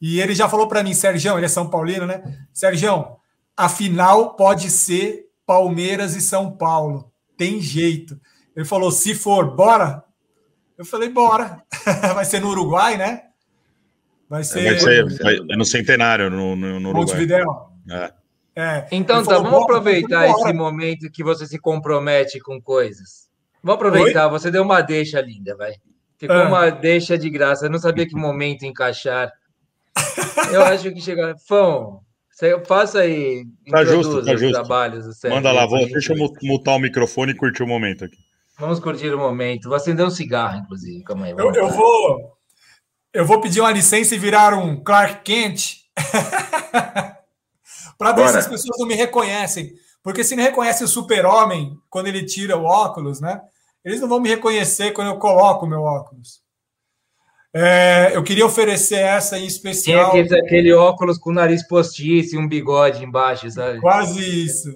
E 0.00 0.20
ele 0.20 0.34
já 0.34 0.48
falou 0.48 0.66
para 0.66 0.82
mim, 0.82 0.92
Sérgio, 0.92 1.38
ele 1.38 1.46
é 1.46 1.48
São 1.48 1.70
Paulino, 1.70 2.04
né? 2.04 2.20
Sérgio, 2.52 3.16
a 3.56 3.68
final 3.68 4.34
pode 4.34 4.70
ser 4.70 5.26
Palmeiras 5.46 6.16
e 6.16 6.20
São 6.20 6.50
Paulo. 6.50 7.12
Tem 7.36 7.60
jeito. 7.60 8.20
Ele 8.56 8.64
falou: 8.64 8.90
se 8.90 9.14
for, 9.14 9.54
bora. 9.54 10.02
Eu 10.76 10.84
falei: 10.84 11.10
bora. 11.10 11.62
vai 12.12 12.24
ser 12.24 12.40
no 12.40 12.48
Uruguai, 12.48 12.96
né? 12.96 13.22
Vai 14.28 14.42
ser. 14.42 14.64
Vai 14.64 14.80
ser 14.80 15.22
vai, 15.22 15.36
é 15.36 15.56
no 15.56 15.64
centenário, 15.64 16.28
no, 16.28 16.56
no, 16.56 16.80
no 16.80 16.88
Uruguai. 16.88 17.04
Montevideo. 17.04 17.46
É. 17.88 18.12
É. 18.54 18.86
Então, 18.92 19.24
tá, 19.24 19.38
vamos 19.38 19.62
aproveitar 19.62 20.28
esse 20.28 20.52
momento 20.52 21.10
que 21.10 21.24
você 21.24 21.46
se 21.46 21.58
compromete 21.58 22.38
com 22.38 22.60
coisas. 22.60 23.28
Vou 23.62 23.74
aproveitar, 23.74 24.26
Oi? 24.26 24.30
você 24.30 24.50
deu 24.50 24.62
uma 24.62 24.80
deixa 24.80 25.20
linda, 25.20 25.56
vai. 25.56 25.74
Ficou 26.18 26.36
ah. 26.36 26.48
uma 26.48 26.70
deixa 26.70 27.16
de 27.16 27.30
graça. 27.30 27.66
Eu 27.66 27.70
não 27.70 27.78
sabia 27.78 28.06
que 28.06 28.14
momento 28.14 28.64
encaixar. 28.64 29.32
Eu 30.52 30.62
acho 30.64 30.92
que 30.92 31.00
chegou. 31.00 31.34
Fão, 31.46 32.00
faça 32.66 33.00
aí. 33.00 33.44
Tá 33.70 33.84
justo, 33.84 34.24
tá 34.24 34.36
justo. 34.36 34.52
Trabalhos, 34.52 35.06
Manda 35.24 35.50
lá, 35.50 35.66
vou, 35.66 35.78
deixa 35.86 36.12
eu 36.12 36.30
mutar 36.42 36.76
o 36.76 36.78
microfone 36.78 37.32
e 37.32 37.36
curtir 37.36 37.62
o 37.62 37.66
momento 37.66 38.04
aqui. 38.04 38.18
Vamos 38.58 38.78
curtir 38.78 39.08
o 39.08 39.18
momento. 39.18 39.68
Vou 39.68 39.76
acender 39.76 40.04
um 40.04 40.10
cigarro, 40.10 40.58
inclusive. 40.58 41.02
Calma 41.04 41.26
aí. 41.26 41.32
Eu, 41.32 41.52
eu, 41.52 41.68
vou, 41.68 42.36
eu 43.12 43.24
vou 43.24 43.40
pedir 43.40 43.60
uma 43.60 43.72
licença 43.72 44.14
e 44.14 44.18
virar 44.18 44.54
um 44.54 44.82
Clark 44.82 45.22
Kent. 45.22 45.78
para 47.98 48.12
ver 48.12 48.28
se 48.28 48.38
as 48.38 48.46
pessoas 48.46 48.78
não 48.78 48.86
me 48.86 48.94
reconhecem. 48.94 49.72
Porque 50.02 50.24
se 50.24 50.34
não 50.34 50.42
reconhece 50.42 50.82
o 50.82 50.88
super-homem 50.88 51.78
quando 51.88 52.08
ele 52.08 52.24
tira 52.24 52.56
o 52.56 52.64
óculos, 52.64 53.20
né? 53.20 53.40
Eles 53.84 54.00
não 54.00 54.08
vão 54.08 54.20
me 54.20 54.28
reconhecer 54.28 54.92
quando 54.92 55.08
eu 55.08 55.18
coloco 55.18 55.64
o 55.64 55.68
meu 55.68 55.82
óculos. 55.82 56.42
É, 57.54 58.12
eu 58.14 58.22
queria 58.22 58.46
oferecer 58.46 58.98
essa 58.98 59.38
em 59.38 59.46
especial. 59.46 60.10
Tinha 60.10 60.22
aquele, 60.22 60.40
aquele 60.40 60.72
óculos 60.72 61.18
com 61.18 61.30
o 61.30 61.34
nariz 61.34 61.66
postiço 61.66 62.34
e 62.34 62.38
um 62.38 62.48
bigode 62.48 63.04
embaixo, 63.04 63.50
sabe? 63.50 63.80
Quase 63.80 64.44
isso. 64.44 64.70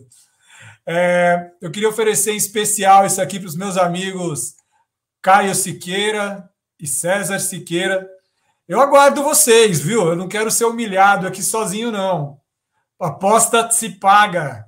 É, 0.87 1.51
eu 1.61 1.71
queria 1.71 1.89
oferecer 1.89 2.33
em 2.33 2.37
especial 2.37 3.07
isso 3.07 3.21
aqui 3.21 3.41
para 3.41 3.49
os 3.49 3.57
meus 3.57 3.77
amigos 3.77 4.55
Caio 5.23 5.55
Siqueira 5.55 6.49
e 6.79 6.87
César 6.87 7.39
Siqueira. 7.41 8.07
Eu 8.69 8.81
aguardo 8.81 9.23
vocês, 9.23 9.81
viu? 9.81 10.09
Eu 10.09 10.17
não 10.17 10.29
quero 10.29 10.51
ser 10.51 10.67
humilhado 10.67 11.27
aqui 11.27 11.43
sozinho, 11.43 11.91
não. 11.91 12.39
Aposta 13.01 13.71
se 13.71 13.91
paga. 13.91 14.67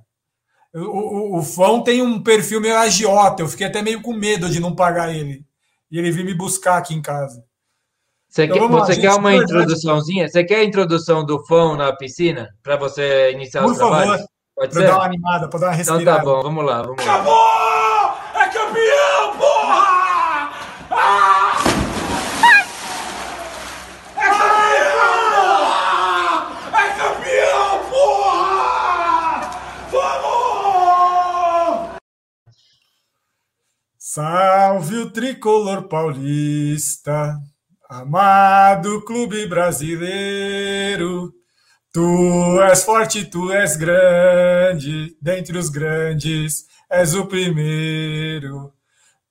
O, 0.73 0.79
o, 0.79 1.39
o 1.39 1.43
Fão 1.43 1.81
tem 1.81 2.01
um 2.01 2.21
perfil 2.21 2.61
meio 2.61 2.77
agiota. 2.77 3.41
Eu 3.41 3.47
fiquei 3.47 3.67
até 3.67 3.81
meio 3.81 4.01
com 4.01 4.13
medo 4.13 4.49
de 4.49 4.59
não 4.59 4.75
pagar 4.75 5.13
ele. 5.13 5.45
E 5.91 5.97
ele 5.97 6.11
veio 6.11 6.25
me 6.25 6.33
buscar 6.33 6.77
aqui 6.77 6.93
em 6.93 7.01
casa. 7.01 7.43
Você, 8.29 8.45
então, 8.45 8.59
quer, 8.59 8.67
você 8.67 9.01
quer 9.01 9.13
uma 9.13 9.35
introduçãozinha? 9.35 10.27
Você 10.27 10.43
quer 10.43 10.57
a 10.57 10.63
introdução 10.63 11.25
do 11.25 11.43
Fão 11.45 11.75
na 11.75 11.91
piscina? 11.91 12.49
Para 12.61 12.77
você 12.77 13.31
iniciar 13.31 13.63
Por 13.63 13.75
favor, 13.75 13.97
trabalhos? 13.97 14.27
Pode 14.55 14.73
ser? 14.73 14.85
dar 14.85 14.95
uma 14.97 15.05
animada, 15.05 15.49
para 15.49 15.59
dar 15.59 15.67
uma 15.67 15.73
respirada. 15.73 16.03
Então 16.03 16.15
tá 16.15 16.23
bom, 16.23 16.43
vamos 16.43 16.63
lá. 16.63 16.81
Vamos 16.83 17.03
lá. 17.03 17.15
Acabou! 17.15 17.79
É 18.35 18.47
campeão, 18.49 19.18
Salve 34.11 34.97
o 34.97 35.11
tricolor 35.11 35.87
paulista, 35.87 37.39
amado 37.87 39.05
clube 39.05 39.45
brasileiro. 39.45 41.31
Tu 41.93 42.59
és 42.71 42.83
forte, 42.83 43.23
tu 43.25 43.51
és 43.53 43.75
grande, 43.75 45.15
dentre 45.21 45.59
os 45.59 45.69
grandes 45.69 46.65
és 46.89 47.13
o 47.13 47.27
primeiro. 47.27 48.73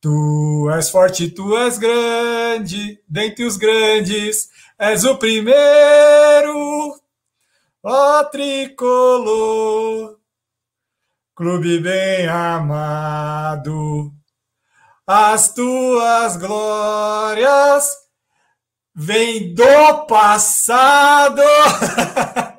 Tu 0.01 0.71
és 0.71 0.91
forte, 0.91 1.29
tu 1.29 1.59
és 1.59 1.77
grande, 1.77 3.03
dentre 3.09 3.47
os 3.47 3.57
grandes 3.57 4.49
és 4.79 5.05
o 5.05 5.17
primeiro. 5.17 6.95
ó 7.83 8.23
tricolor, 8.31 10.21
clube 11.35 11.81
bem 11.81 12.29
amado, 12.29 14.17
as 15.11 15.55
tuas 15.55 16.37
glórias 16.37 17.89
vêm 18.95 19.55
do 19.55 20.05
passado. 20.07 21.41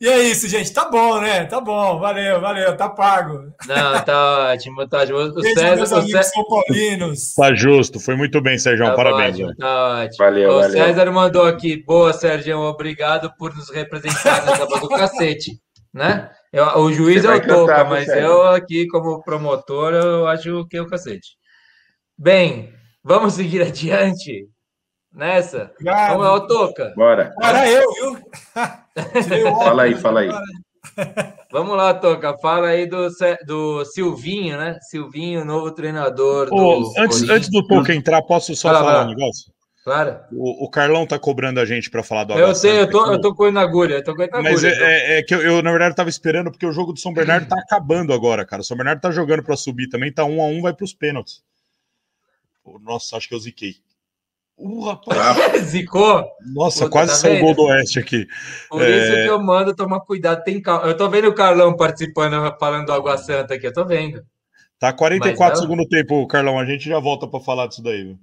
E 0.00 0.06
é 0.08 0.22
isso, 0.22 0.46
gente. 0.46 0.72
Tá 0.72 0.88
bom, 0.88 1.20
né? 1.20 1.44
Tá 1.46 1.60
bom. 1.60 1.98
Valeu, 1.98 2.40
valeu. 2.40 2.76
Tá 2.76 2.88
pago. 2.88 3.52
Não, 3.66 4.00
tá 4.04 4.50
ótimo, 4.52 4.86
tá 4.86 4.98
ótimo. 4.98 5.18
O 5.18 5.34
Beijo, 5.34 5.58
César, 5.58 5.74
meus 5.74 5.92
amigos 5.92 6.12
César, 6.12 6.30
São 6.34 6.44
Paulinos. 6.44 7.34
Tá 7.34 7.52
justo, 7.52 7.98
foi 7.98 8.14
muito 8.14 8.40
bem, 8.40 8.56
Sérgio. 8.60 8.86
tá 8.86 8.94
Parabéns. 8.94 9.34
ótimo, 9.34 9.56
tá 9.56 9.94
ótimo. 10.04 10.16
Valeu, 10.18 10.50
o 10.50 10.60
valeu. 10.60 10.70
César 10.70 11.10
mandou 11.10 11.44
aqui, 11.46 11.82
boa, 11.84 12.12
Sérgio, 12.12 12.60
obrigado 12.60 13.32
por 13.36 13.52
nos 13.56 13.70
representar 13.74 14.46
nessa 14.46 14.66
banda 14.66 14.78
do 14.82 14.88
cacete, 14.88 15.58
né? 15.92 16.30
Eu- 16.52 16.78
o 16.78 16.92
juiz 16.92 17.22
Você 17.22 17.26
é 17.28 17.34
o 17.34 17.44
Toca, 17.48 17.82
mas 17.82 18.06
eu 18.06 18.46
aqui 18.46 18.86
como 18.86 19.20
promotor, 19.24 19.94
eu 19.94 20.28
acho 20.28 20.64
que 20.68 20.76
é 20.76 20.80
o 20.80 20.86
cacete. 20.86 21.30
Bem, 22.18 22.72
vamos 23.02 23.34
seguir 23.34 23.62
adiante 23.66 24.48
nessa? 25.12 25.70
Obrigado. 25.74 26.08
Vamos 26.10 26.24
lá, 26.26 26.34
o 26.34 26.46
Toca. 26.46 26.92
Bora. 26.96 27.32
Era 27.42 27.70
eu, 27.70 27.92
viu? 27.94 28.18
Fala 29.58 29.82
aí, 29.84 29.94
fala 29.94 30.20
aí. 30.20 30.28
Vamos 31.52 31.76
lá, 31.76 31.94
Toca. 31.94 32.36
Fala 32.38 32.68
aí 32.68 32.86
do, 32.86 33.08
do 33.46 33.84
Silvinho, 33.84 34.58
né? 34.58 34.76
Silvinho, 34.90 35.44
novo 35.44 35.70
treinador 35.70 36.46
do 36.46 36.54
Ô, 36.56 36.72
antes, 36.76 36.94
Corinthians. 36.96 37.30
antes 37.30 37.50
do 37.50 37.66
Toca 37.66 37.94
entrar, 37.94 38.22
posso 38.22 38.54
só 38.56 38.70
lá, 38.72 38.78
falar 38.80 38.92
vai 38.94 39.04
um 39.04 39.08
lá. 39.08 39.14
negócio? 39.14 39.52
Claro. 39.84 40.18
O, 40.32 40.66
o 40.66 40.70
Carlão 40.70 41.06
tá 41.06 41.18
cobrando 41.18 41.60
a 41.60 41.64
gente 41.64 41.88
para 41.88 42.02
falar 42.02 42.24
do 42.24 42.34
Eu 42.34 42.54
sei, 42.54 42.80
eu 42.80 42.90
tô, 42.90 43.10
eu 43.10 43.20
tô 43.20 43.34
com 43.34 43.44
ele 43.46 43.54
na 43.54 43.62
agulha, 43.62 43.94
eu 43.94 44.04
tô 44.04 44.14
com 44.14 44.22
ele 44.22 44.30
na 44.32 44.42
Mas 44.42 44.62
agulha. 44.62 44.84
é, 44.84 45.14
é- 45.16 45.18
é 45.18 45.22
que 45.22 45.34
eu, 45.34 45.40
eu, 45.40 45.62
na 45.62 45.70
verdade, 45.70 45.94
tava 45.94 46.10
esperando, 46.10 46.50
porque 46.50 46.66
o 46.66 46.72
jogo 46.72 46.92
do 46.92 46.98
São 47.00 47.12
Bernardo 47.14 47.48
tá 47.48 47.58
acabando 47.58 48.12
agora, 48.12 48.44
cara. 48.44 48.60
O 48.60 48.64
São 48.64 48.76
Bernardo 48.76 49.00
tá 49.00 49.10
jogando 49.10 49.42
para 49.42 49.56
subir 49.56 49.88
também, 49.88 50.12
tá 50.12 50.24
um 50.24 50.42
a 50.42 50.46
um, 50.46 50.60
vai 50.60 50.74
pros 50.74 50.92
pênaltis. 50.92 51.42
Nossa, 52.82 53.16
acho 53.16 53.28
que 53.28 53.34
eu 53.34 53.38
ziquei. 53.40 53.76
Uh, 54.56 54.80
rapaz. 54.86 55.62
Zicou? 55.70 56.24
Nossa, 56.52 56.80
Puta, 56.80 56.90
quase 56.90 57.12
tá 57.12 57.16
saiu 57.18 57.36
o 57.36 57.40
gol 57.40 57.54
do 57.54 57.62
Oeste 57.64 57.98
aqui. 58.00 58.26
Por 58.68 58.82
É. 58.82 58.90
isso 59.04 59.12
que 59.12 59.26
eu 59.30 59.40
mando 59.40 59.74
tomar 59.74 60.00
cuidado. 60.00 60.42
Tem 60.42 60.60
cal... 60.60 60.84
Eu 60.84 60.96
tô 60.96 61.08
vendo 61.08 61.28
o 61.28 61.34
Carlão 61.34 61.76
participando, 61.76 62.34
falando 62.58 62.86
do 62.86 62.92
Água 62.92 63.16
Santa 63.16 63.54
aqui, 63.54 63.66
eu 63.68 63.72
tô 63.72 63.84
vendo. 63.84 64.20
Tá 64.78 64.92
44 64.92 65.38
Mas 65.38 65.60
não- 65.60 65.68
segundo 65.68 65.88
tempo, 65.88 66.26
Carlão. 66.26 66.58
A 66.58 66.64
gente 66.66 66.88
já 66.88 66.98
volta 66.98 67.26
para 67.28 67.38
falar 67.40 67.68
disso 67.68 67.82
daí. 67.82 68.02
viu? 68.04 68.18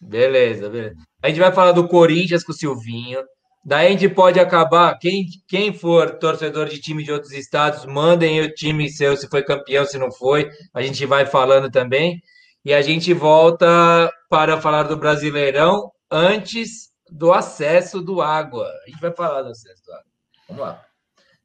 Beleza, 0.00 0.68
beleza. 0.68 0.96
A 1.22 1.28
gente 1.28 1.40
vai 1.40 1.52
falar 1.52 1.72
do 1.72 1.88
Corinthians 1.88 2.44
com 2.44 2.52
o 2.52 2.54
Silvinho. 2.54 3.20
Daí 3.64 3.88
a 3.88 3.90
gente 3.90 4.08
pode 4.08 4.38
acabar. 4.38 4.96
Quem, 4.98 5.26
quem 5.48 5.72
for 5.72 6.18
torcedor 6.18 6.68
de 6.68 6.80
time 6.80 7.02
de 7.02 7.10
outros 7.12 7.32
estados, 7.32 7.84
mandem 7.84 8.40
o 8.42 8.52
time 8.54 8.88
seu 8.90 9.16
se 9.16 9.26
foi 9.28 9.42
campeão, 9.42 9.84
se 9.84 9.98
não 9.98 10.12
foi. 10.12 10.48
A 10.72 10.80
gente 10.82 11.04
vai 11.06 11.26
falando 11.26 11.70
também. 11.70 12.20
E 12.68 12.74
a 12.74 12.82
gente 12.82 13.14
volta 13.14 14.12
para 14.28 14.60
falar 14.60 14.82
do 14.82 14.94
Brasileirão 14.94 15.90
antes 16.10 16.90
do 17.10 17.32
acesso 17.32 18.02
do 18.02 18.20
Água. 18.20 18.66
A 18.84 18.90
gente 18.90 19.00
vai 19.00 19.10
falar 19.10 19.40
do 19.40 19.48
acesso 19.48 19.82
do 19.86 19.90
Água. 19.90 20.04
Vamos 20.50 20.62
lá. 20.62 20.82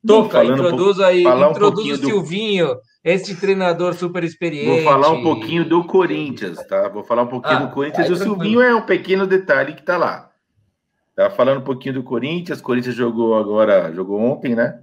Toca, 0.05 0.41
um 0.41 0.51
introduz 0.53 0.99
aí, 0.99 1.25
um 1.25 1.49
introduz 1.51 1.59
pouquinho 1.75 1.95
o 1.95 1.97
do- 1.97 2.07
Silvinho, 2.07 2.75
esse 3.01 3.39
treinador 3.39 3.93
super 3.93 4.21
experiente. 4.21 4.65
Vou 4.67 4.81
falar 4.83 5.11
um 5.11 5.23
pouquinho 5.23 5.63
do 5.63 5.85
Corinthians, 5.85 6.57
tá? 6.67 6.89
Vou 6.89 7.05
falar 7.05 7.21
um 7.21 7.27
pouquinho 7.27 7.55
Ah, 7.55 7.65
do 7.67 7.71
Corinthians. 7.73 8.09
vai, 8.09 8.17
o 8.17 8.19
Silvinho 8.19 8.59
é 8.61 8.75
um 8.75 8.85
pequeno 8.85 9.25
detalhe 9.25 9.75
que 9.75 9.81
tá 9.81 9.95
lá. 9.95 10.29
Tá 11.15 11.29
falando 11.29 11.59
um 11.61 11.63
pouquinho 11.63 11.93
do 11.93 12.03
Corinthians. 12.03 12.59
O 12.59 12.63
Corinthians 12.63 12.95
jogou 12.95 13.37
agora, 13.37 13.93
jogou 13.93 14.19
ontem, 14.19 14.55
né? 14.55 14.77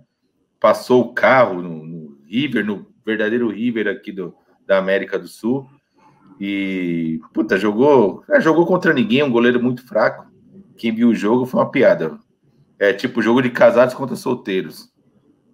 Passou 0.58 1.02
o 1.02 1.12
carro 1.12 1.60
no, 1.60 1.84
no 1.84 2.18
River, 2.26 2.64
no 2.64 2.86
verdadeiro 3.04 3.50
River 3.50 3.88
aqui 3.88 4.10
do, 4.10 4.34
da 4.66 4.78
América 4.78 5.18
do 5.18 5.28
Sul. 5.28 5.68
E, 6.40 7.20
puta, 7.34 7.58
jogou, 7.58 8.24
é, 8.30 8.40
jogou 8.40 8.64
contra 8.64 8.94
ninguém, 8.94 9.22
um 9.22 9.30
goleiro 9.30 9.62
muito 9.62 9.86
fraco. 9.86 10.26
Quem 10.74 10.94
viu 10.94 11.10
o 11.10 11.14
jogo 11.14 11.44
foi 11.44 11.60
uma 11.60 11.70
piada. 11.70 12.18
É 12.78 12.94
tipo 12.94 13.20
jogo 13.20 13.42
de 13.42 13.50
casados 13.50 13.94
contra 13.94 14.16
solteiros. 14.16 14.90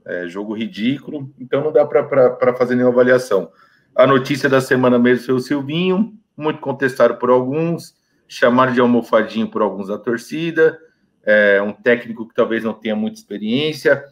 É 0.06 0.28
jogo 0.28 0.54
ridículo, 0.54 1.28
então 1.40 1.64
não 1.64 1.72
dá 1.72 1.84
para 1.84 2.54
fazer 2.54 2.76
nenhuma 2.76 2.92
avaliação. 2.92 3.50
A 3.96 4.06
notícia 4.06 4.48
da 4.48 4.60
semana 4.60 4.96
mesmo 4.96 5.26
foi 5.26 5.34
o 5.34 5.40
Silvinho, 5.40 6.14
muito 6.36 6.60
contestado 6.60 7.16
por 7.16 7.30
alguns, 7.30 7.96
chamado 8.28 8.72
de 8.72 8.80
almofadinho 8.80 9.50
por 9.50 9.62
alguns 9.62 9.88
da 9.88 9.98
torcida, 9.98 10.78
é 11.24 11.60
um 11.60 11.72
técnico 11.72 12.28
que 12.28 12.34
talvez 12.34 12.62
não 12.62 12.72
tenha 12.72 12.94
muita 12.94 13.18
experiência. 13.18 14.04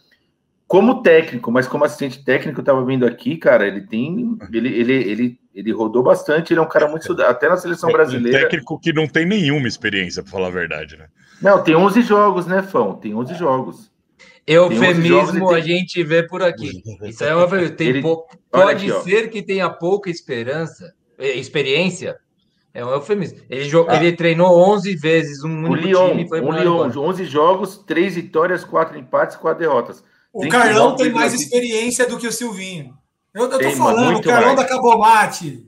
Como 0.67 1.03
técnico, 1.03 1.53
mas 1.53 1.69
como 1.69 1.85
assistente 1.85 2.25
técnico, 2.25 2.59
eu 2.61 2.63
estava 2.63 2.85
vendo 2.85 3.07
aqui, 3.07 3.37
cara, 3.37 3.67
ele 3.67 3.83
tem. 3.83 4.37
Ele, 4.53 4.69
ele, 4.69 4.93
ele, 4.95 5.39
ele 5.55 5.73
rodou 5.73 6.03
bastante, 6.03 6.53
ele 6.53 6.61
é 6.61 6.63
um 6.63 6.69
cara 6.69 6.89
muito 6.89 7.03
estudado, 7.03 7.31
até 7.31 7.49
na 7.49 7.57
seleção 7.57 7.91
Um 7.91 7.93
brasileira. 7.93 8.41
técnico 8.41 8.79
que 8.81 8.93
não 8.93 9.07
tem 9.07 9.27
nenhuma 9.27 9.69
experiência, 9.69 10.23
para 10.23 10.33
falar 10.33 10.49
a 10.49 10.51
verdade, 10.51 10.97
né? 10.97 11.07
Não, 11.41 11.63
tem 11.63 11.77
11 11.77 12.01
jogos, 12.03 12.47
né, 12.47 12.63
Fão? 12.63 12.95
Tem 12.95 13.15
11 13.15 13.35
jogos. 13.35 13.93
Eufemismo 14.47 15.03
Tem 15.03 15.13
11 15.13 15.39
jogos 15.39 15.55
a 15.55 15.61
gente 15.61 16.03
vê 16.03 16.23
por 16.23 16.43
aqui. 16.43 16.83
Isso 17.05 17.25
é 17.25 17.35
uma 17.35 17.47
tem 17.71 17.89
Ele- 17.89 18.03
pou- 18.03 18.27
Pode 18.51 18.91
aqui, 18.91 19.03
ser 19.03 19.29
que 19.31 19.43
tenha 19.43 19.69
pouca 19.71 20.11
esperança, 20.11 20.93
eh, 21.19 21.37
experiência. 21.37 22.17
É 22.73 22.85
um 22.85 22.91
eufemismo. 22.91 23.39
Ele, 23.49 23.65
jo- 23.67 23.87
Ah. 23.89 23.97
ele 23.97 24.13
treinou 24.13 24.49
11 24.71 24.97
vezes 24.97 25.45
um 25.45 25.65
O 25.65 25.71
único 25.71 25.87
Lyon, 25.87 26.09
time 26.11 26.29
foi 26.29 26.41
o 26.41 26.45
embora. 26.59 26.99
11 26.99 27.25
jogos, 27.25 27.79
3 27.87 28.17
vitórias, 28.17 28.65
4 28.65 28.99
empates, 28.99 29.37
4 29.37 29.61
derrotas. 29.61 30.03
O 30.35 30.41
Tem 30.41 30.49
Carlão 30.49 30.97
tem 30.97 31.13
mais 31.13 31.33
experiência 31.33 32.09
do 32.09 32.19
que 32.19 32.27
o 32.27 32.33
Silvinho. 32.33 32.99
Eu, 33.33 33.45
eu 33.45 33.51
tô 33.51 33.59
Tem, 33.59 33.77
falando, 33.77 34.19
o 34.19 34.23
Carlão 34.23 34.57
mais. 34.57 34.57
da 34.57 34.65
Cabomate. 34.69 35.65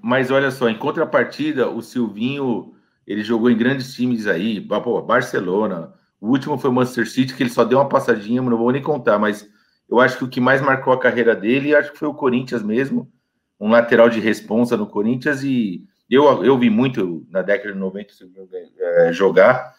Mas 0.00 0.30
olha 0.30 0.52
só, 0.52 0.68
em 0.68 0.78
contrapartida, 0.78 1.68
o 1.68 1.82
Silvinho, 1.82 2.72
ele 3.04 3.24
jogou 3.24 3.50
em 3.50 3.56
grandes 3.56 3.94
times 3.94 4.28
aí, 4.28 4.60
Barcelona. 4.60 5.92
O 6.20 6.28
último 6.28 6.56
foi 6.56 6.70
o 6.70 6.72
Manchester 6.72 7.10
City, 7.10 7.34
que 7.34 7.42
ele 7.42 7.50
só 7.50 7.64
deu 7.64 7.78
uma 7.78 7.88
passadinha, 7.88 8.40
não 8.40 8.56
vou 8.56 8.70
nem 8.70 8.80
contar, 8.80 9.18
mas 9.18 9.44
eu 9.90 9.98
acho 9.98 10.18
que 10.18 10.24
o 10.24 10.28
que 10.28 10.40
mais 10.40 10.60
marcou 10.62 10.92
a 10.92 11.00
carreira 11.00 11.34
dele, 11.34 11.74
acho 11.74 11.90
que 11.90 11.98
foi 11.98 12.06
o 12.06 12.14
Corinthians 12.14 12.62
mesmo, 12.62 13.10
um 13.58 13.70
lateral 13.70 14.08
de 14.08 14.20
responsa 14.20 14.76
no 14.76 14.86
Corinthians, 14.86 15.42
e 15.42 15.84
eu, 16.08 16.44
eu 16.44 16.56
vi 16.56 16.70
muito 16.70 17.26
na 17.28 17.42
década 17.42 17.72
de 17.72 17.78
90 17.78 18.12
o 18.12 18.16
Silvinho 18.16 18.48
eh, 18.78 19.12
jogar, 19.12 19.74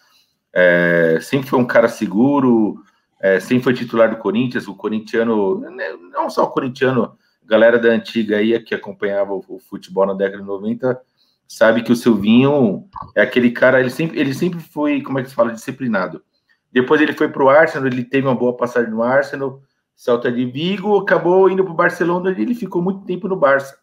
É, 0.53 1.17
sempre 1.21 1.49
foi 1.49 1.59
um 1.59 1.65
cara 1.65 1.87
seguro, 1.87 2.83
é, 3.23 3.39
sempre 3.39 3.63
foi 3.63 3.73
titular 3.73 4.09
do 4.09 4.17
Corinthians, 4.17 4.67
o 4.67 4.75
corintiano, 4.75 5.61
né, 5.61 5.97
não 6.11 6.29
só 6.29 6.43
o 6.43 6.49
corintiano, 6.51 7.17
galera 7.45 7.79
da 7.79 7.87
antiga 7.87 8.35
aí 8.35 8.59
que 8.59 8.75
acompanhava 8.75 9.33
o, 9.33 9.41
o 9.47 9.59
futebol 9.59 10.05
na 10.05 10.13
década 10.13 10.41
de 10.41 10.47
90 10.47 11.01
sabe 11.47 11.83
que 11.83 11.91
o 11.91 11.95
Silvinho 11.95 12.85
é 13.15 13.21
aquele 13.21 13.51
cara, 13.51 13.79
ele 13.79 13.89
sempre, 13.89 14.19
ele 14.19 14.33
sempre 14.33 14.59
foi, 14.59 15.01
como 15.01 15.19
é 15.19 15.23
que 15.23 15.29
se 15.29 15.35
fala, 15.35 15.53
disciplinado. 15.53 16.21
Depois 16.69 16.99
ele 16.99 17.13
foi 17.13 17.29
para 17.29 17.43
o 17.43 17.49
Arsenal, 17.49 17.87
ele 17.87 18.03
teve 18.03 18.27
uma 18.27 18.35
boa 18.35 18.57
passagem 18.57 18.91
no 18.91 19.01
Arsenal, 19.01 19.61
Celta 19.95 20.29
de 20.29 20.43
Vigo, 20.45 20.97
acabou 20.97 21.49
indo 21.49 21.63
para 21.63 21.71
o 21.71 21.75
Barcelona 21.75 22.31
e 22.31 22.41
ele 22.41 22.55
ficou 22.55 22.81
muito 22.81 23.05
tempo 23.05 23.29
no 23.29 23.37
Barça. 23.37 23.77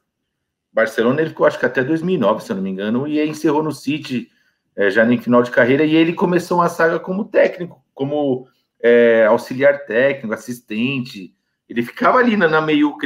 Barcelona 0.70 1.20
ele 1.22 1.30
ficou 1.30 1.46
acho 1.46 1.58
que 1.58 1.64
até 1.64 1.82
2009, 1.82 2.42
se 2.42 2.52
eu 2.52 2.56
não 2.56 2.62
me 2.62 2.70
engano, 2.70 3.06
e 3.06 3.26
encerrou 3.26 3.62
no 3.62 3.72
City, 3.72 4.28
é, 4.76 4.90
já 4.90 5.10
em 5.10 5.18
final 5.18 5.42
de 5.42 5.50
carreira, 5.50 5.84
e 5.84 5.94
ele 5.94 6.12
começou 6.12 6.58
uma 6.58 6.68
saga 6.68 6.98
como 6.98 7.24
técnico, 7.24 7.82
como 7.94 8.48
é, 8.82 9.26
auxiliar 9.26 9.84
técnico, 9.84 10.34
assistente, 10.34 11.34
ele 11.68 11.82
ficava 11.82 12.18
ali 12.18 12.36
na, 12.36 12.48
na 12.48 12.60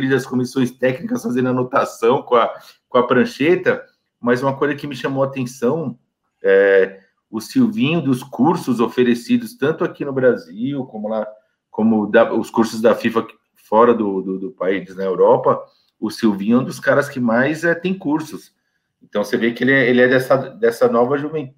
das 0.09 0.27
comissões 0.27 0.71
técnicas 0.71 1.23
fazendo 1.23 1.51
anotação 1.51 2.23
com 2.23 2.37
a, 2.37 2.51
com 2.89 2.99
a 2.99 3.07
prancheta, 3.07 3.85
mas 4.21 4.43
uma 4.43 4.57
coisa 4.57 4.75
que 4.75 4.87
me 4.87 4.97
chamou 4.97 5.23
a 5.23 5.27
atenção 5.27 5.99
é 6.43 7.01
o 7.31 7.41
Silvinho 7.41 8.01
dos 8.01 8.23
cursos 8.23 8.79
oferecidos 8.79 9.57
tanto 9.57 9.85
aqui 9.85 10.05
no 10.05 10.13
Brasil 10.13 10.85
como 10.85 11.09
lá, 11.09 11.27
como 11.71 12.07
da, 12.07 12.33
os 12.33 12.49
cursos 12.49 12.81
da 12.81 12.95
FIFA 12.95 13.27
fora 13.57 13.93
do, 13.93 14.23
do, 14.23 14.39
do, 14.39 14.51
país, 14.53 14.95
na 14.95 15.03
Europa, 15.03 15.61
o 15.99 16.11
Silvinho 16.11 16.59
é 16.59 16.61
um 16.61 16.65
dos 16.65 16.79
caras 16.79 17.09
que 17.09 17.19
mais 17.19 17.65
é, 17.65 17.75
tem 17.75 17.93
cursos. 17.93 18.55
Então 19.03 19.25
você 19.25 19.37
vê 19.37 19.53
que 19.53 19.65
ele 19.65 19.73
é, 19.73 19.91
ele 19.91 20.01
é 20.01 20.09
dessa, 20.09 20.37
dessa 20.37 20.89
nova 20.89 21.17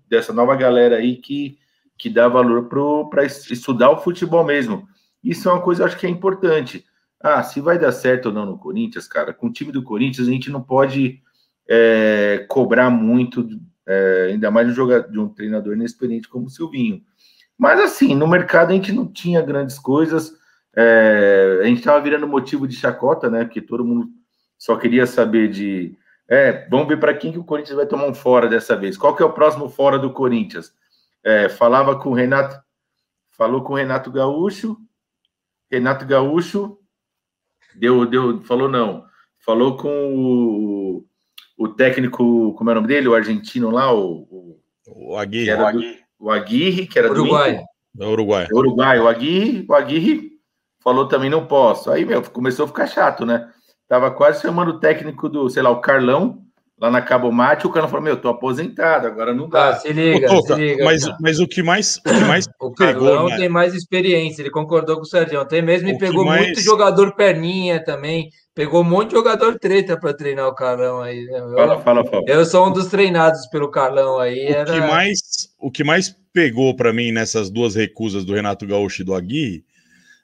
dessa 0.09 0.33
nova 0.33 0.57
galera 0.57 0.97
aí 0.97 1.17
que, 1.17 1.59
que 1.99 2.11
dá 2.11 2.29
valor 2.29 2.69
para 3.09 3.25
estudar 3.25 3.91
o 3.91 3.99
futebol 3.99 4.45
mesmo. 4.45 4.89
Isso 5.23 5.49
é 5.49 5.53
uma 5.53 5.63
coisa, 5.63 5.85
acho 5.85 5.99
que 5.99 6.07
é 6.07 6.11
importante. 6.11 6.85
Ah, 7.21 7.43
se 7.43 7.61
vai 7.61 7.79
dar 7.79 7.93
certo 7.93 8.27
ou 8.27 8.33
não 8.33 8.47
no 8.47 8.59
Corinthians, 8.59 9.09
cara, 9.09 9.33
com 9.33 9.49
o 9.49 9.53
time 9.53 9.73
do 9.73 9.83
Corinthians 9.83 10.29
a 10.29 10.31
gente 10.31 10.51
não 10.51 10.63
pode 10.63 11.21
é, 11.69 12.45
cobrar 12.49 12.91
muito, 12.91 13.49
é, 13.87 14.29
ainda 14.31 14.51
mais 14.51 14.67
de 14.67 14.73
um, 14.73 14.77
jogador, 14.77 15.11
de 15.11 15.19
um 15.19 15.29
treinador 15.29 15.75
inexperiente 15.75 16.29
como 16.29 16.47
o 16.47 16.51
Silvinho. 16.51 17.03
Mas 17.59 17.81
assim, 17.81 18.15
no 18.15 18.29
mercado 18.29 18.71
a 18.71 18.75
gente 18.75 18.93
não 18.93 19.07
tinha 19.07 19.41
grandes 19.41 19.79
coisas, 19.79 20.37
é, 20.77 21.61
a 21.63 21.65
gente 21.65 21.79
estava 21.79 22.01
virando 22.01 22.29
motivo 22.29 22.69
de 22.69 22.77
chacota, 22.77 23.31
né? 23.31 23.45
Porque 23.45 23.63
todo 23.63 23.85
mundo 23.85 24.09
só 24.59 24.77
queria 24.77 25.07
saber 25.07 25.49
de. 25.49 25.97
É, 26.29 26.69
vamos 26.69 26.89
ver 26.89 26.99
para 26.99 27.15
quem 27.15 27.33
que 27.33 27.39
o 27.39 27.45
Corinthians 27.45 27.77
vai 27.77 27.87
tomar 27.87 28.07
um 28.07 28.15
fora 28.15 28.47
dessa 28.47 28.77
vez. 28.77 28.97
Qual 28.97 29.17
que 29.17 29.23
é 29.23 29.27
o 29.27 29.33
próximo 29.33 29.69
fora 29.71 29.99
do 29.99 30.13
Corinthians? 30.13 30.73
É, 31.27 31.49
falava 31.49 31.99
com 31.99 32.11
o 32.11 32.15
Renato, 32.15 32.57
falou 33.33 33.65
com 33.65 33.73
o 33.73 33.77
Renato 33.77 34.13
Gaúcho, 34.13 34.77
Renato 35.69 36.07
Gaúcho 36.07 36.79
deu, 37.75 38.07
deu, 38.07 38.41
falou 38.45 38.69
não, 38.69 39.05
falou 39.45 39.77
com 39.77 40.15
o, 40.15 41.05
o 41.59 41.69
técnico, 41.69 42.55
como 42.55 42.71
é 42.71 42.73
o 42.73 42.77
nome 42.77 42.87
dele, 42.87 43.09
o 43.09 43.15
argentino 43.17 43.71
lá, 43.71 43.93
o, 43.93 44.23
o, 44.31 44.61
o 44.87 45.17
Aguirre, 45.17 45.53
o 45.53 45.67
Aguirre, 45.67 45.95
do, 45.95 46.05
o 46.21 46.31
Aguirre, 46.31 46.87
que 46.87 46.97
era 46.97 47.11
Uruguai. 47.11 47.65
do 47.93 48.05
é 48.05 48.07
Uruguai. 48.07 48.47
Uruguai, 48.53 49.01
o 49.01 49.09
Aguirre, 49.09 49.67
o 49.69 49.75
Aguirre 49.75 50.31
falou 50.79 51.09
também 51.09 51.29
não 51.29 51.49
posso. 51.49 51.91
Aí, 51.91 52.05
meu, 52.05 52.23
começou 52.23 52.67
a 52.67 52.69
ficar 52.69 52.87
chato, 52.87 53.27
né? 53.27 53.53
Tava 53.89 54.13
quase 54.13 54.43
chamando 54.43 54.69
o 54.69 54.79
técnico 54.79 55.29
do, 55.29 55.51
sei 55.51 55.61
lá, 55.61 55.71
o 55.71 55.81
Carlão, 55.81 56.46
lá 56.81 56.91
na 56.91 57.01
Cabo 57.03 57.31
Mate, 57.33 57.67
o 57.67 57.71
cara 57.73 57.89
falou: 57.89 58.05
Meu, 58.05 58.17
tô 58.17 58.29
aposentado, 58.29 59.07
agora 59.07 59.33
não 59.35 59.49
dá. 59.49 59.71
Ah, 59.71 59.77
se 59.77 59.93
liga, 59.93 60.29
Pô, 60.29 60.43
se 60.43 60.55
liga. 60.55 60.85
mas, 60.85 61.03
mas 61.21 61.41
o 61.41 61.47
que 61.47 61.63
mais, 61.63 61.97
o 61.99 62.03
que 62.03 62.25
mais 62.25 62.47
O 62.61 62.71
pegou, 62.73 63.07
Carlão 63.09 63.29
né? 63.29 63.37
tem 63.37 63.49
mais 63.49 63.75
experiência, 63.75 64.43
ele 64.43 64.51
concordou 64.51 64.97
com 64.97 65.03
o 65.03 65.07
Sérgio. 65.07 65.41
Até 65.41 65.61
mesmo 65.63 65.89
O 65.89 65.93
me 65.93 65.99
que 65.99 66.05
pegou 66.07 66.25
mais- 66.25 66.47
muito 66.47 66.61
jogador 66.61 67.15
perninha 67.15 67.83
também. 67.85 68.29
Pegou 68.55 68.81
um 68.81 68.85
monte 68.85 69.09
de 69.11 69.17
jogador 69.17 69.59
treta 69.59 69.99
para 70.01 70.15
treinar 70.15 70.49
o 70.49 70.55
Carlão 70.55 71.03
aí. 71.03 71.27
né? 71.27 71.39
Eu, 71.41 71.55
Fala, 71.55 71.81
fala, 71.81 72.05
fala. 72.07 72.23
eu 72.27 72.45
sou 72.47 72.67
um 72.69 72.73
dos 72.73 72.87
treinados 72.87 73.47
pelo 73.49 73.71
Carlão 73.71 74.19
aí. 74.19 74.47
O 74.47 74.55
Era... 74.55 74.73
que 74.73 74.81
mais, 74.81 75.19
o 75.61 75.71
que 75.71 75.85
mais 75.85 76.17
pegou 76.33 76.75
para 76.75 76.91
mim 76.93 77.13
nessas 77.13 77.51
duas 77.51 77.75
recusas 77.75 78.25
do 78.25 78.33
Renato 78.33 78.67
Gaúcho 78.67 79.03
e 79.03 79.05
do 79.05 79.15
Aguirre 79.15 79.63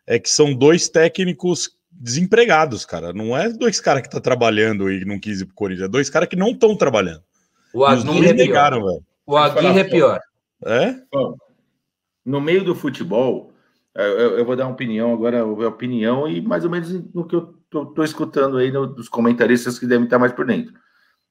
é 0.07 0.19
que 0.19 0.31
são 0.31 0.55
dois 0.55 0.89
técnicos 0.89 1.71
desempregados, 1.93 2.85
cara. 2.85 3.13
Não 3.13 3.37
é 3.37 3.49
dois 3.51 3.81
caras 3.81 4.03
que 4.03 4.11
tá 4.11 4.21
trabalhando 4.21 4.91
e 4.91 5.05
não 5.05 5.19
quis 5.19 5.41
ir 5.41 5.47
pro 5.47 5.55
Corinthians, 5.55 5.87
é 5.87 5.91
dois 5.91 6.11
caras 6.11 6.29
que 6.29 6.37
não 6.37 6.49
estão 6.49 6.77
trabalhando. 6.77 7.23
O 7.73 7.89
E 7.89 7.95
os 7.95 8.05
Aguirre 8.05 8.29
é 8.29 8.35
pior. 8.35 9.01
O 9.27 9.37
Aguirre 9.37 9.81
é 9.81 9.85
pior. 9.85 10.21
É? 10.65 10.95
Bom, 11.13 11.37
no 12.25 12.41
meio 12.41 12.65
do 12.65 12.75
futebol, 12.75 13.53
eh, 13.97 14.07
eu, 14.07 14.39
eu 14.39 14.45
vou 14.45 14.55
dar 14.57 14.67
uma 14.67 14.73
opinião 14.73 15.13
agora, 15.13 15.41
a 15.41 15.45
opinião 15.45 16.29
e 16.29 16.41
mais 16.41 16.65
ou 16.65 16.71
menos 16.71 16.93
no 17.15 17.27
que 17.27 17.35
eu 17.35 17.55
tô, 17.69 17.87
tô 17.87 18.05
escutando 18.05 18.59
aí 18.59 18.71
no- 18.71 18.87
dos 18.87 19.09
comentaristas 19.09 19.79
que 19.79 19.87
devem 19.87 20.05
estar 20.05 20.19
mais 20.19 20.33
por 20.33 20.47
dentro. 20.47 20.73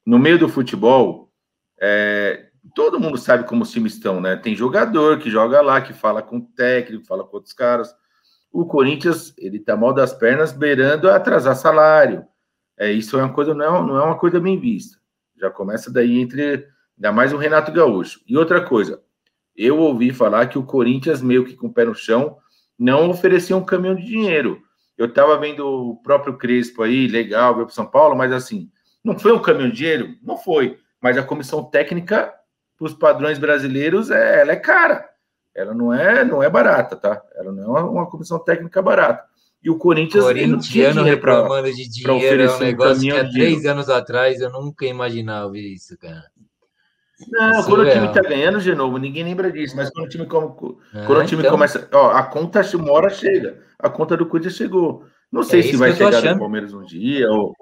No 0.04 0.18
meio 0.18 0.38
do 0.38 0.48
futebol, 0.48 1.30
eh, 1.80 2.48
todo 2.74 3.00
mundo 3.00 3.16
sabe 3.16 3.44
como 3.44 3.62
os 3.62 3.70
times 3.70 3.94
estão, 3.94 4.20
né? 4.20 4.36
Tem 4.36 4.54
jogador 4.54 5.18
que 5.18 5.30
joga 5.30 5.60
lá, 5.60 5.80
que 5.80 5.92
fala 5.92 6.20
com 6.22 6.38
o 6.38 6.46
técnico, 6.56 7.06
fala 7.06 7.24
com 7.24 7.36
outros 7.36 7.54
caras. 7.54 7.94
O 8.52 8.66
Corinthians, 8.66 9.34
ele 9.38 9.58
tá 9.58 9.76
mal 9.76 9.94
das 9.94 10.12
pernas, 10.12 10.52
beirando 10.52 11.08
a 11.08 11.16
atrasar 11.16 11.56
salário. 11.56 12.26
É, 12.78 12.90
isso 12.92 13.18
é 13.18 13.22
uma 13.22 13.32
coisa, 13.32 13.54
não 13.54 13.64
é, 13.64 13.86
não 13.86 13.96
é 13.96 14.04
uma 14.04 14.18
coisa 14.18 14.38
bem 14.38 14.60
vista. 14.60 14.98
Já 15.36 15.50
começa 15.50 15.90
daí 15.90 16.20
entre, 16.20 16.66
ainda 16.96 17.12
mais 17.12 17.32
o 17.32 17.38
Renato 17.38 17.72
Gaúcho. 17.72 18.20
E 18.26 18.36
outra 18.36 18.60
coisa, 18.60 19.02
eu 19.56 19.78
ouvi 19.78 20.12
falar 20.12 20.46
que 20.46 20.58
o 20.58 20.64
Corinthians, 20.64 21.22
meio 21.22 21.44
que 21.44 21.54
com 21.54 21.68
o 21.68 21.72
pé 21.72 21.84
no 21.84 21.94
chão, 21.94 22.36
não 22.78 23.10
oferecia 23.10 23.56
um 23.56 23.64
caminhão 23.64 23.94
de 23.94 24.04
dinheiro. 24.04 24.60
Eu 24.96 25.06
estava 25.06 25.38
vendo 25.38 25.66
o 25.66 25.96
próprio 26.02 26.36
Crespo 26.36 26.82
aí, 26.82 27.08
legal, 27.08 27.54
veio 27.54 27.66
para 27.66 27.74
São 27.74 27.86
Paulo, 27.86 28.14
mas 28.14 28.32
assim, 28.32 28.70
não 29.02 29.18
foi 29.18 29.32
um 29.32 29.40
caminhão 29.40 29.70
de 29.70 29.76
dinheiro? 29.76 30.14
Não 30.22 30.36
foi. 30.36 30.78
Mas 31.00 31.16
a 31.16 31.22
comissão 31.22 31.64
técnica, 31.64 32.32
para 32.76 32.86
os 32.86 32.94
padrões 32.94 33.38
brasileiros, 33.38 34.10
é, 34.10 34.42
ela 34.42 34.52
é 34.52 34.56
cara. 34.56 35.08
Ela 35.54 35.74
não 35.74 35.92
é, 35.92 36.24
não 36.24 36.42
é 36.42 36.48
barata, 36.48 36.96
tá? 36.96 37.22
Ela 37.34 37.52
não 37.52 37.62
é 37.62 37.80
uma, 37.80 37.90
uma 37.90 38.10
comissão 38.10 38.38
técnica 38.38 38.80
barata. 38.80 39.24
E 39.62 39.70
o 39.70 39.76
Corinthians. 39.76 40.24
Corintiano 40.24 41.02
pra- 41.02 41.10
reclamando 41.10 41.72
de 41.72 41.88
dinheiro 41.88 42.24
é 42.24 42.26
oferecer 42.26 42.54
um 42.54 42.56
um 42.56 42.60
negócio 42.60 42.94
que 43.00 43.08
caminhão 43.08 43.26
há 43.26 43.30
três 43.30 43.66
anos 43.66 43.88
atrás 43.88 44.40
eu 44.40 44.50
nunca 44.50 44.86
imaginava 44.86 45.56
isso, 45.56 45.96
cara. 45.98 46.24
Não, 47.30 47.50
Isso 47.60 47.68
quando 47.68 47.80
o 47.82 47.86
é 47.86 47.92
time 47.92 48.08
tá 48.12 48.20
ganhando 48.20 48.60
de 48.60 48.74
novo, 48.74 48.98
ninguém 48.98 49.22
lembra 49.22 49.52
disso, 49.52 49.76
mas 49.76 49.90
quando 49.90 50.06
o 50.06 50.08
time, 50.08 50.26
como, 50.26 50.78
É, 50.92 51.04
quando 51.06 51.20
o 51.22 51.26
time 51.26 51.42
então, 51.42 51.52
começa. 51.52 51.88
Ó, 51.92 52.10
a 52.10 52.24
conta 52.24 52.60
uma 52.76 52.90
hora 52.90 53.10
chega. 53.10 53.62
A 53.78 53.88
conta 53.88 54.16
do 54.16 54.26
Corinthians 54.26 54.56
chegou. 54.56 55.04
Não 55.30 55.44
sei 55.44 55.60
É 55.60 55.62
se 55.62 55.76
vai 55.76 55.92
que 55.92 55.98
chegar 55.98 56.18
achando. 56.18 56.40
Palmeiras 56.40 56.74
um 56.74 56.82
dia. 56.82 57.30
Ou... 57.30 57.54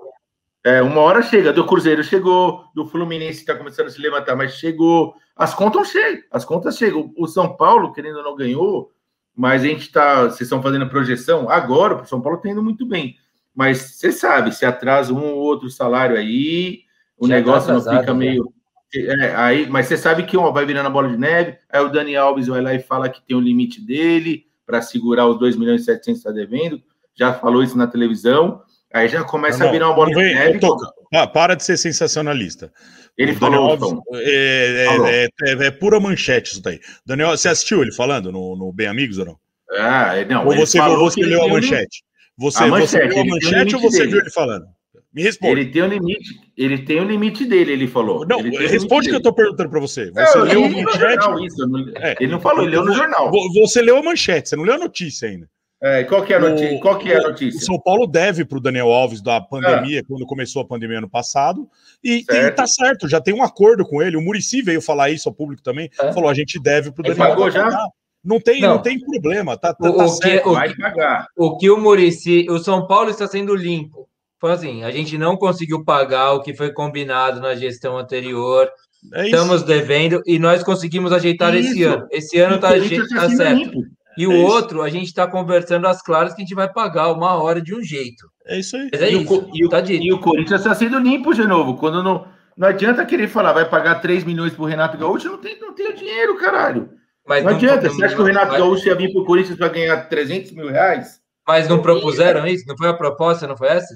É, 0.64 0.82
uma 0.82 1.00
hora 1.00 1.22
chega. 1.22 1.52
Do 1.52 1.66
Cruzeiro 1.66 2.04
chegou, 2.04 2.64
do 2.74 2.86
Fluminense 2.86 3.40
está 3.40 3.54
começando 3.54 3.86
a 3.86 3.90
se 3.90 4.00
levantar, 4.00 4.36
mas 4.36 4.54
chegou. 4.54 5.14
As 5.34 5.54
contas 5.54 5.88
chegam, 5.88 6.22
as 6.30 6.44
contas 6.44 6.76
chegam. 6.76 7.12
O 7.16 7.26
São 7.26 7.56
Paulo, 7.56 7.92
querendo 7.92 8.18
ou 8.18 8.24
não, 8.24 8.36
ganhou, 8.36 8.92
mas 9.34 9.62
a 9.62 9.66
gente 9.66 9.90
tá. 9.90 10.24
Vocês 10.24 10.42
estão 10.42 10.62
fazendo 10.62 10.88
projeção 10.88 11.48
agora, 11.48 12.02
o 12.02 12.04
São 12.04 12.20
Paulo 12.20 12.36
está 12.36 12.50
indo 12.50 12.62
muito 12.62 12.84
bem. 12.84 13.16
Mas 13.54 13.78
você 13.96 14.12
sabe, 14.12 14.54
se 14.54 14.64
atrasa 14.64 15.12
um 15.12 15.32
ou 15.32 15.38
outro 15.38 15.70
salário 15.70 16.16
aí, 16.16 16.80
o 17.18 17.26
Já 17.26 17.34
negócio 17.34 17.70
não 17.70 17.78
atrasado, 17.78 18.00
fica 18.00 18.12
já. 18.12 18.18
meio. 18.18 18.52
É, 18.92 19.34
aí, 19.36 19.68
mas 19.68 19.86
você 19.86 19.96
sabe 19.96 20.24
que 20.24 20.36
ó, 20.36 20.50
vai 20.50 20.66
virando 20.66 20.86
a 20.86 20.90
bola 20.90 21.08
de 21.08 21.16
neve, 21.16 21.56
aí 21.68 21.80
o 21.80 21.88
Dani 21.88 22.16
Alves 22.16 22.48
vai 22.48 22.60
lá 22.60 22.74
e 22.74 22.80
fala 22.80 23.08
que 23.08 23.22
tem 23.22 23.36
o 23.36 23.40
limite 23.40 23.80
dele 23.80 24.46
para 24.66 24.82
segurar 24.82 25.26
os 25.26 25.38
2 25.38 25.56
milhões 25.56 25.82
e 25.82 25.84
700 25.84 26.04
que 26.22 26.28
está 26.28 26.32
devendo, 26.32 26.82
já 27.14 27.32
falou 27.32 27.62
isso 27.62 27.78
na 27.78 27.86
televisão, 27.86 28.62
aí 28.92 29.08
já 29.08 29.22
começa 29.24 29.58
Não, 29.58 29.68
a 29.68 29.72
virar 29.72 29.86
uma 29.88 29.94
bola 29.94 30.10
não 30.10 30.18
de 30.18 30.24
vem- 30.24 30.34
neve. 30.34 30.58
Toca, 30.58 30.86
pa- 31.10 31.26
para 31.26 31.54
de 31.54 31.64
ser 31.64 31.76
sensacionalista. 31.76 32.72
Ele 33.18 33.32
O 33.32 33.36
falou, 33.36 33.70
Alves 33.70 33.88
Tom, 33.90 34.02
é, 34.14 34.82
é- 34.82 34.86
Falou. 34.86 35.06
é- 35.06 35.28
é- 35.42 35.66
é 35.66 35.70
pura 35.70 36.00
manchete 36.00 36.52
isso 36.52 36.62
daí. 36.62 36.80
Daniel, 37.04 37.30
você 37.30 37.48
assistiu 37.48 37.82
ele 37.82 37.92
falando 37.92 38.30
no, 38.32 38.56
no 38.56 38.72
Bem 38.72 38.86
Amigos 38.86 39.18
ou 39.18 39.26
não? 39.26 39.36
ah, 39.78 40.16
é, 40.16 40.24
não, 40.24 40.46
ou 40.46 40.54
você, 40.54 40.80
você 40.80 41.22
leu 41.22 41.42
a 41.42 41.46
um 41.46 41.50
manchete? 41.50 42.02
Você, 42.38 42.62
A 42.64 42.66
você 42.68 42.70
manchete, 42.98 43.08
leu 43.08 43.18
a 43.18 43.22
o 43.22 43.26
manchete 43.28 43.74
ou 43.76 43.80
você 43.82 43.98
dele. 43.98 44.10
viu 44.10 44.20
ele 44.20 44.30
falando? 44.30 44.64
Me 45.12 45.22
responde. 45.22 45.60
Ele 45.60 45.70
tem 45.70 45.82
um 45.82 45.86
limite, 45.88 46.28
ele 46.56 46.78
tem 46.78 47.00
o 47.00 47.04
limite 47.04 47.44
dele, 47.44 47.72
ele 47.72 47.88
falou. 47.88 48.24
Não, 48.26 48.38
Ele 48.38 48.56
o 48.56 48.68
responde 48.68 49.08
o 49.08 49.10
que 49.10 49.16
eu 49.16 49.22
tô 49.22 49.32
perguntando 49.32 49.68
para 49.68 49.80
você. 49.80 50.08
Você 50.12 50.38
eu 50.38 50.44
leu 50.44 50.64
a 50.64 50.68
manchete? 50.68 50.98
jornal 50.98 51.44
isso, 51.44 51.66
não- 51.68 51.92
É. 51.96 52.14
Ele 52.20 52.30
não 52.32 52.40
falou, 52.40 52.62
ele 52.62 52.70
leu 52.70 52.84
no 52.84 52.92
jornal. 52.94 53.28
Vo- 53.30 53.52
Você 53.60 53.82
leu 53.82 53.96
a 53.96 54.02
manchete, 54.04 54.48
você 54.48 54.56
não 54.56 54.62
leu 54.62 54.74
a 54.74 54.78
notícia 54.78 55.28
ainda. 55.28 55.48
É, 55.82 56.04
qual 56.04 56.22
que 56.22 56.32
é 56.34 56.36
a 56.36 56.40
notícia? 56.40 56.76
O- 56.76 56.80
Qual 56.80 56.98
que 56.98 57.10
é 57.10 57.16
a 57.16 57.20
O 57.20 57.28
notícia? 57.28 57.60
São 57.64 57.80
Paulo 57.80 58.06
deve 58.06 58.44
para 58.44 58.58
o 58.58 58.60
Daniel 58.60 58.88
Alves 58.92 59.22
da 59.22 59.40
pandemia, 59.40 60.04
quando 60.06 60.26
começou 60.26 60.60
a 60.60 60.66
pandemia 60.66 60.98
ano 60.98 61.08
passado, 61.08 61.66
e, 62.04 62.22
Certo. 62.24 62.56
tá 62.56 62.66
certo, 62.66 63.08
já 63.08 63.18
tem 63.20 63.32
um 63.32 63.42
acordo 63.42 63.84
com 63.86 64.02
ele. 64.02 64.16
O 64.16 64.20
Murici 64.20 64.60
veio 64.60 64.82
falar 64.82 65.08
isso 65.10 65.26
ao 65.28 65.34
público 65.34 65.62
também, 65.62 65.88
É. 65.98 66.12
falou: 66.12 66.28
a 66.28 66.34
gente 66.34 66.60
deve 66.60 66.92
para 66.92 67.00
o 67.00 67.02
Daniel 67.04 67.28
pagou 67.28 67.44
Alves. 67.44 67.54
já? 67.54 67.64
pagar. 67.64 67.86
Não 68.22 68.38
tem, 68.38 68.60
não. 68.60 68.74
Não. 68.74 68.82
tem 68.82 69.00
problema, 69.00 69.56
tá, 69.56 69.72
tá, 69.72 69.88
O- 69.88 69.96
tá 69.96 70.04
o 70.04 70.18
que- 70.18 70.28
certo. 70.28 70.50
o 70.50 70.52
Vai 70.52 70.74
pagar. 70.76 71.26
O 71.34 71.56
que 71.56 71.70
o 71.70 71.78
Murici, 71.80 72.46
o 72.50 72.58
São 72.58 72.86
Paulo 72.86 73.08
está 73.08 73.26
sendo 73.26 73.54
limpo. 73.54 74.06
Foi 74.38 74.52
assim, 74.52 74.84
a 74.84 74.90
gente 74.90 75.16
não 75.16 75.34
conseguiu 75.36 75.82
pagar 75.82 76.32
o 76.32 76.42
que 76.42 76.54
foi 76.54 76.70
combinado 76.72 77.40
na 77.40 77.54
gestão 77.54 77.96
anterior. 77.96 78.70
É. 79.14 79.24
Estamos 79.24 79.62
devendo 79.62 80.20
e 80.26 80.38
nós 80.38 80.62
conseguimos 80.62 81.10
ajeitar 81.12 81.54
esse 81.54 81.80
Isso. 81.80 81.88
ano. 81.88 82.06
Esse 82.10 82.38
ano 82.38 82.52
E 82.52 82.56
o 82.56 82.56
está 82.56 82.68
tá 83.16 83.28
sendo 83.28 83.36
certo. 83.38 83.56
limpo. 83.56 83.82
E 84.20 84.26
o 84.26 84.32
É 84.32 84.36
isso. 84.36 84.46
outro, 84.46 84.82
a 84.82 84.88
gente 84.90 85.06
está 85.06 85.26
conversando 85.26 85.86
às 85.86 86.02
claras 86.02 86.34
que 86.34 86.42
a 86.42 86.44
gente 86.44 86.54
vai 86.54 86.70
pagar 86.70 87.10
uma 87.12 87.42
hora 87.42 87.60
de 87.60 87.74
um 87.74 87.82
jeito. 87.82 88.26
É 88.46 88.58
isso 88.58 88.76
aí. 88.76 88.88
Mas 88.92 89.00
é 89.02 89.10
E 89.12 89.16
o, 89.16 89.20
isso. 89.22 89.28
Co- 89.28 89.50
e 89.54 89.64
o- 89.64 89.68
tá 89.68 89.80
e 89.80 90.12
o 90.12 90.18
Corinthians 90.20 90.60
está 90.60 90.74
sendo 90.74 90.98
limpo 90.98 91.32
de 91.32 91.46
novo. 91.46 91.76
Quando 91.76 92.02
não, 92.02 92.26
não 92.56 92.68
adianta 92.68 93.06
querer 93.06 93.28
falar, 93.28 93.52
vai 93.52 93.68
pagar 93.68 93.94
3 94.00 94.22
milhões 94.24 94.52
pro 94.52 94.64
Renato 94.66 94.98
Gaúcho, 94.98 95.28
não 95.28 95.38
tem, 95.38 95.58
não 95.58 95.74
tem 95.74 95.88
o 95.90 95.94
dinheiro, 95.94 96.36
caralho. 96.36 96.90
Mas 97.26 97.44
Não 97.44 97.52
adianta. 97.52 97.86
não- 97.88 97.94
Você 97.94 98.04
acha 98.04 98.14
que 98.14 98.20
o 98.20 98.24
Renato 98.24 98.48
mas- 98.52 98.58
Gaúcho 98.60 98.86
ia 98.88 98.94
vir 98.94 99.12
pro 99.12 99.24
Corinthians 99.24 99.56
para 99.56 99.68
ganhar 99.68 100.08
300 100.08 100.50
mil 100.52 100.68
reais? 100.68 101.20
Mas 101.46 101.68
não 101.68 101.80
propuseram 101.80 102.46
isso? 102.46 102.64
Não 102.66 102.76
foi 102.76 102.88
a 102.88 102.94
proposta, 102.94 103.46
não 103.46 103.56
foi 103.56 103.68
essa? 103.68 103.94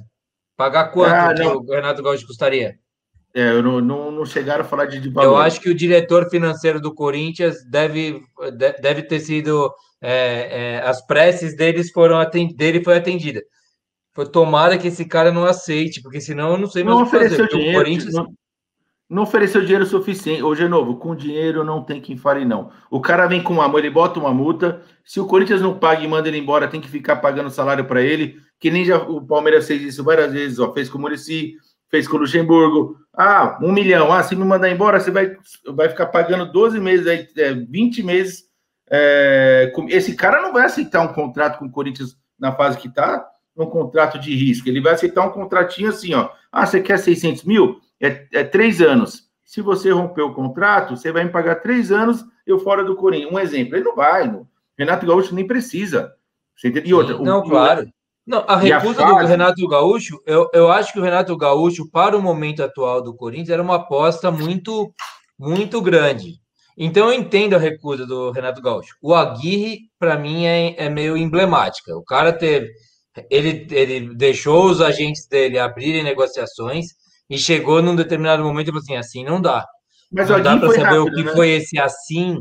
Pagar 0.56 0.88
quanto 0.92 1.12
Ah, 1.42 1.56
o 1.56 1.70
Renato 1.70 2.02
Gaúcho 2.02 2.26
custaria? 2.26 2.76
É, 3.34 3.50
eu 3.50 3.62
não, 3.62 3.80
não, 3.80 4.10
não 4.12 4.24
chegaram 4.24 4.62
a 4.62 4.66
falar 4.66 4.86
de, 4.86 5.00
de 5.00 5.08
valor. 5.10 5.28
Eu 5.30 5.36
acho 5.36 5.60
que 5.60 5.68
o 5.68 5.74
diretor 5.74 6.30
financeiro 6.30 6.80
do 6.80 6.94
Corinthians 6.94 7.64
deve, 7.68 8.22
de- 8.56 8.72
deve 8.80 9.02
ter 9.02 9.18
sido. 9.18 9.72
é, 10.00 10.76
é, 10.76 10.82
as 10.86 11.04
preces 11.04 11.56
deles 11.56 11.90
foram 11.90 12.16
dele 12.54 12.84
foi 12.84 12.96
atendida. 12.96 13.42
Foi 14.12 14.30
tomara 14.30 14.78
que 14.78 14.86
esse 14.86 15.04
cara 15.04 15.32
não 15.32 15.44
aceite, 15.44 16.00
porque 16.00 16.20
senão 16.20 16.52
eu 16.52 16.58
não 16.58 16.68
sei 16.68 16.84
mais 16.84 16.96
não 16.96 17.02
o 17.02 17.06
que 17.06 17.10
fazer. 17.10 17.26
ofereceu 17.26 17.46
O 17.46 17.48
dinheiro. 17.48 17.78
Corinthians, 17.78 18.14
Não, 18.14 18.32
não 19.10 19.22
ofereceu 19.24 19.60
dinheiro 19.62 19.84
suficiente. 19.84 20.40
Ô, 20.44 20.54
de 20.54 20.68
novo, 20.68 20.96
com 20.98 21.16
dinheiro 21.16 21.64
não 21.64 21.82
tem 21.82 22.00
quem 22.00 22.16
fale, 22.16 22.44
não. 22.44 22.70
O 22.88 23.00
cara 23.00 23.26
vem 23.26 23.42
com 23.42 23.60
amor, 23.60 23.80
ele 23.80 23.90
bota 23.90 24.20
uma 24.20 24.32
multa. 24.32 24.80
Se 25.04 25.18
o 25.18 25.26
Corinthians 25.26 25.60
não 25.60 25.76
paga 25.76 26.04
e 26.04 26.06
manda 26.08 26.28
ele 26.28 26.38
embora, 26.38 26.68
tem 26.68 26.80
que 26.80 26.88
ficar 26.88 27.16
pagando 27.16 27.50
salário 27.50 27.84
para 27.86 28.00
ele. 28.00 28.36
Que 28.60 28.70
nem 28.70 28.84
já 28.84 28.98
o 28.98 29.20
Palmeiras 29.26 29.66
fez 29.66 29.82
isso 29.82 30.04
várias 30.04 30.32
vezes, 30.32 30.60
ó. 30.60 30.72
Fez 30.72 30.88
com 30.88 30.98
o 30.98 31.00
Murici, 31.00 31.54
fez 31.90 32.06
com 32.08 32.16
o 32.16 32.20
Luxemburgo. 32.20 32.96
Ah, 33.12 33.58
um 33.62 33.72
milhão. 33.72 34.12
Ah, 34.12 34.22
se 34.22 34.34
me 34.34 34.44
mandar 34.44 34.68
embora, 34.70 34.98
você 35.00 35.10
vai, 35.10 35.36
vai 35.68 35.88
ficar 35.88 36.06
pagando 36.06 36.50
12 36.50 36.80
meses, 36.80 37.06
aí, 37.06 37.28
é, 37.36 37.52
20 37.54 38.02
meses. 38.02 38.44
É, 38.90 39.72
com- 39.74 39.88
esse 39.88 40.14
cara 40.14 40.42
não 40.42 40.52
vai 40.52 40.64
aceitar 40.66 41.00
um 41.00 41.12
contrato 41.12 41.58
com 41.58 41.66
o 41.66 41.70
Corinthians 41.70 42.16
na 42.38 42.52
fase 42.52 42.78
que 42.78 42.88
tá, 42.92 43.26
um 43.56 43.66
contrato 43.66 44.18
de 44.18 44.34
risco. 44.34 44.68
Ele 44.68 44.80
vai 44.80 44.94
aceitar 44.94 45.24
um 45.26 45.30
contratinho 45.30 45.88
assim, 45.88 46.12
ó. 46.14 46.28
Ah, 46.52 46.66
você 46.66 46.80
quer 46.80 46.98
600 46.98 47.44
mil? 47.44 47.80
É, 48.00 48.26
é 48.32 48.44
três 48.44 48.80
anos. 48.82 49.28
Se 49.44 49.60
você 49.62 49.90
romper 49.90 50.22
o 50.22 50.34
contrato, 50.34 50.96
você 50.96 51.12
vai 51.12 51.24
me 51.24 51.30
pagar 51.30 51.56
três 51.56 51.92
anos, 51.92 52.24
eu 52.46 52.58
fora 52.58 52.84
do 52.84 52.96
Corinthians. 52.96 53.32
Um 53.32 53.38
exemplo. 53.38 53.76
Ele 53.76 53.84
não 53.84 53.94
vai. 53.94 54.26
Não. 54.26 54.46
Renato 54.76 55.06
Gaúcho 55.06 55.34
nem 55.34 55.46
precisa. 55.46 56.12
Você 56.56 56.68
entende? 56.68 56.90
E 56.90 56.94
outra. 56.94 57.16
não, 57.18 57.38
o- 57.40 57.48
claro. 57.48 57.88
Não, 58.26 58.44
a 58.48 58.64
e 58.64 58.72
a 58.72 58.78
recusa 58.78 59.00
fase- 59.02 59.18
do 59.20 59.26
Renato 59.26 59.68
Gaúcho, 59.68 60.18
eu, 60.26 60.48
eu 60.54 60.70
acho 60.72 60.92
que 60.92 60.98
o 60.98 61.02
Renato 61.02 61.36
Gaúcho, 61.36 61.90
para 61.90 62.16
o 62.16 62.22
momento 62.22 62.62
atual 62.62 63.02
do 63.02 63.14
Corinthians, 63.14 63.50
era 63.50 63.62
uma 63.62 63.76
aposta 63.76 64.30
muito, 64.30 64.92
muito 65.38 65.80
grande. 65.82 66.34
Então 66.76 67.08
eu 67.08 67.12
entendo 67.18 67.54
a 67.54 67.58
recusa 67.58 68.06
do 68.06 68.30
Renato 68.30 68.62
Gaúcho. 68.62 68.94
O 69.02 69.14
Aguirre, 69.14 69.80
para 69.98 70.16
mim, 70.18 70.46
é, 70.46 70.74
é 70.86 70.88
meio 70.88 71.16
emblemática. 71.16 71.94
O 71.96 72.02
cara 72.04 72.32
teve. 72.32 72.68
Ele, 73.30 73.66
ele 73.70 74.14
deixou 74.16 74.64
os 74.66 74.80
agentes 74.80 75.28
dele 75.28 75.56
abrirem 75.58 76.02
negociações 76.02 76.86
e 77.30 77.38
chegou 77.38 77.80
num 77.80 77.94
determinado 77.94 78.42
momento 78.42 78.68
e 78.68 78.70
falou 78.70 78.82
assim: 78.82 78.96
assim 78.96 79.24
não 79.24 79.40
dá. 79.40 79.64
Mas 80.10 80.28
não 80.28 80.38
o 80.38 80.42
dá 80.42 80.52
Aguirre 80.52 80.66
para 80.66 80.82
saber 80.82 80.98
o 80.98 81.04
rápido, 81.04 81.16
que 81.16 81.24
né? 81.24 81.32
foi 81.32 81.50
esse 81.50 81.78
assim, 81.78 82.38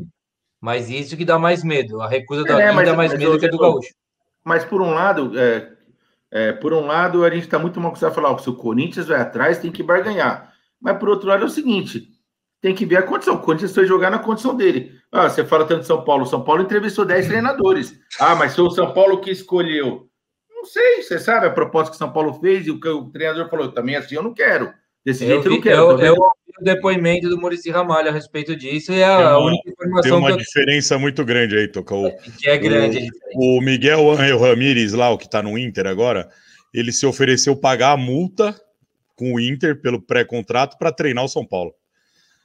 mas 0.59 0.89
isso 0.89 1.15
que 1.15 1.25
dá 1.25 1.37
mais 1.37 1.63
medo. 1.63 2.01
A 2.01 2.07
recusa 2.07 2.43
do 2.43 2.49
É, 2.49 2.53
Aguirre 2.53 2.73
mas- 2.73 2.87
dá 2.87 2.95
mais 2.95 3.11
medo 3.15 3.37
que 3.37 3.45
a 3.45 3.49
do 3.49 3.57
Gaúcho. 3.59 3.89
Mas 4.43 4.65
por 4.65 4.81
um 4.81 4.93
lado, 4.93 5.37
é, 5.37 5.71
é, 6.31 6.51
por 6.51 6.73
um 6.73 6.85
lado, 6.85 7.23
a 7.23 7.29
gente 7.29 7.43
está 7.43 7.59
muito 7.59 7.79
mal 7.79 7.89
acostumado 7.89 8.11
a 8.11 8.15
falar, 8.15 8.31
ó, 8.31 8.37
se 8.37 8.49
o 8.49 8.55
Corinthians 8.55 9.07
vai 9.07 9.21
atrás, 9.21 9.59
tem 9.59 9.71
que 9.71 9.83
barganhar. 9.83 10.53
Mas 10.81 10.97
por 10.97 11.09
outro 11.09 11.29
lado 11.29 11.43
é 11.43 11.45
o 11.45 11.49
seguinte: 11.49 12.09
tem 12.61 12.73
que 12.73 12.85
ver 12.85 12.97
a 12.97 13.03
condição. 13.03 13.35
O 13.35 13.39
Corinthians 13.39 13.73
foi 13.73 13.85
jogar 13.85 14.09
na 14.09 14.19
condição 14.19 14.55
dele. 14.55 14.91
Ah, 15.11 15.29
você 15.29 15.45
fala 15.45 15.65
tanto 15.65 15.81
de 15.81 15.87
São 15.87 16.03
Paulo. 16.03 16.25
São 16.25 16.43
Paulo 16.43 16.63
entrevistou 16.63 17.05
10 17.05 17.27
treinadores. 17.27 17.93
Ah, 18.19 18.35
mas 18.35 18.55
foi 18.55 18.65
o 18.65 18.71
São 18.71 18.93
Paulo 18.93 19.21
que 19.21 19.31
escolheu. 19.31 20.09
Não 20.49 20.65
sei, 20.65 21.03
você 21.03 21.19
sabe 21.19 21.45
a 21.45 21.51
proposta 21.51 21.91
que 21.91 21.97
São 21.97 22.11
Paulo 22.11 22.33
fez 22.39 22.65
e 22.65 22.71
o 22.71 22.79
que 22.79 22.87
o 22.87 23.09
treinador 23.11 23.49
falou 23.49 23.71
também 23.71 23.95
assim, 23.95 24.15
eu 24.15 24.23
não 24.23 24.33
quero. 24.33 24.73
Desse 25.05 25.23
Eu, 25.23 25.27
jeito 25.29 25.45
eu 25.47 25.51
vi, 25.51 25.55
não 25.57 25.61
quero. 25.61 25.75
eu, 25.77 25.99
eu 25.99 26.13
ouvi 26.13 26.33
o 26.59 26.63
depoimento 26.63 27.27
do 27.29 27.37
Murici 27.39 27.69
Ramalho 27.69 28.09
a 28.09 28.11
respeito 28.11 28.55
disso 28.55 28.91
e 28.93 28.95
é 29.01 29.05
Tem 29.05 29.25
a 29.25 29.37
uma- 29.37 29.47
única 29.47 29.63
Tem 29.63 29.73
informação 29.73 30.17
uma 30.19 30.27
que 30.27 30.33
eu 30.33 30.37
diferença 30.37 30.97
muito 30.97 31.25
grande 31.25 31.57
aí, 31.57 31.67
Toca. 31.67 31.93
O, 31.95 32.09
tenho, 32.09 32.21
que 32.39 32.49
é 32.49 32.57
grande. 32.57 32.97
a 32.97 33.01
diferença. 33.01 33.17
o 33.35 33.61
Miguel 33.61 34.11
Angel 34.11 34.39
Ramírez, 34.39 34.93
lá, 34.93 35.09
o 35.09 35.17
que 35.17 35.29
tá 35.29 35.41
no 35.43 35.57
Inter 35.57 35.87
agora, 35.87 36.29
ele 36.73 36.91
se 36.91 37.05
ofereceu 37.05 37.55
pagar 37.55 37.91
a 37.91 37.97
multa 37.97 38.55
com 39.15 39.33
o 39.33 39.39
Inter 39.39 39.79
pelo 39.81 40.01
pré-contrato 40.01 40.77
para 40.77 40.91
treinar 40.91 41.23
o 41.25 41.29
São 41.29 41.45
Paulo. 41.45 41.73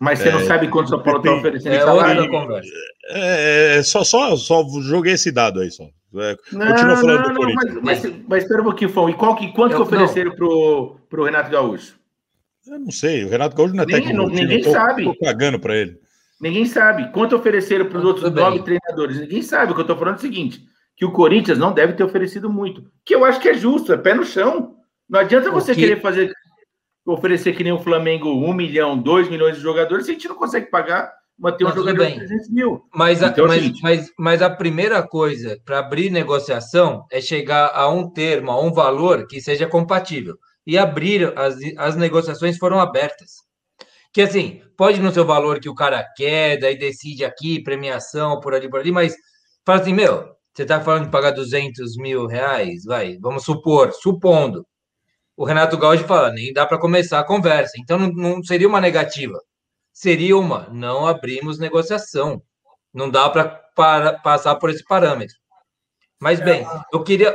Mas 0.00 0.20
você 0.20 0.30
não 0.30 0.44
sabe 0.44 0.68
quanto 0.68 0.86
o 0.86 0.90
São 0.90 1.02
Paulo 1.02 1.18
está 1.18 1.30
tem- 1.30 1.38
oferecendo 1.38 1.74
É 1.74 1.84
outra 1.84 2.28
conversa. 2.28 2.70
É, 3.10 3.76
é, 3.78 3.82
só, 3.82 4.04
só, 4.04 4.36
só 4.36 4.64
joguei 4.82 5.14
esse 5.14 5.30
dado 5.32 5.60
aí 5.60 5.70
só. 5.70 5.84
É, 5.84 6.36
Não, 6.52 6.66
Continua 6.68 6.96
falando 6.96 7.16
não, 7.16 7.22
do 7.22 7.28
não, 7.28 7.34
Corinthians. 7.36 7.74
mas, 7.82 8.02
mas, 8.04 8.14
mas 8.28 8.42
espera 8.44 8.60
um 8.62 8.64
pouquinho, 8.64 8.90
Fão. 8.90 9.10
E 9.10 9.14
qual 9.14 9.34
que, 9.36 9.48
quanto 9.52 9.72
Eu- 9.72 9.76
que 9.78 9.82
ofereceram 9.82 10.34
pro, 10.36 10.96
pro 11.10 11.24
Renato 11.24 11.50
Gaúcho? 11.50 11.97
Eu 12.70 12.78
não 12.78 12.90
sei, 12.90 13.24
o 13.24 13.28
Renato 13.28 13.56
Gaúcho 13.56 13.74
não 13.74 13.82
é 13.82 13.86
Nem- 13.86 13.96
técnico. 13.96 14.16
não- 14.16 14.28
ninguém 14.28 14.62
tô, 14.62 14.70
sabe. 14.72 15.04
tô 15.04 15.14
cagando 15.18 15.58
para 15.60 15.76
ele. 15.76 15.98
Ninguém 16.40 16.64
sabe. 16.66 17.10
Quanto 17.12 17.34
ofereceram 17.34 17.86
para 17.86 17.98
os 17.98 18.04
outros 18.04 18.32
nove 18.32 18.62
treinadores? 18.62 19.18
Ninguém 19.20 19.42
sabe. 19.42 19.72
O 19.72 19.74
que 19.74 19.80
eu 19.80 19.82
estou 19.82 19.96
falando 19.96 20.14
é 20.14 20.18
o 20.18 20.20
seguinte: 20.20 20.60
que 20.96 21.04
o 21.04 21.10
Corinthians 21.12 21.58
não 21.58 21.72
deve 21.72 21.94
ter 21.94 22.04
oferecido 22.04 22.48
muito. 22.48 22.84
Que 23.04 23.14
eu 23.14 23.24
acho 23.24 23.40
que 23.40 23.48
é 23.48 23.54
justo, 23.54 23.92
é 23.92 23.96
pé 23.96 24.14
no 24.14 24.24
chão. 24.24 24.76
Não 25.08 25.18
adianta 25.20 25.50
você 25.50 25.74
que- 25.74 25.80
querer 25.80 26.00
fazer 26.00 26.32
oferecer 27.06 27.54
que 27.56 27.64
nem 27.64 27.72
o 27.72 27.78
Flamengo 27.78 28.28
um 28.30 28.52
milhão, 28.52 28.96
dois 28.98 29.28
milhões 29.30 29.56
de 29.56 29.62
jogadores, 29.62 30.04
se 30.04 30.10
a 30.10 30.14
gente 30.14 30.28
não 30.28 30.36
consegue 30.36 30.66
pagar, 30.70 31.10
manter 31.38 31.64
um 31.64 31.72
jogador 31.72 31.96
bem. 32.04 32.12
de 32.12 32.18
300 32.18 32.50
mil. 32.50 32.82
Mas, 32.94 33.22
a, 33.22 33.28
Então, 33.28 33.46
mas, 33.46 33.62
assim- 33.62 33.74
mas, 33.82 34.12
mas 34.18 34.42
a 34.42 34.50
primeira 34.50 35.02
coisa 35.02 35.58
para 35.64 35.78
abrir 35.78 36.10
negociação 36.10 37.06
é 37.10 37.20
chegar 37.20 37.70
a 37.72 37.88
um 37.88 38.10
termo, 38.10 38.50
a 38.50 38.60
um 38.60 38.70
valor 38.72 39.26
que 39.26 39.40
seja 39.40 39.66
compatível. 39.66 40.36
E 40.68 40.76
abrir, 40.76 41.32
as, 41.34 41.56
as 41.78 41.96
negociações 41.96 42.58
foram 42.58 42.78
abertas. 42.78 43.30
Que 44.12 44.20
assim, 44.20 44.60
pode 44.76 45.00
não 45.00 45.10
ser 45.10 45.20
o 45.20 45.26
valor 45.26 45.60
que 45.60 45.68
o 45.68 45.74
cara 45.74 46.06
quer, 46.14 46.58
daí 46.58 46.76
decide 46.78 47.24
aqui, 47.24 47.62
premiação, 47.62 48.38
por 48.38 48.54
ali, 48.54 48.68
por 48.68 48.80
ali, 48.80 48.92
mas 48.92 49.16
fala 49.64 49.80
assim, 49.80 49.94
meu, 49.94 50.28
você 50.54 50.64
está 50.64 50.78
falando 50.78 51.06
de 51.06 51.10
pagar 51.10 51.30
200 51.30 51.96
mil 51.96 52.26
reais, 52.26 52.84
vai, 52.84 53.16
vamos 53.18 53.44
supor, 53.44 53.92
supondo. 53.94 54.66
O 55.34 55.44
Renato 55.46 55.78
Gaúcho 55.78 56.04
fala, 56.04 56.32
nem 56.32 56.52
dá 56.52 56.66
para 56.66 56.78
começar 56.78 57.18
a 57.20 57.24
conversa. 57.24 57.72
Então 57.78 57.98
não, 57.98 58.08
não 58.12 58.42
seria 58.42 58.68
uma 58.68 58.80
negativa. 58.80 59.38
Seria 59.92 60.36
uma, 60.36 60.68
não 60.70 61.06
abrimos 61.06 61.58
negociação. 61.58 62.42
Não 62.92 63.08
dá 63.08 63.30
para 63.30 63.46
passar 64.22 64.56
por 64.56 64.68
esse 64.68 64.84
parâmetro. 64.84 65.36
Mas 66.20 66.40
bem, 66.40 66.66
eu 66.92 67.02
queria. 67.02 67.34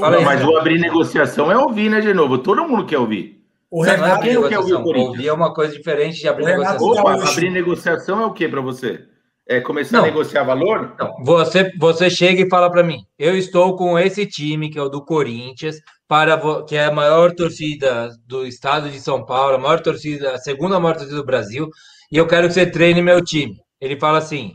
Fala 0.00 0.16
aí, 0.16 0.24
mas 0.24 0.44
o 0.44 0.56
abrir 0.56 0.80
negociação 0.80 1.50
é 1.50 1.56
ouvir, 1.56 1.88
né, 1.88 2.00
de 2.00 2.12
novo? 2.12 2.38
Todo 2.38 2.66
mundo 2.66 2.84
quer 2.84 2.98
ouvir. 2.98 3.40
O 3.70 3.84
Não, 3.84 3.96
não 3.96 4.04
é 4.04 4.08
Renato, 4.08 4.22
quer 4.22 4.38
ouvir 4.38 4.46
o 4.46 4.50
negociação. 4.50 4.82
Corinthians? 4.82 5.08
Ouvir 5.10 5.28
é 5.28 5.32
uma 5.32 5.54
coisa 5.54 5.72
diferente 5.72 6.20
de 6.20 6.28
abrir 6.28 6.44
Renato 6.44 6.72
negociação. 6.72 7.02
Opa, 7.02 7.16
Gaúcho. 7.16 7.32
abrir 7.32 7.50
negociação 7.50 8.22
é 8.22 8.26
o 8.26 8.32
que 8.32 8.48
para 8.48 8.60
você? 8.60 9.04
É 9.48 9.60
começar 9.60 9.98
Não. 9.98 10.04
a 10.04 10.06
negociar 10.08 10.42
valor? 10.42 10.96
Não, 10.98 11.14
você, 11.24 11.72
você 11.78 12.10
chega 12.10 12.42
e 12.42 12.48
fala 12.48 12.68
para 12.68 12.82
mim: 12.82 13.04
eu 13.16 13.36
estou 13.36 13.76
com 13.76 13.96
esse 13.96 14.26
time, 14.26 14.70
que 14.70 14.78
é 14.78 14.82
o 14.82 14.88
do 14.88 15.04
Corinthians, 15.04 15.76
para 16.08 16.36
que 16.64 16.74
é 16.74 16.86
a 16.86 16.90
maior 16.92 17.32
torcida 17.32 18.10
do 18.26 18.44
estado 18.44 18.90
de 18.90 18.98
São 18.98 19.24
Paulo, 19.24 19.54
a 19.54 19.58
maior 19.58 19.80
torcida, 19.80 20.34
a 20.34 20.38
segunda 20.38 20.80
maior 20.80 20.96
torcida 20.96 21.16
do 21.16 21.24
Brasil, 21.24 21.68
e 22.10 22.16
eu 22.16 22.26
quero 22.26 22.48
que 22.48 22.54
você 22.54 22.66
treine 22.66 23.00
meu 23.00 23.22
time. 23.24 23.56
Ele 23.80 23.96
fala 23.98 24.18
assim: 24.18 24.52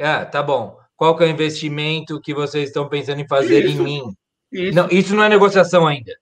ah, 0.00 0.24
tá 0.24 0.40
bom. 0.40 0.76
Qual 0.98 1.16
que 1.16 1.22
é 1.22 1.28
o 1.28 1.30
investimento 1.30 2.20
que 2.20 2.34
vocês 2.34 2.68
estão 2.68 2.88
pensando 2.88 3.20
em 3.20 3.28
fazer 3.28 3.64
Isso. 3.64 3.80
em 3.80 3.84
mim? 3.84 4.02
Isso. 4.50 4.74
Não, 4.74 4.88
isso 4.90 5.14
não 5.14 5.22
é 5.22 5.28
negociação 5.28 5.86
ainda. 5.86 6.12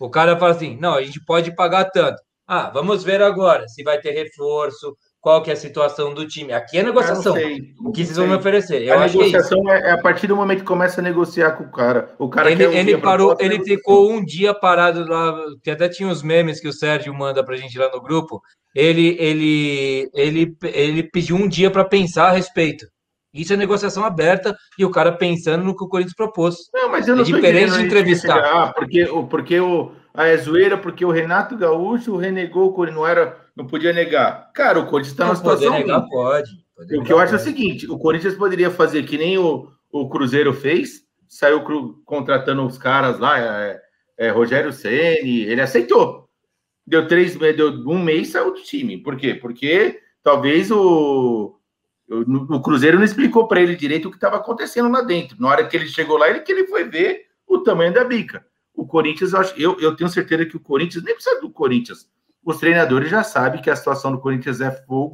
O 0.00 0.10
cara 0.10 0.36
fala 0.36 0.50
assim: 0.50 0.76
não, 0.80 0.94
a 0.94 1.02
gente 1.02 1.24
pode 1.24 1.54
pagar 1.54 1.84
tanto. 1.84 2.20
Ah, 2.44 2.68
vamos 2.68 3.04
ver 3.04 3.22
agora 3.22 3.68
se 3.68 3.84
vai 3.84 4.00
ter 4.00 4.10
reforço, 4.10 4.96
qual 5.20 5.40
que 5.40 5.50
é 5.50 5.52
a 5.52 5.56
situação 5.56 6.12
do 6.12 6.26
time. 6.26 6.52
Aqui 6.52 6.78
é 6.78 6.82
negociação. 6.82 7.34
sei, 7.34 7.74
O 7.80 7.92
que 7.92 8.04
vocês 8.04 8.16
vão 8.16 8.26
me 8.26 8.32
sei. 8.32 8.38
oferecer? 8.40 8.82
Eu 8.82 8.98
a 8.98 9.04
é 9.04 9.06
negociação 9.06 9.70
é, 9.70 9.90
é 9.90 9.90
a 9.92 10.02
partir 10.02 10.26
do 10.26 10.34
momento 10.34 10.58
que 10.58 10.66
começa 10.66 11.00
a 11.00 11.04
negociar 11.04 11.52
com 11.52 11.64
o 11.64 11.70
cara. 11.70 12.12
O 12.18 12.28
cara 12.28 12.50
Ele, 12.50 12.64
ele 12.64 12.98
parou, 12.98 13.36
ele 13.38 13.62
ficou 13.62 14.10
um 14.10 14.22
dia 14.22 14.52
parado 14.52 15.08
lá, 15.08 15.34
que 15.62 15.70
até 15.70 15.88
tinha 15.88 16.08
os 16.08 16.24
memes 16.24 16.60
que 16.60 16.68
o 16.68 16.72
Sérgio 16.72 17.14
manda 17.14 17.44
pra 17.44 17.56
gente 17.56 17.78
lá 17.78 17.88
no 17.90 18.02
grupo. 18.02 18.42
Ele, 18.74 19.16
ele, 19.20 20.10
ele, 20.12 20.56
ele 20.64 21.02
pediu 21.04 21.36
um 21.36 21.46
dia 21.46 21.70
para 21.70 21.84
pensar 21.84 22.26
a 22.26 22.32
respeito. 22.32 22.84
Isso 23.34 23.52
é 23.52 23.56
negociação 23.56 24.04
aberta 24.04 24.56
e 24.78 24.84
o 24.84 24.90
cara 24.90 25.10
pensando 25.12 25.64
no 25.64 25.76
que 25.76 25.82
o 25.84 25.88
Corinthians 25.88 26.14
propôs. 26.14 26.56
Não, 26.72 26.88
mas 26.88 27.08
eu 27.08 27.16
não 27.16 27.22
É 27.22 27.26
diferente 27.26 27.72
de 27.74 27.82
entrevistar. 27.84 28.38
Ah, 28.38 28.72
porque, 28.72 29.04
o- 29.04 29.26
porque 29.26 29.58
o, 29.60 29.90
a 30.14 30.26
é 30.28 30.36
zoeira, 30.36 30.78
porque 30.78 31.04
o 31.04 31.10
Renato 31.10 31.56
Gaúcho 31.56 32.16
renegou 32.16 32.68
o 32.68 32.72
Corinthians, 32.72 33.00
não, 33.00 33.06
era, 33.06 33.36
não 33.56 33.66
podia 33.66 33.92
negar. 33.92 34.52
Cara, 34.54 34.78
o 34.78 34.86
Corinthians 34.86 35.12
está 35.12 35.24
numa 35.24 35.34
situação 35.36 35.72
negar 35.72 35.98
ruim. 35.98 36.08
pode. 36.10 36.50
poder 36.76 36.98
O 36.98 37.02
que 37.02 37.12
eu 37.12 37.18
acho 37.18 37.32
é 37.34 37.36
o 37.36 37.38
pode. 37.40 37.50
seguinte: 37.50 37.90
o 37.90 37.98
Corinthians 37.98 38.34
poderia 38.36 38.70
fazer 38.70 39.02
que 39.02 39.18
nem 39.18 39.36
o, 39.36 39.68
o 39.92 40.08
Cruzeiro 40.08 40.52
fez, 40.54 41.02
saiu 41.28 41.64
cru- 41.64 42.00
contratando 42.04 42.64
os 42.64 42.78
caras 42.78 43.18
lá, 43.18 43.38
é, 43.40 43.80
é, 44.16 44.30
Rogério 44.30 44.72
Ceni, 44.72 45.40
ele 45.42 45.60
aceitou. 45.60 46.28
Deu 46.86 47.08
três, 47.08 47.34
deu 47.36 47.70
um 47.88 47.98
mês 48.00 48.28
saiu 48.28 48.52
do 48.54 48.62
time. 48.62 48.98
Por 48.98 49.16
quê? 49.16 49.34
Porque 49.34 49.98
talvez 50.22 50.70
o, 50.70 51.56
o, 52.08 52.54
o 52.56 52.60
Cruzeiro 52.62 52.98
não 52.98 53.04
explicou 53.04 53.46
para 53.48 53.60
ele 53.60 53.74
direito 53.76 54.06
o 54.08 54.10
que 54.10 54.16
estava 54.16 54.36
acontecendo 54.36 54.90
lá 54.90 55.00
dentro. 55.02 55.36
Na 55.40 55.48
hora 55.48 55.66
que 55.66 55.76
ele 55.76 55.86
chegou 55.86 56.16
lá, 56.18 56.28
ele 56.28 56.40
que 56.40 56.52
ele 56.52 56.66
foi 56.66 56.84
ver 56.84 57.22
o 57.46 57.58
tamanho 57.60 57.92
da 57.92 58.04
bica. 58.04 58.44
O 58.74 58.86
Corinthians, 58.86 59.32
eu, 59.32 59.42
eu, 59.56 59.80
eu 59.80 59.96
tenho 59.96 60.10
certeza 60.10 60.44
que 60.46 60.56
o 60.56 60.60
Corinthians, 60.60 61.04
nem 61.04 61.14
precisa 61.14 61.40
do 61.40 61.48
Corinthians, 61.50 62.08
os 62.44 62.58
treinadores 62.58 63.08
já 63.08 63.22
sabem 63.22 63.62
que 63.62 63.70
a 63.70 63.76
situação 63.76 64.12
do 64.12 64.18
Corinthians 64.20 64.60
é 64.60 64.70
fogo 64.70 65.12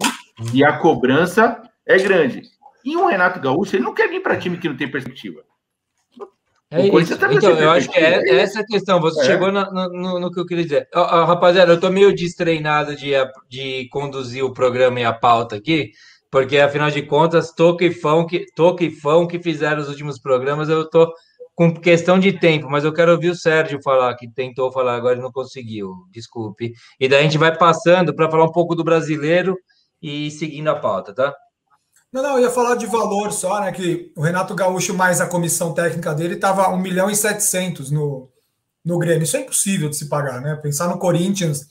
e 0.53 0.65
a 0.65 0.79
cobrança 0.79 1.63
é 1.87 1.99
grande. 1.99 2.43
E 2.85 2.97
o 2.97 3.07
Renato 3.07 3.39
Gaúcho, 3.39 3.77
ele 3.77 3.85
não 3.85 3.93
quer 3.95 4.09
vir 4.09 4.23
para 4.23 4.37
time 4.39 4.57
que 4.57 4.69
não 4.69 4.77
tem 4.77 4.91
perspectiva. 4.91 5.43
É 6.73 6.87
isso. 6.87 7.19
também 7.19 7.37
Então, 7.37 7.51
eu 7.59 7.71
acho 7.71 7.89
que 7.91 7.99
é, 7.99 8.03
perspectiva. 8.03 8.37
é 8.37 8.43
essa 8.43 8.61
a 8.61 8.65
questão. 8.67 9.01
Você 9.01 9.21
É. 9.23 9.25
chegou 9.25 9.51
no, 9.51 9.71
no- 9.91 10.21
no 10.21 10.31
que 10.33 10.39
eu 10.39 10.47
queria 10.47 10.63
dizer. 10.65 10.89
Ó, 10.95 11.01
ó, 11.01 11.25
rapaziada, 11.25 11.73
eu 11.73 11.81
tô 11.81 11.91
meio 11.91 12.15
destreinado 12.15 12.95
de, 12.95 13.11
de 13.49 13.89
conduzir 13.91 14.45
o 14.45 14.53
programa 14.55 15.01
e 15.01 15.05
a 15.05 15.13
pauta 15.13 15.57
aqui, 15.57 15.91
porque 16.31 16.59
afinal 16.59 16.91
de 16.91 17.03
contas, 17.03 17.53
Toca 17.53 17.85
e 17.85 17.93
Fão 17.93 18.27
que, 18.27 18.47
Toca 18.55 18.85
e 18.85 18.91
que 19.29 19.43
fizeram 19.43 19.83
os 19.83 19.89
últimos 19.89 20.19
programas, 20.19 20.69
eu 20.69 20.89
tô 20.89 21.13
com 21.55 21.75
questão 21.75 22.19
de 22.19 22.33
tempo, 22.33 22.71
mas 22.71 22.85
eu 22.85 22.93
quero 22.93 23.13
ouvir 23.13 23.31
o 23.31 23.37
Sérgio 23.37 23.83
falar, 23.83 24.15
que 24.15 24.27
tentou 24.27 24.73
falar 24.73 24.95
agora 24.95 25.19
e 25.19 25.23
não 25.23 25.31
conseguiu. 25.31 25.95
Desculpe. 26.11 26.73
E 26.99 27.09
daí 27.09 27.21
a 27.21 27.23
gente 27.23 27.37
vai 27.37 27.55
passando 27.55 28.15
para 28.15 28.31
falar 28.31 28.45
um 28.45 28.53
pouco 28.53 28.75
do 28.75 28.83
brasileiro 28.83 29.59
e 30.01 30.31
seguindo 30.31 30.69
a 30.69 30.77
pauta, 30.77 31.15
tá? 31.15 31.35
Não, 32.13 32.23
não, 32.23 32.39
eu 32.39 32.45
ia 32.45 32.51
falar 32.51 32.77
de 32.77 32.87
valor 32.87 33.31
só, 33.31 33.61
né? 33.61 33.73
Que 33.73 34.11
o 34.17 34.23
Renato 34.23 34.55
Gaúcho 34.55 34.95
mais 34.95 35.21
a 35.21 35.27
comissão 35.27 35.75
técnica 35.75 36.15
dele 36.15 36.35
estava 36.35 36.69
1 36.71 36.79
milhão 36.79 37.11
e 37.11 37.15
700 37.15 37.91
no, 37.91 38.29
no 38.85 38.99
Grêmio. 38.99 39.25
Isso 39.25 39.37
é 39.37 39.41
impossível 39.41 39.89
de 39.89 39.97
se 39.97 40.09
pagar, 40.09 40.41
né? 40.41 40.57
Pensar 40.57 40.89
no 40.89 40.99
Corinthians, 40.99 41.67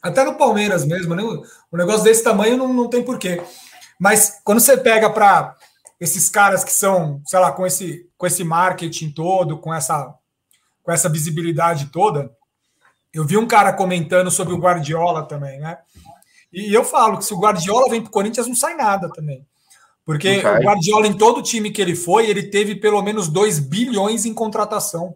até 0.00 0.24
no 0.24 0.36
Palmeiras 0.36 0.84
mesmo, 0.86 1.14
né? 1.14 1.22
Um 1.22 1.76
negócio 1.76 2.04
desse 2.04 2.22
tamanho 2.22 2.56
não, 2.56 2.72
não 2.72 2.88
tem 2.88 3.02
porquê. 3.02 3.42
Mas 4.00 4.40
quando 4.42 4.60
você 4.60 4.78
pega 4.78 5.10
para 5.10 5.54
esses 6.00 6.30
caras 6.30 6.64
que 6.64 6.72
são, 6.72 7.20
sei 7.26 7.38
lá, 7.38 7.52
com 7.52 7.66
esse, 7.66 8.08
com 8.16 8.26
esse 8.26 8.42
marketing 8.42 9.10
todo, 9.10 9.58
com 9.58 9.74
essa, 9.74 10.14
com 10.82 10.90
essa 10.90 11.06
visibilidade 11.06 11.90
toda, 11.92 12.34
eu 13.12 13.26
vi 13.26 13.36
um 13.36 13.46
cara 13.46 13.74
comentando 13.74 14.30
sobre 14.30 14.54
o 14.54 14.58
Guardiola 14.58 15.24
também, 15.24 15.60
né? 15.60 15.76
E 16.50 16.74
eu 16.74 16.82
falo 16.82 17.18
que 17.18 17.26
se 17.26 17.34
o 17.34 17.38
Guardiola 17.38 17.90
vem 17.90 18.00
para 18.00 18.08
o 18.08 18.12
Corinthians, 18.12 18.46
não 18.46 18.54
sai 18.54 18.74
nada 18.74 19.10
também. 19.12 19.46
Porque 20.02 20.40
sai. 20.40 20.60
o 20.60 20.64
Guardiola, 20.64 21.06
em 21.06 21.12
todo 21.12 21.42
time 21.42 21.70
que 21.70 21.82
ele 21.82 21.94
foi, 21.94 22.28
ele 22.28 22.44
teve 22.44 22.76
pelo 22.76 23.02
menos 23.02 23.28
2 23.28 23.58
bilhões 23.58 24.24
em 24.24 24.32
contratação. 24.32 25.14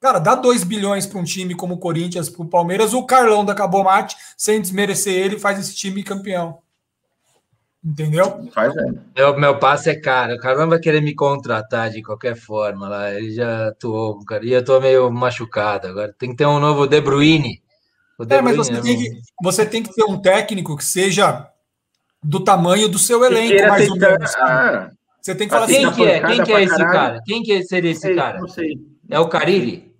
Cara, 0.00 0.18
dá 0.18 0.34
2 0.34 0.64
bilhões 0.64 1.06
para 1.06 1.20
um 1.20 1.24
time 1.24 1.54
como 1.54 1.74
o 1.74 1.78
Corinthians, 1.78 2.28
para 2.28 2.42
o 2.42 2.48
Palmeiras, 2.48 2.92
o 2.92 3.06
Carlão 3.06 3.44
da 3.44 3.54
Cabomate, 3.54 4.16
sem 4.36 4.60
desmerecer 4.60 5.14
ele, 5.14 5.38
faz 5.38 5.60
esse 5.60 5.74
time 5.74 6.02
campeão. 6.02 6.63
Entendeu? 7.84 8.48
Faz, 8.50 8.74
é. 8.76 8.82
Meu, 9.14 9.38
meu 9.38 9.58
passe 9.58 9.90
é 9.90 9.94
caro. 10.00 10.34
O 10.34 10.38
cara 10.38 10.58
não 10.58 10.68
vai 10.70 10.78
querer 10.78 11.02
me 11.02 11.14
contratar 11.14 11.90
de 11.90 12.02
qualquer 12.02 12.34
forma 12.34 12.88
lá. 12.88 13.12
Ele 13.12 13.30
já 13.32 13.68
atuou, 13.68 14.24
cara. 14.24 14.44
E 14.44 14.52
eu 14.52 14.64
tô 14.64 14.80
meio 14.80 15.10
machucado 15.10 15.88
agora. 15.88 16.14
Tem 16.18 16.30
que 16.30 16.36
ter 16.36 16.46
um 16.46 16.58
novo 16.58 16.86
De 16.86 16.98
Bruyne. 17.02 17.62
O 18.18 18.24
De 18.24 18.36
É, 18.36 18.40
mas 18.40 18.56
Bruyne 18.56 18.72
você 18.74 18.78
é 18.78 18.82
tem, 18.82 18.96
um- 18.96 18.98
que, 19.00 19.20
você 19.42 19.66
tem 19.66 19.82
que 19.82 19.92
ter 19.94 20.04
um 20.04 20.18
técnico 20.18 20.76
que 20.78 20.84
seja 20.84 21.46
do 22.22 22.42
tamanho 22.42 22.88
do 22.88 22.98
seu 22.98 23.22
elenco, 23.22 23.68
mais 23.68 23.90
ou 23.90 23.96
menos. 23.98 24.34
ah, 24.36 24.90
Você 25.20 25.34
tem 25.34 25.46
que 25.46 25.52
falar 25.52 25.66
Assim, 25.66 25.84
assim, 25.84 25.94
Quem 25.94 26.06
que 26.06 26.10
é? 26.10 26.20
Quem 26.26 26.42
que 26.44 26.52
é 26.52 26.62
esse 26.62 26.76
caralho. 26.76 26.92
cara? 26.92 27.20
Quem 27.26 27.42
que 27.42 27.62
seria 27.64 27.90
esse 27.90 28.00
sei, 28.00 28.14
cara? 28.16 28.38
Não 28.40 28.48
sei. 28.48 28.78
É 29.10 29.20
o 29.20 29.28
Carilli? 29.28 29.92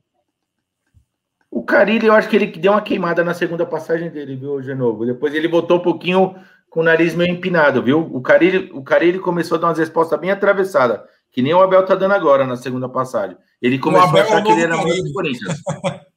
O 1.51 1.63
Carilli, 1.63 2.07
eu 2.07 2.15
acho 2.15 2.29
que 2.29 2.37
ele 2.37 2.47
deu 2.47 2.73
uma 2.73 2.81
queimada 2.83 3.23
na 3.23 3.33
segunda 3.35 3.65
passagem 3.65 4.11
dele, 4.11 4.37
viu, 4.37 4.61
Genovo? 4.63 5.05
Depois 5.07 5.35
ele 5.35 5.47
botou 5.49 5.77
um 5.79 5.83
pouquinho 5.83 6.35
com 6.75 6.81
o 6.81 6.83
nariz 6.83 7.15
meio 7.15 7.31
empinado, 7.31 7.81
viu? 7.81 8.01
O 8.01 8.21
Carilli, 8.21 8.69
o 8.75 8.83
Carilli 8.83 9.21
começou 9.21 9.57
a 9.57 9.61
dar 9.61 9.69
umas 9.69 9.79
respostas 9.79 10.19
bem 10.19 10.33
atravessadas, 10.33 11.03
que 11.31 11.41
nem 11.41 11.55
o 11.55 11.63
Abel 11.63 11.87
tá 11.87 11.95
dando 11.95 12.15
agora 12.15 12.45
na 12.45 12.57
segunda 12.57 12.89
passagem. 12.89 13.37
Ele 13.63 13.79
começou 13.79 14.17
a 14.17 14.19
é 14.19 14.23
achar 14.23 14.41
o 14.41 14.43
que 14.43 14.51
ele 14.51 14.63
era 14.63 14.77
maior 14.77 14.97
do 14.97 15.09
o 15.09 15.13
Corinthians. 15.13 15.63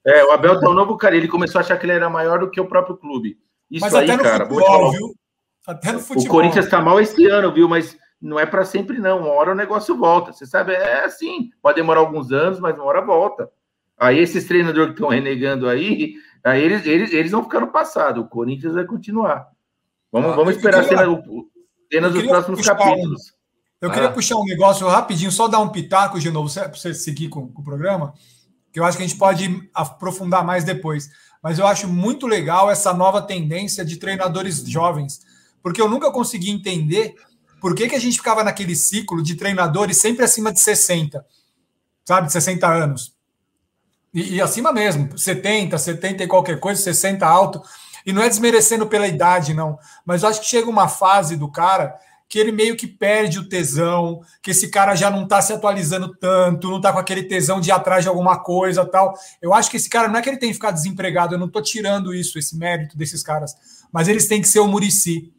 É, 0.03 0.23
o 0.25 0.31
Abel 0.31 0.59
tá 0.59 0.67
o 0.67 0.73
novo 0.73 0.97
Carilli. 0.97 1.25
Ele 1.25 1.31
começou 1.31 1.59
a 1.59 1.61
achar 1.61 1.77
que 1.77 1.85
ele 1.85 1.91
era 1.91 2.09
maior 2.09 2.39
do 2.39 2.49
que 2.49 2.59
o 2.59 2.65
próprio 2.65 2.97
clube. 2.97 3.37
Isso 3.69 3.85
mas 3.85 3.93
aí, 3.93 4.07
cara. 4.17 4.47
futebol, 4.47 4.91
viu? 4.91 5.13
Até 5.67 5.91
no 5.91 5.99
O 5.99 6.01
futebol. 6.01 6.31
Corinthians 6.31 6.67
tá 6.67 6.81
mal 6.81 6.99
esse 6.99 7.27
ano, 7.27 7.53
viu? 7.53 7.69
Mas 7.69 7.95
não 8.19 8.39
é 8.39 8.45
para 8.47 8.65
sempre, 8.65 8.97
não. 8.97 9.19
Uma 9.19 9.33
hora 9.33 9.51
o 9.51 9.55
negócio 9.55 9.95
volta. 9.95 10.33
Você 10.33 10.47
sabe, 10.47 10.73
é 10.73 11.05
assim. 11.05 11.51
Pode 11.61 11.75
demorar 11.75 11.99
alguns 11.99 12.31
anos, 12.31 12.59
mas 12.59 12.75
uma 12.77 12.85
hora 12.85 13.01
volta. 13.01 13.47
Aí 13.95 14.17
esses 14.17 14.47
treinadores 14.47 14.87
que 14.87 14.93
estão 14.93 15.09
renegando 15.09 15.69
aí, 15.69 16.15
aí 16.43 16.63
eles, 16.63 16.83
eles, 16.87 17.13
eles 17.13 17.31
vão 17.31 17.43
ficar 17.43 17.59
no 17.59 17.67
passado. 17.67 18.21
O 18.21 18.27
Corinthians 18.27 18.73
vai 18.73 18.85
continuar. 18.85 19.55
Vamos, 20.21 20.31
Ah, 20.33 20.35
vamos 20.35 20.55
esperar 20.55 20.83
queria- 20.83 20.97
cenas 21.91 22.15
eu 22.15 22.21
dos 22.21 22.23
próximos 22.23 22.59
puxar 22.59 22.73
um- 22.75 22.77
capítulos. 22.77 23.33
Eu 23.79 23.89
Vai 23.89 23.97
queria 23.97 24.11
puxar 24.11 24.35
um 24.37 24.43
negócio 24.43 24.87
rapidinho, 24.87 25.31
só 25.31 25.47
dar 25.47 25.59
um 25.59 25.69
pitaco 25.69 26.19
de 26.19 26.31
novo, 26.31 26.51
para 26.53 26.69
você 26.73 26.93
seguir 26.93 27.29
com, 27.29 27.47
com 27.51 27.61
o 27.61 27.63
programa, 27.63 28.13
que 28.73 28.79
eu 28.79 28.83
acho 28.83 28.97
que 28.97 29.03
a 29.03 29.07
gente 29.07 29.17
pode 29.19 29.69
aprofundar 29.73 30.43
mais 30.43 30.63
depois. 30.63 31.09
Mas 31.43 31.59
eu 31.59 31.67
acho 31.67 31.87
muito 31.87 32.25
legal 32.25 32.71
essa 32.71 32.91
nova 32.93 33.21
tendência 33.21 33.85
de 33.85 33.97
treinadores 33.97 34.67
jovens, 34.67 35.21
porque 35.61 35.79
eu 35.79 35.87
nunca 35.87 36.11
consegui 36.11 36.49
entender 36.49 37.13
por 37.61 37.75
que, 37.75 37.87
que 37.87 37.95
a 37.95 37.99
gente 37.99 38.17
ficava 38.17 38.43
naquele 38.43 38.75
ciclo 38.75 39.21
de 39.21 39.35
treinadores 39.35 39.97
sempre 39.97 40.25
acima 40.25 40.51
de 40.51 40.59
60, 40.59 41.23
sabe, 42.03 42.27
de 42.27 42.33
60 42.33 42.67
anos. 42.67 43.15
E, 44.13 44.35
e 44.35 44.41
acima 44.41 44.71
mesmo, 44.73 45.15
70, 45.17 45.77
70 45.77 46.23
e 46.23 46.27
qualquer 46.27 46.59
coisa, 46.59 46.81
60 46.81 47.27
alto. 47.27 47.61
E 48.07 48.13
não 48.13 48.23
é 48.23 48.29
desmerecendo 48.29 48.87
pela 48.87 49.05
idade, 49.05 49.53
não. 49.53 49.77
Mas 50.05 50.23
eu 50.23 50.29
acho 50.29 50.39
que 50.39 50.47
chega 50.47 50.69
uma 50.69 50.87
fase 50.87 51.35
do 51.35 51.51
cara 51.51 51.93
que 52.29 52.39
ele 52.39 52.53
meio 52.53 52.77
que 52.77 52.87
perde 52.87 53.37
o 53.37 53.47
tesão, 53.47 54.21
que 54.41 54.51
esse 54.51 54.69
cara 54.69 54.95
já 54.95 55.09
não 55.09 55.23
está 55.23 55.41
se 55.41 55.51
atualizando 55.51 56.15
tanto, 56.15 56.69
não 56.69 56.77
está 56.77 56.93
com 56.93 56.99
aquele 56.99 57.23
tesão 57.23 57.59
de 57.59 57.69
ir 57.69 57.73
atrás 57.73 58.03
de 58.03 58.09
alguma 58.09 58.39
coisa 58.39 58.85
tal. 58.85 59.13
Eu 59.41 59.53
acho 59.53 59.69
que 59.69 59.75
esse 59.75 59.89
cara 59.89 60.07
não 60.07 60.17
é 60.17 60.21
que 60.21 60.29
ele 60.29 60.37
tem 60.37 60.49
que 60.49 60.55
ficar 60.55 60.71
desempregado, 60.71 61.35
eu 61.35 61.39
não 61.39 61.47
estou 61.47 61.61
tirando 61.61 62.13
isso, 62.13 62.39
esse 62.39 62.57
mérito 62.57 62.97
desses 62.97 63.21
caras, 63.21 63.55
mas 63.91 64.07
eles 64.07 64.25
têm 64.25 64.41
que 64.41 64.47
ser 64.47 64.59
o 64.59 64.67
Murici, 64.67 65.33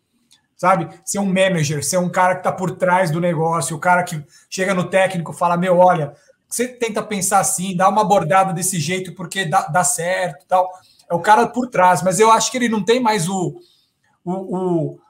sabe? 0.56 0.88
Ser 1.04 1.20
um 1.20 1.26
manager, 1.26 1.82
ser 1.82 1.98
um 1.98 2.08
cara 2.08 2.34
que 2.34 2.40
está 2.40 2.52
por 2.52 2.72
trás 2.72 3.10
do 3.10 3.20
negócio, 3.20 3.76
o 3.76 3.80
cara 3.80 4.02
que 4.02 4.22
chega 4.48 4.74
no 4.74 4.84
técnico 4.84 5.32
fala: 5.32 5.56
Meu, 5.56 5.78
olha, 5.78 6.14
você 6.48 6.66
tenta 6.66 7.02
pensar 7.02 7.40
assim, 7.40 7.76
dá 7.76 7.88
uma 7.88 8.00
abordada 8.00 8.52
desse 8.52 8.80
jeito 8.80 9.14
porque 9.14 9.44
dá, 9.44 9.66
dá 9.66 9.84
certo 9.84 10.46
tal. 10.46 10.70
É 11.10 11.14
o 11.14 11.20
cara 11.20 11.46
por 11.46 11.68
trás, 11.68 12.02
mas 12.02 12.20
eu 12.20 12.30
acho 12.30 12.50
que 12.50 12.58
ele 12.58 12.68
não 12.68 12.84
tem 12.84 13.00
mais 13.00 13.28
o, 13.28 13.56
o, 14.24 14.32
o 14.32 15.00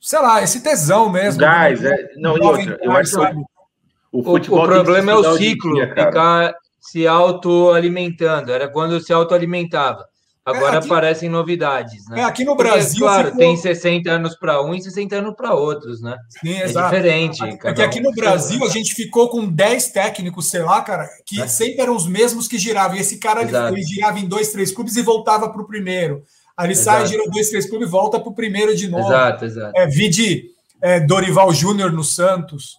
sei 0.00 0.20
lá, 0.20 0.42
esse 0.42 0.62
tesão 0.62 1.10
mesmo. 1.10 1.40
Gás, 1.40 1.80
né? 1.80 1.90
é. 1.90 2.08
Não, 2.16 2.36
e 2.36 2.40
outra, 2.40 2.78
eu 2.82 2.92
acho 2.92 3.12
que 3.12 3.18
o, 3.18 4.20
O, 4.20 4.24
futebol 4.24 4.60
o 4.60 4.62
que 4.62 4.68
problema 4.68 5.12
é 5.12 5.14
o 5.14 5.36
ciclo, 5.36 5.74
dia, 5.74 5.88
ficar 5.88 6.54
se 6.80 7.06
autoalimentando. 7.06 8.52
Era 8.52 8.68
quando 8.68 9.00
se 9.00 9.12
autoalimentava. 9.12 10.07
Agora 10.48 10.74
É, 10.74 10.78
aqui- 10.78 10.86
aparecem 10.86 11.28
novidades, 11.28 12.08
né? 12.08 12.20
É, 12.20 12.24
aqui 12.24 12.44
no 12.44 12.56
Porque, 12.56 12.70
Brasil. 12.70 12.98
claro, 13.00 13.24
ficou- 13.26 13.38
tem 13.38 13.56
60 13.56 14.10
anos 14.10 14.34
para 14.36 14.62
um 14.62 14.74
e 14.74 14.82
60 14.82 15.16
anos 15.16 15.34
para 15.36 15.54
outros, 15.54 16.00
né? 16.00 16.16
Sim, 16.40 16.54
É 16.54 16.64
exato. 16.64 16.94
diferente. 16.94 17.58
Porque 17.58 17.82
aqui 17.82 18.00
um. 18.00 18.02
no 18.04 18.12
Brasil 18.12 18.64
a 18.64 18.68
gente 18.68 18.94
ficou 18.94 19.28
com 19.28 19.46
10 19.48 19.88
técnicos, 19.92 20.48
sei 20.50 20.62
lá, 20.62 20.80
cara, 20.82 21.08
que 21.26 21.40
É. 21.40 21.46
sempre 21.46 21.80
eram 21.80 21.94
os 21.94 22.06
mesmos 22.06 22.48
que 22.48 22.58
giravam. 22.58 22.96
E 22.96 23.00
esse 23.00 23.18
cara 23.18 23.40
ele, 23.42 23.50
Exato. 23.50 23.74
ele 23.74 23.82
girava 23.82 24.18
em 24.18 24.26
dois, 24.26 24.50
três 24.52 24.72
clubes 24.72 24.96
e 24.96 25.02
voltava 25.02 25.50
para 25.52 25.60
o 25.62 25.66
primeiro. 25.66 26.22
Aí 26.56 26.66
ele 26.66 26.74
sai, 26.74 27.06
gira 27.06 27.22
dois, 27.30 27.50
três 27.50 27.68
clubes 27.68 27.86
e 27.88 27.90
volta 27.90 28.18
para 28.18 28.28
o 28.28 28.34
primeiro 28.34 28.74
de 28.74 28.88
novo. 28.88 29.06
Exato, 29.08 29.44
exato. 29.44 29.72
É, 29.78 29.86
vi 29.86 30.08
de 30.08 30.50
é, 30.80 30.98
Dorival 31.00 31.52
Júnior 31.52 31.92
no 31.92 32.02
Santos, 32.04 32.78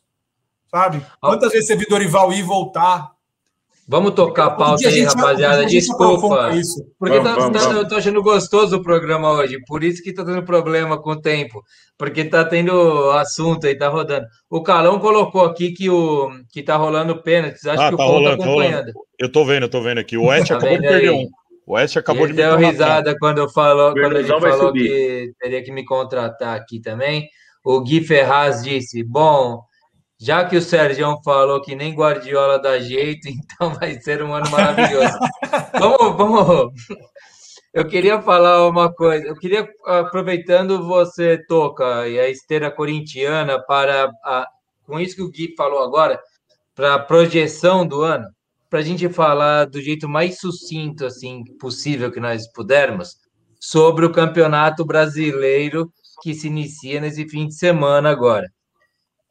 sabe? 0.69 1.01
Quantas 1.21 1.51
vezes 1.51 1.67
você 1.67 1.75
viu 1.75 1.87
Dorival 1.89 2.31
ir 2.33 2.39
e 2.39 2.43
voltar? 2.43 3.11
Vamos 3.91 4.11
tocar 4.13 4.45
a 4.45 4.49
pauta 4.51 4.87
aí, 4.87 5.01
rapaziada. 5.01 5.65
Desculpa. 5.65 6.51
Isso. 6.55 6.79
Porque 6.99 7.17
Vamos, 7.17 7.31
tá- 7.33 7.39
vamos, 7.39 7.57
tá- 7.59 7.67
vamos. 7.69 7.81
eu 7.83 7.87
tô 7.87 7.95
achando 7.95 8.21
gostoso 8.21 8.75
o 8.77 8.83
programa 8.83 9.31
hoje, 9.31 9.57
por 9.67 9.83
isso 9.83 10.03
que 10.03 10.13
tá 10.13 10.23
tendo 10.23 10.43
problema 10.43 11.01
com 11.01 11.11
o 11.11 11.19
tempo, 11.19 11.63
porque 11.97 12.23
tá 12.25 12.45
tendo 12.45 13.09
assunto 13.11 13.65
aí, 13.65 13.75
tá 13.75 13.87
rodando. 13.87 14.27
O 14.49 14.61
Calão 14.61 14.99
colocou 14.99 15.43
aqui 15.43 15.71
que 15.71 15.89
o 15.89 16.29
que 16.51 16.61
tá 16.61 16.75
rolando 16.75 17.23
pênaltis, 17.23 17.65
acho 17.65 17.81
Ah, 17.81 17.87
que 17.89 17.95
o 17.95 17.97
tá 17.97 18.03
Paulo 18.03 18.19
rolando, 18.19 18.37
tá 18.37 18.43
tá 18.43 18.49
rolando. 18.49 18.67
acompanhando. 18.75 18.93
Eu 19.19 19.31
tô 19.31 19.43
vendo, 19.43 19.63
eu 19.63 19.69
tô 19.69 19.81
vendo 19.81 19.97
aqui. 19.97 20.17
O 20.17 20.25
Oeste 20.29 20.49
Tá 20.49 20.57
acabou 20.57 20.75
de 20.77 20.87
perder 20.87 21.09
aí? 21.09 21.15
um. 21.15 21.27
O 21.65 21.73
Oeste 21.73 21.99
acabou 21.99 22.23
Ele 22.25 22.33
de 22.33 22.37
deu 22.37 22.51
meter 22.51 22.63
uma 22.63 22.71
risada 22.71 23.15
quando 23.19 23.49
falou, 23.49 23.93
quando 23.93 24.17
ele 24.17 24.27
falou 24.27 24.67
subir. 24.67 24.87
que 24.87 25.31
teria 25.39 25.63
que 25.63 25.71
me 25.71 25.83
contratar 25.83 26.55
aqui 26.55 26.79
também. 26.79 27.27
O 27.65 27.81
Gui 27.81 28.01
Ferraz 28.01 28.61
disse: 28.63 29.03
Bom, 29.03 29.61
já 30.19 30.43
que 30.43 30.57
o 30.57 30.61
Sérgio 30.61 31.19
falou 31.23 31.61
que 31.61 31.75
nem 31.75 31.95
Guardiola 31.95 32.59
dá 32.59 32.77
jeito, 32.79 33.27
então 33.29 33.73
vai 33.75 33.99
ser 34.01 34.21
um 34.21 34.33
ano 34.33 34.49
maravilhoso. 34.49 35.17
vamos, 35.79 36.17
vamos. 36.17 36.73
Eu 37.73 37.87
queria 37.87 38.21
falar 38.21 38.67
uma 38.67 38.91
coisa. 38.91 39.27
Eu 39.27 39.35
queria, 39.35 39.67
aproveitando 39.85 40.85
você 40.85 41.37
toca 41.47 42.07
e 42.07 42.19
a 42.19 42.27
esteira 42.27 42.69
corintiana 42.69 43.63
para 43.63 44.11
a, 44.25 44.47
com 44.85 44.99
isso 44.99 45.15
que 45.15 45.21
o 45.21 45.29
Gui 45.29 45.53
falou 45.55 45.83
agora, 45.83 46.19
para 46.75 46.95
a 46.95 46.99
projeção 46.99 47.87
do 47.87 48.01
ano, 48.01 48.27
para 48.69 48.79
a 48.79 48.81
gente 48.81 49.07
falar 49.07 49.65
do 49.65 49.79
jeito 49.79 50.09
mais 50.09 50.39
sucinto 50.39 51.05
assim 51.05 51.43
possível 51.59 52.11
que 52.11 52.19
nós 52.19 52.51
pudermos 52.51 53.15
sobre 53.59 54.05
o 54.05 54.11
campeonato 54.11 54.83
brasileiro 54.83 55.91
que 56.21 56.33
se 56.33 56.47
inicia 56.47 56.99
nesse 56.99 57.27
fim 57.29 57.47
de 57.47 57.55
semana 57.55 58.09
agora. 58.09 58.49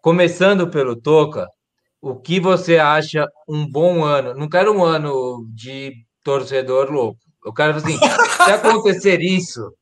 Começando 0.00 0.70
pelo 0.70 0.94
Toca, 0.94 1.48
o 2.00 2.14
que 2.14 2.38
você 2.38 2.78
acha 2.78 3.26
um 3.48 3.68
bom 3.68 4.04
ano? 4.04 4.32
Não 4.34 4.48
quero 4.48 4.72
um 4.72 4.84
ano 4.84 5.46
de 5.52 5.92
torcedor 6.22 6.90
louco. 6.90 7.18
Eu 7.44 7.52
quero 7.52 7.76
assim, 7.76 7.96
se 8.44 8.50
acontecer 8.50 9.20
isso, 9.20 9.72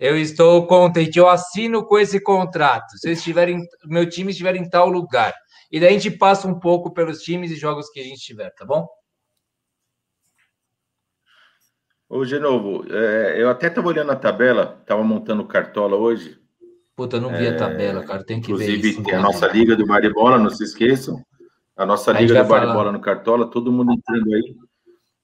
eu 0.00 0.16
estou 0.18 0.66
contente, 0.66 1.18
eu 1.18 1.28
assino 1.28 1.86
com 1.86 1.98
esse 1.98 2.20
contrato. 2.20 2.96
Se 2.98 3.12
estiverem, 3.12 3.60
meu 3.84 4.08
time 4.08 4.32
estiver 4.32 4.56
em 4.56 4.68
tal 4.68 4.88
lugar. 4.88 5.32
E 5.70 5.78
daí 5.78 5.90
a 5.90 5.98
gente 5.98 6.10
passa 6.10 6.48
um 6.48 6.58
pouco 6.58 6.92
pelos 6.92 7.20
times 7.20 7.50
e 7.50 7.56
jogos 7.56 7.88
que 7.90 8.00
a 8.00 8.02
gente 8.02 8.20
tiver, 8.20 8.50
tá 8.54 8.64
bom? 8.64 8.88
Ô, 12.08 12.24
Genovo, 12.24 12.84
é, 12.92 13.40
eu 13.40 13.48
até 13.48 13.68
estava 13.68 13.88
olhando 13.88 14.12
a 14.12 14.16
tabela, 14.16 14.78
estava 14.80 15.02
montando 15.02 15.46
cartola 15.46 15.96
hoje. 15.96 16.41
Puta, 16.94 17.16
eu 17.16 17.20
não 17.20 17.30
vi 17.30 17.46
a 17.48 17.56
tabela, 17.56 18.04
cara. 18.04 18.24
Tem 18.24 18.40
que 18.40 18.54
ver 18.54 18.64
Inclusive, 18.64 18.90
isso. 18.90 19.02
tem 19.02 19.14
a 19.14 19.20
nossa 19.20 19.46
Liga 19.48 19.74
do 19.74 19.86
Bar 19.86 20.04
e 20.04 20.12
Bola, 20.12 20.38
não 20.38 20.50
se 20.50 20.62
esqueçam. 20.62 21.22
A 21.76 21.86
nossa 21.86 22.10
A 22.10 22.20
Liga 22.20 22.42
do 22.42 22.48
Bar 22.48 22.58
e 22.58 22.60
falar. 22.60 22.74
Bola 22.74 22.92
no 22.92 23.00
Cartola, 23.00 23.50
todo 23.50 23.72
mundo 23.72 23.92
entrando 23.92 24.34
aí. 24.34 24.56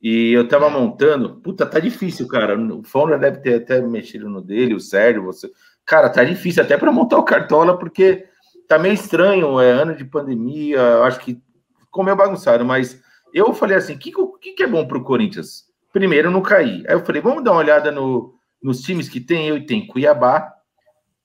E 0.01 0.32
eu 0.32 0.49
tava 0.49 0.70
montando. 0.70 1.40
Puta, 1.40 1.66
tá 1.66 1.78
difícil, 1.78 2.27
cara. 2.27 2.59
O 2.59 2.82
Founder 2.82 3.19
deve 3.19 3.39
ter 3.39 3.62
até 3.62 3.81
mexido 3.81 4.28
no 4.28 4.40
dele, 4.40 4.74
o 4.74 4.81
Sérgio, 4.81 5.24
você. 5.24 5.51
Cara, 5.85 6.09
tá 6.09 6.24
difícil 6.24 6.62
até 6.62 6.77
para 6.77 6.93
montar 6.93 7.19
o 7.19 7.24
Cartola, 7.24 7.78
porque 7.78 8.27
tá 8.69 8.78
meio 8.78 8.95
estranho, 8.95 9.61
é 9.61 9.70
ano 9.70 9.97
de 9.97 10.05
pandemia, 10.05 11.01
acho 11.03 11.20
que 11.20 11.40
ficou 11.81 12.05
meio 12.05 12.16
bagunçado, 12.16 12.65
mas 12.65 13.01
eu 13.32 13.53
falei 13.53 13.77
assim: 13.77 13.95
o 13.95 13.99
que, 13.99 14.12
que, 14.40 14.53
que 14.53 14.62
é 14.62 14.66
bom 14.66 14.86
pro 14.86 15.03
Corinthians? 15.03 15.65
Primeiro, 15.93 16.31
não 16.31 16.43
cair. 16.43 16.85
Aí 16.89 16.95
eu 16.95 17.05
falei: 17.05 17.20
vamos 17.20 17.43
dar 17.43 17.53
uma 17.53 17.61
olhada 17.61 17.90
no, 17.90 18.35
nos 18.62 18.81
times 18.81 19.09
que 19.09 19.20
tem. 19.20 19.49
Eu 19.49 19.66
tem 19.66 19.86
Cuiabá, 19.86 20.53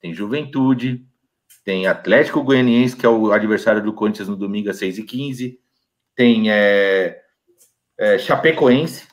tem 0.04 0.14
Juventude, 0.14 1.08
tem 1.64 1.88
Atlético 1.88 2.44
Goianiense, 2.44 2.98
que 2.98 3.06
é 3.06 3.10
o 3.10 3.32
adversário 3.32 3.82
do 3.82 3.94
Corinthians 3.94 4.28
no 4.28 4.36
domingo 4.36 4.70
às 4.70 4.82
6h15, 4.82 5.58
tem 6.14 6.52
é, 6.52 7.22
é, 7.98 8.18
Chapecoense, 8.18 9.08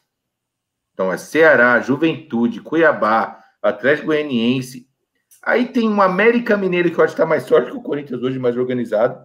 então 0.93 1.13
é 1.13 1.17
Ceará, 1.17 1.79
Juventude, 1.81 2.61
Cuiabá, 2.61 3.41
Atlético 3.63 4.09
Goianiense. 4.09 4.89
Aí 5.45 5.69
tem 5.69 5.89
o 5.89 6.03
América 6.03 6.57
Mineiro, 6.57 6.91
que 6.91 6.99
eu 6.99 7.05
acho 7.05 7.15
que 7.15 7.23
está 7.23 7.27
mais 7.27 7.49
forte 7.49 7.71
que 7.71 7.77
o 7.77 7.83
Corinthians 7.83 8.21
hoje, 8.21 8.41
mais 8.41 8.57
organizado. 8.57 9.25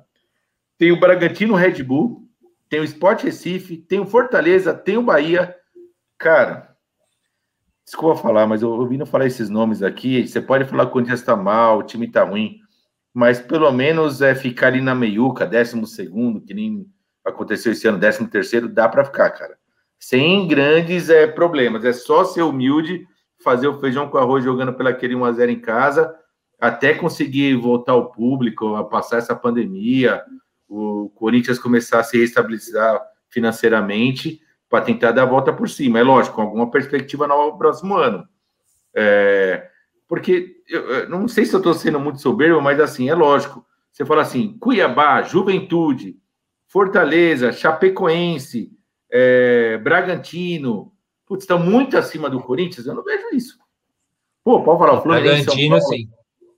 Tem 0.77 0.91
o 0.91 0.99
Bragantino 0.99 1.55
Red 1.55 1.81
Bull, 1.81 2.29
tem 2.69 2.79
o 2.79 2.83
Sport 2.83 3.23
Recife, 3.23 3.75
tem 3.75 3.99
o 3.99 4.05
Fortaleza, 4.05 4.71
tem 4.71 4.97
o 4.97 5.03
Bahia. 5.03 5.55
Cara, 6.15 6.74
Desculpa 7.85 8.19
falar, 8.19 8.47
mas 8.47 8.63
eu 8.63 8.71
ouvindo 8.71 9.05
falar 9.05 9.27
esses 9.27 9.47
nomes 9.47 9.83
aqui, 9.83 10.27
você 10.27 10.41
pode 10.41 10.65
falar 10.65 10.85
que 10.85 10.89
o 10.89 10.93
Corinthians 10.93 11.19
está 11.19 11.35
mal, 11.35 11.77
o 11.77 11.83
time 11.83 12.07
está 12.07 12.23
ruim, 12.23 12.57
mas 13.13 13.39
pelo 13.39 13.71
menos 13.71 14.23
é 14.23 14.33
ficar 14.33 14.67
ali 14.67 14.81
na 14.81 14.95
meiuca, 14.95 15.45
décimo 15.45 15.85
segundo, 15.85 16.41
que 16.41 16.53
nem 16.53 16.87
aconteceu 17.23 17.71
esse 17.71 17.87
ano, 17.87 17.99
décimo 17.99 18.27
terceiro, 18.27 18.67
dá 18.67 18.89
para 18.89 19.05
ficar, 19.05 19.29
cara. 19.29 19.55
Sem 19.99 20.47
grandes 20.47 21.09
é, 21.09 21.27
problemas, 21.27 21.85
é 21.85 21.93
só 21.93 22.25
ser 22.25 22.41
humilde, 22.41 23.05
fazer 23.43 23.67
o 23.67 23.79
feijão 23.79 24.09
com 24.09 24.17
arroz 24.17 24.43
jogando 24.43 24.73
pela 24.73 24.89
aquele 24.89 25.13
1x0 25.13 25.49
em 25.49 25.59
casa, 25.59 26.11
até 26.59 26.95
conseguir 26.95 27.55
voltar 27.55 27.91
ao 27.91 28.11
público, 28.11 28.75
a 28.75 28.83
passar 28.83 29.17
essa 29.17 29.35
pandemia, 29.35 30.23
o 30.67 31.09
Corinthians 31.09 31.59
começar 31.59 31.99
a 31.99 32.03
se 32.03 32.17
restabelecer 32.17 32.81
financeiramente 33.29 34.41
para 34.69 34.83
tentar 34.83 35.11
dar 35.11 35.23
a 35.23 35.27
volta 35.27 35.53
por 35.53 35.69
cima. 35.69 35.99
É 35.99 36.03
lógico, 36.03 36.35
com 36.35 36.41
alguma 36.41 36.69
perspectiva 36.69 37.27
no 37.27 37.57
próximo 37.57 37.95
ano. 37.95 38.27
É, 38.95 39.67
porque 40.07 40.57
eu, 40.67 41.09
não 41.09 41.27
sei 41.27 41.45
se 41.45 41.53
eu 41.53 41.59
estou 41.59 41.73
sendo 41.73 41.99
muito 41.99 42.21
soberbo, 42.21 42.61
mas 42.61 42.79
assim, 42.79 43.09
é 43.09 43.15
lógico. 43.15 43.65
Você 43.91 44.05
fala 44.05 44.21
assim: 44.21 44.57
Cuiabá, 44.59 45.21
Juventude, 45.21 46.17
Fortaleza, 46.67 47.51
Chapecoense, 47.51 48.71
é, 49.09 49.77
Bragantino, 49.77 50.91
putz, 51.25 51.43
estão 51.43 51.59
muito 51.59 51.97
acima 51.97 52.29
do 52.29 52.41
Corinthians. 52.41 52.85
Eu 52.85 52.95
não 52.95 53.03
vejo 53.03 53.27
isso. 53.33 53.57
Pô, 54.43 54.61
pode 54.63 54.79
falar, 54.79 54.99
o 54.99 55.01
Fluminense. 55.01 55.45
Bragantino, 55.45 55.81
sim. 55.81 56.09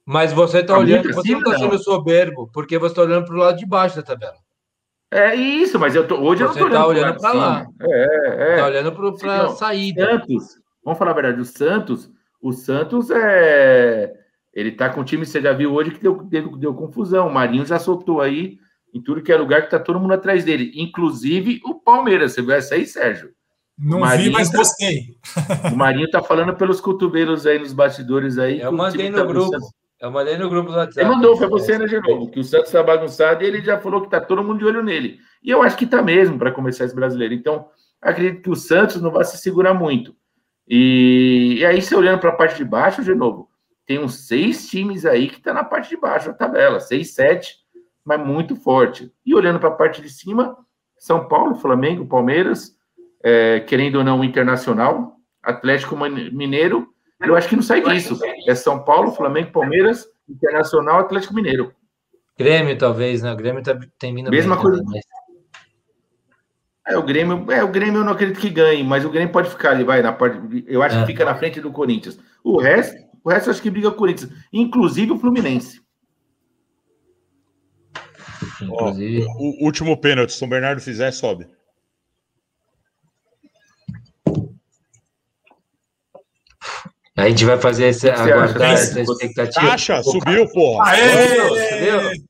Mas 0.05 0.31
você 0.31 0.59
está 0.59 0.73
tá 0.73 0.79
olhando, 0.79 1.13
você 1.13 1.31
não 1.31 1.39
está 1.39 1.57
sendo 1.57 1.79
soberbo, 1.79 2.49
porque 2.53 2.77
você 2.77 2.93
está 2.93 3.01
olhando 3.01 3.25
para 3.25 3.35
o 3.35 3.37
lado 3.37 3.57
de 3.57 3.65
baixo 3.65 3.97
da 3.97 4.03
tabela. 4.03 4.37
É 5.11 5.35
isso, 5.35 5.79
mas 5.79 5.95
eu 5.95 6.05
tô, 6.05 6.15
hoje 6.15 6.43
Você 6.43 6.61
eu 6.61 6.69
não 6.69 6.81
tô 6.81 6.87
olhando 6.89 7.17
para 7.19 7.33
lá. 7.33 7.67
É, 7.81 8.53
é. 8.53 8.55
Tá 8.57 8.65
olhando 8.65 8.91
para 8.91 9.43
a 9.43 9.49
saída. 9.49 10.05
Santos, 10.05 10.61
vamos 10.83 10.99
falar 10.99 11.11
a 11.11 11.13
verdade, 11.13 11.39
o 11.39 11.45
Santos, 11.45 12.11
o 12.41 12.51
Santos 12.51 13.09
é. 13.09 14.13
Ele 14.53 14.71
tá 14.71 14.89
com 14.89 15.01
o 15.01 15.03
time, 15.03 15.25
você 15.25 15.39
já 15.39 15.53
viu 15.53 15.73
hoje 15.73 15.91
que 15.91 16.01
deu, 16.01 16.23
deu, 16.23 16.57
deu 16.57 16.73
confusão. 16.73 17.27
O 17.27 17.33
Marinho 17.33 17.65
já 17.65 17.77
soltou 17.77 18.21
aí 18.21 18.57
em 18.93 19.01
tudo 19.01 19.21
que 19.21 19.31
é 19.31 19.37
lugar 19.37 19.61
que 19.61 19.69
tá 19.69 19.79
todo 19.79 19.99
mundo 19.99 20.13
atrás 20.13 20.43
dele, 20.43 20.71
inclusive 20.75 21.61
o 21.63 21.75
Palmeiras. 21.75 22.33
Você 22.33 22.41
viu 22.41 22.51
essa 22.51 22.75
aí, 22.75 22.85
Sérgio? 22.85 23.29
Não 23.77 23.99
Marinho 23.99 24.31
vi, 24.31 24.33
mas 24.33 24.49
tá, 24.49 24.57
gostei. 24.57 25.15
O 25.71 25.75
Marinho 25.75 26.09
tá 26.09 26.23
falando 26.23 26.55
pelos 26.55 26.81
cotovelos 26.81 27.45
aí 27.45 27.59
nos 27.59 27.73
bastidores 27.73 28.39
aí. 28.39 28.59
Eu 28.59 28.71
mandei 28.71 29.09
no 29.09 29.17
tá 29.17 29.23
grupo. 29.23 29.57
Eu 29.99 30.11
mandei 30.11 30.37
no 30.37 30.49
grupo 30.49 30.71
do 30.71 30.77
WhatsApp. 30.77 30.99
Ele 30.99 31.15
mandou, 31.15 31.35
foi 31.35 31.47
você, 31.47 31.77
né, 31.77 31.85
de 31.85 31.99
novo, 31.99 32.29
que 32.29 32.39
o 32.39 32.43
Santos 32.43 32.67
está 32.67 32.83
bagunçado 32.83 33.43
e 33.43 33.47
ele 33.47 33.61
já 33.61 33.79
falou 33.79 34.01
que 34.01 34.07
está 34.07 34.21
todo 34.21 34.43
mundo 34.43 34.59
de 34.59 34.65
olho 34.65 34.83
nele. 34.83 35.19
E 35.43 35.49
eu 35.49 35.63
acho 35.63 35.75
que 35.75 35.85
está 35.85 36.01
mesmo 36.01 36.37
para 36.37 36.51
começar 36.51 36.85
esse 36.85 36.95
brasileiro. 36.95 37.33
Então, 37.33 37.67
acredito 37.99 38.43
que 38.43 38.49
o 38.49 38.55
Santos 38.55 39.01
não 39.01 39.09
vai 39.09 39.25
se 39.25 39.37
segurar 39.37 39.73
muito. 39.73 40.15
E, 40.67 41.55
e 41.59 41.65
aí, 41.65 41.81
se 41.81 41.95
olhando 41.95 42.19
para 42.19 42.29
a 42.29 42.35
parte 42.35 42.57
de 42.57 42.65
baixo, 42.65 43.03
de 43.03 43.15
novo, 43.15 43.49
tem 43.87 43.97
uns 43.97 44.27
seis 44.27 44.69
times 44.69 45.05
aí 45.05 45.29
que 45.29 45.37
está 45.37 45.53
na 45.53 45.63
parte 45.63 45.89
de 45.89 45.97
baixo 45.97 46.27
da 46.27 46.33
tabela, 46.33 46.79
seis, 46.79 47.15
sete, 47.15 47.55
mas 48.05 48.19
muito 48.19 48.55
forte. 48.55 49.11
E 49.25 49.33
olhando 49.33 49.59
para 49.59 49.69
a 49.69 49.75
parte 49.75 50.01
de 50.01 50.09
cima, 50.09 50.55
São 50.97 51.27
Paulo, 51.27 51.55
Flamengo, 51.55 52.05
Palmeiras, 52.05 52.75
é, 53.23 53.61
querendo 53.61 53.95
ou 53.95 54.03
não, 54.03 54.23
Internacional, 54.23 55.15
Atlético 55.41 55.95
Mineiro 55.95 56.93
eu 57.21 57.35
acho 57.35 57.49
que 57.49 57.55
não 57.55 57.63
sai 57.63 57.81
disso. 57.81 58.19
É 58.47 58.55
São 58.55 58.83
Paulo, 58.83 59.11
Flamengo, 59.11 59.51
Palmeiras, 59.51 60.07
Internacional, 60.29 60.99
Atlético 60.99 61.33
Mineiro. 61.33 61.73
Grêmio, 62.37 62.77
talvez, 62.77 63.21
né? 63.21 63.33
O 63.33 63.35
Grêmio 63.35 63.63
tá, 63.63 63.77
tem 63.97 64.13
vindo 64.13 64.29
Mesma 64.29 64.55
bem, 64.55 64.63
coisa. 64.63 64.83
Mas... 64.85 65.03
É, 66.87 66.97
o 66.97 67.03
Grêmio, 67.03 67.51
é, 67.51 67.63
o 67.63 67.67
Grêmio 67.67 67.99
eu 68.01 68.03
não 68.05 68.13
acredito 68.13 68.39
que 68.39 68.49
ganhe, 68.49 68.83
mas 68.83 69.03
o 69.03 69.09
Grêmio 69.09 69.31
pode 69.31 69.49
ficar 69.49 69.71
ali, 69.71 69.83
vai, 69.83 70.01
na 70.01 70.13
parte. 70.13 70.63
Eu 70.67 70.83
acho 70.83 70.97
é. 70.97 71.01
que 71.01 71.07
fica 71.07 71.25
na 71.25 71.35
frente 71.35 71.59
do 71.59 71.71
Corinthians. 71.71 72.19
O 72.43 72.59
resto, 72.59 72.95
o 73.23 73.29
resto 73.29 73.47
eu 73.47 73.51
acho 73.51 73.61
que 73.61 73.69
briga 73.69 73.89
o 73.89 73.95
Corinthians, 73.95 74.31
inclusive 74.53 75.11
o 75.11 75.17
Fluminense. 75.17 75.81
Inclusive... 78.61 79.25
o 79.37 79.65
último 79.65 79.99
pênalti, 79.99 80.31
se 80.31 80.39
São 80.39 80.47
Bernardo 80.47 80.79
fizer, 80.79 81.11
sobe. 81.11 81.47
A 87.17 87.27
gente 87.27 87.45
vai 87.45 87.57
fazer 87.59 87.87
esse, 87.87 88.07
aguardar 88.07 88.73
essa 88.73 89.01
expectativa. 89.01 89.69
Caixa, 89.69 90.03
subiu, 90.03 90.47
porra. 90.51 90.91
Aê! 90.91 92.21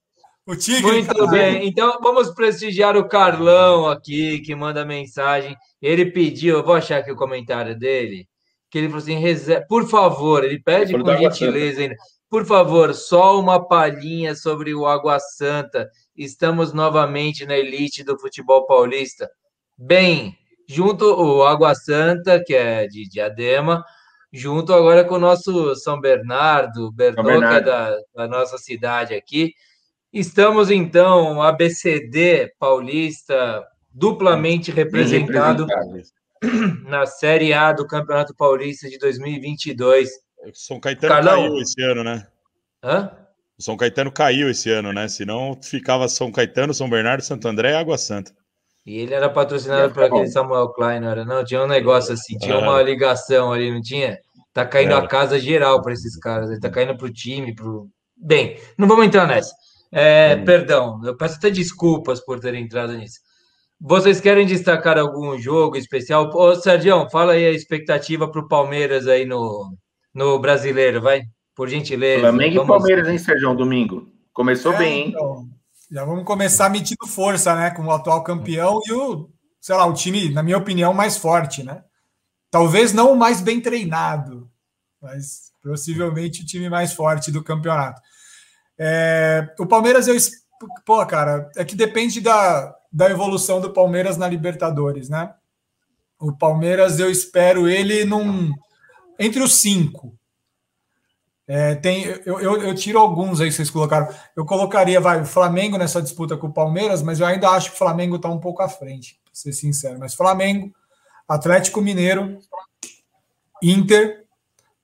O 0.46 0.56
Tigre. 0.56 1.04
Muito 1.04 1.28
bem. 1.28 1.68
Então 1.68 2.00
vamos 2.02 2.34
prestigiar 2.34 2.96
o 2.96 3.06
Carlão 3.06 3.86
aqui, 3.86 4.40
que 4.40 4.56
manda 4.56 4.86
mensagem. 4.86 5.58
Ele 5.82 6.06
pediu, 6.06 6.56
eu 6.56 6.64
vou 6.64 6.74
achar 6.74 7.00
aqui 7.00 7.12
o 7.12 7.18
comentário 7.18 7.78
dele, 7.78 8.26
que 8.72 8.78
ele 8.78 8.88
falou 8.88 9.04
assim: 9.04 9.20
por 9.68 9.90
favor, 9.90 10.46
ele 10.46 10.62
pede 10.64 10.98
com 10.98 11.18
gentileza 11.18 11.82
ainda. 11.82 11.96
Por 12.30 12.46
favor, 12.46 12.94
só 12.94 13.38
uma 13.38 13.68
palhinha 13.68 14.36
sobre 14.36 14.74
o 14.74 14.86
Água 14.86 15.20
Santa. 15.20 15.90
Estamos 16.16 16.72
novamente 16.72 17.46
na 17.46 17.58
elite 17.58 18.06
do 18.06 18.18
futebol 18.18 18.66
paulista. 18.66 19.30
Bem, 19.78 20.34
junto 20.66 21.06
o 21.06 21.44
Água 21.44 21.76
Santa, 21.76 22.42
que 22.42 22.56
é 22.56 22.88
de 22.88 23.08
Diadema, 23.10 23.84
junto 24.32 24.74
agora 24.74 25.04
com 25.04 25.16
o 25.16 25.20
nosso 25.20 25.76
São 25.76 26.00
Bernardo, 26.00 26.94
que 26.94 27.04
é 27.04 27.62
da, 27.62 27.98
da, 28.16 28.28
nossa 28.28 28.58
cidade 28.58 29.14
aqui. 29.14 29.54
Estamos, 30.12 30.72
então, 30.72 31.42
ABCD 31.42 32.54
paulista, 32.60 33.66
duplamente 33.94 34.72
representado 34.72 35.66
na 36.86 37.06
Série 37.06 37.54
A 37.54 37.72
do 37.72 37.86
Campeonato 37.86 38.36
Paulista 38.36 38.90
de 38.90 38.98
2022. 38.98 40.10
São 40.54 40.80
Caetano 40.80 41.14
Carlão. 41.14 41.44
caiu 41.44 41.58
esse 41.60 41.82
ano, 41.82 42.04
né? 42.04 42.28
Hã? 42.84 43.12
O 43.58 43.64
São 43.64 43.76
Caetano 43.76 44.12
caiu 44.12 44.50
esse 44.50 44.70
ano, 44.70 44.94
né? 44.94 45.08
Senão 45.08 45.60
ficava 45.62 46.08
São 46.08 46.32
Caetano, 46.32 46.74
São 46.74 46.90
Bernardo, 46.90 47.24
Santo 47.24 47.48
André 47.48 47.72
e 47.72 47.76
Água 47.76 47.98
Santa. 47.98 48.32
E 48.88 49.00
ele 49.00 49.14
era 49.14 49.30
patrocinado 49.30 49.94
por 49.94 50.02
aquele 50.02 50.28
Samuel 50.28 50.70
Klein, 50.70 51.02
não 51.02 51.10
era? 51.10 51.26
Não, 51.26 51.44
tinha 51.44 51.62
um 51.62 51.68
negócio 51.68 52.14
assim, 52.14 52.38
tinha 52.38 52.58
uma 52.58 52.82
ligação 52.82 53.52
ali, 53.52 53.70
não 53.70 53.82
tinha? 53.82 54.18
Tá 54.54 54.66
caindo 54.66 54.96
a 54.96 55.06
casa 55.06 55.38
geral 55.38 55.82
para 55.82 55.92
esses 55.92 56.18
caras, 56.18 56.50
ele 56.50 56.62
tá 56.62 56.70
caindo 56.70 56.96
para 56.96 57.06
o 57.06 57.12
time, 57.12 57.54
pro. 57.54 57.90
Bem, 58.16 58.58
não 58.78 58.88
vamos 58.88 59.06
entrar 59.06 59.28
nessa. 59.28 59.54
É, 59.92 60.38
perdão, 60.38 61.02
eu 61.04 61.18
peço 61.18 61.36
até 61.36 61.50
desculpas 61.50 62.24
por 62.24 62.40
ter 62.40 62.56
entrado 62.56 62.96
nisso. 62.98 63.20
Vocês 63.78 64.22
querem 64.22 64.46
destacar 64.46 64.98
algum 64.98 65.38
jogo 65.38 65.76
especial? 65.76 66.32
Ô, 66.34 66.56
Sérgio, 66.56 67.10
fala 67.10 67.34
aí 67.34 67.46
a 67.46 67.52
expectativa 67.52 68.32
para 68.32 68.40
o 68.40 68.48
Palmeiras 68.48 69.06
aí 69.06 69.26
no, 69.26 69.76
no 70.14 70.40
brasileiro, 70.40 71.02
vai? 71.02 71.24
Por 71.54 71.68
gentileza. 71.68 72.22
Flamengo 72.22 72.56
vamos... 72.56 72.66
e 72.66 72.70
Palmeiras, 72.70 73.08
hein, 73.10 73.18
Sérgio, 73.18 73.54
domingo. 73.54 74.08
Começou 74.32 74.74
é, 74.76 74.78
bem, 74.78 75.02
hein? 75.02 75.08
Então... 75.10 75.57
Já 75.90 76.04
vamos 76.04 76.26
começar 76.26 76.70
medindo 76.70 77.08
força, 77.08 77.56
né? 77.56 77.72
Com 77.72 77.84
o 77.86 77.92
atual 77.92 78.24
campeão 78.24 78.80
e 78.86 78.92
o, 78.92 79.30
sei 79.60 79.76
lá, 79.76 79.86
o 79.86 79.94
time, 79.94 80.30
na 80.30 80.44
minha 80.44 80.58
opinião, 80.58 80.94
mais 80.94 81.18
forte, 81.18 81.64
né? 81.64 81.84
Talvez 82.52 82.92
não 82.92 83.14
o 83.14 83.18
mais 83.18 83.40
bem 83.42 83.62
treinado, 83.62 84.50
mas 85.02 85.52
possivelmente 85.64 86.42
o 86.42 86.46
time 86.46 86.70
mais 86.70 86.94
forte 86.94 87.32
do 87.32 87.44
campeonato. 87.44 88.02
É, 88.78 89.54
o 89.58 89.66
Palmeiras, 89.66 90.08
eu. 90.08 90.16
Pô, 90.86 91.06
cara, 91.06 91.50
é 91.56 91.64
que 91.64 91.76
depende 91.76 92.20
da, 92.20 92.76
da 92.92 93.10
evolução 93.10 93.62
do 93.62 93.72
Palmeiras 93.72 94.18
na 94.18 94.28
Libertadores, 94.28 95.08
né? 95.08 95.34
O 96.20 96.36
Palmeiras, 96.36 97.00
eu 97.00 97.10
espero 97.10 97.68
ele 97.68 98.04
num. 98.04 98.52
Entre 99.20 99.42
os 99.42 99.62
cinco. 99.62 100.17
É, 101.48 101.76
tem, 101.76 102.04
eu, 102.04 102.40
eu, 102.42 102.62
eu, 102.62 102.76
tiro 102.76 103.00
alguns 103.00 103.40
aí 103.40 103.48
que 103.48 103.56
vocês 103.56 103.70
colocaram. 103.70 104.14
Eu 104.36 104.46
colocaria, 104.46 105.00
vai, 105.00 105.22
o 105.22 105.26
Flamengo 105.26 105.78
nessa 105.78 106.02
disputa 106.02 106.36
com 106.36 106.48
o 106.48 106.54
Palmeiras, 106.54 107.02
mas 107.02 107.22
eu 107.22 107.26
ainda 107.26 107.50
acho 107.50 107.70
que 107.70 107.76
o 107.76 107.80
Flamengo 107.80 108.18
está 108.18 108.28
um 108.28 108.40
pouco 108.40 108.62
à 108.62 108.68
frente, 108.68 109.18
para 109.24 109.34
ser 109.34 109.54
sincero. 109.54 109.98
Mas 109.98 110.14
Flamengo, 110.14 110.74
Atlético 111.26 111.80
Mineiro, 111.80 112.38
Inter, 113.64 114.26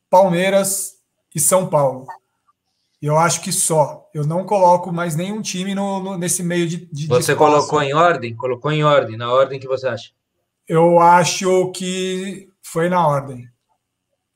Palmeiras 0.10 0.94
e 1.36 1.40
São 1.40 1.68
Paulo. 1.68 2.08
Eu 3.02 3.18
acho 3.18 3.42
que 3.42 3.52
só. 3.52 4.10
Eu 4.14 4.26
não 4.26 4.46
coloco 4.46 4.90
mais 4.94 5.18
nenhum 5.18 5.42
time 5.42 5.76
no, 5.76 6.00
no 6.02 6.18
nesse 6.18 6.42
meio 6.42 6.66
de, 6.66 6.86
de 6.86 7.08
Você 7.08 7.36
colocou 7.36 7.82
em 7.82 7.94
ordem? 7.94 8.34
Colocou 8.38 8.72
em 8.72 8.86
ordem, 8.86 9.18
na 9.18 9.30
ordem 9.34 9.60
que 9.60 9.68
você 9.68 9.88
acha? 9.88 10.12
Eu 10.66 10.98
acho 11.00 11.70
que 11.74 12.48
foi 12.62 12.88
na 12.88 13.06
ordem. 13.06 13.50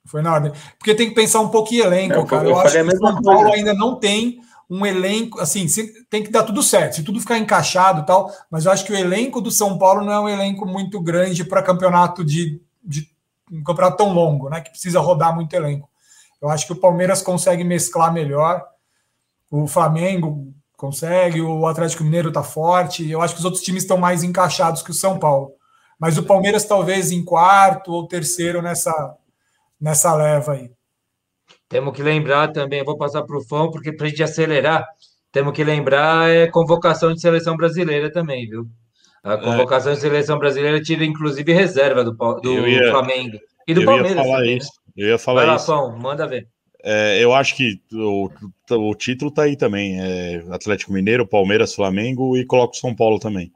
Foi 0.07 0.21
na 0.21 0.33
ordem. 0.33 0.51
Porque 0.79 0.95
tem 0.95 1.09
que 1.09 1.15
pensar 1.15 1.39
um 1.41 1.49
pouco 1.49 1.73
em 1.73 1.77
elenco, 1.77 2.15
eu, 2.15 2.25
cara. 2.25 2.45
Eu, 2.45 2.51
eu 2.51 2.59
acho 2.59 2.73
que 2.73 2.81
o 2.81 2.97
São 2.97 3.21
Paulo 3.21 3.53
ainda 3.53 3.73
não 3.73 3.99
tem 3.99 4.39
um 4.69 4.85
elenco, 4.85 5.39
assim, 5.39 5.65
tem 6.09 6.23
que 6.23 6.31
dar 6.31 6.43
tudo 6.43 6.61
certo, 6.61 6.97
se 6.97 7.03
tudo 7.03 7.21
ficar 7.21 7.37
encaixado 7.37 8.05
tal, 8.05 8.29
mas 8.51 8.65
eu 8.65 8.71
acho 8.71 8.83
que 8.85 8.91
o 8.91 8.97
elenco 8.97 9.39
do 9.39 9.49
São 9.49 9.77
Paulo 9.77 10.03
não 10.03 10.11
é 10.11 10.19
um 10.19 10.29
elenco 10.29 10.65
muito 10.65 10.99
grande 10.99 11.45
para 11.45 11.63
campeonato 11.63 12.23
de, 12.23 12.61
de 12.83 13.09
um 13.49 13.63
campeonato 13.63 13.97
tão 13.97 14.11
longo, 14.11 14.49
né? 14.49 14.59
Que 14.59 14.69
precisa 14.69 14.99
rodar 14.99 15.33
muito 15.33 15.53
elenco. 15.53 15.89
Eu 16.41 16.49
acho 16.49 16.67
que 16.67 16.73
o 16.73 16.79
Palmeiras 16.79 17.21
consegue 17.21 17.63
mesclar 17.63 18.13
melhor, 18.13 18.63
o 19.49 19.67
Flamengo 19.67 20.53
consegue, 20.75 21.41
o 21.41 21.65
Atlético 21.65 22.03
Mineiro 22.03 22.27
está 22.27 22.43
forte, 22.43 23.09
eu 23.09 23.21
acho 23.21 23.33
que 23.33 23.39
os 23.39 23.45
outros 23.45 23.63
times 23.63 23.83
estão 23.83 23.97
mais 23.97 24.21
encaixados 24.21 24.81
que 24.81 24.91
o 24.91 24.93
São 24.93 25.17
Paulo. 25.17 25.53
Mas 25.97 26.17
o 26.17 26.23
Palmeiras 26.23 26.65
talvez 26.65 27.11
em 27.11 27.23
quarto 27.23 27.91
ou 27.91 28.07
terceiro 28.07 28.61
nessa 28.61 29.15
nessa 29.79 30.13
leva 30.15 30.53
aí. 30.53 30.69
Temos 31.69 31.93
que 31.95 32.01
lembrar 32.01 32.49
também, 32.49 32.83
vou 32.83 32.97
passar 32.97 33.23
para 33.23 33.37
o 33.37 33.43
Fão, 33.43 33.69
porque 33.69 33.91
para 33.91 34.07
a 34.07 34.09
gente 34.09 34.23
acelerar, 34.23 34.85
temos 35.31 35.53
que 35.53 35.63
lembrar 35.63 36.29
é 36.29 36.47
convocação 36.47 37.13
de 37.13 37.19
seleção 37.21 37.55
brasileira 37.57 38.11
também, 38.11 38.47
viu? 38.47 38.65
A 39.23 39.33
É. 39.33 39.37
convocação 39.37 39.93
de 39.93 39.99
seleção 39.99 40.37
brasileira 40.39 40.81
tira 40.81 41.03
inclusive 41.03 41.51
reserva 41.51 42.03
do, 42.03 42.11
do 42.13 42.67
ia- 42.67 42.91
Flamengo. 42.91 43.37
E 43.67 43.73
do 43.73 43.81
eu 43.81 43.85
Palmeiras. 43.85 44.15
ia 44.17 44.23
falar 44.23 44.37
também, 44.37 44.51
né? 44.51 44.57
isso. 44.57 44.71
Eu 44.95 45.07
ia 45.09 45.17
falar 45.19 45.41
Vai 45.41 45.47
lá, 45.49 45.55
isso. 45.57 45.65
Fão, 45.65 45.97
manda 45.97 46.25
ver. 46.27 46.47
É, 46.83 47.21
eu 47.21 47.33
acho 47.33 47.55
que 47.55 47.81
o, 47.91 48.29
o 48.71 48.95
título 48.95 49.29
tá 49.29 49.43
aí 49.43 49.57
também. 49.57 49.99
É 49.99 50.43
Atlético 50.51 50.93
Mineiro, 50.93 51.27
Palmeiras, 51.27 51.73
Flamengo 51.75 52.37
e 52.37 52.45
coloco 52.45 52.75
São 52.77 52.95
Paulo 52.95 53.19
também. 53.19 53.51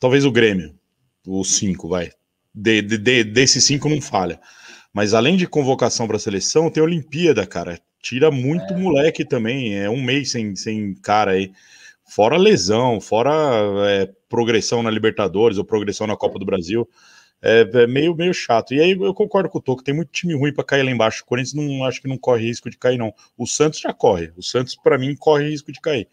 Talvez 0.00 0.24
o 0.24 0.32
Grêmio, 0.32 0.74
os 1.26 1.56
cinco, 1.56 1.88
vai. 1.88 2.10
De, 2.52 2.82
de, 2.82 2.98
de- 2.98 3.24
desses 3.24 3.62
cinco 3.64 3.88
não 3.88 4.00
falha. 4.00 4.40
Mas 4.94 5.12
além 5.12 5.36
de 5.36 5.48
convocação 5.48 6.06
para 6.06 6.16
a 6.16 6.20
seleção, 6.20 6.70
tem 6.70 6.80
Olimpíada, 6.80 7.44
cara. 7.44 7.80
Tira 8.00 8.30
muito 8.30 8.74
moleque 8.74 9.24
também. 9.24 9.76
É 9.76 9.90
um 9.90 10.00
mês 10.00 10.30
sem, 10.30 10.54
sem 10.54 10.94
cara 10.94 11.32
aí. 11.32 11.52
Fora 12.06 12.36
lesão, 12.36 13.00
fora 13.00 13.32
é, 13.88 14.08
progressão 14.28 14.84
na 14.84 14.90
Libertadores 14.90 15.58
ou 15.58 15.64
progressão 15.64 16.06
na 16.06 16.16
Copa 16.16 16.38
do 16.38 16.44
Brasil. 16.44 16.88
É, 17.42 17.68
é 17.74 17.86
meio, 17.88 18.14
meio 18.14 18.32
chato. 18.32 18.72
E 18.72 18.80
aí 18.80 18.92
eu 18.92 19.12
concordo 19.12 19.48
com 19.48 19.58
o 19.58 19.60
Toco, 19.60 19.82
tem 19.82 19.94
muito 19.94 20.12
time 20.12 20.34
ruim 20.34 20.52
para 20.52 20.62
cair 20.62 20.84
lá 20.84 20.90
embaixo. 20.92 21.22
O 21.22 21.26
Corinthians 21.26 21.54
não 21.54 21.84
acho 21.84 22.00
que 22.00 22.06
não 22.06 22.16
corre 22.16 22.46
risco 22.46 22.70
de 22.70 22.78
cair, 22.78 22.96
não. 22.96 23.12
O 23.36 23.46
Santos 23.46 23.80
já 23.80 23.92
corre. 23.92 24.32
O 24.36 24.42
Santos, 24.42 24.76
para 24.76 24.96
mim, 24.96 25.16
corre 25.16 25.50
risco 25.50 25.72
de 25.72 25.80
cair. 25.80 26.08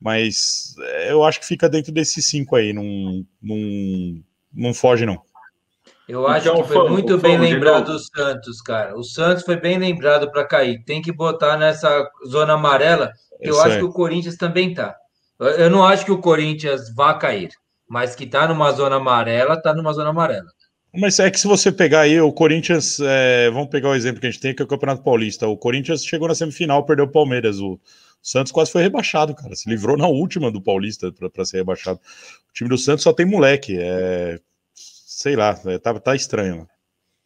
Mas 0.00 0.74
é, 0.80 1.12
eu 1.12 1.22
acho 1.22 1.38
que 1.38 1.46
fica 1.46 1.68
dentro 1.68 1.92
desses 1.92 2.26
cinco 2.26 2.56
aí. 2.56 2.72
Não, 2.72 3.24
não, 3.40 4.24
não 4.52 4.74
foge, 4.74 5.06
não. 5.06 5.22
Eu 6.08 6.26
acho 6.26 6.48
Então, 6.48 6.62
que 6.62 6.68
foi 6.68 6.88
muito 6.88 7.18
bem 7.18 7.38
lembrado 7.38 7.90
o 7.90 7.98
Santos, 7.98 8.62
cara. 8.62 8.96
O 8.96 9.04
Santos 9.04 9.44
foi 9.44 9.56
bem 9.56 9.78
lembrado 9.78 10.30
para 10.30 10.44
cair. 10.46 10.82
Tem 10.84 11.02
que 11.02 11.12
botar 11.12 11.58
nessa 11.58 12.08
zona 12.26 12.54
amarela, 12.54 13.12
eu 13.40 13.52
Isso 13.52 13.60
acho 13.62 13.76
é. 13.76 13.78
que 13.78 13.84
o 13.84 13.92
Corinthians 13.92 14.36
também 14.36 14.72
tá. 14.72 14.96
Eu- 15.38 15.68
não 15.70 15.84
acho 15.84 16.04
que 16.06 16.10
o 16.12 16.18
Corinthians 16.20 16.92
vá 16.94 17.12
cair, 17.14 17.50
mas 17.88 18.14
que 18.14 18.26
tá 18.26 18.48
numa 18.48 18.72
zona 18.72 18.96
amarela, 18.96 19.60
tá 19.60 19.74
numa 19.74 19.92
zona 19.92 20.10
amarela. 20.10 20.46
Mas 20.94 21.18
é 21.18 21.30
que 21.30 21.38
se 21.38 21.46
você 21.46 21.70
pegar 21.70 22.00
aí, 22.00 22.18
o 22.18 22.32
Corinthians, 22.32 22.98
é, 23.00 23.50
vamos 23.50 23.68
pegar 23.68 23.90
o 23.90 23.94
exemplo 23.94 24.20
que 24.20 24.26
a 24.26 24.30
gente 24.30 24.40
tem, 24.40 24.54
que 24.54 24.62
é 24.62 24.64
o 24.64 24.68
Campeonato 24.68 25.02
Paulista. 25.02 25.46
O 25.46 25.56
Corinthians 25.58 26.02
chegou 26.04 26.26
na 26.26 26.34
semifinal, 26.34 26.84
perdeu 26.86 27.04
o 27.04 27.12
Palmeiras. 27.12 27.60
O 27.60 27.78
Santos 28.22 28.50
quase 28.50 28.72
foi 28.72 28.82
rebaixado, 28.82 29.34
cara. 29.34 29.54
Se 29.54 29.68
livrou 29.68 29.96
na 29.98 30.08
última 30.08 30.50
do 30.50 30.62
Paulista 30.62 31.12
para 31.12 31.44
ser 31.44 31.58
rebaixado. 31.58 32.00
O 32.50 32.52
time 32.54 32.70
do 32.70 32.78
Santos 32.78 33.04
só 33.04 33.12
tem 33.12 33.26
moleque. 33.26 33.76
É, 33.78 34.40
sei 35.18 35.34
lá, 35.34 35.58
é, 35.66 35.78
tá, 35.78 35.98
tá 35.98 36.14
estranho. 36.14 36.64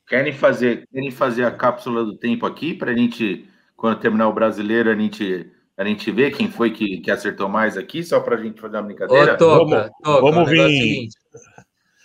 Querem 0.07 0.33
fazer, 0.33 0.89
querem 0.91 1.11
fazer 1.11 1.45
a 1.45 1.51
cápsula 1.51 2.05
do 2.05 2.17
tempo 2.17 2.47
aqui 2.47 2.73
para 2.73 2.91
a 2.91 2.95
gente, 2.97 3.47
quando 3.77 4.01
terminar 4.01 4.29
o 4.29 4.33
brasileiro, 4.33 4.91
a 4.91 4.95
gente, 4.95 5.51
a 5.77 5.85
gente 5.85 6.11
ver 6.11 6.35
quem 6.35 6.51
foi 6.51 6.71
que, 6.71 6.99
que 7.03 7.11
acertou 7.11 7.51
mais 7.51 7.77
aqui, 7.77 8.03
só 8.03 8.19
para 8.19 8.37
a 8.37 8.43
gente 8.43 8.59
fazer 8.61 8.77
uma 8.79 8.83
Ô, 8.83 8.87
brincadeira? 8.87 9.37
Toca, 9.37 9.59
Vamos- 9.59 9.91
Toca, 10.03 10.21
vamos 10.23 10.51
negócio 10.51 10.57
é 10.57 10.65
o 10.65 10.69
vir- 10.69 10.81
seguinte. 10.81 11.17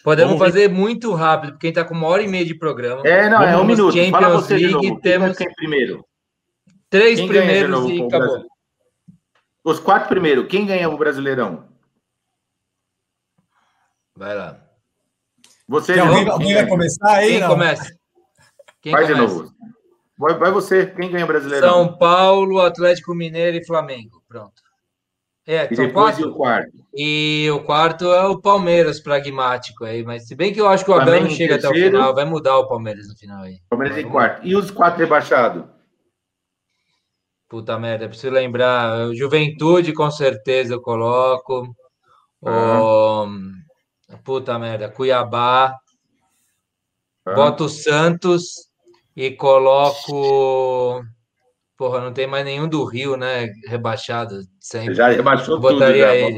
Podemos 0.03 0.33
vamos 0.33 0.45
vir- 0.45 0.51
fazer 0.53 0.69
muito 0.69 1.13
rápido, 1.13 1.53
porque 1.53 1.67
a 1.67 1.69
gente 1.69 1.75
tá 1.75 1.85
com 1.85 1.93
uma 1.95 2.07
hora 2.07 2.21
e 2.21 2.27
meia 2.27 2.43
de 2.45 2.53
programa. 2.55 3.01
É, 3.07 3.29
não, 3.29 3.41
é 3.41 3.55
um 3.55 3.59
Vamos 3.59 3.77
minuto. 3.77 3.93
Fala 4.11 4.25
Champions 4.27 4.45
você 4.45 4.57
de 4.57 4.67
League, 4.67 4.73
novo. 4.73 4.81
Quem 4.83 4.91
vai 4.93 5.01
temos 5.01 5.37
ficar 5.37 5.49
em 5.49 5.53
primeiro? 5.55 6.05
três 6.89 7.17
Quem 7.19 7.27
de 7.27 7.33
primeiros 7.33 7.69
novo 7.71 7.89
e 7.91 8.01
acabou. 8.03 8.27
Brasil? 8.27 8.47
Os 9.63 9.79
quatro 9.79 10.09
primeiros. 10.09 10.47
Quem 10.47 10.65
ganha 10.65 10.89
o 10.89 10.97
Brasileirão? 10.97 11.67
Vai 14.15 14.35
lá. 14.35 14.66
Você, 15.67 15.93
Quer 15.93 16.01
de 16.03 16.07
alguém, 16.07 16.29
alguém 16.29 16.47
Quem 16.47 16.55
vai 16.55 16.67
começar 16.67 17.09
aí? 17.11 17.29
Quem 17.31 17.39
não? 17.41 17.47
começa? 17.49 17.95
Quem 18.81 18.91
Vai 18.93 19.05
de 19.05 19.13
começa? 19.13 19.33
novo. 19.35 19.51
Vai, 20.17 20.33
vai 20.37 20.51
você. 20.51 20.85
Quem 20.87 21.11
ganha 21.11 21.25
o 21.25 21.27
Brasileirão? 21.27 21.69
São 21.69 21.97
Paulo, 21.97 22.59
Atlético 22.61 23.13
Mineiro 23.13 23.57
e 23.57 23.65
Flamengo. 23.65 24.23
Pronto. 24.27 24.61
É, 25.45 25.65
E 25.71 25.75
depois 25.75 26.17
e 26.17 26.21
quatro. 26.23 26.29
o 26.29 26.35
quarto. 26.35 26.71
E 26.93 27.49
o 27.51 27.63
quarto 27.63 28.05
é 28.13 28.25
o 28.27 28.39
Palmeiras, 28.41 28.99
pragmático 28.99 29.85
aí. 29.85 30.03
Mas 30.03 30.27
se 30.27 30.35
bem 30.35 30.51
que 30.53 30.59
eu 30.59 30.67
acho 30.67 30.83
que 30.83 30.91
o 30.91 30.93
Abel 30.93 31.05
Flamengo 31.07 31.29
não 31.29 31.35
chega 31.35 31.55
até 31.55 31.67
o 31.67 31.71
terceiro. 31.71 31.97
final, 31.97 32.13
vai 32.15 32.25
mudar 32.25 32.57
o 32.57 32.67
Palmeiras 32.67 33.07
no 33.07 33.15
final 33.15 33.43
aí. 33.43 33.57
Palmeiras 33.69 33.97
em 33.97 34.09
quarto. 34.09 34.45
E 34.47 34.55
os 34.55 34.71
quatro 34.71 34.99
rebaixados? 34.99 35.63
Puta 37.49 37.79
merda, 37.79 38.09
preciso 38.09 38.33
lembrar. 38.33 39.13
Juventude, 39.13 39.93
com 39.93 40.09
certeza, 40.11 40.73
eu 40.73 40.81
coloco. 40.81 41.65
O... 42.41 43.25
Puta 44.23 44.57
merda, 44.57 44.89
Cuiabá. 44.89 45.75
Tá? 47.23 47.33
Boto 47.33 47.65
o 47.65 47.69
Santos 47.69 48.69
e 49.15 49.31
coloco. 49.31 51.03
Porra, 51.77 52.01
não 52.01 52.13
tem 52.13 52.25
mais 52.25 52.45
nenhum 52.45 52.67
do 52.67 52.83
Rio, 52.85 53.17
né? 53.17 53.51
Rebaixado 53.67 54.39
sempre. 54.59 54.95
Já 54.95 55.09
rebaixou 55.09 55.55
tudo. 55.55 55.73
Botaria 55.73 56.07
Já. 56.07 56.15
ele. 56.15 56.37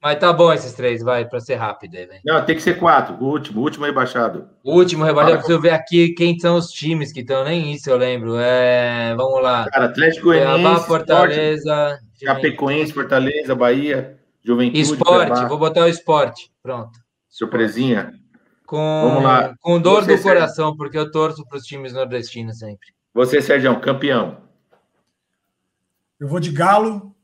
Mas 0.00 0.16
tá 0.20 0.32
bom 0.32 0.52
esses 0.52 0.72
três, 0.74 1.02
vai, 1.02 1.28
para 1.28 1.40
ser 1.40 1.56
rápido 1.56 1.96
aí, 1.96 2.06
velho. 2.06 2.20
Não, 2.24 2.44
tem 2.44 2.54
que 2.54 2.62
ser 2.62 2.78
quatro. 2.78 3.16
O 3.16 3.28
último, 3.28 3.60
o 3.60 3.64
último 3.64 3.84
rebaixado. 3.84 4.48
O 4.62 4.74
último 4.74 5.04
rebaixado, 5.04 5.38
preciso 5.38 5.60
ver 5.60 5.70
aqui 5.70 6.10
quem 6.10 6.38
são 6.38 6.56
os 6.56 6.68
times 6.68 7.12
que 7.12 7.20
estão, 7.20 7.42
nem 7.42 7.72
isso 7.72 7.90
eu 7.90 7.96
lembro. 7.96 8.36
É, 8.38 9.12
vamos 9.16 9.42
lá. 9.42 9.68
Cara, 9.68 9.86
Atlético 9.86 10.26
Cuiabá, 10.26 10.52
Goianiense, 10.52 10.86
Fortaleza, 10.86 11.98
Chapecoense, 12.22 12.92
Fortaleza, 12.92 13.54
Bahia, 13.56 14.16
Juventude, 14.40 14.80
Esporte, 14.80 15.30
Cuiabá. 15.30 15.48
vou 15.48 15.58
botar 15.58 15.82
o 15.82 15.88
esporte. 15.88 16.48
Pronto. 16.62 16.96
Surpresinha. 17.28 18.12
Com, 18.66 18.76
Vamos 18.76 19.22
lá. 19.22 19.54
com 19.60 19.80
dor 19.80 20.04
Você, 20.04 20.16
do 20.16 20.22
coração, 20.22 20.76
porque 20.76 20.98
eu 20.98 21.10
torço 21.10 21.44
para 21.46 21.58
os 21.58 21.64
times 21.64 21.92
nordestinos 21.92 22.58
sempre. 22.58 22.88
Você, 23.14 23.40
Sérgio, 23.40 23.80
campeão. 23.80 24.42
Eu 26.20 26.28
vou 26.28 26.40
de 26.40 26.50
Galo. 26.52 27.14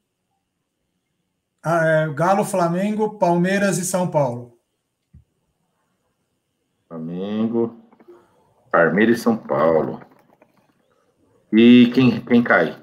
Ah, 1.62 1.86
é, 1.86 2.14
Galo, 2.14 2.44
Flamengo, 2.44 3.18
Palmeiras 3.18 3.78
e 3.78 3.85
São 3.85 4.10
Paulo. 4.10 4.59
Flamengo, 6.89 7.78
Palmeiras 8.70 9.18
e 9.18 9.22
São 9.22 9.36
Paulo. 9.36 10.01
E 11.52 11.90
quem, 11.94 12.20
quem 12.20 12.43
cai? 12.43 12.76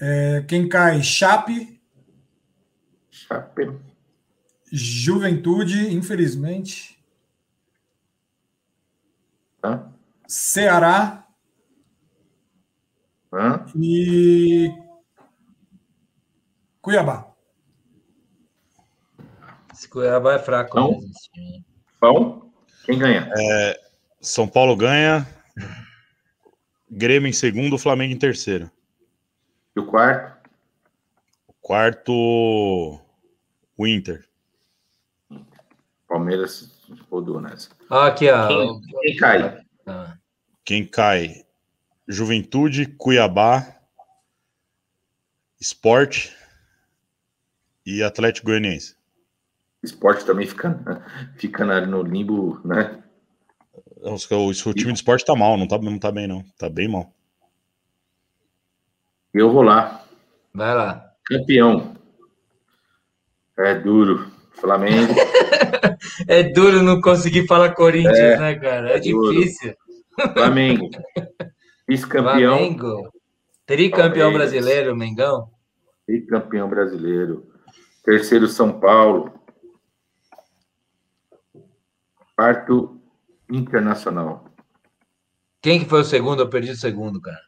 É, 0.00 0.44
quem 0.48 0.68
cai? 0.68 1.02
Chape, 1.02 1.72
Chape. 3.12 3.91
Juventude, 4.72 5.94
infelizmente. 5.94 6.98
Tá? 9.60 9.92
Ceará 10.26 11.28
Hã? 13.30 13.66
e 13.76 14.72
Cuiabá. 16.80 17.30
Esse 19.72 19.86
Cuiabá 19.88 20.34
é 20.34 20.38
fraco 20.38 20.74
Não. 20.74 20.92
mesmo. 21.00 21.64
Bom? 22.00 22.50
Quem 22.86 22.98
ganha? 22.98 23.30
São 24.22 24.48
Paulo 24.48 24.74
ganha. 24.74 25.26
Grêmio 26.90 27.28
em 27.28 27.32
segundo, 27.32 27.78
Flamengo 27.78 28.14
em 28.14 28.18
terceiro. 28.18 28.70
E 29.76 29.80
o 29.80 29.86
quarto? 29.86 30.48
Quarto, 31.60 32.12
o 33.76 33.86
Inter. 33.86 34.26
Palmeiras 36.12 36.70
rodou 37.10 37.40
nessa. 37.40 37.70
Ah, 37.88 38.08
aqui, 38.08 38.28
ó. 38.30 38.48
Quem, 38.48 38.80
quem 39.00 39.16
cai? 39.16 39.64
Ah, 39.86 40.16
Quem 40.62 40.86
cai? 40.86 41.46
Juventude, 42.06 42.84
Cuiabá, 42.98 43.80
Esporte 45.58 46.36
e 47.86 48.02
Atlético 48.02 48.48
Goianiense. 48.48 48.94
Esporte 49.82 50.24
também 50.26 50.46
fica, 50.46 51.02
fica 51.36 51.64
no 51.86 52.02
limbo, 52.02 52.60
né? 52.66 53.02
O, 54.02 54.10
o- 54.14 54.48
o 54.50 54.74
time 54.74 54.92
de 54.92 54.98
esporte 54.98 55.24
tá 55.24 55.34
mal, 55.34 55.56
não 55.56 55.66
tá, 55.66 55.78
não 55.78 55.98
tá 55.98 56.12
bem, 56.12 56.26
não. 56.26 56.44
Tá 56.58 56.68
bem 56.68 56.88
mal. 56.88 57.10
Eu 59.32 59.50
vou 59.50 59.62
lá. 59.62 60.04
vai 60.52 60.74
lá. 60.74 61.10
Campeão. 61.24 61.96
É 63.56 63.74
duro. 63.74 64.30
Flamengo. 64.54 65.14
É 66.28 66.42
duro 66.42 66.82
não 66.82 67.00
conseguir 67.00 67.46
falar 67.46 67.74
Corinthians, 67.74 68.18
É, 68.18 68.36
né, 68.38 68.54
cara? 68.56 68.90
É, 68.92 68.96
é 68.96 68.98
difícil. 68.98 69.74
Flamengo. 70.34 70.90
Vice-campeão. 71.88 72.56
Flamengo. 72.56 73.12
Tricampeão 73.66 74.30
Palmeiras. 74.30 74.50
brasileiro, 74.52 74.96
Mengão. 74.96 75.48
E 76.08 76.20
campeão 76.20 76.68
brasileiro. 76.68 77.46
Terceiro, 78.04 78.48
São 78.48 78.78
Paulo. 78.80 79.32
Quarto, 82.36 83.00
Internacional. 83.50 84.44
Quem 85.60 85.80
que 85.80 85.88
foi 85.88 86.00
o 86.00 86.04
segundo? 86.04 86.42
Eu 86.42 86.48
perdi 86.48 86.72
o 86.72 86.76
segundo, 86.76 87.20
cara. 87.20 87.40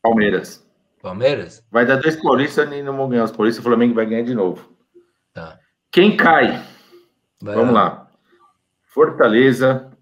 Palmeiras. 0.00 0.66
Palmeiras? 1.02 1.64
Vai 1.70 1.84
dar 1.84 1.96
dois 1.96 2.16
paulistas 2.16 2.70
e 2.72 2.82
não 2.82 2.96
vão 2.96 3.08
ganhar 3.08 3.24
os 3.24 3.32
paulistas. 3.32 3.64
O 3.64 3.68
Flamengo 3.68 3.94
vai 3.94 4.06
ganhar 4.06 4.22
de 4.22 4.34
novo. 4.34 4.72
Quem 5.92 6.16
cai? 6.16 6.64
Vai 7.42 7.54
Vamos 7.54 7.74
lá. 7.74 8.08
Fortaleza. 8.86 9.92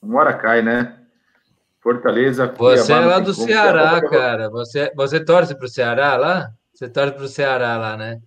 Uma 0.00 0.20
hora 0.20 0.34
cai, 0.34 0.62
né? 0.62 1.00
Fortaleza. 1.80 2.46
Você 2.56 2.92
é 2.92 3.00
lá 3.00 3.18
do 3.18 3.34
Ceará, 3.34 4.00
cara. 4.08 4.48
Você, 4.50 4.92
você 4.94 5.18
torce 5.18 5.56
para 5.56 5.66
o 5.66 5.68
Ceará 5.68 6.16
lá? 6.16 6.52
Você 6.72 6.88
torce 6.88 7.12
para 7.12 7.24
o 7.24 7.28
Ceará 7.28 7.76
lá, 7.76 7.96
né? 7.96 8.20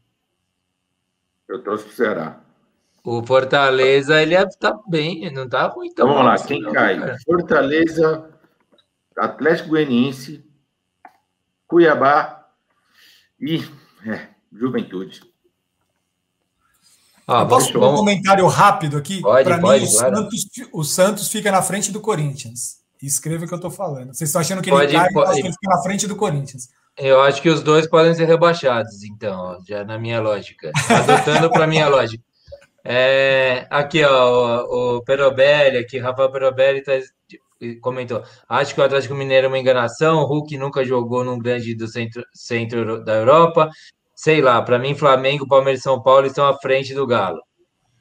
Eu 1.47 1.63
torço 1.63 1.85
para 1.85 1.93
o 1.93 1.95
Ceará. 1.95 2.39
O 3.01 3.25
Fortaleza, 3.25 4.21
ele 4.21 4.35
está 4.35 4.77
bem, 4.89 5.31
não 5.31 5.45
está 5.45 5.67
ruim 5.67 5.87
então. 5.87 6.07
Vamos 6.07 6.25
lá, 6.25 6.37
quem 6.45 6.61
não, 6.61 6.73
cai? 6.73 6.99
Cara. 6.99 7.17
Fortaleza, 7.23 8.29
Atlético 9.15 9.69
Goianiense, 9.69 10.43
Cuiabá 11.65 12.49
e 13.39 13.63
é, 14.05 14.27
Juventude. 14.51 15.34
Ah, 17.27 17.41
eu 17.41 17.47
posso 17.47 17.73
vamos, 17.73 17.93
um 17.93 18.03
comentário 18.03 18.45
rápido 18.47 18.97
aqui? 18.97 19.21
Para 19.21 19.57
mim, 19.57 19.63
o, 19.63 19.63
claro. 19.63 19.87
Santos, 19.87 20.45
o 20.71 20.83
Santos 20.83 21.27
fica 21.29 21.51
na 21.51 21.61
frente 21.61 21.91
do 21.91 21.99
Corinthians. 21.99 22.83
Escreva 23.01 23.45
o 23.45 23.47
que 23.47 23.53
eu 23.53 23.57
estou 23.57 23.71
falando. 23.71 24.13
Vocês 24.13 24.29
estão 24.29 24.41
achando 24.41 24.61
que 24.61 24.69
ele 24.69 24.87
cai, 24.93 25.11
pode, 25.11 25.39
ele 25.39 25.51
fica 25.51 25.75
na 25.75 25.81
frente 25.81 26.07
do 26.07 26.15
Corinthians. 26.15 26.69
Eu 26.97 27.21
acho 27.21 27.41
que 27.41 27.49
os 27.49 27.61
dois 27.61 27.87
podem 27.87 28.13
ser 28.15 28.25
rebaixados, 28.25 29.03
então, 29.03 29.57
já 29.67 29.83
na 29.83 29.97
minha 29.97 30.21
lógica. 30.21 30.71
Adotando 30.89 31.49
para 31.49 31.67
minha 31.67 31.89
lógica. 31.89 32.23
É, 32.83 33.67
aqui, 33.69 34.03
ó, 34.03 34.63
o, 34.63 34.97
o 34.97 35.03
Perobelli, 35.03 35.77
aqui, 35.77 35.97
Rafael 35.97 36.31
Perobelli 36.31 36.83
tá, 36.83 36.93
comentou. 37.81 38.23
Acho 38.47 38.73
que 38.73 38.81
o 38.81 38.83
Atlético 38.83 39.15
Mineiro 39.15 39.45
é 39.45 39.47
uma 39.47 39.59
enganação. 39.59 40.19
O 40.19 40.25
Hulk 40.25 40.57
nunca 40.57 40.85
jogou 40.85 41.23
num 41.23 41.39
grande 41.39 41.75
do 41.75 41.87
centro, 41.87 42.23
centro 42.33 43.03
da 43.03 43.15
Europa. 43.15 43.69
Sei 44.15 44.41
lá, 44.41 44.61
para 44.61 44.79
mim, 44.79 44.95
Flamengo, 44.95 45.47
Palmeiras 45.47 45.81
e 45.81 45.83
São 45.83 46.01
Paulo 46.01 46.25
estão 46.25 46.47
à 46.47 46.57
frente 46.57 46.93
do 46.93 47.05
Galo. 47.05 47.41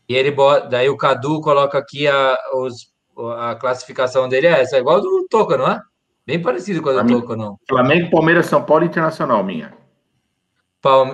E 0.09 0.15
ele 0.15 0.31
bota, 0.31 0.69
daí 0.69 0.89
o 0.89 0.97
Cadu 0.97 1.41
coloca 1.41 1.77
aqui 1.79 2.07
a, 2.07 2.37
os, 2.55 2.93
a 3.39 3.55
classificação 3.57 4.29
dele 4.29 4.47
é 4.47 4.61
essa, 4.61 4.79
igual 4.79 5.01
do 5.01 5.27
Toca, 5.29 5.57
não 5.57 5.67
é? 5.67 5.81
Bem 6.27 6.41
parecido 6.41 6.81
com 6.81 6.91
a 6.91 7.03
do 7.03 7.21
Toca, 7.21 7.37
não. 7.37 7.59
Flamengo, 7.69 8.11
Palmeiras, 8.11 8.47
São 8.47 8.63
Paulo 8.63 8.85
Internacional, 8.85 9.43
minha. 9.43 9.75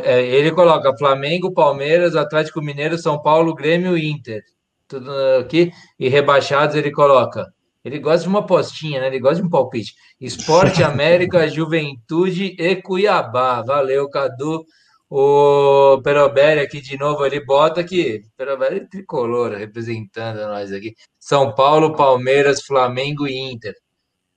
É, 0.02 0.20
ele 0.22 0.51
coloca 0.51 0.97
Flamengo, 0.98 1.55
Palmeiras, 1.55 2.16
Atlético 2.16 2.60
Mineiro, 2.60 2.98
São 2.98 3.22
Paulo, 3.22 3.55
Grêmio 3.55 3.97
e 3.97 4.10
Inter. 4.10 4.43
Tudo 4.89 5.10
aqui. 5.40 5.70
E 5.98 6.09
rebaixados 6.09 6.74
ele 6.74 6.90
coloca. 6.90 7.47
Ele 7.85 8.01
gosta 8.01 8.24
de 8.24 8.28
uma 8.28 8.44
postinha, 8.44 9.01
né? 9.01 9.06
Ele 9.06 9.20
gosta 9.20 9.36
de 9.36 9.47
um 9.47 9.51
palpite. 9.51 9.94
Esporte 10.20 10.82
América, 10.85 11.48
Juventude 11.48 12.56
e 12.59 12.77
Cuiabá. 12.77 13.62
Valeu, 13.62 14.10
Cadu. 14.10 14.64
O 15.11 16.01
Perobelli 16.03 16.61
aqui 16.61 16.81
de 16.81 16.97
novo, 16.97 17.27
ele 17.27 17.45
bota 17.45 17.81
aqui. 17.81 18.23
Perobelli 18.37 18.89
tricolor, 18.89 19.53
representando 19.53 20.39
nós 20.47 20.73
aqui. 20.73 20.95
São 21.19 21.53
Paulo, 21.53 21.97
Palmeiras, 21.97 22.62
Flamengo 22.62 23.27
e 23.27 23.37
Inter. 23.53 23.74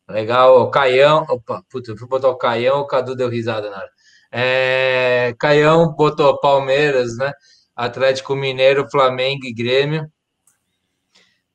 Legal, 0.10 0.62
o 0.62 0.72
Caião. 0.72 1.26
Opa, 1.30 1.64
puta, 1.70 1.92
eu 1.92 1.98
fui 1.98 2.08
botar 2.08 2.30
o 2.30 2.38
Caião, 2.38 2.80
o 2.80 2.88
Cadu 2.88 3.16
deu 3.16 3.30
risada 3.30 3.70
na 3.70 3.78
hora. 3.78 3.90
É, 4.32 5.36
Caião 5.40 5.94
botou 5.96 6.40
Palmeiras, 6.40 7.18
né? 7.18 7.32
Atlético 7.76 8.36
Mineiro, 8.36 8.90
Flamengo 8.90 9.46
e 9.46 9.54
Grêmio. 9.54 10.12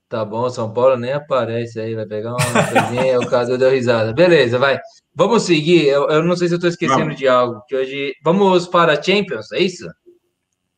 Tá 0.09 0.25
bom, 0.25 0.49
São 0.49 0.73
Paulo 0.73 0.97
nem 0.97 1.13
aparece 1.13 1.81
aí, 1.81 1.95
vai 1.95 2.07
pegar 2.07 2.31
uma 2.31 2.39
coisinha, 2.39 3.19
o 3.21 3.29
Cadu 3.29 3.59
deu 3.59 3.71
risada. 3.71 4.13
Beleza, 4.13 4.59
vai. 4.59 4.79
Vamos 5.19 5.43
seguir. 5.43 5.89
Eu, 5.89 6.09
eu 6.11 6.23
não 6.23 6.37
sei 6.37 6.47
se 6.47 6.55
eu 6.55 6.61
tô 6.61 6.69
esquecendo 6.69 7.01
Vamos. 7.01 7.17
de 7.17 7.27
algo. 7.27 7.61
Que 7.67 7.75
hoje. 7.75 8.15
Vamos 8.23 8.69
para 8.69 9.03
Champions, 9.03 9.51
é 9.51 9.59
isso? 9.59 9.85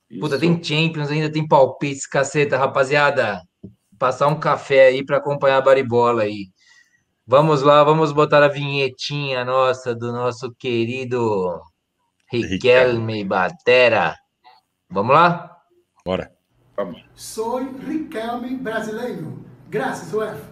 isso? 0.09 0.19
Puta, 0.19 0.39
tem 0.39 0.65
Champions, 0.65 1.11
ainda 1.11 1.31
tem 1.31 1.47
palpites, 1.47 2.07
caceta, 2.07 2.57
rapaziada. 2.57 3.43
Passar 3.99 4.29
um 4.29 4.41
café 4.41 4.87
aí 4.87 5.05
para 5.05 5.19
acompanhar 5.19 5.59
a 5.59 5.61
baribola 5.61 6.23
aí. 6.23 6.47
Vamos 7.27 7.61
lá, 7.61 7.85
vamos 7.85 8.13
botar 8.13 8.43
a 8.43 8.49
vinhetinha 8.49 9.45
nossa 9.45 9.95
do 9.95 10.11
nosso 10.11 10.51
querido 10.59 11.61
Riquelme 12.33 13.23
Batera. 13.23 14.17
Vamos 14.89 15.15
lá? 15.15 15.55
Bora. 16.03 16.33
Vamos. 16.75 17.05
Sou 17.15 17.59
Riquelme 17.59 18.57
brasileiro. 18.57 19.45
Graças, 19.69 20.15
UEFA. 20.15 20.50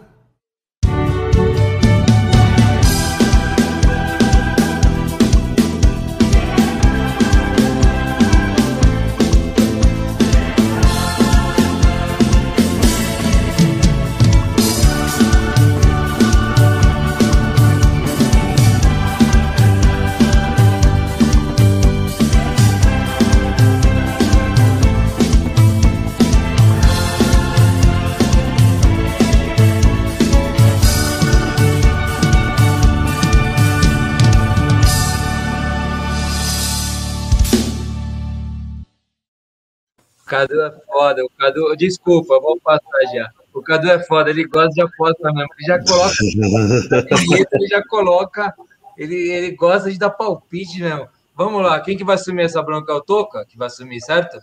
Cadu 40.29 40.61
é 40.61 40.71
foda. 40.87 41.25
O 41.25 41.31
Cadu, 41.31 41.77
desculpa, 41.77 42.39
vou 42.39 42.61
passar 42.61 43.01
já. 43.13 43.31
O 43.53 43.63
Cadu 43.63 43.91
é 43.91 43.99
foda, 44.05 44.31
ele 44.31 44.47
gosta 44.47 44.71
de 44.71 44.83
aposta 44.83 45.33
mesmo. 45.33 45.49
Ele 45.59 45.67
já 45.67 45.83
coloca. 45.83 46.15
ele 47.57 47.69
já 47.69 47.83
coloca. 47.89 48.55
Ele, 48.97 49.15
ele 49.15 49.51
gosta 49.53 49.91
de 49.91 49.99
dar 49.99 50.11
palpite 50.11 50.81
mesmo. 50.81 51.09
Vamos 51.35 51.63
lá, 51.63 51.81
quem 51.81 51.97
que 51.97 52.05
vai 52.05 52.17
assumir 52.17 52.43
essa 52.43 52.61
bronca? 52.61 52.93
É 52.93 52.97
o 52.97 53.01
Toca? 53.01 53.45
Que 53.47 53.57
vai 53.57 53.69
assumir, 53.69 54.01
certo? 54.01 54.39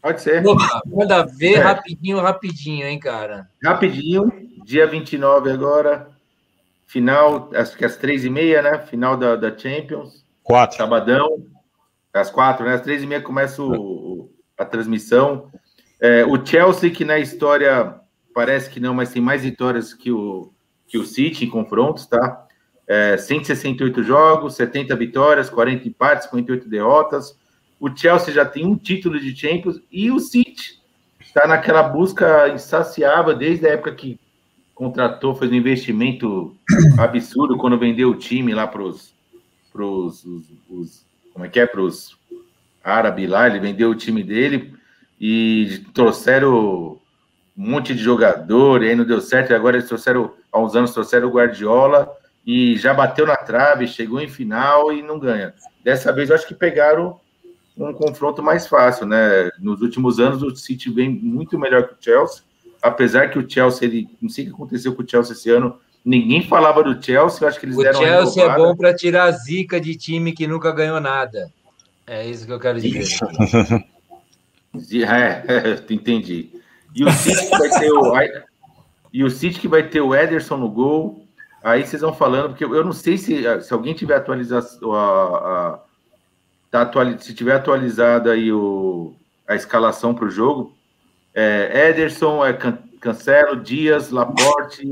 Pode 0.00 0.22
ser. 0.22 0.46
Opa, 0.46 0.80
manda 0.86 1.26
ver 1.26 1.54
é. 1.54 1.58
rapidinho, 1.58 2.20
rapidinho, 2.20 2.86
hein, 2.86 2.98
cara? 2.98 3.48
Rapidinho, 3.62 4.30
dia 4.64 4.86
29 4.86 5.50
agora, 5.50 6.08
final, 6.86 7.50
acho 7.54 7.76
que 7.76 7.84
às 7.84 7.96
três 7.96 8.24
e 8.24 8.30
meia, 8.30 8.62
né? 8.62 8.78
Final 8.78 9.16
da, 9.16 9.34
da 9.36 9.56
Champions. 9.56 10.24
Quatro. 10.42 10.76
Sabadão, 10.76 11.44
às 12.14 12.30
quatro, 12.30 12.64
né? 12.64 12.74
Às 12.74 12.80
três 12.80 13.02
e 13.02 13.06
meia 13.06 13.20
começa 13.20 13.60
o, 13.60 14.30
a 14.60 14.64
transmissão. 14.66 15.50
É, 15.98 16.24
o 16.24 16.44
Chelsea, 16.44 16.90
que 16.90 17.04
na 17.04 17.18
história 17.18 17.94
parece 18.34 18.68
que 18.68 18.78
não, 18.78 18.92
mas 18.92 19.10
tem 19.10 19.22
mais 19.22 19.42
vitórias 19.42 19.94
que 19.94 20.12
o, 20.12 20.52
que 20.86 20.98
o 20.98 21.04
City 21.04 21.46
em 21.46 21.50
confrontos, 21.50 22.06
tá? 22.06 22.46
É, 22.86 23.16
168 23.16 24.02
jogos, 24.02 24.56
70 24.56 24.94
vitórias, 24.96 25.48
40 25.48 25.88
empates, 25.88 26.24
58 26.24 26.68
derrotas. 26.68 27.38
O 27.78 27.88
Chelsea 27.96 28.34
já 28.34 28.44
tem 28.44 28.66
um 28.66 28.76
título 28.76 29.18
de 29.18 29.34
Champions 29.34 29.80
e 29.90 30.10
o 30.10 30.20
City 30.20 30.78
está 31.20 31.46
naquela 31.46 31.82
busca 31.82 32.48
insaciável 32.48 33.34
desde 33.34 33.66
a 33.66 33.70
época 33.70 33.94
que 33.94 34.18
contratou, 34.74 35.34
fez 35.34 35.50
um 35.50 35.54
investimento 35.54 36.54
absurdo 36.98 37.56
quando 37.56 37.78
vendeu 37.78 38.10
o 38.10 38.16
time 38.16 38.52
lá 38.52 38.66
para 38.66 38.82
os. 38.82 39.14
Como 39.72 41.44
é 41.44 41.48
que 41.48 41.60
é? 41.60 41.66
Para 41.66 41.80
os 41.80 42.19
árabe 42.82 43.26
lá, 43.26 43.46
ele 43.46 43.60
vendeu 43.60 43.90
o 43.90 43.94
time 43.94 44.22
dele 44.22 44.74
e 45.20 45.82
trouxeram 45.92 46.98
um 47.56 47.70
monte 47.70 47.94
de 47.94 48.02
jogador, 48.02 48.82
e 48.82 48.88
aí 48.88 48.96
não 48.96 49.04
deu 49.04 49.20
certo, 49.20 49.50
e 49.50 49.54
agora 49.54 49.76
eles 49.76 49.88
trouxeram, 49.88 50.32
há 50.50 50.58
uns 50.58 50.74
anos 50.74 50.92
trouxeram 50.92 51.28
o 51.28 51.32
Guardiola 51.32 52.10
e 52.46 52.76
já 52.76 52.94
bateu 52.94 53.26
na 53.26 53.36
trave, 53.36 53.86
chegou 53.86 54.20
em 54.20 54.28
final 54.28 54.92
e 54.92 55.02
não 55.02 55.18
ganha. 55.18 55.52
Dessa 55.84 56.12
vez 56.12 56.30
eu 56.30 56.36
acho 56.36 56.48
que 56.48 56.54
pegaram 56.54 57.20
um 57.76 57.92
confronto 57.92 58.42
mais 58.42 58.66
fácil, 58.66 59.06
né? 59.06 59.50
Nos 59.58 59.80
últimos 59.82 60.18
anos 60.18 60.42
o 60.42 60.54
City 60.56 60.90
vem 60.90 61.10
muito 61.10 61.58
melhor 61.58 61.86
que 61.86 61.94
o 61.94 61.96
Chelsea, 62.00 62.42
apesar 62.82 63.28
que 63.28 63.38
o 63.38 63.48
Chelsea, 63.48 63.86
ele, 63.86 64.08
não 64.20 64.28
sei 64.28 64.44
o 64.44 64.48
que 64.48 64.54
aconteceu 64.54 64.94
com 64.94 65.02
o 65.02 65.08
Chelsea 65.08 65.32
esse 65.32 65.50
ano, 65.50 65.78
ninguém 66.04 66.42
falava 66.46 66.82
do 66.82 67.02
Chelsea, 67.02 67.42
eu 67.42 67.48
acho 67.48 67.60
que 67.60 67.66
eles 67.66 67.76
o 67.76 67.82
deram 67.82 68.00
O 68.00 68.02
Chelsea 68.02 68.42
é 68.42 68.56
bom 68.56 68.74
para 68.74 68.94
tirar 68.94 69.24
a 69.24 69.30
zica 69.32 69.80
de 69.80 69.94
time 69.96 70.32
que 70.32 70.46
nunca 70.46 70.72
ganhou 70.72 71.00
nada. 71.00 71.52
É 72.10 72.28
isso 72.28 72.44
que 72.44 72.52
eu 72.52 72.58
quero 72.58 72.80
dizer. 72.80 73.06
é, 75.06 75.44
é, 75.46 75.92
entendi. 75.92 76.50
E 76.92 77.04
o 77.04 77.12
City 77.12 77.48
que 77.48 77.56
vai 77.56 77.70
ter 77.78 77.92
o 77.92 78.12
e 79.12 79.24
o 79.24 79.30
City 79.30 79.60
que 79.60 79.68
vai 79.68 79.88
ter 79.88 80.00
o 80.00 80.12
Ederson 80.12 80.56
no 80.56 80.68
gol. 80.68 81.24
Aí 81.62 81.86
vocês 81.86 82.02
vão 82.02 82.12
falando, 82.12 82.48
porque 82.48 82.64
eu 82.64 82.84
não 82.84 82.92
sei 82.92 83.16
se, 83.16 83.44
se 83.62 83.72
alguém 83.72 83.94
tiver 83.94 84.16
atualizado 84.16 84.92
a, 84.92 85.36
a 85.36 85.80
tá 86.68 86.82
atual, 86.82 87.16
se 87.16 87.32
tiver 87.32 87.54
atualizado 87.54 88.28
aí 88.28 88.52
o, 88.52 89.14
a 89.46 89.54
escalação 89.54 90.12
para 90.12 90.24
o 90.24 90.30
jogo, 90.30 90.74
é, 91.32 91.90
Ederson, 91.90 92.44
é 92.44 92.52
Cancelo, 93.00 93.54
Dias, 93.54 94.10
Laporte, 94.10 94.84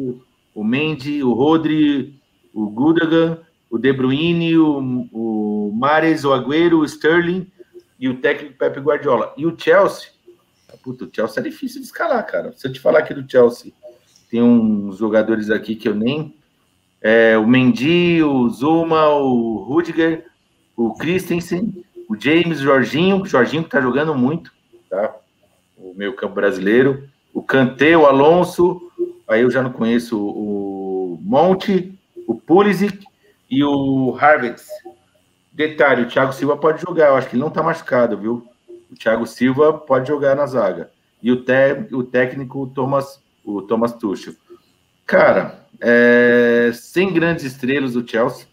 o 0.54 0.62
Mendy, 0.62 1.24
o 1.24 1.32
Rodri, 1.32 2.16
o 2.54 2.70
Gudagan, 2.70 3.38
o 3.68 3.76
De 3.76 3.92
Bruyne, 3.92 4.56
o, 4.56 5.08
o 5.12 5.47
Mares, 5.72 6.24
o 6.24 6.32
Agüero, 6.32 6.80
o 6.80 6.84
Sterling 6.84 7.50
e 7.98 8.08
o 8.08 8.20
técnico 8.20 8.56
Pepe 8.56 8.80
Guardiola. 8.80 9.34
E 9.36 9.46
o 9.46 9.58
Chelsea, 9.58 10.08
puta, 10.82 11.04
o 11.04 11.10
Chelsea 11.12 11.40
é 11.40 11.44
difícil 11.44 11.80
de 11.80 11.86
escalar, 11.86 12.24
cara. 12.26 12.52
Se 12.56 12.66
eu 12.66 12.72
te 12.72 12.80
falar 12.80 13.00
aqui 13.00 13.12
do 13.12 13.28
Chelsea, 13.30 13.72
tem 14.30 14.42
uns 14.42 14.98
jogadores 14.98 15.50
aqui 15.50 15.74
que 15.74 15.88
eu 15.88 15.94
nem 15.94 16.34
É, 17.00 17.38
o 17.38 17.46
Mendy, 17.46 18.22
o 18.22 18.48
Zuma, 18.48 19.08
o 19.08 19.58
Rudiger, 19.58 20.26
o 20.76 20.94
Christensen, 20.94 21.84
o 22.08 22.16
James, 22.16 22.60
o 22.60 22.64
Jorginho, 22.64 23.22
o 23.22 23.26
Jorginho 23.26 23.62
que 23.62 23.70
tá 23.70 23.80
jogando 23.80 24.14
muito, 24.14 24.52
tá? 24.90 25.14
O 25.76 25.94
meio 25.94 26.14
campo 26.14 26.34
brasileiro. 26.34 27.08
O 27.32 27.40
Kanté, 27.40 27.96
o 27.96 28.04
Alonso, 28.04 28.80
aí 29.28 29.42
eu 29.42 29.50
já 29.50 29.62
não 29.62 29.72
conheço 29.72 30.18
o 30.18 31.20
Monte, 31.22 31.96
o 32.26 32.34
Pulisic 32.34 33.04
e 33.48 33.62
o 33.62 34.10
Harvard. 34.10 34.60
Detalhe, 35.58 36.02
o 36.02 36.08
Thiago 36.08 36.32
Silva 36.32 36.56
pode 36.56 36.80
jogar, 36.80 37.08
eu 37.08 37.16
acho 37.16 37.28
que 37.28 37.34
ele 37.34 37.42
não 37.42 37.50
tá 37.50 37.64
machucado, 37.64 38.16
viu? 38.16 38.46
O 38.88 38.94
Thiago 38.94 39.26
Silva 39.26 39.72
pode 39.72 40.06
jogar 40.06 40.36
na 40.36 40.46
zaga. 40.46 40.92
E 41.20 41.32
o, 41.32 41.44
te, 41.44 41.52
o 41.90 42.04
técnico, 42.04 42.62
o 42.62 42.66
Thomas, 42.68 43.20
o 43.44 43.60
Thomas 43.62 43.92
Tuchel. 43.92 44.34
Cara, 45.04 45.66
é, 45.80 46.70
sem 46.72 47.12
grandes 47.12 47.44
estrelas 47.44 47.94
do 47.94 48.08
Chelsea. 48.08 48.46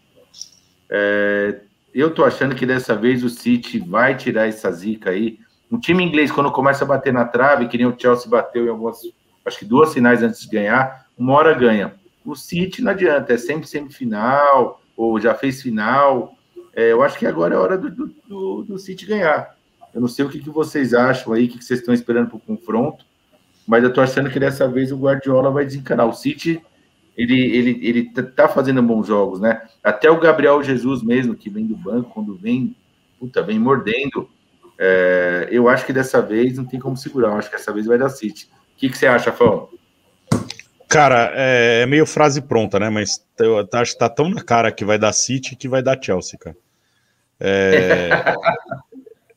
É, 0.90 1.60
eu 1.94 2.10
tô 2.10 2.24
achando 2.24 2.56
que 2.56 2.66
dessa 2.66 2.96
vez 2.96 3.22
o 3.22 3.30
City 3.30 3.78
vai 3.78 4.16
tirar 4.16 4.48
essa 4.48 4.68
zica 4.72 5.10
aí. 5.10 5.38
Um 5.70 5.78
time 5.78 6.02
inglês, 6.02 6.32
quando 6.32 6.50
começa 6.50 6.82
a 6.82 6.88
bater 6.88 7.12
na 7.12 7.24
trave, 7.24 7.68
que 7.68 7.78
nem 7.78 7.86
o 7.86 7.94
Chelsea 7.96 8.28
bateu 8.28 8.66
em 8.66 8.68
algumas, 8.68 8.98
acho 9.44 9.60
que 9.60 9.64
duas 9.64 9.94
finais 9.94 10.24
antes 10.24 10.40
de 10.40 10.48
ganhar, 10.48 11.06
uma 11.16 11.34
hora 11.34 11.54
ganha. 11.54 11.94
O 12.24 12.34
City 12.34 12.82
não 12.82 12.90
adianta, 12.90 13.32
é 13.32 13.38
sempre 13.38 13.68
semifinal, 13.68 14.80
ou 14.96 15.20
já 15.20 15.34
fez 15.34 15.62
final. 15.62 16.35
É, 16.76 16.92
eu 16.92 17.02
acho 17.02 17.18
que 17.18 17.26
agora 17.26 17.54
é 17.54 17.58
hora 17.58 17.78
do, 17.78 17.90
do, 18.28 18.62
do 18.62 18.78
City 18.78 19.06
ganhar. 19.06 19.56
Eu 19.94 20.00
não 20.02 20.08
sei 20.08 20.26
o 20.26 20.28
que, 20.28 20.38
que 20.38 20.50
vocês 20.50 20.92
acham 20.92 21.32
aí, 21.32 21.46
o 21.46 21.48
que, 21.48 21.56
que 21.56 21.64
vocês 21.64 21.80
estão 21.80 21.94
esperando 21.94 22.28
para 22.28 22.36
o 22.36 22.40
confronto, 22.40 23.02
mas 23.66 23.82
eu 23.82 23.90
tô 23.90 24.02
achando 24.02 24.28
que 24.28 24.38
dessa 24.38 24.68
vez 24.68 24.92
o 24.92 24.98
Guardiola 24.98 25.50
vai 25.50 25.64
desencanar. 25.64 26.06
O 26.06 26.12
City, 26.12 26.62
ele, 27.16 27.40
ele, 27.56 27.80
ele 27.82 28.04
tá 28.10 28.46
fazendo 28.46 28.82
bons 28.82 29.06
jogos, 29.06 29.40
né? 29.40 29.62
Até 29.82 30.10
o 30.10 30.20
Gabriel 30.20 30.62
Jesus 30.62 31.02
mesmo, 31.02 31.34
que 31.34 31.48
vem 31.48 31.66
do 31.66 31.74
banco, 31.74 32.10
quando 32.10 32.36
vem, 32.36 32.76
puta, 33.18 33.42
vem 33.42 33.58
mordendo. 33.58 34.28
É, 34.78 35.48
eu 35.50 35.70
acho 35.70 35.86
que 35.86 35.94
dessa 35.94 36.20
vez 36.20 36.58
não 36.58 36.66
tem 36.66 36.78
como 36.78 36.94
segurar. 36.94 37.28
Eu 37.28 37.38
acho 37.38 37.48
que 37.48 37.56
dessa 37.56 37.72
vez 37.72 37.86
vai 37.86 37.96
dar 37.96 38.10
City. 38.10 38.50
O 38.74 38.76
que, 38.76 38.90
que 38.90 38.98
você 38.98 39.06
acha, 39.06 39.32
Fão? 39.32 39.70
Cara, 40.88 41.32
é, 41.34 41.80
é, 41.80 41.86
meio 41.86 42.04
frase 42.04 42.42
pronta, 42.42 42.78
né? 42.78 42.90
Mas 42.90 43.24
eu 43.38 43.66
acho 43.72 43.92
que 43.94 43.98
tá 43.98 44.10
tão 44.10 44.28
na 44.28 44.44
cara 44.44 44.70
que 44.70 44.84
vai 44.84 44.98
dar 44.98 45.14
City 45.14 45.56
que 45.56 45.68
vai 45.68 45.82
dar 45.82 45.98
Chelsea, 46.00 46.38
cara. 46.38 46.54
É, 47.38 48.34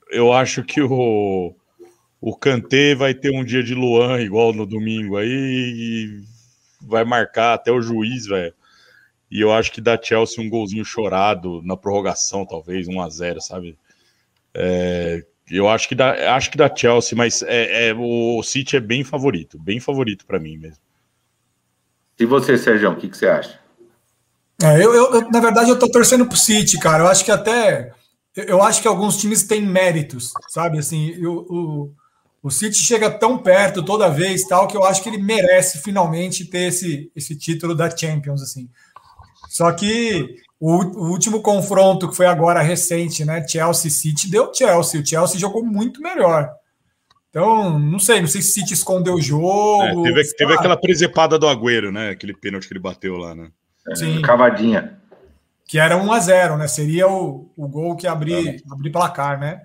eu 0.10 0.32
acho 0.32 0.64
que 0.64 0.82
o, 0.82 1.54
o 2.22 2.36
Kanté 2.36 2.96
vai 2.96 3.14
ter 3.14 3.32
um 3.32 3.44
dia 3.44 3.64
de 3.64 3.76
Luan 3.76 4.22
igual 4.22 4.54
no 4.54 4.66
domingo 4.66 5.18
aí 5.18 5.30
e 5.30 6.24
vai 6.82 7.04
marcar 7.04 7.54
até 7.54 7.72
o 7.72 7.82
juiz, 7.82 8.26
velho. 8.26 8.54
E 9.30 9.42
eu 9.42 9.52
acho 9.54 9.72
que 9.72 9.82
dá 9.82 10.00
Chelsea 10.02 10.44
um 10.44 10.50
golzinho 10.50 10.84
chorado 10.84 11.62
na 11.64 11.78
prorrogação, 11.78 12.46
talvez, 12.46 12.88
1 12.88 13.02
a 13.02 13.10
0 13.10 13.42
sabe? 13.42 13.78
É, 14.54 15.24
eu 15.52 15.70
acho 15.70 15.88
que 15.88 15.96
dá, 15.96 16.36
acho 16.36 16.50
que 16.50 16.58
dá 16.58 16.74
Chelsea, 16.74 17.18
mas 17.18 17.44
é, 17.44 17.90
é 17.90 17.94
o 17.94 18.42
City 18.42 18.78
é 18.78 18.80
bem 18.80 19.04
favorito, 19.04 19.60
bem 19.60 19.80
favorito 19.80 20.26
para 20.26 20.40
mim 20.40 20.58
mesmo. 20.58 20.82
E 22.20 22.26
você, 22.26 22.58
Sérgio, 22.58 22.92
o 22.92 22.96
que, 22.96 23.08
que 23.08 23.18
você 23.18 23.28
acha? 23.28 23.60
É, 24.62 24.84
eu, 24.84 24.94
eu, 24.94 25.30
na 25.32 25.40
verdade, 25.40 25.70
eu 25.70 25.80
tô 25.80 25.90
torcendo 25.90 26.26
pro 26.26 26.38
City, 26.38 26.78
cara. 26.78 27.04
Eu 27.04 27.08
acho 27.08 27.24
que 27.24 27.32
até 27.32 27.94
eu 28.36 28.62
acho 28.62 28.82
que 28.82 28.88
alguns 28.88 29.18
times 29.18 29.44
têm 29.44 29.66
méritos, 29.66 30.32
sabe? 30.50 30.80
Assim, 30.80 31.16
eu, 31.20 31.46
o, 31.50 31.94
o 32.44 32.50
City 32.50 32.78
chega 32.78 33.10
tão 33.10 33.38
perto 33.38 33.84
toda 33.84 34.10
vez, 34.10 34.44
tal, 34.44 34.68
que 34.68 34.78
eu 34.78 34.84
acho 34.84 35.02
que 35.02 35.10
ele 35.10 35.22
merece 35.22 35.80
finalmente 35.80 36.46
ter 36.46 36.68
esse, 36.68 37.12
esse 37.16 37.36
título 37.36 37.76
da 37.76 37.96
Champions, 37.96 38.42
assim. 38.42 38.70
Só 39.50 39.72
que 39.72 40.36
o, 40.60 40.74
o 40.74 41.10
último 41.10 41.42
confronto 41.42 42.08
que 42.08 42.16
foi 42.16 42.28
agora 42.28 42.62
recente, 42.62 43.26
né? 43.26 43.46
Chelsea 43.48 43.90
City 43.90 44.30
deu 44.30 44.54
Chelsea. 44.54 45.02
O 45.02 45.06
Chelsea 45.06 45.40
jogou 45.40 45.66
muito 45.66 46.02
melhor. 46.02 46.50
Então, 47.30 47.80
não 47.80 48.00
sei, 48.00 48.22
não 48.22 48.28
sei 48.28 48.42
se 48.42 48.50
o 48.50 48.54
City 48.54 48.74
escondeu 48.74 49.16
o 49.16 49.22
jogo. 49.22 50.08
É, 50.08 50.14
teve, 50.14 50.34
teve 50.36 50.54
aquela 50.54 50.78
presepada 50.78 51.38
do 51.38 51.48
Agüero, 51.48 51.92
né? 51.92 52.10
Aquele 52.10 52.34
pênalti 52.34 52.68
que 52.68 52.74
ele 52.74 52.80
bateu 52.80 53.18
lá, 53.18 53.36
né? 53.36 53.50
Sim. 53.96 54.22
Cavadinha 54.22 55.00
que 55.70 55.78
era 55.78 55.96
1 55.96 56.12
a 56.12 56.20
0 56.20 56.58
né? 56.58 56.68
Seria 56.68 57.08
o, 57.08 57.48
o 57.56 57.68
gol 57.68 57.96
que 57.96 58.08
abrir, 58.08 58.48
é. 58.48 58.58
abrir 58.72 58.90
placar, 58.90 59.40
né? 59.40 59.62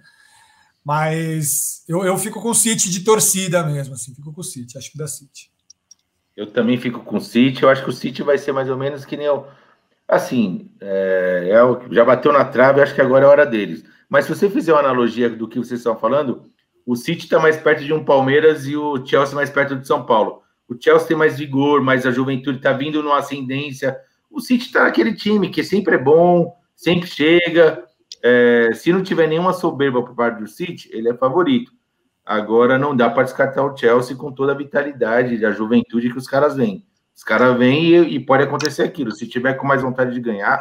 Mas 0.85 1.83
eu, 1.89 2.05
eu 2.05 2.19
fico 2.19 2.43
com 2.43 2.51
o 2.51 2.55
City 2.55 2.91
de 2.91 3.01
torcida 3.01 3.63
mesmo, 3.63 3.95
assim, 3.95 4.15
fico 4.15 4.31
com 4.31 4.43
o 4.43 4.45
City, 4.45 4.77
acho 4.77 4.93
que 4.93 4.99
da 4.99 5.07
City. 5.07 5.51
Eu 6.37 6.53
também 6.53 6.77
fico 6.77 7.01
com 7.01 7.17
o 7.17 7.21
City, 7.23 7.63
eu 7.63 7.71
acho 7.71 7.83
que 7.83 7.89
o 7.89 7.93
City 7.93 8.23
vai 8.23 8.37
ser 8.37 8.53
mais 8.53 8.69
ou 8.69 8.77
menos 8.77 9.07
que 9.07 9.17
nem 9.17 9.31
o. 9.31 9.47
Assim, 10.07 10.71
é, 10.79 11.49
é 11.53 11.65
o, 11.65 11.91
já 11.91 12.05
bateu 12.05 12.35
na 12.35 12.45
trave, 12.45 12.83
acho 12.83 12.95
que 12.95 13.01
agora 13.01 13.25
é 13.25 13.27
a 13.27 13.31
hora 13.31 13.47
deles. 13.47 13.83
Mas 14.07 14.27
se 14.27 14.35
você 14.35 14.51
fizer 14.51 14.75
uma 14.75 14.81
analogia 14.81 15.31
do 15.31 15.49
que 15.49 15.59
vocês 15.59 15.81
estão 15.81 15.97
falando, 15.97 16.51
o 16.85 16.97
City 16.97 17.25
está 17.25 17.41
mais 17.41 17.57
perto 17.57 17.83
de 17.83 17.95
um 17.95 18.05
Palmeiras 18.05 18.67
e 18.67 18.77
o 18.77 19.03
Chelsea 19.07 19.35
mais 19.35 19.49
perto 19.49 19.75
de 19.75 19.87
São 19.87 20.05
Paulo. 20.05 20.43
O 20.69 20.77
Chelsea 20.79 21.09
tem 21.09 21.17
mais 21.17 21.39
vigor, 21.39 21.81
mas 21.81 22.05
a 22.05 22.11
juventude 22.11 22.59
está 22.59 22.75
vindo 22.75 23.03
numa 23.03 23.21
ascendência 23.21 23.99
o 24.35 24.41
City 24.41 24.67
está 24.67 24.83
naquele 24.83 25.15
time 25.15 25.49
que 25.49 25.63
sempre 25.63 25.95
é 25.95 25.99
bom, 25.99 26.57
sempre 26.75 27.07
chega. 27.09 27.85
É, 28.21 28.73
se 28.75 28.93
não 28.93 29.03
tiver 29.03 29.29
nenhuma 29.29 29.53
soberba 29.53 30.03
por 30.03 30.15
parte 30.15 30.41
do 30.41 30.49
City, 30.49 30.91
ele 30.93 31.09
é 31.09 31.15
favorito. 31.15 31.73
Agora 32.27 32.77
não 32.77 32.97
dá 32.97 33.09
para 33.09 33.23
descartar 33.23 33.63
o 33.63 33.77
Chelsea 33.77 34.17
com 34.17 34.33
toda 34.33 34.53
a 34.53 34.57
vitalidade 34.57 35.39
da 35.39 35.53
juventude 35.53 36.11
que 36.11 36.19
os 36.19 36.27
caras 36.27 36.57
vêm. 36.57 36.85
Os 37.15 37.23
caras 37.23 37.57
vêm 37.57 37.91
e, 37.91 38.17
e, 38.17 38.21
pode 38.21 38.43
acontecer 38.43 38.83
aquilo. 38.83 39.13
Se 39.13 39.29
tiver 39.29 39.55
com 39.55 39.67
mais 39.67 39.83
vontade 39.83 40.13
de 40.13 40.21
ganhar, 40.21 40.61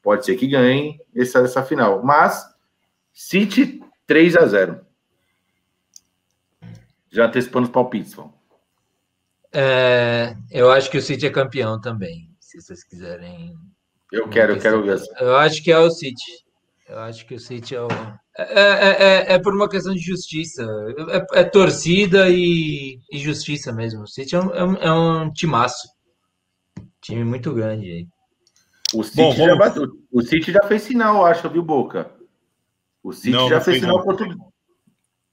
pode 0.00 0.24
ser 0.24 0.36
que 0.36 0.46
ganhe 0.46 1.00
essa, 1.14 1.40
essa 1.40 1.62
final. 1.62 2.04
Mas 2.04 2.46
City 3.12 3.82
3 4.06 4.36
a 4.36 4.46
0 4.46 4.80
Já 7.10 7.26
antecipando 7.26 7.66
os 7.66 7.72
palpites, 7.72 8.14
vão. 8.14 8.32
É, 9.50 10.36
eu 10.50 10.70
acho 10.70 10.90
que 10.90 10.98
o 10.98 11.02
City 11.02 11.26
é 11.26 11.30
campeão 11.30 11.80
também 11.80 12.31
se 12.52 12.60
vocês 12.60 12.84
quiserem. 12.84 13.54
Eu 14.10 14.28
quero, 14.28 14.52
eu 14.52 14.60
quero 14.60 14.82
ver. 14.82 15.00
Eu 15.18 15.36
acho 15.36 15.62
que 15.62 15.72
é 15.72 15.78
o 15.78 15.90
City. 15.90 16.44
Eu 16.86 16.98
acho 16.98 17.26
que 17.26 17.34
o 17.34 17.40
City 17.40 17.74
é 17.74 17.80
o. 17.80 17.88
É, 18.36 18.42
é, 18.42 19.04
é, 19.04 19.32
é 19.34 19.38
por 19.38 19.54
uma 19.54 19.68
questão 19.68 19.94
de 19.94 20.00
justiça. 20.00 20.62
É, 21.08 21.40
é 21.40 21.44
torcida 21.44 22.28
e, 22.28 22.98
e, 23.10 23.18
justiça 23.18 23.72
mesmo. 23.72 24.02
O 24.02 24.06
City 24.06 24.34
é 24.34 24.40
um, 24.40 24.50
é 24.50 24.64
um, 24.64 24.74
é 24.74 24.92
um 24.92 25.32
timaço. 25.32 25.88
Time 27.00 27.24
muito 27.24 27.52
grande 27.54 27.90
aí. 27.90 28.08
O 28.94 29.02
City, 29.02 29.16
Bom, 29.16 29.32
já 29.32 29.56
bateu, 29.56 29.88
o 30.12 30.20
City 30.20 30.52
já 30.52 30.62
fez 30.64 30.82
sinal, 30.82 31.24
acho, 31.24 31.48
viu, 31.48 31.62
Boca? 31.62 32.10
O 33.02 33.12
City 33.12 33.30
não, 33.30 33.48
já 33.48 33.56
não 33.56 33.64
fez 33.64 33.80
sinal 33.80 34.02
contra, 34.02 34.28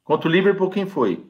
contra 0.04 0.30
o 0.30 0.32
Liverpool, 0.32 0.70
quem 0.70 0.88
foi? 0.88 1.30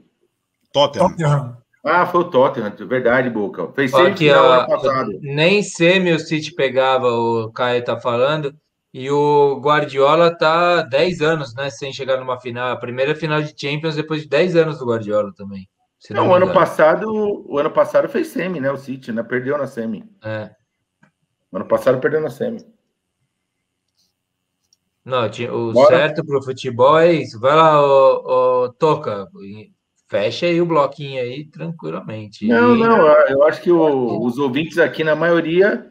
Tottenham. 0.71 1.09
Tottenham. 1.09 1.58
Ah, 1.83 2.05
foi 2.05 2.21
o 2.21 2.29
Tottenham, 2.29 2.73
verdade, 2.87 3.29
Boca. 3.29 3.71
Fez 3.71 3.91
que, 4.17 4.29
ó, 4.31 4.65
passado. 4.65 5.11
Nem 5.21 5.63
semi 5.63 6.11
o 6.11 6.19
City 6.19 6.53
pegava, 6.53 7.07
o 7.07 7.51
Caio 7.51 7.83
tá 7.83 7.97
falando, 7.99 8.53
e 8.93 9.09
o 9.09 9.59
Guardiola 9.61 10.35
tá 10.37 10.81
10 10.81 11.21
anos, 11.21 11.55
né, 11.55 11.69
sem 11.69 11.93
chegar 11.93 12.17
numa 12.17 12.39
final. 12.39 12.71
A 12.71 12.75
primeira 12.75 13.15
final 13.15 13.41
de 13.41 13.53
Champions 13.55 13.95
depois 13.95 14.23
de 14.23 14.27
10 14.27 14.57
anos 14.57 14.79
do 14.79 14.85
Guardiola 14.85 15.33
também. 15.35 15.69
Não, 16.09 16.23
não 16.25 16.29
o 16.31 16.35
ano 16.35 16.53
passado, 16.53 17.07
o 17.09 17.57
ano 17.57 17.71
passado 17.71 18.09
fez 18.09 18.27
semi, 18.27 18.59
né, 18.59 18.71
o 18.71 18.77
City, 18.77 19.11
né, 19.11 19.23
perdeu 19.23 19.57
na 19.57 19.67
semi. 19.67 20.03
É. 20.23 20.51
Ano 21.51 21.65
passado 21.65 21.99
perdeu 21.99 22.19
na 22.19 22.29
semi. 22.29 22.59
Não, 25.03 25.25
o 25.25 25.73
Bora. 25.73 25.97
certo 25.97 26.25
pro 26.25 26.43
futebol 26.43 26.99
é 26.99 27.13
isso. 27.13 27.39
Vai 27.39 27.55
lá, 27.55 27.81
o, 27.81 28.65
o 28.65 28.69
Toca, 28.73 29.27
fecha 30.09 30.47
aí 30.47 30.59
o 30.59 30.65
bloquinho 30.65 31.21
aí 31.21 31.45
tranquilamente. 31.45 32.47
Não, 32.47 32.75
e... 32.75 32.79
não, 32.79 33.07
eu 33.27 33.43
acho 33.43 33.61
que 33.61 33.71
o, 33.71 34.21
os 34.25 34.37
ouvintes 34.37 34.77
aqui, 34.79 35.03
na 35.03 35.15
maioria, 35.15 35.87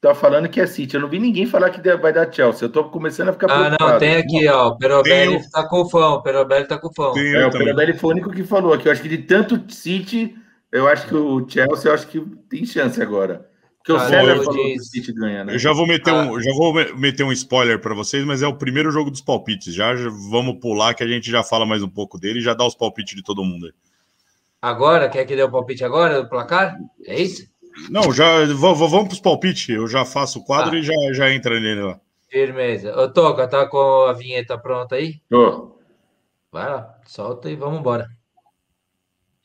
tá 0.00 0.14
falando 0.14 0.48
que 0.48 0.60
é 0.60 0.66
City. 0.66 0.94
Eu 0.94 1.02
não 1.02 1.08
vi 1.08 1.18
ninguém 1.18 1.46
falar 1.46 1.70
que 1.70 1.96
vai 1.96 2.12
dar 2.12 2.32
Chelsea. 2.32 2.66
Eu 2.66 2.72
tô 2.72 2.84
começando 2.84 3.28
a 3.28 3.32
ficar 3.32 3.46
preocupado. 3.46 3.76
Ah, 3.80 3.92
não, 3.92 3.98
tem 3.98 4.16
aqui, 4.16 4.48
ó, 4.48 4.68
o 4.68 4.78
Perobelli 4.78 5.38
tem... 5.38 5.50
tá 5.50 5.68
com 5.68 5.88
fã, 5.88 6.08
o 6.08 6.22
Perobelli 6.22 6.66
tá 6.66 6.78
com 6.78 6.92
fã. 6.92 7.12
É, 7.18 7.46
o 7.46 7.50
Perobelli 7.50 7.92
foi 7.92 8.08
o 8.08 8.12
único 8.14 8.30
que 8.30 8.42
falou 8.42 8.72
aqui. 8.72 8.88
Eu 8.88 8.92
acho 8.92 9.02
que 9.02 9.08
de 9.08 9.18
tanto 9.18 9.62
City, 9.72 10.34
eu 10.72 10.88
acho 10.88 11.06
que 11.06 11.14
o 11.14 11.46
Chelsea, 11.46 11.90
eu 11.90 11.94
acho 11.94 12.06
que 12.06 12.20
tem 12.48 12.64
chance 12.64 13.00
agora. 13.00 13.49
Porque 13.80 13.92
o 13.92 13.98
César 13.98 14.36
falou 14.44 14.52
que 14.52 14.76
o 14.76 14.82
City 14.82 15.12
ganha, 15.12 15.44
né? 15.44 15.54
Eu 15.54 15.58
já 15.58 15.72
vou 15.72 15.86
meter, 15.86 16.12
ah. 16.12 16.22
um, 16.22 16.40
já 16.40 16.52
vou 16.52 16.74
meter 16.96 17.24
um 17.24 17.32
spoiler 17.32 17.80
para 17.80 17.94
vocês, 17.94 18.24
mas 18.24 18.42
é 18.42 18.46
o 18.46 18.54
primeiro 18.54 18.90
jogo 18.90 19.10
dos 19.10 19.22
palpites. 19.22 19.74
Já, 19.74 19.96
já, 19.96 20.10
vamos 20.30 20.58
pular 20.60 20.94
que 20.94 21.02
a 21.02 21.08
gente 21.08 21.30
já 21.30 21.42
fala 21.42 21.64
mais 21.64 21.82
um 21.82 21.88
pouco 21.88 22.18
dele 22.18 22.40
e 22.40 22.42
já 22.42 22.52
dá 22.52 22.64
os 22.64 22.74
palpites 22.74 23.16
de 23.16 23.22
todo 23.22 23.44
mundo 23.44 23.66
aí. 23.66 23.72
Agora? 24.60 25.08
Quer 25.08 25.24
que 25.24 25.34
dê 25.34 25.42
o 25.42 25.50
palpite 25.50 25.82
agora 25.82 26.22
do 26.22 26.28
placar? 26.28 26.76
É 27.06 27.18
isso? 27.20 27.48
Não, 27.88 28.12
já 28.12 28.44
vamos 28.54 28.90
para 28.90 29.14
os 29.14 29.20
palpites. 29.20 29.68
Eu 29.70 29.88
já 29.88 30.04
faço 30.04 30.40
o 30.40 30.44
quadro 30.44 30.74
ah. 30.74 30.78
e 30.78 30.82
já, 30.82 30.92
já 31.12 31.30
entra 31.30 31.58
nele 31.58 31.82
lá. 31.82 32.00
Firmeza. 32.28 32.96
Ô, 32.96 33.08
Toca, 33.10 33.48
tá 33.48 33.66
com 33.66 34.04
a 34.04 34.12
vinheta 34.12 34.56
pronta 34.56 34.94
aí? 34.94 35.20
Tô. 35.28 35.76
Vai 36.52 36.68
lá, 36.68 36.98
solta 37.06 37.48
e 37.48 37.56
vamos 37.56 37.80
embora. 37.80 38.08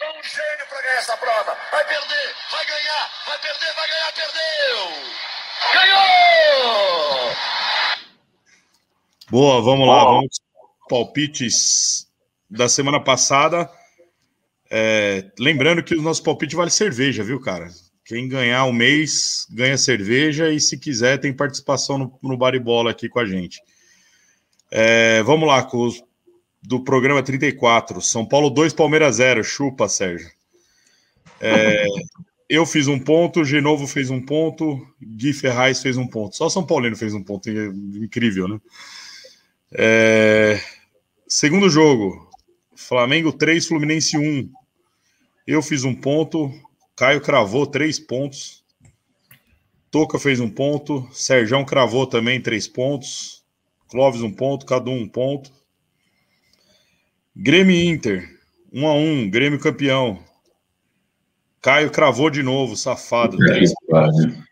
Um 0.01 0.23
gênio 0.23 0.67
para 0.69 0.81
ganhar 0.81 0.97
essa 0.97 1.17
prova. 1.17 1.55
Vai 1.71 1.87
perder, 1.87 2.35
vai 2.51 2.65
ganhar, 2.65 3.11
vai 3.27 3.39
perder, 3.39 3.73
vai 3.75 3.87
ganhar, 3.89 4.13
perdeu. 4.13 4.85
Ganhou! 5.73 7.35
Boa, 9.29 9.59
vamos 9.59 9.87
lá, 9.87 10.03
vamos 10.03 10.39
palpites 10.87 12.07
da 12.49 12.69
semana 12.69 12.99
passada. 12.99 13.69
É, 14.69 15.31
lembrando 15.39 15.83
que 15.83 15.95
o 15.95 16.01
nosso 16.01 16.21
palpite 16.21 16.55
vale 16.55 16.69
cerveja, 16.69 17.23
viu, 17.23 17.39
cara? 17.39 17.67
Quem 18.03 18.27
ganhar 18.27 18.65
o 18.65 18.73
mês 18.73 19.47
ganha 19.49 19.79
cerveja 19.79 20.51
e, 20.51 20.59
se 20.59 20.77
quiser, 20.77 21.17
tem 21.17 21.33
participação 21.33 21.97
no, 21.97 22.19
no 22.21 22.37
Baribola 22.37 22.91
aqui 22.91 23.09
com 23.09 23.19
a 23.19 23.25
gente. 23.25 23.59
É, 24.69 25.23
vamos 25.23 25.47
lá, 25.47 25.63
com 25.63 25.87
os, 25.87 26.03
do 26.61 26.83
programa 26.83 27.23
34. 27.23 27.99
São 28.01 28.27
Paulo 28.27 28.51
2, 28.51 28.73
Palmeiras 28.73 29.15
0. 29.15 29.43
Chupa, 29.43 29.89
Sérgio. 29.89 30.29
É, 31.41 31.83
eu 32.47 32.63
fiz 32.65 32.87
um 32.87 32.99
ponto, 32.99 33.43
Genovo 33.43 33.87
fez 33.87 34.11
um 34.11 34.21
ponto, 34.21 34.85
Gui 35.01 35.33
Ferraz 35.33 35.81
fez 35.81 35.97
um 35.97 36.05
ponto. 36.05 36.35
Só 36.35 36.47
São 36.47 36.63
Paulino 36.63 36.95
fez 36.95 37.15
um 37.15 37.23
ponto. 37.23 37.49
Incrível, 37.49 38.47
né? 38.47 38.59
É, 39.77 40.59
segundo 41.27 41.69
jogo, 41.69 42.29
Flamengo 42.75 43.33
3, 43.33 43.67
Fluminense 43.67 44.17
1. 44.17 44.49
Eu 45.45 45.61
fiz 45.61 45.83
um 45.83 45.93
ponto, 45.93 46.51
Caio 46.95 47.19
cravou 47.19 47.67
três 47.67 47.99
pontos. 47.99 48.63
Toca 49.91 50.17
fez 50.17 50.39
um 50.39 50.49
ponto. 50.49 51.07
Serjão 51.11 51.65
cravou 51.65 52.07
também 52.07 52.41
três 52.41 52.67
pontos. 52.67 53.43
Clóvis 53.89 54.21
um 54.21 54.31
ponto. 54.31 54.65
Cadu 54.65 54.91
um 54.91 55.07
ponto. 55.07 55.51
Grêmio 57.35 57.75
Inter. 57.75 58.29
Um 58.71 58.87
a 58.87 58.93
um. 58.93 59.29
Grêmio 59.29 59.59
campeão. 59.59 60.23
Caio 61.61 61.91
cravou 61.91 62.29
de 62.29 62.41
novo, 62.41 62.77
safado. 62.77 63.37
Três 63.37 63.73
pontos. 63.87 64.45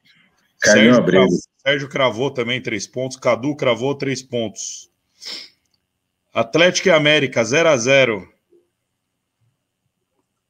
Sérgio, 0.64 1.06
cravou, 1.06 1.40
Sérgio 1.62 1.90
cravou 1.90 2.32
também 2.32 2.62
três 2.62 2.88
pontos. 2.88 3.18
Cadu 3.18 3.56
cravou 3.56 3.96
três 3.96 4.22
pontos. 4.22 4.90
Atlético 6.34 6.88
e 6.88 6.92
América, 6.92 7.44
0 7.44 7.70
a 7.70 7.78
0 7.78 8.34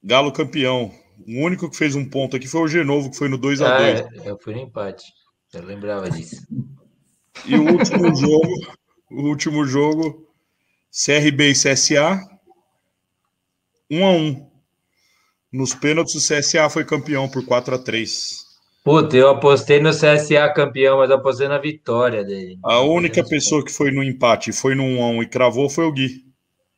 Galo 0.04 0.32
campeão. 0.32 0.92
O 1.28 1.42
único 1.42 1.70
que 1.70 1.78
fez 1.78 1.96
um 1.96 2.08
ponto 2.08 2.36
aqui 2.36 2.48
foi 2.48 2.62
o 2.62 2.68
Genovo, 2.68 3.10
que 3.12 3.18
foi 3.18 3.30
no 3.30 3.38
2 3.38 3.62
a 3.62 3.78
2 3.78 4.02
ah, 4.02 4.10
é, 4.26 4.30
Eu 4.30 4.38
fui 4.38 4.54
no 4.54 4.62
empate. 4.62 5.06
Eu 5.54 5.64
lembrava 5.64 6.10
disso. 6.10 6.46
E 7.46 7.56
o 7.56 7.72
último 7.72 8.14
jogo, 8.16 8.78
o 9.10 9.22
último 9.24 9.66
jogo, 9.66 10.28
CRB 10.92 11.52
e 11.52 11.54
CSA, 11.54 12.20
1 13.90 14.06
a 14.06 14.12
1 14.12 14.52
Nos 15.52 15.74
pênaltis, 15.74 16.16
o 16.16 16.20
CSA 16.20 16.70
foi 16.70 16.84
campeão 16.84 17.30
por 17.30 17.46
4 17.46 17.76
a 17.76 17.80
3 17.80 18.43
Puta, 18.84 19.16
eu 19.16 19.30
apostei 19.30 19.80
no 19.80 19.92
CSA 19.92 20.54
campeão, 20.54 20.98
mas 20.98 21.10
apostei 21.10 21.48
na 21.48 21.58
vitória 21.58 22.22
dele. 22.24 22.60
A 22.64 22.82
única 22.82 23.24
pessoa 23.24 23.64
que 23.64 23.72
foi 23.72 23.92
no 23.92 24.04
empate, 24.04 24.52
foi 24.52 24.76
no 24.76 24.84
1 24.84 25.04
a 25.04 25.08
1 25.08 25.24
e 25.24 25.28
cravou 25.28 25.70
foi 25.70 25.86
o 25.86 25.92
Gui. 25.92 26.26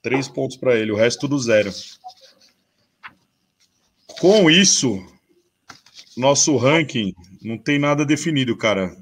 Três 0.03 0.27
pontos 0.27 0.55
para 0.55 0.75
ele, 0.75 0.91
o 0.91 0.95
resto 0.95 1.21
tudo 1.21 1.39
zero. 1.39 1.71
Com 4.19 4.51
isso, 4.51 5.03
nosso 6.15 6.55
ranking 6.57 7.11
não 7.41 7.57
tem 7.57 7.79
nada 7.79 8.05
definido, 8.05 8.55
cara. 8.55 8.95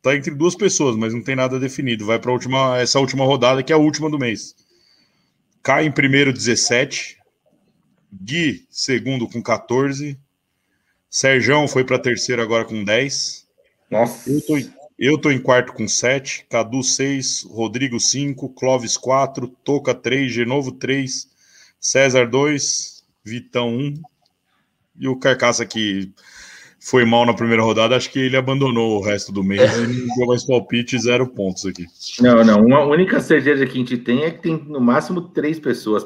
Tá 0.00 0.14
entre 0.14 0.34
duas 0.34 0.54
pessoas, 0.54 0.94
mas 0.96 1.12
não 1.12 1.22
tem 1.22 1.34
nada 1.34 1.58
definido. 1.58 2.06
Vai 2.06 2.20
para 2.20 2.30
última, 2.30 2.78
essa 2.78 3.00
última 3.00 3.24
rodada, 3.24 3.62
que 3.62 3.72
é 3.72 3.74
a 3.74 3.78
última 3.78 4.08
do 4.08 4.18
mês. 4.18 4.54
Cai 5.64 5.86
em 5.86 5.90
primeiro 5.90 6.32
17. 6.32 7.18
Gui, 8.12 8.66
segundo 8.70 9.28
com 9.28 9.42
14. 9.42 10.16
Serjão 11.14 11.68
foi 11.68 11.84
para 11.84 11.96
terceiro 11.96 12.42
agora 12.42 12.64
com 12.64 12.82
10. 12.82 13.46
Nossa. 13.88 14.28
Eu 14.28 14.40
tô, 14.40 14.58
eu 14.98 15.16
tô 15.16 15.30
em 15.30 15.38
quarto 15.38 15.72
com 15.72 15.86
7. 15.86 16.44
Cadu 16.50 16.82
6. 16.82 17.46
Rodrigo 17.48 18.00
5. 18.00 18.48
Clóvis 18.48 18.96
4. 18.96 19.46
Toca 19.62 19.94
3. 19.94 20.32
Genovo 20.32 20.72
3. 20.72 21.28
César 21.78 22.26
2. 22.26 23.04
Vitão 23.22 23.68
1. 23.68 23.94
E 24.98 25.06
o 25.06 25.14
Carcaça 25.14 25.64
que 25.64 26.10
foi 26.80 27.04
mal 27.04 27.24
na 27.24 27.32
primeira 27.32 27.62
rodada, 27.62 27.94
acho 27.94 28.10
que 28.10 28.18
ele 28.18 28.36
abandonou 28.36 28.98
o 28.98 29.02
resto 29.02 29.30
do 29.30 29.44
mês 29.44 29.72
e 29.72 29.86
não 29.86 30.16
deu 30.16 30.26
mais 30.26 30.44
palpite, 30.44 30.98
zero 30.98 31.28
pontos 31.28 31.64
aqui. 31.64 31.86
Não, 32.20 32.44
não. 32.44 32.60
Uma 32.60 32.80
única 32.80 33.20
certeza 33.20 33.64
que 33.64 33.72
a 33.72 33.76
gente 33.76 33.98
tem 33.98 34.24
é 34.24 34.32
que 34.32 34.42
tem 34.42 34.56
no 34.66 34.80
máximo 34.80 35.20
três 35.28 35.60
pessoas 35.60 36.04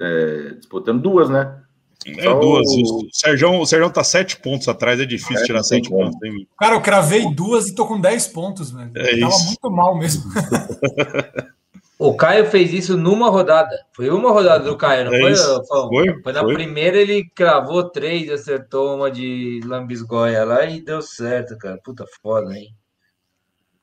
é, 0.00 0.54
disputando, 0.54 1.02
duas, 1.02 1.28
né? 1.28 1.62
É, 2.04 2.22
duas. 2.22 2.66
O 2.68 3.08
Sérgio, 3.12 3.60
o 3.60 3.66
Sérgio 3.66 3.90
tá 3.90 4.04
sete 4.04 4.36
pontos 4.36 4.68
atrás, 4.68 5.00
é 5.00 5.04
difícil 5.04 5.42
é, 5.42 5.44
tirar 5.44 5.62
sete 5.62 5.88
pontos. 5.88 6.16
Hein? 6.22 6.46
Cara, 6.58 6.74
eu 6.74 6.80
cravei 6.80 7.28
duas 7.34 7.68
e 7.68 7.74
tô 7.74 7.86
com 7.86 8.00
dez 8.00 8.28
pontos, 8.28 8.70
velho. 8.70 8.92
É 8.94 9.18
Tava 9.20 9.32
isso. 9.32 9.46
muito 9.46 9.70
mal 9.70 9.96
mesmo. 9.96 10.24
O 11.98 12.14
Caio 12.14 12.44
fez 12.50 12.74
isso 12.74 12.96
numa 12.96 13.30
rodada. 13.30 13.74
Foi 13.94 14.10
uma 14.10 14.30
rodada 14.30 14.64
do 14.64 14.76
Caio, 14.76 15.06
não 15.06 15.14
é 15.14 15.20
foi, 15.20 15.34
Fão? 15.66 15.88
Foi, 15.88 16.22
foi 16.22 16.32
na 16.32 16.42
foi. 16.42 16.54
primeira 16.54 16.98
ele 16.98 17.24
cravou 17.34 17.88
três, 17.88 18.30
acertou 18.30 18.96
uma 18.96 19.10
de 19.10 19.60
lambisgoia 19.64 20.44
lá 20.44 20.66
e 20.66 20.82
deu 20.82 21.00
certo, 21.00 21.56
cara. 21.56 21.80
Puta 21.82 22.04
foda, 22.22 22.54
hein? 22.54 22.74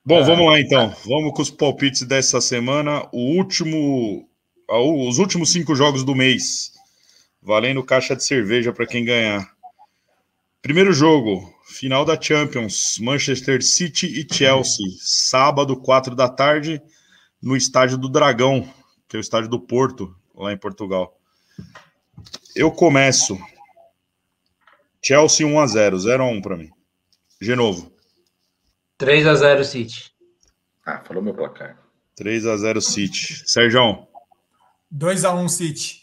Bom, 0.06 0.20
ah, 0.20 0.24
vamos 0.24 0.46
lá 0.46 0.60
então. 0.60 0.94
Vamos 1.08 1.34
com 1.34 1.42
os 1.42 1.50
palpites 1.50 2.04
dessa 2.04 2.40
semana. 2.40 3.08
O 3.12 3.36
último, 3.36 4.28
os 4.70 5.18
últimos 5.18 5.52
cinco 5.52 5.74
jogos 5.74 6.04
do 6.04 6.14
mês, 6.14 6.74
valendo 7.44 7.84
caixa 7.84 8.16
de 8.16 8.24
cerveja 8.24 8.72
para 8.72 8.88
quem 8.88 9.04
ganhar. 9.04 9.54
Primeiro 10.62 10.94
jogo, 10.94 11.54
final 11.66 12.06
da 12.06 12.20
Champions, 12.20 12.98
Manchester 13.00 13.62
City 13.62 14.08
e 14.08 14.34
Chelsea, 14.34 14.86
sábado, 15.00 15.76
quatro 15.76 16.16
da 16.16 16.30
tarde 16.30 16.82
no 17.42 17.58
estádio 17.58 17.98
do 17.98 18.08
Dragão, 18.08 18.72
que 19.10 19.18
é 19.18 19.20
o 19.20 19.22
estádio 19.22 19.50
do 19.50 19.60
Porto, 19.60 20.16
lá 20.34 20.54
em 20.54 20.58
Portugal. 20.58 21.20
Eu 22.56 22.72
começo. 22.72 23.38
Chelsea 25.04 25.46
1 25.46 25.60
a 25.60 25.68
0, 25.68 26.00
0 26.00 26.24
a 26.24 26.28
1 26.28 26.42
para 26.42 26.56
mim. 26.56 26.70
De 27.42 27.54
novo. 27.56 27.92
3 28.98 29.28
a 29.28 29.36
0 29.36 29.66
City. 29.66 30.14
Ah, 30.86 31.04
falou 31.06 31.22
meu 31.22 31.34
placar. 31.34 31.78
3 32.16 32.46
a 32.46 32.56
0 32.56 32.82
City. 32.82 33.44
Sérgio. 33.46 34.08
2 34.90 35.26
a 35.26 35.34
1 35.34 35.50
City. 35.50 36.03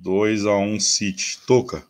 2 0.00 0.46
a 0.46 0.56
1 0.56 0.80
City. 0.80 1.38
Toca. 1.46 1.84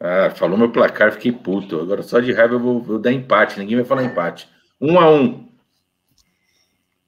Ah, 0.00 0.30
falou 0.30 0.56
meu 0.56 0.70
placar, 0.70 1.12
fiquei 1.12 1.32
puto. 1.32 1.80
Agora 1.80 2.02
só 2.02 2.20
de 2.20 2.32
raiva 2.32 2.54
eu 2.54 2.60
vou, 2.60 2.82
vou 2.82 2.98
dar 2.98 3.12
empate. 3.12 3.58
Ninguém 3.58 3.76
vai 3.76 3.84
falar 3.84 4.04
empate. 4.04 4.48
1 4.80 5.00
a 5.00 5.10
1 5.10 5.48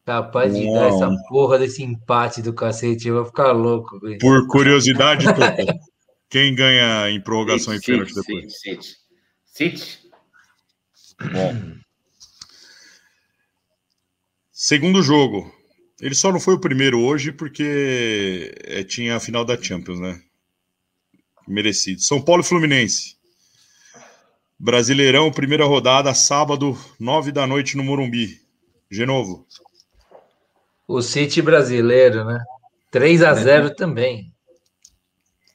Capaz 0.04 0.52
de 0.56 0.64
dar 0.72 0.88
essa 0.88 1.08
porra 1.28 1.58
desse 1.58 1.84
empate 1.84 2.42
do 2.42 2.52
cacete, 2.52 3.06
eu 3.06 3.14
vou 3.14 3.24
ficar 3.26 3.52
louco. 3.52 4.00
Por 4.18 4.46
curiosidade, 4.48 5.26
quem 6.28 6.52
ganha 6.54 7.08
em 7.10 7.20
prorrogação 7.20 7.74
City, 7.74 7.92
e 7.92 7.94
pênalti 7.94 8.14
depois? 8.14 8.60
City. 8.60 8.96
City. 9.44 9.98
Bom. 11.32 11.74
Segundo 14.50 15.00
jogo. 15.00 15.59
Ele 16.00 16.14
só 16.14 16.32
não 16.32 16.40
foi 16.40 16.54
o 16.54 16.60
primeiro 16.60 17.00
hoje 17.00 17.32
porque 17.32 18.54
é, 18.64 18.82
tinha 18.82 19.16
a 19.16 19.20
final 19.20 19.44
da 19.44 19.60
Champions, 19.60 20.00
né? 20.00 20.20
Merecido. 21.46 22.00
São 22.00 22.22
Paulo 22.22 22.42
e 22.42 22.46
Fluminense. 22.46 23.16
Brasileirão, 24.58 25.30
primeira 25.30 25.64
rodada, 25.64 26.14
sábado, 26.14 26.78
nove 26.98 27.32
da 27.32 27.46
noite 27.46 27.76
no 27.76 27.84
Morumbi. 27.84 28.40
De 28.90 29.04
novo 29.04 29.46
o 30.90 31.00
City 31.02 31.40
brasileiro, 31.40 32.24
né? 32.24 32.42
3 32.90 33.22
a 33.22 33.34
0 33.34 33.66
é. 33.68 33.74
também. 33.74 34.34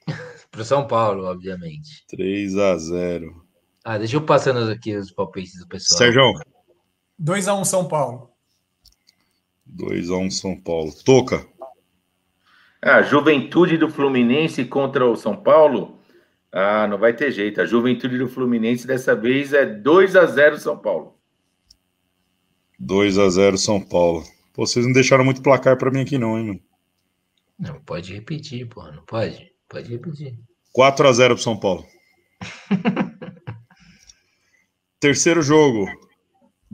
Para 0.49 0.61
o 0.61 0.65
São 0.65 0.87
Paulo, 0.87 1.25
obviamente. 1.25 2.05
3 2.07 2.57
a 2.57 2.77
0 2.77 3.45
Ah, 3.83 3.97
deixa 3.97 4.15
eu 4.15 4.21
passando 4.21 4.71
aqui 4.71 4.95
os 4.95 5.11
palpites 5.11 5.59
do 5.59 5.67
pessoal. 5.67 5.97
Sérgio. 5.97 6.21
2 7.19 7.49
a 7.49 7.55
1 7.55 7.65
São 7.65 7.85
Paulo. 7.85 8.31
2 9.75 10.09
a 10.09 10.17
1 10.17 10.31
São 10.31 10.55
Paulo. 10.55 10.93
Toca. 11.03 11.45
A 12.81 13.01
juventude 13.01 13.77
do 13.77 13.89
Fluminense 13.89 14.63
contra 14.65 15.05
o 15.05 15.15
São 15.15 15.35
Paulo. 15.35 15.99
Ah, 16.51 16.87
não 16.87 16.97
vai 16.97 17.13
ter 17.13 17.31
jeito. 17.31 17.59
A 17.59 17.65
juventude 17.65 18.17
do 18.17 18.29
Fluminense 18.29 18.87
dessa 18.87 19.15
vez 19.15 19.53
é 19.53 19.65
2 19.65 20.15
a 20.15 20.25
0 20.25 20.57
São 20.57 20.77
Paulo. 20.77 21.19
2 22.79 23.17
a 23.17 23.29
0 23.29 23.57
São 23.57 23.81
Paulo. 23.81 24.23
Pô, 24.53 24.65
vocês 24.65 24.85
não 24.85 24.93
deixaram 24.93 25.25
muito 25.25 25.41
placar 25.41 25.77
para 25.77 25.91
mim 25.91 26.01
aqui, 26.01 26.17
não, 26.17 26.37
hein, 26.37 26.45
mano? 26.45 26.61
Não, 27.59 27.79
pode 27.81 28.13
repetir, 28.13 28.67
pô, 28.67 28.83
não 28.91 29.03
pode? 29.03 29.51
Pode 29.67 29.89
repetir. 29.89 30.37
4 30.71 31.07
a 31.07 31.11
0 31.11 31.35
pro 31.35 31.43
São 31.43 31.57
Paulo. 31.57 31.85
Terceiro 34.99 35.41
jogo. 35.41 35.85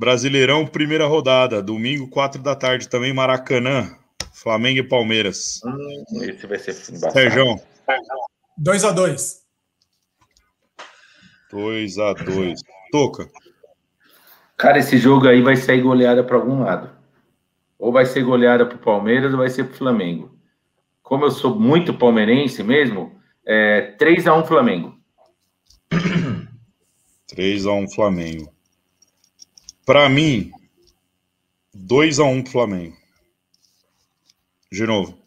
Brasileirão, 0.01 0.65
primeira 0.65 1.05
rodada. 1.05 1.61
Domingo, 1.61 2.09
4 2.09 2.41
da 2.41 2.55
tarde, 2.55 2.89
também 2.89 3.13
Maracanã. 3.13 3.95
Flamengo 4.33 4.79
e 4.79 4.83
Palmeiras. 4.83 5.61
Hum, 5.63 6.23
esse 6.23 6.47
vai 6.47 6.57
ser 6.57 6.73
Sérgio. 6.73 7.61
2 8.57 8.83
a 8.83 8.91
2 8.91 9.41
2 11.51 11.99
a 11.99 12.13
2 12.13 12.59
Toca. 12.91 13.29
Cara, 14.57 14.79
esse 14.79 14.97
jogo 14.97 15.27
aí 15.27 15.39
vai 15.39 15.55
sair 15.55 15.81
goleada 15.81 16.23
para 16.23 16.35
algum 16.35 16.61
lado. 16.61 16.89
Ou 17.77 17.91
vai 17.91 18.07
ser 18.07 18.23
goleada 18.23 18.65
para 18.65 18.77
o 18.77 18.79
Palmeiras 18.79 19.31
ou 19.31 19.37
vai 19.37 19.51
ser 19.51 19.65
para 19.65 19.75
o 19.75 19.77
Flamengo. 19.77 20.35
Como 21.03 21.25
eu 21.25 21.31
sou 21.31 21.59
muito 21.59 21.93
palmeirense 21.93 22.63
mesmo, 22.63 23.21
é 23.45 23.95
3x1 23.99 24.47
Flamengo. 24.47 24.97
3x1 27.31 27.93
Flamengo. 27.93 28.60
Para 29.85 30.07
mim, 30.09 30.51
2x1 31.75 32.47
Flamengo. 32.47 32.95
De 34.71 34.85
novo. 34.85 35.19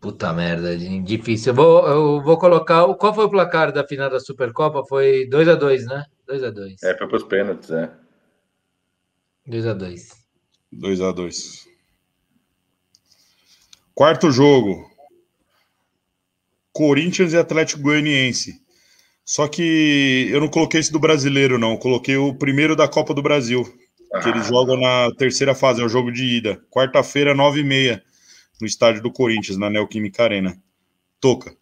Puta 0.00 0.32
merda, 0.32 0.76
difícil. 0.76 1.50
Eu 1.52 1.56
vou, 1.56 1.88
eu 1.88 2.22
vou 2.22 2.38
colocar. 2.38 2.86
Qual 2.94 3.14
foi 3.14 3.24
o 3.24 3.30
placar 3.30 3.72
da 3.72 3.86
final 3.86 4.10
da 4.10 4.20
Supercopa? 4.20 4.84
Foi 4.88 5.28
2x2, 5.28 5.84
né? 5.84 6.04
2x2. 6.28 6.76
É, 6.82 6.96
foi 6.96 7.08
para 7.08 7.16
os 7.16 7.24
pênaltis, 7.24 7.70
é. 7.70 7.92
2x2. 9.48 10.08
2x2. 10.72 11.66
Quarto 13.94 14.30
jogo. 14.30 14.90
Corinthians 16.72 17.32
e 17.32 17.38
Atlético 17.38 17.82
Goianiense. 17.82 18.65
Só 19.26 19.48
que 19.48 20.28
eu 20.30 20.40
não 20.40 20.46
coloquei 20.46 20.78
esse 20.78 20.92
do 20.92 21.00
brasileiro, 21.00 21.58
não. 21.58 21.72
Eu 21.72 21.78
coloquei 21.78 22.16
o 22.16 22.32
primeiro 22.32 22.76
da 22.76 22.86
Copa 22.86 23.12
do 23.12 23.20
Brasil. 23.20 23.66
Ah. 24.14 24.20
Que 24.20 24.28
eles 24.28 24.46
jogam 24.46 24.76
na 24.76 25.10
terceira 25.18 25.52
fase, 25.52 25.82
é 25.82 25.84
o 25.84 25.88
jogo 25.88 26.12
de 26.12 26.24
ida. 26.24 26.62
Quarta-feira, 26.70 27.34
9h30, 27.34 28.00
no 28.60 28.66
estádio 28.68 29.02
do 29.02 29.12
Corinthians, 29.12 29.58
na 29.58 29.68
Neoquímica 29.68 30.22
Arena. 30.22 30.56
Toca. 31.20 31.56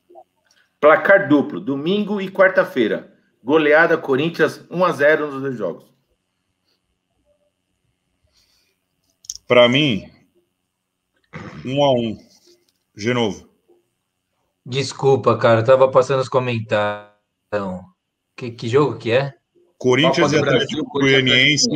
Placar 0.78 1.26
duplo, 1.26 1.58
domingo 1.58 2.20
e 2.20 2.30
quarta-feira. 2.30 3.10
Goleada 3.42 3.96
Corinthians 3.96 4.58
1x0 4.68 5.20
nos 5.20 5.40
dois 5.40 5.56
jogos. 5.56 5.86
Para 9.48 9.66
mim, 9.70 10.10
1x1. 11.64 12.18
Genovo. 12.94 13.48
Desculpa, 14.66 15.36
cara, 15.38 15.60
eu 15.60 15.64
tava 15.64 15.90
passando 15.90 16.20
os 16.20 16.28
comentários. 16.28 17.13
Que, 18.36 18.50
que 18.50 18.68
jogo 18.68 18.96
que 18.96 19.12
é? 19.12 19.34
Corinthians 19.78 20.32
e 20.32 20.38
Atlético 20.38 20.84
Goianiense. 20.84 21.68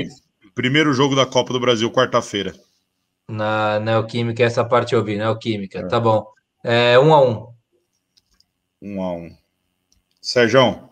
Primeiro 0.55 0.93
jogo 0.93 1.15
da 1.15 1.27
Copa 1.27 1.53
do 1.53 1.61
Brasil, 1.61 1.91
quarta-feira. 1.91 2.55
Na 3.29 3.79
Neoquímica, 3.79 4.43
essa 4.43 4.65
parte 4.65 4.95
eu 4.95 5.05
vi, 5.05 5.17
Neoquímica. 5.17 5.81
É. 5.81 5.87
Tá 5.87 6.01
bom. 6.01 6.27
É 6.65 6.99
1 6.99 7.15
a 7.15 7.21
1 7.21 7.55
1 8.83 9.03
a 9.03 9.13
1 9.13 9.37
Sérgio. 10.21 10.89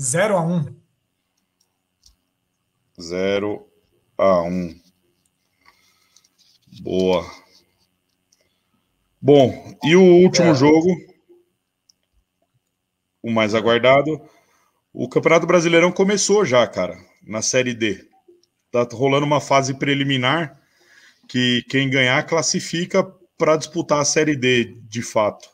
0 0.00 0.36
a 0.36 0.40
1 0.42 0.76
0 3.00 3.68
a 4.18 4.42
1 4.42 4.80
Boa. 6.80 7.24
Bom, 9.20 9.74
e 9.82 9.96
o 9.96 10.02
último 10.02 10.50
é. 10.50 10.54
jogo, 10.54 10.88
o 13.24 13.30
mais 13.30 13.54
aguardado, 13.54 14.20
o 14.92 15.08
Campeonato 15.08 15.46
Brasileirão 15.46 15.90
começou 15.90 16.44
já, 16.44 16.66
cara, 16.66 16.98
na 17.26 17.40
Série 17.40 17.72
D. 17.72 18.06
Tá 18.70 18.86
rolando 18.92 19.24
uma 19.24 19.40
fase 19.40 19.72
preliminar 19.72 20.60
que 21.26 21.64
quem 21.70 21.88
ganhar 21.88 22.22
classifica 22.24 23.02
para 23.38 23.56
disputar 23.56 24.00
a 24.00 24.04
Série 24.04 24.36
D, 24.36 24.76
de 24.90 25.00
fato. 25.00 25.48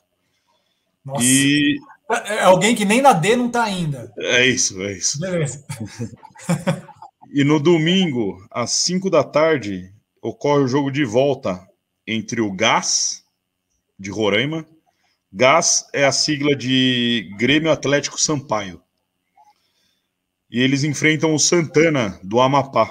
Nossa. 1.04 1.24
E 1.24 1.78
é, 2.10 2.34
é 2.38 2.42
alguém 2.42 2.74
que 2.74 2.84
nem 2.84 3.00
na 3.00 3.12
D 3.12 3.36
não 3.36 3.48
tá 3.48 3.62
ainda. 3.62 4.12
É 4.18 4.44
isso, 4.44 4.82
é 4.82 4.92
isso. 4.92 5.20
Beleza. 5.20 5.64
e 7.32 7.44
no 7.44 7.60
domingo, 7.60 8.44
às 8.50 8.72
5 8.72 9.08
da 9.08 9.22
tarde, 9.22 9.94
ocorre 10.20 10.64
o 10.64 10.68
jogo 10.68 10.90
de 10.90 11.04
volta 11.04 11.64
entre 12.04 12.40
o 12.40 12.50
Gás, 12.50 13.22
de 13.96 14.10
Roraima. 14.10 14.66
Gás 15.32 15.86
é 15.92 16.04
a 16.04 16.10
sigla 16.10 16.56
de 16.56 17.30
Grêmio 17.38 17.70
Atlético 17.70 18.20
Sampaio. 18.20 18.82
E 20.50 20.60
eles 20.60 20.82
enfrentam 20.82 21.32
o 21.32 21.38
Santana, 21.38 22.18
do 22.24 22.40
Amapá. 22.40 22.90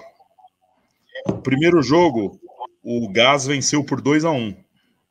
O 1.28 1.42
primeiro 1.42 1.82
jogo, 1.84 2.40
o 2.82 3.12
Gás 3.12 3.46
venceu 3.46 3.84
por 3.84 4.00
2 4.00 4.24
a 4.24 4.32
1 4.32 4.56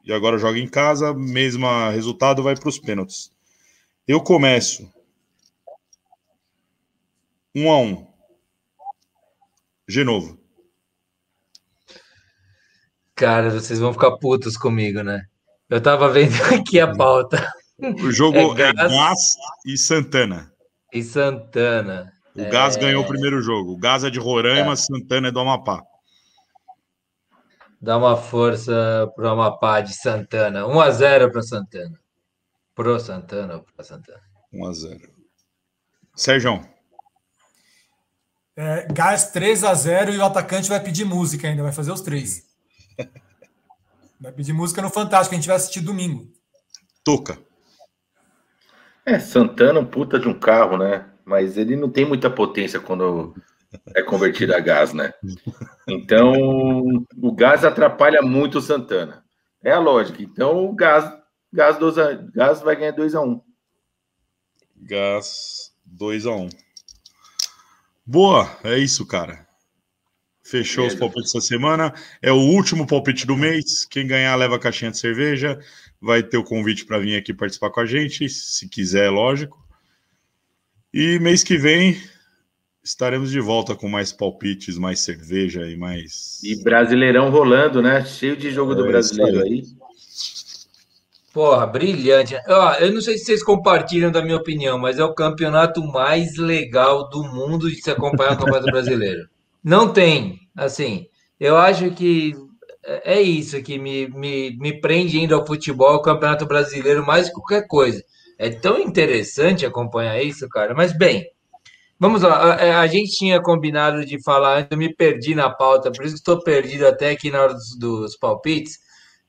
E 0.05 0.13
agora 0.13 0.39
joga 0.39 0.59
em 0.59 0.67
casa, 0.67 1.13
mesmo 1.13 1.67
resultado, 1.91 2.43
vai 2.43 2.57
para 2.57 2.69
os 2.71 2.79
pênaltis. 2.79 3.31
Eu 4.07 4.23
começo. 4.23 4.91
1 7.55 7.71
a 7.71 7.79
1 7.79 8.07
Genovo. 9.87 10.39
Cara, 13.15 13.51
vocês 13.51 13.79
vão 13.79 13.93
ficar 13.93 14.17
putos 14.17 14.57
comigo, 14.57 15.03
né? 15.03 15.27
Eu 15.69 15.82
tava 15.82 16.09
vendo 16.11 16.32
aqui 16.55 16.81
a 16.81 16.95
pauta. 16.95 17.53
O 17.78 18.11
jogo 18.11 18.39
é, 18.39 18.62
é 18.62 18.73
Gás 18.73 19.36
e 19.66 19.77
Santana. 19.77 20.53
E 20.93 21.03
Santana. 21.03 22.12
O 22.35 22.40
é... 22.40 22.51
Gás 22.51 22.77
ganhou 22.77 23.05
o 23.05 23.07
primeiro 23.07 23.40
jogo. 23.43 23.73
O 23.73 23.78
Gás 23.78 24.03
é 24.03 24.11
de 24.11 24.19
Roraima, 24.19 24.73
é. 24.73 24.77
Santana 24.77 25.28
é 25.28 25.31
do 25.31 25.40
Amapá. 25.40 25.82
Dá 27.81 27.97
uma 27.97 28.16
força 28.16 29.11
pro 29.15 29.28
Amapá 29.28 29.81
de 29.81 29.95
Santana. 29.95 30.66
1 30.66 30.81
a 30.81 30.90
0 30.90 31.31
para 31.31 31.43
Santana. 31.43 32.01
Pro 32.74 32.99
Santana 32.99 33.55
ou 33.57 33.62
para 33.62 33.85
Santana? 33.85 34.23
1 34.53 34.66
a 34.66 34.73
0. 34.73 35.01
Sérgio. 36.16 36.69
É, 38.57 38.89
gás 38.93 39.31
3 39.31 39.62
a 39.62 39.74
0 39.74 40.12
e 40.12 40.19
o 40.19 40.24
atacante 40.24 40.69
vai 40.69 40.81
pedir 40.82 41.05
música 41.05 41.47
ainda, 41.47 41.62
vai 41.62 41.70
fazer 41.70 41.93
os 41.93 42.01
três. 42.01 42.43
Vai 44.20 44.32
pedir 44.32 44.53
música 44.53 44.82
no 44.82 44.90
Fantástico, 44.90 45.35
a 45.35 45.39
gente 45.39 45.47
vai 45.47 45.57
assistir 45.57 45.81
domingo. 45.81 46.27
Toca. 47.05 47.39
É, 49.07 49.19
Santana, 49.19 49.81
um 49.81 49.86
puta 49.86 50.19
de 50.19 50.28
um 50.28 50.39
carro, 50.39 50.77
né? 50.77 51.09
Mas 51.24 51.57
ele 51.57 51.77
não 51.77 51.89
tem 51.89 52.05
muita 52.05 52.28
potência 52.28 52.81
quando 52.81 53.35
é 53.95 54.03
convertido 54.03 54.55
a 54.55 54.61
gás, 54.61 54.93
né? 54.93 55.12
Então, 55.86 56.32
o 57.16 57.32
gás 57.32 57.65
atrapalha 57.65 58.20
muito 58.20 58.59
o 58.59 58.62
Santana. 58.62 59.24
É 59.62 59.73
a 59.73 59.78
lógica. 59.78 60.23
Então, 60.23 60.66
o 60.66 60.74
gás, 60.74 61.11
gás, 61.53 61.78
2 61.78 61.99
a, 61.99 62.12
gás 62.12 62.61
vai 62.61 62.77
ganhar 62.77 62.93
2 62.93 63.15
a 63.15 63.20
1 63.20 63.24
um. 63.24 63.40
Gás 64.77 65.73
2 65.86 66.27
a 66.27 66.31
1 66.31 66.43
um. 66.43 66.49
Boa, 68.05 68.59
é 68.62 68.78
isso, 68.78 69.07
cara. 69.07 69.48
Fechou 70.49 70.85
Beleza. 70.85 70.95
os 70.95 71.01
palpites 71.01 71.35
essa 71.35 71.47
semana. 71.47 71.93
É 72.23 72.33
o 72.33 72.37
último 72.37 72.87
palpite 72.87 73.27
do 73.27 73.37
mês. 73.37 73.85
Quem 73.85 74.07
ganhar 74.07 74.35
leva 74.37 74.57
a 74.57 74.59
caixinha 74.59 74.91
de 74.91 74.99
cerveja. 74.99 75.59
Vai 76.01 76.23
ter 76.23 76.39
o 76.39 76.45
convite 76.45 76.87
para 76.87 76.99
vir 76.99 77.16
aqui 77.16 77.35
participar 77.35 77.70
com 77.70 77.81
a 77.81 77.87
gente, 77.87 78.29
se 78.29 78.69
quiser, 78.69 79.11
lógico. 79.11 79.59
E 80.95 81.19
mês 81.19 81.45
que 81.45 81.59
vem 81.59 82.01
estaremos 82.83 83.31
de 83.31 83.41
volta 83.41 83.75
com 83.75 83.89
mais 83.89 84.11
palpites, 84.11 84.79
mais 84.79 85.01
cerveja 85.01 85.69
e 85.69 85.77
mais. 85.77 86.41
E 86.43 86.62
Brasileirão 86.62 87.29
rolando, 87.31 87.83
né? 87.83 88.05
Cheio 88.07 88.37
de 88.37 88.51
jogo 88.51 88.73
é, 88.73 88.77
do 88.77 88.87
brasileiro 88.87 89.43
aí. 89.43 89.65
Porra, 91.33 91.66
brilhante. 91.66 92.35
Ó, 92.49 92.73
eu 92.75 92.93
não 92.93 93.03
sei 93.03 93.19
se 93.19 93.27
vocês 93.27 93.43
compartilham 93.43 94.11
da 94.11 94.23
minha 94.23 94.37
opinião, 94.37 94.79
mas 94.79 94.99
é 94.99 95.05
o 95.05 95.15
campeonato 95.15 95.85
mais 95.85 96.37
legal 96.37 97.11
do 97.11 97.23
mundo 97.23 97.69
de 97.69 97.83
se 97.83 97.91
acompanhar 97.91 98.33
o 98.33 98.39
Campeonato 98.39 98.66
Brasileiro. 98.73 99.29
Não 99.69 99.93
tem, 99.93 100.40
assim, 100.57 101.09
eu 101.39 101.59
acho 101.59 101.90
que 101.90 102.35
é 103.05 103.20
isso 103.20 103.62
que 103.62 103.78
me, 103.78 104.09
me, 104.09 104.57
me 104.57 104.81
prende 104.81 105.20
indo 105.20 105.35
ao 105.35 105.47
futebol, 105.47 105.97
o 105.97 106.01
Campeonato 106.01 106.47
Brasileiro, 106.47 107.05
mais 107.05 107.28
que 107.28 107.35
qualquer 107.35 107.66
coisa. 107.66 108.03
É 108.39 108.49
tão 108.49 108.78
interessante 108.78 109.66
acompanhar 109.66 110.23
isso, 110.23 110.49
cara. 110.49 110.74
Mas 110.74 110.97
bem, 110.97 111.27
vamos 112.01 112.23
lá. 112.23 112.55
A, 112.55 112.81
a 112.81 112.86
gente 112.86 113.11
tinha 113.11 113.43
combinado 113.43 114.07
de 114.07 114.19
falar, 114.23 114.66
eu 114.70 114.78
me 114.78 114.90
perdi 114.95 115.35
na 115.35 115.51
pauta, 115.51 115.93
por 115.93 116.03
isso 116.03 116.15
que 116.15 116.20
estou 116.20 116.43
perdido 116.43 116.86
até 116.86 117.11
aqui 117.11 117.31
na 117.31 117.43
hora 117.43 117.53
dos, 117.53 117.78
dos 117.78 118.16
palpites. 118.16 118.78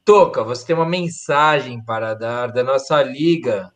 Toca, 0.06 0.42
você 0.42 0.68
tem 0.68 0.76
uma 0.78 0.88
mensagem 0.88 1.84
para 1.84 2.14
dar 2.14 2.48
da 2.54 2.64
nossa 2.64 3.04
liga 3.04 3.70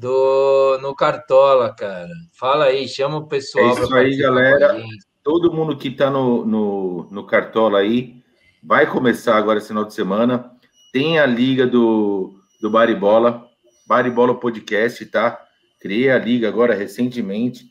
do 0.00 0.76
no 0.82 0.92
Cartola, 0.92 1.72
cara. 1.72 2.10
Fala 2.36 2.64
aí, 2.64 2.88
chama 2.88 3.18
o 3.18 3.28
pessoal. 3.28 3.64
É 3.64 3.80
isso 3.80 3.94
aí, 3.94 4.16
galera. 4.16 4.76
Todo 5.24 5.50
mundo 5.50 5.74
que 5.74 5.88
está 5.88 6.10
no, 6.10 6.44
no, 6.44 7.08
no 7.10 7.26
Cartola 7.26 7.78
aí 7.78 8.22
vai 8.62 8.86
começar 8.86 9.38
agora 9.38 9.58
esse 9.58 9.68
final 9.68 9.86
de 9.86 9.94
semana. 9.94 10.52
Tem 10.92 11.18
a 11.18 11.24
liga 11.24 11.66
do, 11.66 12.34
do 12.60 12.68
Baribola, 12.70 13.42
Baribola 13.88 14.34
Podcast, 14.34 15.04
tá? 15.06 15.40
Criei 15.80 16.10
a 16.10 16.18
liga 16.18 16.46
agora 16.46 16.74
recentemente. 16.74 17.64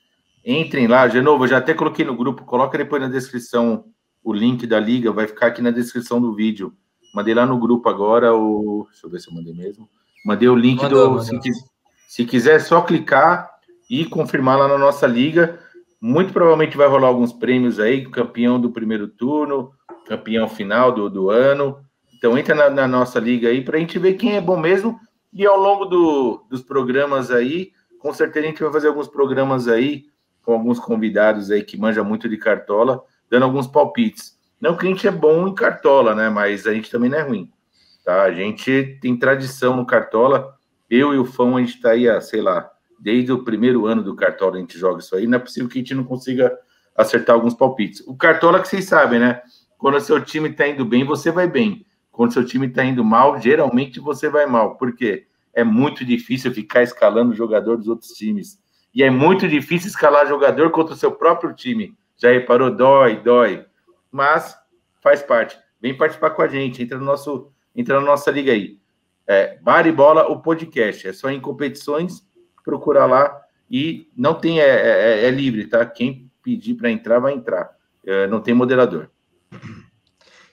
Entrem 0.44 0.88
lá, 0.88 1.08
de 1.08 1.22
novo, 1.22 1.44
eu 1.44 1.48
já 1.48 1.60
até 1.60 1.76
coloquei 1.76 2.04
no 2.04 2.18
grupo, 2.18 2.44
coloca 2.44 2.76
depois 2.76 3.00
na 3.00 3.08
descrição 3.08 3.86
o 4.24 4.34
link 4.34 4.66
da 4.66 4.80
liga, 4.80 5.12
vai 5.12 5.28
ficar 5.28 5.48
aqui 5.48 5.62
na 5.62 5.70
descrição 5.70 6.20
do 6.20 6.34
vídeo. 6.34 6.74
Mandei 7.14 7.36
lá 7.36 7.46
no 7.46 7.60
grupo 7.60 7.88
agora 7.88 8.34
o. 8.34 8.88
Deixa 8.90 9.06
eu 9.06 9.12
ver 9.12 9.20
se 9.20 9.30
eu 9.30 9.34
mandei 9.36 9.54
mesmo. 9.54 9.88
Mandei 10.26 10.50
o 10.50 10.56
link 10.56 10.82
mandou, 10.82 11.04
do. 11.04 11.16
Mandou. 11.18 11.42
Se, 11.42 11.52
se 12.08 12.26
quiser, 12.26 12.56
é 12.56 12.60
só 12.60 12.82
clicar 12.82 13.48
e 13.88 14.06
confirmar 14.06 14.58
lá 14.58 14.68
na 14.68 14.78
nossa 14.78 15.06
liga. 15.06 15.60
Muito 16.06 16.34
provavelmente 16.34 16.76
vai 16.76 16.86
rolar 16.86 17.08
alguns 17.08 17.32
prêmios 17.32 17.80
aí, 17.80 18.04
campeão 18.04 18.60
do 18.60 18.70
primeiro 18.70 19.08
turno, 19.08 19.72
campeão 20.06 20.50
final 20.50 20.92
do, 20.92 21.10
do 21.10 21.30
ano. 21.30 21.80
Então 22.18 22.38
entra 22.38 22.54
na, 22.54 22.70
na 22.70 22.86
nossa 22.90 23.22
liga 23.22 23.48
aí 23.48 23.64
para 23.64 23.78
a 23.78 23.80
gente 23.80 23.98
ver 23.98 24.16
quem 24.16 24.36
é 24.36 24.42
bom 24.42 24.58
mesmo. 24.58 25.00
E 25.32 25.46
ao 25.46 25.58
longo 25.58 25.86
do, 25.86 26.46
dos 26.50 26.62
programas 26.62 27.32
aí, 27.32 27.72
com 28.00 28.14
certeza 28.14 28.46
a 28.46 28.50
gente 28.50 28.62
vai 28.62 28.74
fazer 28.74 28.90
alguns 28.90 29.08
programas 29.08 29.70
aí 29.70 30.04
com 30.42 30.52
alguns 30.52 30.78
convidados 30.78 31.50
aí 31.50 31.64
que 31.64 31.78
manja 31.78 32.04
muito 32.04 32.28
de 32.28 32.36
cartola, 32.36 33.02
dando 33.30 33.44
alguns 33.44 33.68
palpites. 33.68 34.38
Não 34.60 34.76
que 34.76 34.86
a 34.86 34.90
gente 34.90 35.08
é 35.08 35.12
bom 35.12 35.48
em 35.48 35.56
cartola, 35.56 36.14
né? 36.14 36.30
Mas 36.30 36.68
a 36.68 36.74
gente 36.74 36.92
também 36.92 37.10
não 37.10 37.18
é 37.18 37.22
ruim. 37.22 37.50
Tá? 38.04 38.24
A 38.24 38.32
gente 38.34 39.00
tem 39.02 39.16
tradição 39.16 39.78
no 39.78 39.86
cartola. 39.86 40.54
Eu 40.90 41.14
e 41.14 41.18
o 41.18 41.24
Fão, 41.24 41.56
a 41.56 41.62
gente 41.62 41.76
está 41.76 41.92
aí, 41.92 42.22
sei 42.22 42.42
lá, 42.42 42.73
desde 43.04 43.34
o 43.34 43.44
primeiro 43.44 43.86
ano 43.86 44.02
do 44.02 44.16
cartola 44.16 44.56
a 44.56 44.60
gente 44.60 44.80
joga 44.80 45.00
isso 45.00 45.14
aí. 45.14 45.28
Não 45.28 45.38
é 45.38 45.42
possível 45.42 45.68
que 45.70 45.78
a 45.78 45.82
gente 45.82 45.94
não 45.94 46.06
consiga 46.06 46.58
acertar 46.96 47.36
alguns 47.36 47.54
palpites. 47.54 48.02
O 48.08 48.16
cartola 48.16 48.62
que 48.62 48.68
vocês 48.68 48.86
sabem, 48.86 49.20
né? 49.20 49.42
Quando 49.78 50.00
seu 50.00 50.24
time 50.24 50.50
está 50.50 50.66
indo 50.66 50.86
bem, 50.86 51.04
você 51.04 51.30
vai 51.30 51.46
bem. 51.46 51.86
Quando 52.10 52.32
seu 52.32 52.46
time 52.46 52.68
está 52.68 52.86
indo 52.86 53.04
mal, 53.04 53.42
geralmente 53.42 54.00
você 54.00 54.30
vai 54.30 54.46
mal. 54.46 54.78
Por 54.78 54.96
quê? 54.96 55.28
É 55.54 55.66
muito 55.66 56.06
difícil 56.06 56.54
ficar 56.54 56.82
escalando 56.82 57.36
jogador 57.36 57.78
dos 57.78 57.90
outros 57.90 58.12
times. 58.12 58.58
E 58.96 59.04
é 59.04 59.10
muito 59.10 59.50
difícil 59.50 59.90
escalar 59.90 60.26
jogador 60.26 60.72
contra 60.72 60.94
o 60.94 60.98
seu 60.98 61.12
próprio 61.12 61.54
time. 61.54 61.94
Já 62.16 62.32
reparou? 62.32 62.74
Dói, 62.74 63.18
dói. 63.18 63.66
Mas 64.10 64.58
faz 65.02 65.22
parte. 65.22 65.58
Vem 65.82 65.98
participar 65.98 66.30
com 66.30 66.42
a 66.42 66.48
gente. 66.48 66.82
Entra 66.82 66.98
no 66.98 67.04
nosso, 67.04 67.52
entra 67.76 68.00
na 68.00 68.06
nossa 68.06 68.32
liga 68.32 68.54
aí. 68.54 68.78
É, 69.28 69.58
Bar 69.62 69.86
e 69.88 69.92
Bola, 69.92 70.30
o 70.30 70.42
podcast. 70.42 71.06
É 71.08 71.12
só 71.12 71.30
em 71.30 71.42
competições, 71.42 72.26
procurar 72.64 73.06
lá. 73.06 73.42
E 73.70 74.08
não 74.16 74.34
tem, 74.34 74.60
é, 74.60 74.66
é, 74.66 75.26
é 75.26 75.32
livre, 75.32 75.68
tá? 75.68 75.86
Quem 75.86 76.30
pedir 76.44 76.76
para 76.76 76.92
entrar, 76.92 77.20
vai 77.20 77.34
entrar. 77.34 77.72
É, 78.06 78.28
não 78.28 78.42
tem 78.42 78.54
moderador 78.54 79.10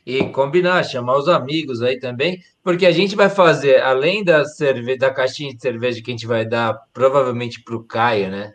e 0.04 0.24
combinar, 0.30 0.82
chamar 0.84 1.16
os 1.16 1.28
amigos 1.28 1.82
aí 1.82 1.98
também, 1.98 2.42
porque 2.62 2.86
a 2.86 2.92
gente 2.92 3.14
vai 3.14 3.28
fazer, 3.28 3.82
além 3.82 4.24
da, 4.24 4.44
cerve 4.44 4.96
da 4.96 5.10
caixinha 5.12 5.54
de 5.54 5.60
cerveja 5.60 6.02
que 6.02 6.10
a 6.10 6.14
gente 6.14 6.26
vai 6.26 6.44
dar 6.44 6.74
provavelmente 6.92 7.62
para 7.62 7.76
o 7.76 7.84
Caio, 7.84 8.30
né? 8.30 8.54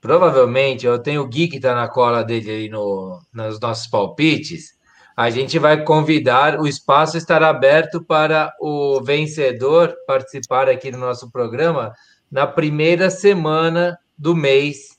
Provavelmente, 0.00 0.86
eu 0.86 0.98
tenho 0.98 1.22
o 1.22 1.28
Gui 1.28 1.48
que 1.48 1.56
está 1.56 1.74
na 1.74 1.88
cola 1.88 2.22
dele 2.24 2.50
aí 2.50 2.68
no, 2.68 3.20
nos 3.32 3.58
nossos 3.60 3.88
palpites. 3.88 4.78
A 5.16 5.28
gente 5.28 5.58
vai 5.58 5.82
convidar, 5.82 6.60
o 6.60 6.66
espaço 6.66 7.18
estará 7.18 7.48
aberto 7.48 8.04
para 8.04 8.52
o 8.60 9.02
vencedor 9.02 9.94
participar 10.06 10.68
aqui 10.68 10.92
do 10.92 10.98
nosso 10.98 11.30
programa 11.32 11.92
na 12.30 12.46
primeira 12.46 13.10
semana 13.10 13.98
do 14.16 14.34
mês 14.34 14.98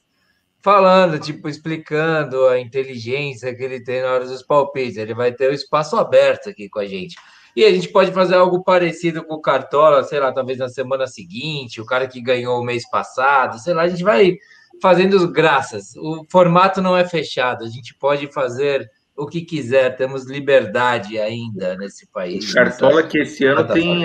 falando, 0.61 1.19
tipo, 1.19 1.47
explicando 1.47 2.47
a 2.47 2.59
inteligência 2.59 3.55
que 3.55 3.63
ele 3.63 3.81
tem 3.81 4.01
na 4.01 4.11
hora 4.11 4.25
dos 4.25 4.43
palpites. 4.43 4.97
Ele 4.97 5.13
vai 5.13 5.31
ter 5.31 5.49
o 5.49 5.53
espaço 5.53 5.95
aberto 5.95 6.49
aqui 6.49 6.69
com 6.69 6.79
a 6.79 6.85
gente. 6.85 7.15
E 7.55 7.65
a 7.65 7.71
gente 7.71 7.89
pode 7.89 8.11
fazer 8.11 8.35
algo 8.35 8.63
parecido 8.63 9.23
com 9.23 9.35
o 9.35 9.41
Cartola, 9.41 10.03
sei 10.03 10.19
lá, 10.19 10.31
talvez 10.31 10.57
na 10.57 10.69
semana 10.69 11.07
seguinte, 11.07 11.81
o 11.81 11.85
cara 11.85 12.07
que 12.07 12.21
ganhou 12.21 12.59
o 12.59 12.63
mês 12.63 12.87
passado, 12.89 13.57
sei 13.59 13.73
lá, 13.73 13.83
a 13.83 13.87
gente 13.87 14.03
vai 14.03 14.37
fazendo 14.81 15.27
graças. 15.31 15.95
O 15.95 16.25
formato 16.29 16.81
não 16.81 16.95
é 16.95 17.05
fechado, 17.05 17.63
a 17.63 17.69
gente 17.69 17.95
pode 17.95 18.31
fazer 18.31 18.89
o 19.15 19.25
que 19.25 19.41
quiser, 19.41 19.97
temos 19.97 20.25
liberdade 20.25 21.19
ainda 21.19 21.75
nesse 21.75 22.07
país. 22.07 22.49
O 22.49 22.53
Cartola 22.53 23.03
que 23.03 23.19
esse 23.19 23.45
ano 23.45 23.67
tem, 23.67 24.03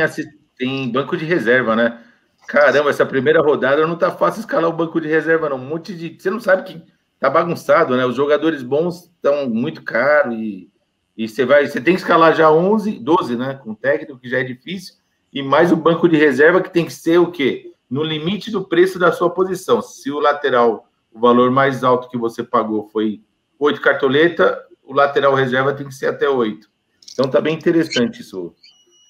tem 0.57 0.91
banco 0.91 1.17
de 1.17 1.25
reserva, 1.25 1.77
né? 1.77 2.01
Caramba, 2.47 2.91
essa 2.91 3.07
primeira 3.07 3.41
rodada 3.41 3.87
não 3.87 3.97
tá 3.97 4.11
fácil 4.11 4.41
escalar 4.41 4.69
o 4.69 4.73
banco 4.73 5.01
de 5.01 5.09
reserva, 5.09 5.49
não. 5.49 5.57
Um 5.57 5.67
monte 5.67 5.95
de. 5.95 6.17
Você 6.19 6.31
não 6.31 6.41
sabe 6.41 6.63
que 6.65 6.83
tá 7.19 7.31
bagunçado, 7.31 7.97
né? 7.97 8.05
Os 8.05 8.15
jogadores 8.15 8.63
bons 8.63 9.05
estão 9.05 9.49
muito 9.49 9.83
caros 9.83 10.35
e, 10.35 10.71
e 11.17 11.29
você 11.29 11.45
vai. 11.45 11.67
Você 11.67 11.81
tem 11.81 11.95
que 11.95 12.01
escalar 12.01 12.35
já 12.35 12.51
11, 12.51 12.99
12, 12.99 13.37
né? 13.37 13.61
Com 13.63 13.75
técnico, 13.75 14.19
que 14.19 14.29
já 14.29 14.39
é 14.39 14.45
difícil. 14.45 14.95
E 15.33 15.43
mais 15.43 15.73
o 15.73 15.77
banco 15.77 16.09
de 16.09 16.17
reserva, 16.17 16.61
que 16.61 16.73
tem 16.73 16.85
que 16.85 16.93
ser 16.93 17.19
o 17.19 17.31
quê? 17.31 17.73
No 17.91 18.03
limite 18.03 18.51
do 18.51 18.65
preço 18.65 18.99
da 18.99 19.11
sua 19.11 19.31
posição. 19.31 19.83
Se 19.83 20.11
o 20.11 20.21
lateral, 20.21 20.89
o 21.13 21.19
valor 21.19 21.51
mais 21.51 21.83
alto 21.83 22.09
que 22.09 22.19
você 22.19 22.43
pagou 22.43 22.89
foi 22.93 23.21
8 23.59 23.81
cartoleta, 23.81 24.63
o 24.85 24.93
lateral 24.93 25.35
reserva 25.35 25.73
tem 25.73 25.89
que 25.89 25.95
ser 25.95 26.07
até 26.07 26.29
8. 26.29 26.69
Então 27.13 27.29
tá 27.29 27.41
bem 27.41 27.55
interessante 27.55 28.21
isso. 28.21 28.55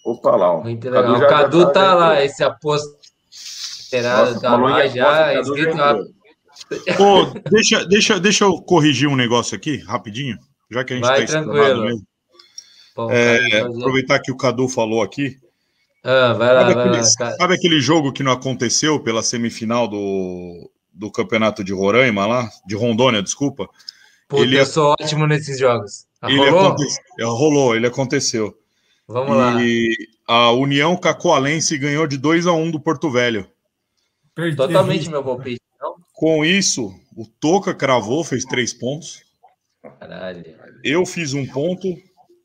Opa 0.04 0.36
lá. 0.36 0.56
Muito 0.58 0.88
legal. 0.88 1.02
Cadu 1.04 1.24
o 1.24 1.28
Cadu 1.28 1.66
tá, 1.66 1.72
tá 1.72 1.94
lá, 1.94 2.24
esse 2.24 2.44
aposto 2.44 3.03
Tá 4.02 4.56
lá 4.56 4.86
já, 4.86 5.40
escrito 5.40 5.76
Pô, 6.96 7.26
deixa, 7.50 7.84
deixa, 7.84 8.20
deixa 8.20 8.44
eu 8.44 8.60
corrigir 8.62 9.08
um 9.08 9.16
negócio 9.16 9.56
aqui, 9.56 9.78
rapidinho, 9.78 10.38
já 10.70 10.84
que 10.84 10.92
a 10.92 10.96
gente 10.96 11.10
está 11.10 11.40
tranquilo. 11.40 11.84
mesmo. 11.84 12.06
Bom, 12.96 13.10
é, 13.10 13.60
aproveitar 13.60 14.20
que 14.20 14.30
o 14.30 14.36
Cadu 14.36 14.68
falou 14.68 15.02
aqui. 15.02 15.36
Ah, 16.04 16.32
vai 16.34 16.54
lá, 16.54 16.60
sabe, 16.60 16.74
vai 16.74 16.82
aquele, 16.84 16.96
lá, 16.96 17.04
sabe 17.04 17.54
aquele 17.54 17.80
jogo 17.80 18.12
que 18.12 18.22
não 18.22 18.30
aconteceu 18.30 19.00
pela 19.00 19.22
semifinal 19.22 19.88
do, 19.88 20.70
do 20.92 21.10
campeonato 21.10 21.64
de 21.64 21.72
Roraima 21.72 22.26
lá? 22.26 22.48
De 22.66 22.76
Rondônia, 22.76 23.22
desculpa. 23.22 23.68
Puta, 24.28 24.42
ele, 24.42 24.60
eu 24.60 24.66
sou 24.66 24.94
ótimo 25.00 25.26
nesses 25.26 25.58
jogos. 25.58 26.06
Ah, 26.22 26.30
ele 26.30 26.48
rolou? 26.50 26.72
Aconte, 26.72 26.98
rolou, 27.22 27.74
ele 27.74 27.86
aconteceu. 27.86 28.54
Vamos 29.08 29.36
e 29.62 29.88
lá. 30.28 30.48
a 30.48 30.52
União 30.52 30.96
Cacoalense 30.96 31.76
ganhou 31.76 32.06
de 32.06 32.16
2 32.16 32.46
a 32.46 32.52
1 32.52 32.62
um 32.62 32.70
do 32.70 32.80
Porto 32.80 33.10
Velho. 33.10 33.46
Totalmente 34.56 35.08
meu 35.08 35.22
palpite. 35.22 35.60
Com 36.12 36.44
isso, 36.44 36.94
o 37.16 37.26
Toca 37.26 37.74
cravou, 37.74 38.24
fez 38.24 38.44
três 38.44 38.72
pontos. 38.72 39.22
Caralho. 40.00 40.44
Eu 40.82 41.04
fiz 41.04 41.34
um 41.34 41.46
ponto 41.46 41.86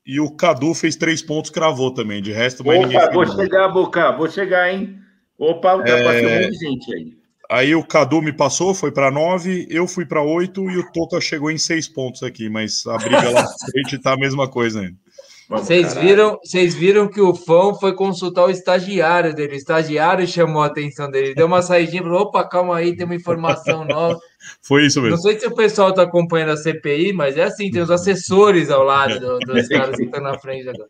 e 0.05 0.19
o 0.19 0.31
Cadu 0.31 0.73
fez 0.73 0.95
três 0.95 1.21
pontos, 1.21 1.51
cravou 1.51 1.93
também. 1.93 2.21
De 2.21 2.31
resto, 2.31 2.65
mas 2.65 2.79
Opa, 2.79 2.87
ninguém 2.87 3.11
vou 3.11 3.25
chegar, 3.27 3.67
Boca, 3.69 4.11
vou 4.11 4.29
chegar, 4.29 4.73
hein? 4.73 4.97
Opa, 5.37 5.83
tá 5.83 5.89
é... 5.89 6.03
passando 6.03 6.29
muita 6.29 6.53
gente 6.53 6.93
aí. 6.93 7.19
Aí 7.51 7.73
o 7.73 7.83
Cadu 7.83 8.21
me 8.21 8.31
passou, 8.31 8.75
foi 8.75 8.91
para 8.91 9.09
nove, 9.09 9.65
eu 9.71 9.87
fui 9.87 10.05
para 10.05 10.21
oito 10.21 10.69
e 10.69 10.77
o 10.77 10.91
Toca 10.91 11.19
chegou 11.19 11.49
em 11.49 11.57
seis 11.57 11.87
pontos 11.87 12.21
aqui, 12.21 12.47
mas 12.47 12.85
a 12.85 12.97
briga 12.97 13.29
lá 13.29 13.41
na 13.41 13.71
frente 13.71 13.97
tá 13.97 14.13
a 14.13 14.17
mesma 14.17 14.47
coisa 14.47 14.81
ainda. 14.81 14.97
Vocês 15.49 15.95
viram, 15.95 16.37
vocês 16.43 16.75
viram 16.75 17.09
que 17.09 17.19
o 17.19 17.33
fã 17.33 17.73
foi 17.73 17.95
consultar 17.95 18.45
o 18.45 18.51
estagiário 18.51 19.33
dele. 19.33 19.53
O 19.53 19.57
estagiário 19.57 20.27
chamou 20.27 20.61
a 20.61 20.67
atenção 20.67 21.09
dele. 21.09 21.33
Deu 21.33 21.47
uma 21.47 21.63
saidinha 21.63 22.03
falou: 22.03 22.21
opa, 22.21 22.47
calma 22.47 22.77
aí, 22.77 22.95
tem 22.95 23.03
uma 23.03 23.15
informação 23.15 23.83
nova. 23.83 24.19
Foi 24.61 24.85
isso 24.85 25.01
mesmo. 25.01 25.15
Não 25.15 25.21
sei 25.21 25.39
se 25.39 25.47
o 25.47 25.55
pessoal 25.55 25.89
está 25.89 26.03
acompanhando 26.03 26.51
a 26.51 26.57
CPI, 26.57 27.13
mas 27.13 27.35
é 27.35 27.45
assim: 27.45 27.71
tem 27.71 27.81
os 27.81 27.89
assessores 27.89 28.69
ao 28.69 28.83
lado 28.83 29.19
do, 29.19 29.39
dos 29.39 29.67
caras 29.69 29.95
que 29.95 30.03
estão 30.03 30.21
na 30.21 30.37
frente 30.37 30.69
agora. 30.69 30.89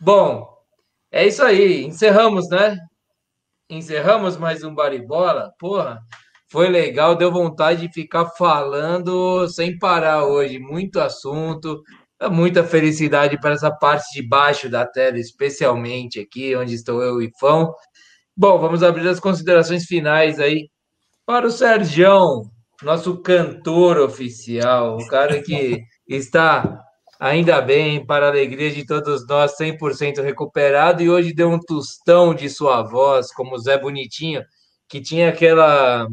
Bom, 0.00 0.48
é 1.12 1.26
isso 1.26 1.42
aí. 1.42 1.84
Encerramos, 1.84 2.48
né? 2.48 2.78
Encerramos 3.68 4.38
mais 4.38 4.64
um 4.64 4.74
Baribola. 4.74 5.52
Porra, 5.58 6.00
foi 6.48 6.70
legal. 6.70 7.14
Deu 7.14 7.30
vontade 7.30 7.86
de 7.86 7.92
ficar 7.92 8.24
falando 8.30 9.46
sem 9.46 9.78
parar 9.78 10.24
hoje. 10.24 10.58
Muito 10.58 10.98
assunto. 10.98 11.82
É 12.20 12.28
muita 12.28 12.62
felicidade 12.62 13.40
para 13.40 13.54
essa 13.54 13.70
parte 13.70 14.12
de 14.12 14.28
baixo 14.28 14.68
da 14.68 14.84
tela, 14.84 15.18
especialmente 15.18 16.20
aqui, 16.20 16.54
onde 16.54 16.74
estou 16.74 17.02
eu 17.02 17.22
e 17.22 17.30
Fão. 17.40 17.72
Bom, 18.36 18.58
vamos 18.58 18.82
abrir 18.82 19.08
as 19.08 19.18
considerações 19.18 19.84
finais 19.84 20.38
aí 20.38 20.68
para 21.24 21.46
o 21.46 21.50
Sergião, 21.50 22.42
nosso 22.82 23.22
cantor 23.22 23.98
oficial, 23.98 24.98
o 24.98 25.06
cara 25.06 25.42
que 25.42 25.80
está, 26.06 26.82
ainda 27.18 27.58
bem, 27.62 28.04
para 28.04 28.26
a 28.26 28.28
alegria 28.28 28.70
de 28.70 28.84
todos 28.84 29.26
nós, 29.26 29.56
100% 29.56 30.22
recuperado 30.22 31.02
e 31.02 31.08
hoje 31.08 31.32
deu 31.32 31.48
um 31.48 31.58
tostão 31.58 32.34
de 32.34 32.50
sua 32.50 32.82
voz, 32.82 33.32
como 33.32 33.54
o 33.54 33.58
Zé 33.58 33.78
Bonitinho, 33.78 34.42
que 34.88 35.00
tinha 35.00 35.30
aquela. 35.30 36.06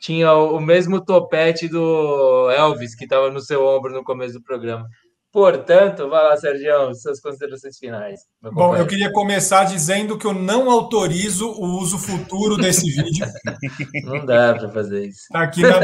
Tinha 0.00 0.34
o 0.34 0.60
mesmo 0.60 1.02
topete 1.02 1.66
do 1.66 2.50
Elvis 2.50 2.94
que 2.94 3.04
estava 3.04 3.30
no 3.30 3.40
seu 3.40 3.64
ombro 3.64 3.92
no 3.92 4.04
começo 4.04 4.34
do 4.34 4.42
programa. 4.42 4.86
Portanto, 5.34 6.08
vai 6.08 6.22
lá, 6.22 6.36
Sérgio, 6.36 6.94
suas 6.94 7.20
considerações 7.20 7.76
finais. 7.76 8.20
Bom, 8.40 8.76
eu 8.76 8.86
queria 8.86 9.10
começar 9.10 9.64
dizendo 9.64 10.16
que 10.16 10.24
eu 10.24 10.32
não 10.32 10.70
autorizo 10.70 11.48
o 11.48 11.80
uso 11.80 11.98
futuro 11.98 12.56
desse 12.56 12.88
vídeo. 12.88 13.26
Não 14.06 14.24
dá 14.24 14.54
para 14.54 14.70
fazer 14.70 15.08
isso. 15.08 15.22
Está 15.22 15.42
aqui 15.42 15.62
na 15.62 15.80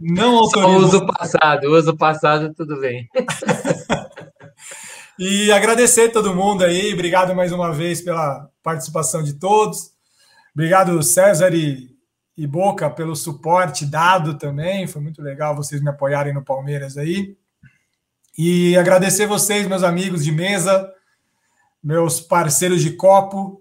Não 0.00 0.38
autorizo. 0.38 0.66
Só 0.66 0.66
o 0.66 0.76
uso 0.78 1.06
passado, 1.06 1.66
o 1.66 1.76
uso 1.76 1.94
passado, 1.94 2.54
tudo 2.54 2.80
bem. 2.80 3.06
e 5.20 5.52
agradecer 5.52 6.08
todo 6.08 6.34
mundo 6.34 6.64
aí. 6.64 6.94
Obrigado 6.94 7.36
mais 7.36 7.52
uma 7.52 7.70
vez 7.70 8.00
pela 8.00 8.48
participação 8.62 9.22
de 9.22 9.34
todos. 9.34 9.90
Obrigado, 10.54 11.02
César 11.02 11.52
e, 11.52 11.90
e 12.34 12.46
Boca, 12.46 12.88
pelo 12.88 13.14
suporte 13.14 13.84
dado 13.84 14.38
também. 14.38 14.86
Foi 14.86 15.02
muito 15.02 15.20
legal 15.20 15.54
vocês 15.54 15.82
me 15.82 15.90
apoiarem 15.90 16.32
no 16.32 16.42
Palmeiras 16.42 16.96
aí. 16.96 17.36
E 18.40 18.76
agradecer 18.76 19.26
vocês, 19.26 19.66
meus 19.66 19.82
amigos 19.82 20.24
de 20.24 20.30
mesa, 20.30 20.94
meus 21.82 22.20
parceiros 22.20 22.80
de 22.80 22.92
copo. 22.92 23.60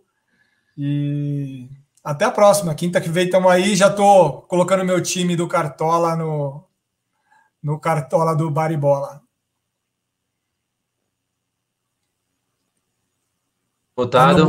E 0.77 1.67
Até 2.03 2.25
a 2.25 2.31
próxima. 2.31 2.75
Quinta 2.75 3.01
que 3.01 3.09
vem 3.09 3.25
estamos 3.25 3.51
aí. 3.51 3.75
Já 3.75 3.87
estou 3.87 4.43
colocando 4.43 4.85
meu 4.85 5.01
time 5.01 5.35
do 5.35 5.47
Cartola 5.47 6.15
no, 6.15 6.63
no 7.63 7.79
Cartola 7.79 8.35
do 8.35 8.51
Baribola. 8.51 9.23
Votado. 13.95 14.47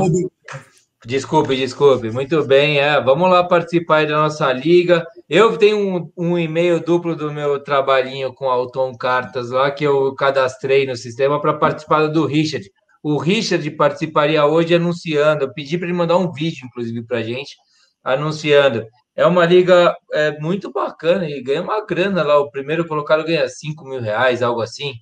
Desculpe, 1.07 1.57
desculpe. 1.57 2.11
Muito 2.11 2.45
bem, 2.45 2.79
é. 2.79 3.01
Vamos 3.01 3.31
lá 3.31 3.45
participar 3.45 4.07
da 4.07 4.19
nossa 4.19 4.53
liga. 4.53 5.07
Eu 5.29 5.59
tenho 5.59 5.79
um, 5.79 6.13
um, 6.17 6.39
e-mail 6.39 6.81
duplo 6.81 7.15
do 7.15 7.31
meu 7.31 7.63
trabalhinho 7.63 8.33
com 8.33 8.49
Alton 8.49 8.97
Cartas 8.97 9.51
lá 9.51 9.71
que 9.71 9.85
eu 9.85 10.15
cadastrei 10.15 10.87
no 10.87 10.97
sistema 10.97 11.39
para 11.39 11.53
participar 11.53 12.07
do 12.07 12.25
Richard. 12.25 12.67
O 13.03 13.19
Richard 13.19 13.71
participaria 13.73 14.47
hoje 14.47 14.75
anunciando. 14.75 15.45
Eu 15.45 15.53
pedi 15.53 15.77
para 15.77 15.87
ele 15.87 15.97
mandar 15.97 16.17
um 16.17 16.33
vídeo, 16.33 16.65
inclusive, 16.65 17.05
para 17.05 17.19
a 17.19 17.23
gente, 17.23 17.55
anunciando. 18.03 18.87
É 19.15 19.27
uma 19.27 19.45
liga 19.45 19.95
é, 20.15 20.39
muito 20.41 20.73
bacana 20.73 21.29
e 21.29 21.43
ganha 21.43 21.61
uma 21.61 21.85
grana 21.85 22.23
lá. 22.23 22.39
O 22.39 22.51
primeiro 22.51 22.87
colocado 22.89 23.23
ganha 23.23 23.47
5 23.47 23.85
mil 23.85 24.01
reais, 24.01 24.43
algo 24.43 24.63
assim. 24.63 24.95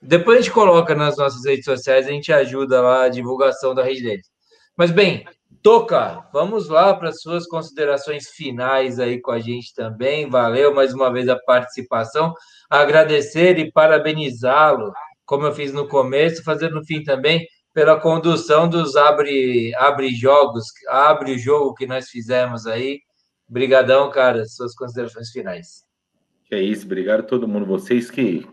Depois 0.00 0.38
a 0.38 0.42
gente 0.42 0.52
coloca 0.52 0.94
nas 0.94 1.16
nossas 1.16 1.44
redes 1.44 1.64
sociais, 1.64 2.06
a 2.06 2.10
gente 2.10 2.32
ajuda 2.32 2.80
lá 2.80 3.04
a 3.04 3.08
divulgação 3.08 3.74
da 3.74 3.82
rede 3.82 4.02
deles. 4.02 4.26
Mas 4.76 4.92
bem, 4.92 5.24
Toca, 5.62 6.28
vamos 6.32 6.68
lá 6.68 6.92
para 6.94 7.10
as 7.10 7.20
suas 7.20 7.46
considerações 7.46 8.28
finais 8.30 8.98
aí 8.98 9.20
com 9.20 9.30
a 9.30 9.38
gente 9.38 9.72
também. 9.74 10.28
Valeu 10.28 10.74
mais 10.74 10.92
uma 10.92 11.12
vez 11.12 11.28
a 11.28 11.38
participação. 11.38 12.34
Agradecer 12.68 13.58
e 13.58 13.70
parabenizá-lo 13.70 14.92
como 15.24 15.46
eu 15.46 15.54
fiz 15.54 15.72
no 15.72 15.88
começo, 15.88 16.44
fazer 16.44 16.70
no 16.70 16.84
fim 16.84 17.02
também, 17.02 17.46
pela 17.72 17.98
condução 17.98 18.68
dos 18.68 18.96
abre, 18.96 19.74
abre 19.76 20.14
jogos, 20.14 20.64
abre 20.88 21.32
o 21.32 21.38
jogo 21.38 21.74
que 21.74 21.86
nós 21.86 22.08
fizemos 22.08 22.66
aí. 22.66 23.00
Obrigadão, 23.48 24.10
cara, 24.10 24.44
suas 24.44 24.74
considerações 24.74 25.30
finais. 25.30 25.84
É 26.50 26.60
isso, 26.60 26.84
obrigado 26.84 27.20
a 27.20 27.22
todo 27.22 27.48
mundo, 27.48 27.64
vocês 27.64 28.10
que 28.10 28.46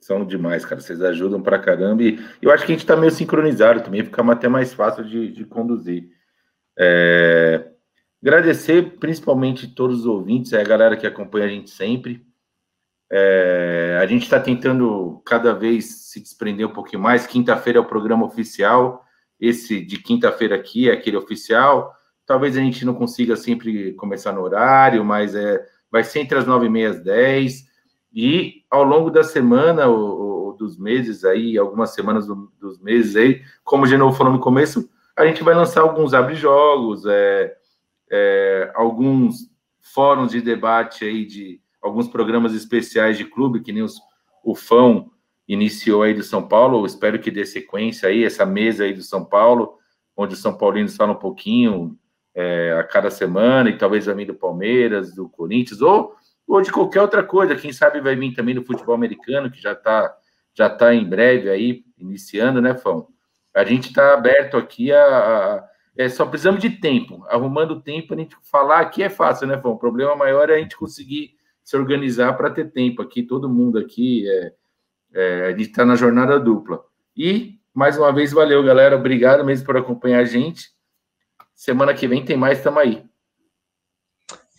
são 0.00 0.24
demais, 0.24 0.64
cara, 0.64 0.80
vocês 0.80 1.02
ajudam 1.02 1.42
pra 1.42 1.58
caramba 1.58 2.02
e 2.02 2.18
eu 2.40 2.50
acho 2.50 2.64
que 2.64 2.72
a 2.72 2.74
gente 2.74 2.86
tá 2.86 2.96
meio 2.96 3.12
sincronizado 3.12 3.82
também, 3.82 4.02
fica 4.02 4.22
até 4.32 4.48
mais 4.48 4.72
fácil 4.72 5.04
de, 5.04 5.30
de 5.30 5.44
conduzir. 5.44 6.08
É... 6.78 7.68
Agradecer 8.22 8.98
principalmente 8.98 9.66
todos 9.74 10.00
os 10.00 10.06
ouvintes, 10.06 10.52
é 10.52 10.60
a 10.60 10.64
galera 10.64 10.96
que 10.96 11.06
acompanha 11.06 11.46
a 11.46 11.48
gente 11.48 11.70
sempre, 11.70 12.24
é, 13.14 13.98
a 14.00 14.06
gente 14.06 14.22
está 14.22 14.40
tentando 14.40 15.20
cada 15.26 15.52
vez 15.52 16.08
se 16.08 16.18
desprender 16.18 16.66
um 16.66 16.72
pouquinho 16.72 17.02
mais. 17.02 17.26
Quinta-feira 17.26 17.78
é 17.78 17.82
o 17.82 17.86
programa 17.86 18.24
oficial. 18.24 19.04
Esse 19.38 19.84
de 19.84 19.98
quinta-feira 19.98 20.56
aqui 20.56 20.88
é 20.88 20.94
aquele 20.94 21.18
oficial. 21.18 21.94
Talvez 22.24 22.56
a 22.56 22.60
gente 22.60 22.86
não 22.86 22.94
consiga 22.94 23.36
sempre 23.36 23.92
começar 23.94 24.32
no 24.32 24.40
horário, 24.40 25.04
mas 25.04 25.34
é, 25.34 25.62
vai 25.90 26.02
ser 26.02 26.20
entre 26.20 26.38
as 26.38 26.46
nove 26.46 26.66
e 26.66 26.70
meia 26.70 26.88
as 26.88 27.04
dez. 27.04 27.66
E 28.10 28.64
ao 28.70 28.82
longo 28.82 29.10
da 29.10 29.22
semana, 29.22 29.88
ou, 29.88 30.46
ou 30.46 30.56
dos 30.56 30.78
meses 30.78 31.22
aí, 31.22 31.58
algumas 31.58 31.90
semanas 31.90 32.26
do, 32.26 32.50
dos 32.58 32.80
meses 32.80 33.14
aí, 33.14 33.42
como 33.62 33.84
o 33.84 33.86
Genovo 33.86 34.16
falou 34.16 34.32
no 34.32 34.40
começo, 34.40 34.88
a 35.16 35.26
gente 35.26 35.42
vai 35.42 35.54
lançar 35.54 35.82
alguns 35.82 36.14
abre-jogos, 36.14 37.04
é, 37.06 37.54
é, 38.10 38.72
alguns 38.74 39.50
fóruns 39.80 40.32
de 40.32 40.40
debate 40.40 41.04
aí 41.04 41.24
de 41.24 41.60
alguns 41.80 42.08
programas 42.08 42.54
especiais 42.54 43.18
de 43.18 43.24
clube, 43.24 43.60
que 43.60 43.72
nem 43.72 43.82
os, 43.82 43.96
o 44.44 44.54
FÃO 44.54 45.10
iniciou 45.46 46.02
aí 46.02 46.14
do 46.14 46.22
São 46.22 46.46
Paulo, 46.46 46.80
Eu 46.80 46.86
espero 46.86 47.18
que 47.18 47.30
dê 47.30 47.44
sequência 47.44 48.08
aí, 48.08 48.24
essa 48.24 48.46
mesa 48.46 48.84
aí 48.84 48.94
do 48.94 49.02
São 49.02 49.24
Paulo, 49.24 49.76
onde 50.16 50.34
os 50.34 50.40
São 50.40 50.56
Paulinos 50.56 50.96
falam 50.96 51.14
um 51.14 51.18
pouquinho 51.18 51.98
é, 52.34 52.72
a 52.78 52.84
cada 52.84 53.10
semana, 53.10 53.68
e 53.68 53.76
talvez 53.76 54.04
também 54.04 54.24
do 54.24 54.34
Palmeiras, 54.34 55.14
do 55.14 55.28
Corinthians, 55.28 55.82
ou, 55.82 56.14
ou 56.46 56.62
de 56.62 56.70
qualquer 56.70 57.02
outra 57.02 57.22
coisa, 57.22 57.56
quem 57.56 57.72
sabe 57.72 58.00
vai 58.00 58.14
vir 58.14 58.32
também 58.32 58.54
do 58.54 58.64
futebol 58.64 58.94
americano, 58.94 59.50
que 59.50 59.60
já 59.60 59.72
está 59.72 60.16
já 60.54 60.68
tá 60.68 60.94
em 60.94 61.02
breve 61.02 61.48
aí, 61.48 61.82
iniciando, 61.96 62.60
né, 62.60 62.74
Fão? 62.74 63.08
A 63.54 63.64
gente 63.64 63.88
está 63.88 64.14
aberto 64.14 64.56
aqui 64.56 64.92
a, 64.92 65.04
a 65.04 65.68
é, 65.96 66.08
só 66.08 66.24
precisamos 66.24 66.60
de 66.60 66.70
tempo. 66.70 67.24
Arrumando 67.28 67.80
tempo, 67.80 68.14
a 68.14 68.16
gente 68.16 68.36
falar 68.50 68.80
aqui 68.80 69.02
é 69.02 69.10
fácil, 69.10 69.46
né, 69.46 69.58
Fão? 69.60 69.72
O 69.72 69.78
problema 69.78 70.16
maior 70.16 70.48
é 70.48 70.54
a 70.54 70.58
gente 70.58 70.76
conseguir 70.76 71.36
se 71.62 71.76
organizar 71.76 72.32
para 72.36 72.50
ter 72.50 72.72
tempo 72.72 73.02
aqui, 73.02 73.22
todo 73.22 73.48
mundo 73.48 73.78
aqui, 73.78 74.28
é, 74.28 74.52
é, 75.14 75.46
a 75.46 75.50
gente 75.50 75.70
está 75.70 75.84
na 75.84 75.94
jornada 75.94 76.40
dupla. 76.40 76.82
E, 77.16 77.58
mais 77.74 77.98
uma 77.98 78.12
vez, 78.12 78.32
valeu, 78.32 78.62
galera, 78.64 78.96
obrigado 78.96 79.44
mesmo 79.44 79.66
por 79.66 79.76
acompanhar 79.76 80.20
a 80.20 80.24
gente. 80.24 80.70
Semana 81.54 81.94
que 81.94 82.08
vem 82.08 82.24
tem 82.24 82.36
mais, 82.36 82.58
estamos 82.58 82.80
aí. 82.80 83.04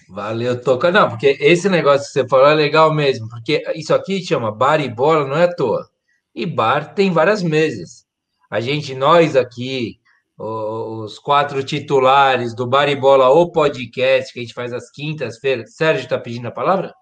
Valeu, 0.07 0.61
Toca. 0.61 0.91
Não, 0.91 1.09
porque 1.09 1.37
esse 1.39 1.67
negócio 1.67 2.05
que 2.05 2.13
você 2.13 2.27
falou 2.27 2.47
é 2.47 2.53
legal 2.53 2.93
mesmo, 2.93 3.27
porque 3.27 3.63
isso 3.75 3.93
aqui 3.93 4.23
chama 4.23 4.51
bar 4.51 4.79
e 4.79 4.87
bola, 4.87 5.27
não 5.27 5.35
é 5.35 5.45
à 5.45 5.53
toa. 5.53 5.89
E 6.35 6.45
bar 6.45 6.93
tem 6.93 7.11
várias 7.11 7.41
mesas. 7.41 8.02
A 8.53 8.61
gente, 8.61 8.93
nós 8.93 9.35
aqui, 9.35 9.99
os 10.37 11.17
quatro 11.17 11.63
titulares 11.63 12.55
do 12.55 12.67
Baribola 12.67 13.27
ou 13.29 13.51
podcast 13.51 14.31
que 14.31 14.37
a 14.37 14.43
gente 14.43 14.53
faz 14.53 14.71
às 14.71 14.91
quintas-feiras. 14.91 15.73
Sérgio 15.73 16.03
está 16.03 16.19
pedindo 16.19 16.49
a 16.49 16.51
palavra? 16.51 16.93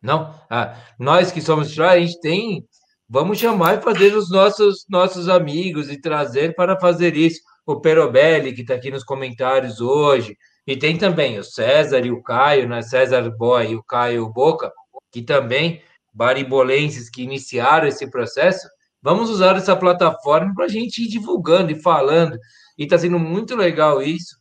Não? 0.00 0.32
Ah, 0.48 0.76
nós 1.00 1.32
que 1.32 1.40
somos 1.40 1.68
titulares, 1.68 2.04
a 2.04 2.06
gente 2.06 2.20
tem. 2.20 2.64
Vamos 3.08 3.40
chamar 3.40 3.78
e 3.78 3.82
fazer 3.82 4.14
os 4.14 4.30
nossos, 4.30 4.86
nossos 4.88 5.28
amigos 5.28 5.90
e 5.90 6.00
trazer 6.00 6.54
para 6.54 6.78
fazer 6.78 7.16
isso. 7.16 7.40
O 7.66 7.80
Perobelli, 7.80 8.52
que 8.52 8.60
está 8.60 8.74
aqui 8.74 8.92
nos 8.92 9.02
comentários 9.02 9.80
hoje. 9.80 10.36
E 10.64 10.76
tem 10.76 10.96
também 10.96 11.40
o 11.40 11.42
César 11.42 12.06
e 12.06 12.12
o 12.12 12.22
Caio, 12.22 12.68
né? 12.68 12.82
César 12.82 13.28
Boy 13.36 13.72
e 13.72 13.74
o 13.74 13.82
Caio 13.82 14.32
Boca, 14.32 14.70
que 15.10 15.22
também, 15.22 15.82
baribolenses 16.14 17.10
que 17.10 17.24
iniciaram 17.24 17.88
esse 17.88 18.08
processo 18.08 18.68
Vamos 19.02 19.28
usar 19.30 19.56
essa 19.56 19.74
plataforma 19.74 20.54
para 20.54 20.66
a 20.66 20.68
gente 20.68 21.02
ir 21.02 21.08
divulgando 21.08 21.72
e 21.72 21.82
falando. 21.82 22.38
E 22.78 22.84
está 22.84 22.96
sendo 22.96 23.18
muito 23.18 23.56
legal 23.56 24.00
isso. 24.00 24.36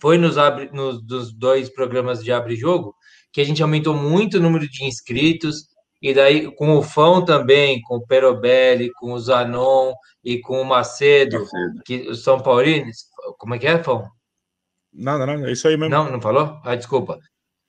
Foi 0.00 0.18
nos, 0.18 0.36
abre, 0.36 0.70
nos 0.72 1.02
dos 1.02 1.32
dois 1.32 1.70
programas 1.70 2.22
de 2.22 2.32
Abre 2.32 2.54
Jogo 2.56 2.94
que 3.32 3.40
a 3.40 3.44
gente 3.44 3.62
aumentou 3.62 3.94
muito 3.94 4.36
o 4.36 4.40
número 4.40 4.68
de 4.68 4.84
inscritos. 4.84 5.68
E 6.00 6.12
daí, 6.12 6.52
com 6.56 6.76
o 6.76 6.82
Fão 6.82 7.24
também, 7.24 7.80
com 7.82 7.96
o 7.96 8.06
Perobelli, 8.06 8.92
com 8.92 9.12
o 9.12 9.18
Zanon 9.18 9.92
e 10.22 10.40
com 10.40 10.60
o 10.60 10.64
Macedo, 10.64 11.40
Macedo. 11.40 11.82
que 11.84 12.08
os 12.08 12.22
São 12.22 12.40
Paulinos. 12.40 13.06
Como 13.38 13.54
é 13.54 13.58
que 13.58 13.66
é, 13.66 13.82
Fão? 13.82 14.06
Não, 14.92 15.18
não, 15.18 15.46
é 15.46 15.52
isso 15.52 15.66
aí 15.68 15.76
mesmo. 15.76 15.94
Não, 15.94 16.10
não 16.10 16.20
falou? 16.20 16.60
Ah, 16.64 16.74
desculpa. 16.74 17.18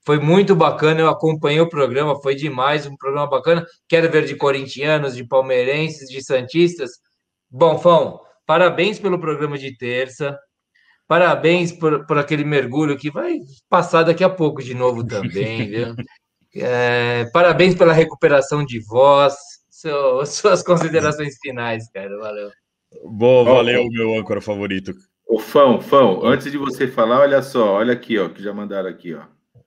Foi 0.06 0.18
muito 0.18 0.54
bacana, 0.54 1.00
eu 1.00 1.08
acompanhei 1.08 1.60
o 1.60 1.68
programa, 1.68 2.20
foi 2.20 2.34
demais, 2.34 2.86
um 2.86 2.96
programa 2.96 3.26
bacana. 3.26 3.64
Quero 3.88 4.10
ver 4.10 4.26
de 4.26 4.36
corintianos, 4.36 5.16
de 5.16 5.26
palmeirenses, 5.26 6.08
de 6.10 6.22
santistas. 6.22 6.90
Bom, 7.50 7.78
Fão, 7.78 8.20
parabéns 8.46 8.98
pelo 8.98 9.18
programa 9.18 9.56
de 9.56 9.76
terça. 9.76 10.38
Parabéns 11.06 11.72
por, 11.72 12.06
por 12.06 12.18
aquele 12.18 12.44
mergulho 12.44 12.96
que 12.96 13.10
vai 13.10 13.38
passar 13.68 14.02
daqui 14.02 14.24
a 14.24 14.28
pouco 14.28 14.62
de 14.62 14.74
novo 14.74 15.06
também, 15.06 15.68
viu? 15.68 15.94
É, 16.56 17.24
parabéns 17.32 17.74
pela 17.74 17.92
recuperação 17.92 18.64
de 18.64 18.80
voz. 18.86 19.34
Seu, 19.70 20.24
suas 20.26 20.62
considerações 20.62 21.34
finais, 21.42 21.90
cara. 21.90 22.16
Valeu. 22.18 22.50
Bom, 23.04 23.44
valeu, 23.44 23.86
meu 23.90 24.18
âncora 24.18 24.40
favorito. 24.40 24.92
Ô, 25.26 25.38
Fão, 25.38 25.80
Fão, 25.80 26.24
antes 26.24 26.50
de 26.50 26.58
você 26.58 26.86
falar, 26.86 27.20
olha 27.20 27.42
só, 27.42 27.74
olha 27.74 27.92
aqui, 27.92 28.18
ó, 28.18 28.28
que 28.28 28.42
já 28.42 28.52
mandaram 28.52 28.88
aqui, 28.88 29.14
ó. 29.14 29.22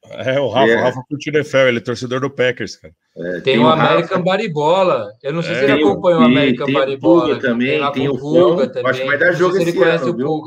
É, 0.06 0.40
o 0.40 0.48
Rafa, 0.48 0.72
é. 0.72 0.78
o 0.78 0.84
Rafa 0.84 1.02
curte 1.10 1.30
o 1.30 1.34
NFL, 1.36 1.58
ele 1.58 1.78
é 1.78 1.82
torcedor 1.82 2.22
do 2.22 2.30
Packers, 2.30 2.76
cara. 2.76 2.94
É, 3.16 3.32
tem, 3.34 3.42
tem, 3.42 3.60
o 3.60 3.68
American 3.68 4.18
Rafa. 4.18 4.24
Baribola. 4.24 5.12
Eu 5.22 5.34
não 5.34 5.42
sei 5.42 5.54
é, 5.54 5.60
se 5.60 5.64
ele 5.66 5.84
acompanha 5.84 6.18
o 6.18 6.24
American 6.24 6.66
tem 6.66 6.74
Baribola. 6.74 7.36
O 7.36 7.40
também, 7.40 7.80
tem, 7.80 7.92
tem 7.92 8.10
o 8.10 8.18
Pulga 8.18 8.68
também. 8.68 8.90
Acho 8.90 9.02
que 9.02 9.08
vai 9.08 9.18
dar 9.18 9.32
jogo 9.34 9.58
esse 9.58 9.84
ano, 9.84 10.16
viu? 10.16 10.44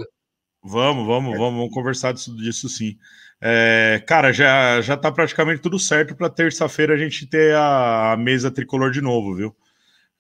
Vamos, 0.63 1.07
vamos, 1.07 1.07
vamos, 1.07 1.39
vamos 1.39 1.75
conversar 1.75 2.13
disso, 2.13 2.35
disso 2.37 2.69
sim. 2.69 2.97
É, 3.43 4.03
cara, 4.07 4.33
já, 4.33 4.81
já 4.83 4.97
tá 4.97 5.11
praticamente 5.11 5.63
tudo 5.63 5.79
certo 5.79 6.15
para 6.15 6.29
terça-feira 6.29 6.95
a 6.95 6.99
gente 6.99 7.27
ter 7.27 7.55
a, 7.55 8.13
a, 8.13 8.17
mesa 8.17 8.51
tricolor 8.51 8.91
de 8.91 9.01
novo, 9.01 9.35
viu? 9.35 9.57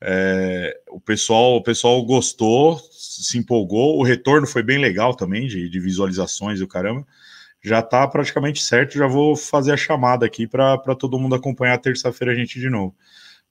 É, 0.02 0.80
o 0.88 0.98
pessoal 0.98 1.56
o 1.56 1.62
pessoal 1.62 2.02
gostou, 2.02 2.78
se 2.90 3.36
empolgou, 3.36 3.98
o 3.98 4.02
retorno 4.02 4.46
foi 4.46 4.62
bem 4.62 4.78
legal 4.78 5.14
também 5.14 5.46
de, 5.46 5.68
de 5.68 5.78
visualizações 5.78 6.60
e 6.60 6.64
o 6.64 6.68
caramba 6.68 7.06
já 7.62 7.80
está 7.80 8.06
praticamente 8.06 8.62
certo. 8.62 8.98
Já 8.98 9.06
vou 9.06 9.36
fazer 9.36 9.72
a 9.72 9.76
chamada 9.76 10.24
aqui 10.26 10.46
para 10.46 10.78
todo 10.98 11.18
mundo 11.18 11.34
acompanhar 11.34 11.78
terça-feira 11.78 12.32
a 12.32 12.36
gente 12.36 12.58
de 12.58 12.70
novo. 12.70 12.94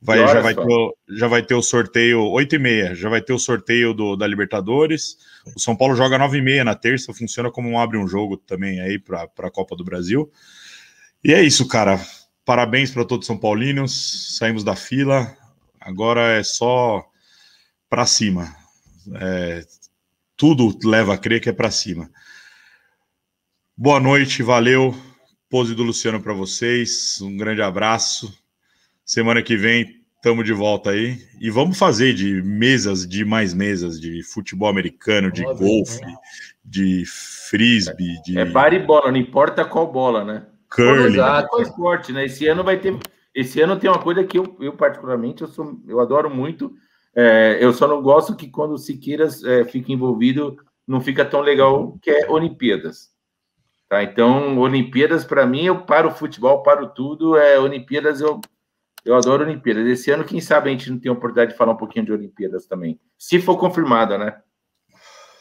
Vai, 0.02 0.19
já, 0.19 0.40
vai 0.40 0.56
ter, 0.56 0.94
já 1.10 1.27
vai 1.27 1.44
ter 1.44 1.56
o 1.56 1.61
sorteio 1.61 2.22
8 2.22 2.56
e 2.56 2.60
meia, 2.60 2.95
já 2.95 3.10
vai 3.10 3.22
ter 3.22 3.34
o 3.34 3.40
sorteio 3.40 3.94
do, 3.94 4.15
da 4.15 4.26
Libertadores. 4.26 5.18
O 5.53 5.60
São 5.60 5.76
Paulo 5.76 5.94
joga 5.94 6.18
9 6.18 6.38
e 6.38 6.41
meia 6.41 6.64
na 6.64 6.73
terça, 6.73 7.14
funciona 7.14 7.52
como 7.52 7.68
um 7.68 7.77
abre 7.77 7.98
um 7.98 8.07
jogo 8.07 8.38
também 8.38 8.80
aí 8.80 8.98
para 8.98 9.23
a 9.23 9.52
Copa 9.52 9.76
do 9.76 9.84
Brasil. 9.84 10.31
E 11.22 11.34
é 11.34 11.41
isso, 11.44 11.68
cara. 11.68 11.99
Parabéns 12.45 12.91
para 12.91 13.03
todos 13.03 13.26
os 13.26 13.27
São 13.27 13.38
Paulinos. 13.38 14.38
Saímos 14.38 14.64
da 14.64 14.76
fila. 14.76 15.36
Agora 15.80 16.31
é 16.31 16.44
só 16.44 17.06
para 17.90 18.06
cima. 18.06 18.56
É, 19.15 19.64
tudo 20.38 20.77
leva 20.88 21.14
a 21.14 21.18
crer 21.18 21.41
que 21.41 21.49
é 21.49 21.53
para 21.53 21.69
cima. 21.69 22.10
Boa 23.81 23.97
noite, 23.97 24.43
valeu. 24.43 24.93
Pose 25.49 25.73
do 25.73 25.84
Luciano 25.84 26.22
para 26.22 26.34
vocês. 26.34 27.18
Um 27.22 27.38
grande 27.38 27.61
abraço. 27.61 28.30
Semana 29.06 29.41
que 29.41 29.56
vem 29.56 30.03
estamos 30.18 30.43
de 30.43 30.51
volta 30.51 30.89
aí. 30.89 31.18
E 31.39 31.49
vamos 31.49 31.80
fazer 31.80 32.14
de 32.14 32.41
mesas, 32.43 33.07
de 33.07 33.23
mais 33.23 33.53
mesas, 33.53 33.97
de 33.97 34.22
futebol 34.22 34.68
americano, 34.68 35.31
de 35.31 35.45
golfe, 35.45 36.01
de 36.61 37.06
frisbee. 37.49 38.22
De... 38.26 38.38
É 38.38 38.43
bar 38.43 38.73
e 38.73 38.80
bola, 38.80 39.14
não 39.14 39.18
importa 39.18 39.64
qual 39.64 39.89
bola, 39.89 40.26
né? 40.26 40.45
Curling. 40.69 41.15
Qual 41.47 41.61
esporte, 41.61 42.11
né? 42.11 42.26
Esse 42.26 42.49
ano 42.49 42.65
vai 42.65 42.81
ter. 42.81 42.99
Esse 43.34 43.61
ano 43.61 43.80
tem 43.80 43.89
uma 43.89 44.03
coisa 44.03 44.26
que 44.26 44.38
eu, 44.38 44.57
eu 44.60 44.73
particularmente, 44.73 45.41
eu, 45.41 45.47
sou, 45.47 45.80
eu 45.88 46.01
adoro 46.01 46.30
muito. 46.30 46.73
É, 47.15 47.57
eu 47.61 47.72
só 47.72 47.88
não 47.88 48.01
gosto 48.01 48.35
que 48.35 48.49
quando 48.49 48.73
o 48.73 48.77
Siqueiras 48.77 49.41
é, 49.41 49.64
fica 49.64 49.93
envolvido, 49.93 50.57
não 50.85 50.99
fica 50.99 51.23
tão 51.23 51.39
legal, 51.39 51.97
que 52.01 52.10
é 52.11 52.30
Olimpíadas. 52.30 53.18
Tá? 53.89 54.03
Então, 54.03 54.59
Olimpíadas, 54.59 55.25
para 55.25 55.47
mim, 55.47 55.65
eu 55.65 55.83
paro 55.83 56.09
o 56.09 56.13
futebol, 56.13 56.61
paro 56.61 56.89
tudo. 56.93 57.35
É, 57.35 57.59
Olimpíadas, 57.59 58.21
eu, 58.21 58.39
eu 59.03 59.15
adoro 59.15 59.43
Olimpíadas. 59.43 59.87
Esse 59.87 60.11
ano, 60.11 60.23
quem 60.23 60.39
sabe 60.39 60.69
a 60.69 60.71
gente 60.71 60.91
não 60.91 60.99
tem 60.99 61.09
a 61.09 61.13
oportunidade 61.13 61.51
de 61.53 61.57
falar 61.57 61.71
um 61.71 61.77
pouquinho 61.77 62.05
de 62.05 62.13
Olimpíadas 62.13 62.67
também. 62.67 62.99
Se 63.17 63.41
for 63.41 63.57
confirmada, 63.57 64.15
né? 64.15 64.37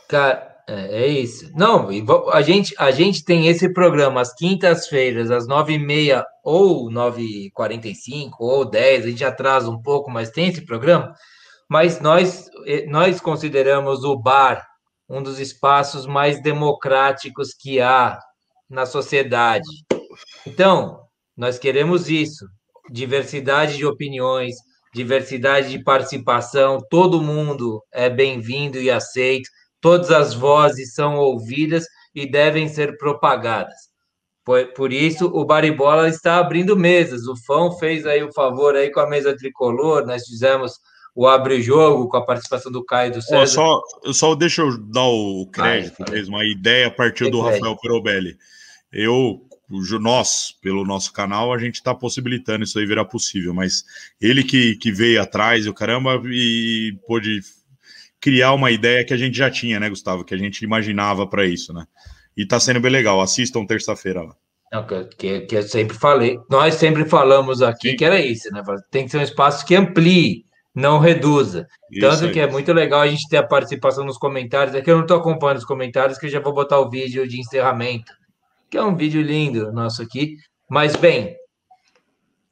Cara, 0.08 0.56
é, 0.66 1.02
é 1.02 1.06
isso. 1.06 1.52
Não, 1.54 1.90
a 2.32 2.40
gente, 2.40 2.74
a 2.78 2.90
gente 2.90 3.22
tem 3.22 3.48
esse 3.48 3.70
programa 3.70 4.22
às 4.22 4.34
quintas-feiras, 4.34 5.30
às 5.30 5.46
nove 5.46 5.74
e 5.74 5.78
meia 5.78 6.24
ou 6.42 6.90
nove 6.90 7.22
e 7.22 7.50
quarenta 7.50 7.86
e 7.86 7.94
cinco 7.94 8.46
ou 8.46 8.64
dez, 8.64 9.04
a 9.04 9.10
gente 9.10 9.24
atrasa 9.24 9.70
um 9.70 9.82
pouco, 9.82 10.10
mas 10.10 10.30
tem 10.30 10.48
esse 10.48 10.64
programa. 10.64 11.12
Mas 11.68 12.00
nós, 12.00 12.48
nós 12.88 13.20
consideramos 13.20 14.02
o 14.04 14.16
bar 14.16 14.66
um 15.06 15.22
dos 15.22 15.38
espaços 15.38 16.06
mais 16.06 16.40
democráticos 16.42 17.52
que 17.52 17.78
há 17.78 18.18
na 18.69 18.85
sociedade. 18.85 19.69
Então, 20.47 21.01
nós 21.36 21.59
queremos 21.59 22.09
isso: 22.09 22.47
diversidade 22.90 23.77
de 23.77 23.86
opiniões, 23.86 24.57
diversidade 24.95 25.70
de 25.70 25.82
participação, 25.82 26.78
todo 26.90 27.23
mundo 27.23 27.82
é 27.93 28.11
bem-vindo 28.11 28.78
e 28.78 28.90
aceito, 28.90 29.49
todas 29.81 30.11
as 30.11 30.35
vozes 30.35 30.95
são 30.95 31.16
ouvidas 31.16 31.85
e 32.15 32.31
devem 32.31 32.69
ser 32.69 32.97
propagadas. 32.99 33.89
Por, 34.45 34.73
por 34.73 34.93
isso, 34.93 35.27
o 35.27 35.45
Baribola 35.45 36.09
está 36.09 36.39
abrindo 36.39 36.74
mesas. 36.74 37.27
O 37.27 37.36
Fão 37.36 37.70
fez 37.78 38.07
aí 38.07 38.23
o 38.23 38.32
favor 38.32 38.74
aí 38.74 38.90
com 38.90 39.01
a 39.01 39.07
mesa 39.07 39.36
tricolor, 39.36 40.07
nós 40.07 40.27
fizemos 40.27 40.73
o 41.15 41.27
Abre 41.27 41.61
Jogo 41.61 42.09
com 42.09 42.16
a 42.16 42.24
participação 42.24 42.70
do 42.70 42.85
Caio 42.85 43.12
do 43.12 43.20
César. 43.20 43.47
só, 43.47 43.81
só 44.12 44.35
deixa 44.35 44.62
eu 44.62 44.78
dar 44.78 45.05
o 45.05 45.47
crédito 45.53 46.05
mesmo, 46.11 46.36
a 46.36 46.45
ideia 46.45 46.90
partiu 46.90 47.31
do 47.31 47.40
Rafael 47.40 47.77
Perobelli 47.77 48.39
eu, 48.93 49.40
nós, 50.01 50.55
pelo 50.62 50.85
nosso 50.85 51.12
canal, 51.12 51.52
a 51.52 51.59
gente 51.59 51.77
está 51.77 51.94
possibilitando 51.94 52.65
isso 52.65 52.78
aí 52.78 52.86
virar 52.86 53.05
possível, 53.05 53.52
mas 53.52 53.85
ele 54.20 54.43
que, 54.43 54.77
que 54.77 54.90
veio 54.90 55.20
atrás, 55.20 55.66
o 55.66 55.74
caramba, 55.74 56.20
e 56.27 56.97
pôde 57.06 57.40
criar 58.20 58.52
uma 58.52 58.70
ideia 58.70 59.05
que 59.05 59.15
a 59.15 59.16
gente 59.16 59.36
já 59.36 59.51
tinha, 59.51 59.78
né, 59.78 59.89
Gustavo? 59.89 60.24
Que 60.24 60.35
a 60.35 60.39
gente 60.39 60.62
imaginava 60.62 61.27
para 61.27 61.44
isso, 61.44 61.73
né? 61.73 61.86
E 62.36 62.43
está 62.43 62.59
sendo 62.59 62.81
bem 62.81 62.90
legal. 62.90 63.20
Assistam 63.20 63.66
terça-feira 63.66 64.23
lá. 64.23 64.35
Não, 64.73 64.86
que, 65.16 65.40
que 65.40 65.56
eu 65.56 65.62
sempre 65.62 65.97
falei, 65.97 66.39
nós 66.51 66.74
sempre 66.74 67.06
falamos 67.06 67.62
aqui 67.62 67.93
Sim. 67.93 67.97
que 67.97 68.05
era 68.05 68.20
isso, 68.20 68.52
né? 68.52 68.62
Tem 68.90 69.05
que 69.05 69.10
ser 69.10 69.19
um 69.19 69.23
espaço 69.23 69.65
que 69.65 69.74
amplie, 69.74 70.44
não 70.74 70.98
reduza. 70.98 71.66
Isso 71.90 72.01
Tanto 72.01 72.27
aí. 72.27 72.32
que 72.32 72.40
é 72.40 72.47
muito 72.47 72.73
legal 72.73 73.01
a 73.01 73.09
gente 73.09 73.27
ter 73.28 73.39
a 73.39 73.43
participação 73.43 74.05
nos 74.05 74.19
comentários. 74.19 74.74
É 74.74 74.82
que 74.82 74.90
eu 74.90 74.97
não 74.97 75.02
estou 75.02 75.16
acompanhando 75.16 75.59
os 75.59 75.65
comentários, 75.65 76.19
que 76.19 76.27
eu 76.27 76.31
já 76.31 76.40
vou 76.40 76.52
botar 76.52 76.78
o 76.81 76.90
vídeo 76.90 77.27
de 77.27 77.40
encerramento 77.40 78.12
que 78.70 78.77
é 78.77 78.82
um 78.82 78.97
vídeo 78.97 79.23
lindo 79.23 79.73
nosso 79.73 80.03
aqui. 80.03 80.36
Mas, 80.69 80.97
bem, 80.97 81.36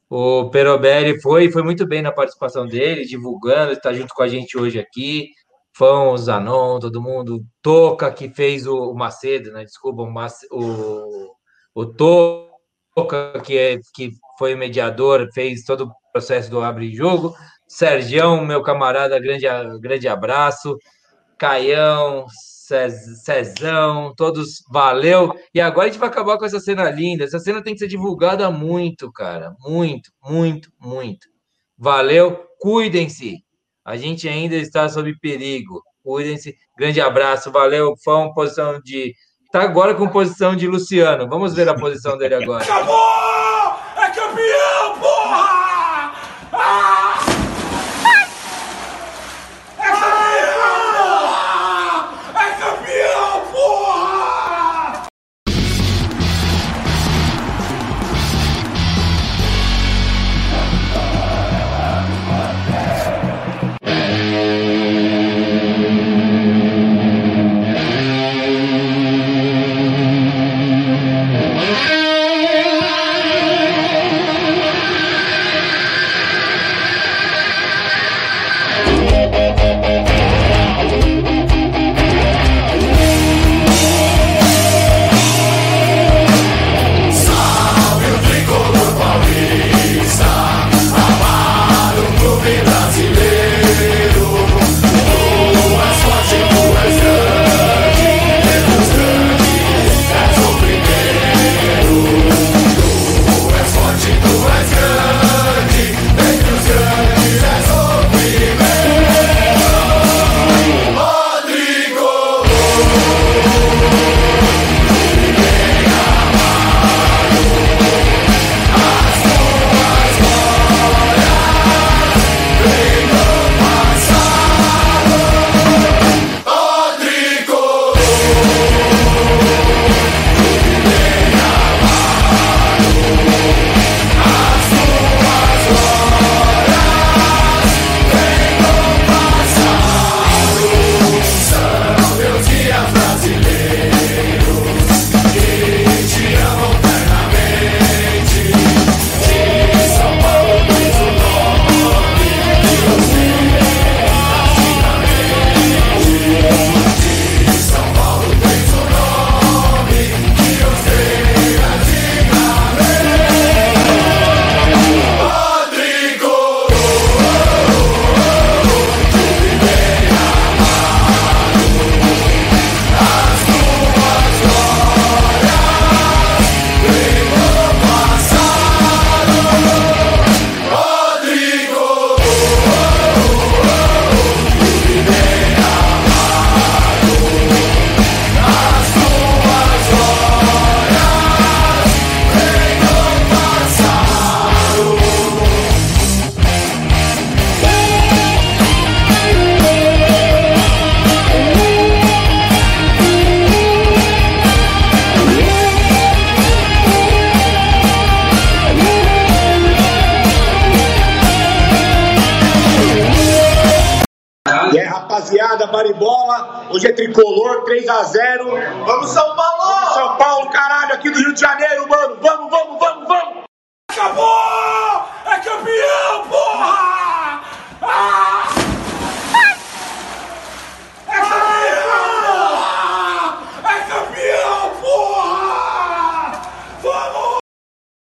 o 0.09 0.49
Perobelli 0.49 1.21
foi, 1.21 1.51
foi 1.51 1.63
muito 1.63 1.85
bem 1.85 2.01
na 2.01 2.11
participação 2.11 2.65
dele, 2.65 3.05
divulgando, 3.05 3.73
está 3.73 3.93
junto 3.93 4.13
com 4.13 4.23
a 4.23 4.27
gente 4.27 4.57
hoje 4.57 4.79
aqui. 4.79 5.29
Fão, 5.73 6.17
Zanon, 6.17 6.79
todo 6.79 7.01
mundo. 7.01 7.45
Toca, 7.61 8.11
que 8.11 8.29
fez 8.29 8.65
o, 8.65 8.91
o 8.91 8.95
Macedo, 8.95 9.51
né? 9.51 9.63
Desculpa, 9.63 10.01
o, 10.01 10.59
o, 10.59 11.35
o 11.75 11.85
Toca, 11.85 13.39
que, 13.43 13.57
é, 13.57 13.79
que 13.93 14.11
foi 14.39 14.55
o 14.55 14.57
mediador, 14.57 15.27
fez 15.33 15.63
todo 15.63 15.85
o 15.85 15.91
processo 16.11 16.49
do 16.49 16.61
Abre 16.61 16.91
Jogo. 16.95 17.35
Sergião, 17.67 18.43
meu 18.45 18.63
camarada, 18.63 19.19
grande, 19.19 19.45
grande 19.79 20.07
abraço. 20.07 20.77
Caião, 21.37 22.25
Cezão, 22.67 24.13
todos 24.15 24.63
valeu. 24.69 25.33
E 25.53 25.61
agora 25.61 25.87
a 25.87 25.89
gente 25.89 25.99
vai 25.99 26.09
acabar 26.09 26.37
com 26.37 26.45
essa 26.45 26.59
cena 26.59 26.89
linda. 26.89 27.23
Essa 27.23 27.39
cena 27.39 27.63
tem 27.63 27.73
que 27.73 27.79
ser 27.79 27.87
divulgada 27.87 28.51
muito, 28.51 29.11
cara. 29.11 29.53
Muito, 29.61 30.11
muito, 30.21 30.69
muito. 30.79 31.27
Valeu, 31.77 32.45
cuidem-se. 32.59 33.37
A 33.85 33.95
gente 33.95 34.27
ainda 34.27 34.55
está 34.55 34.89
sob 34.89 35.17
perigo. 35.19 35.81
Cuidem-se. 36.03 36.55
Grande 36.77 36.99
abraço, 36.99 37.51
valeu. 37.51 37.95
Fã, 38.03 38.31
posição 38.33 38.81
de. 38.81 39.13
Tá 39.51 39.61
agora 39.61 39.95
com 39.95 40.09
posição 40.09 40.55
de 40.55 40.67
Luciano. 40.67 41.29
Vamos 41.29 41.53
ver 41.53 41.69
a 41.69 41.75
posição 41.75 42.17
dele 42.17 42.35
agora. 42.35 42.63
Acabou! 42.63 43.26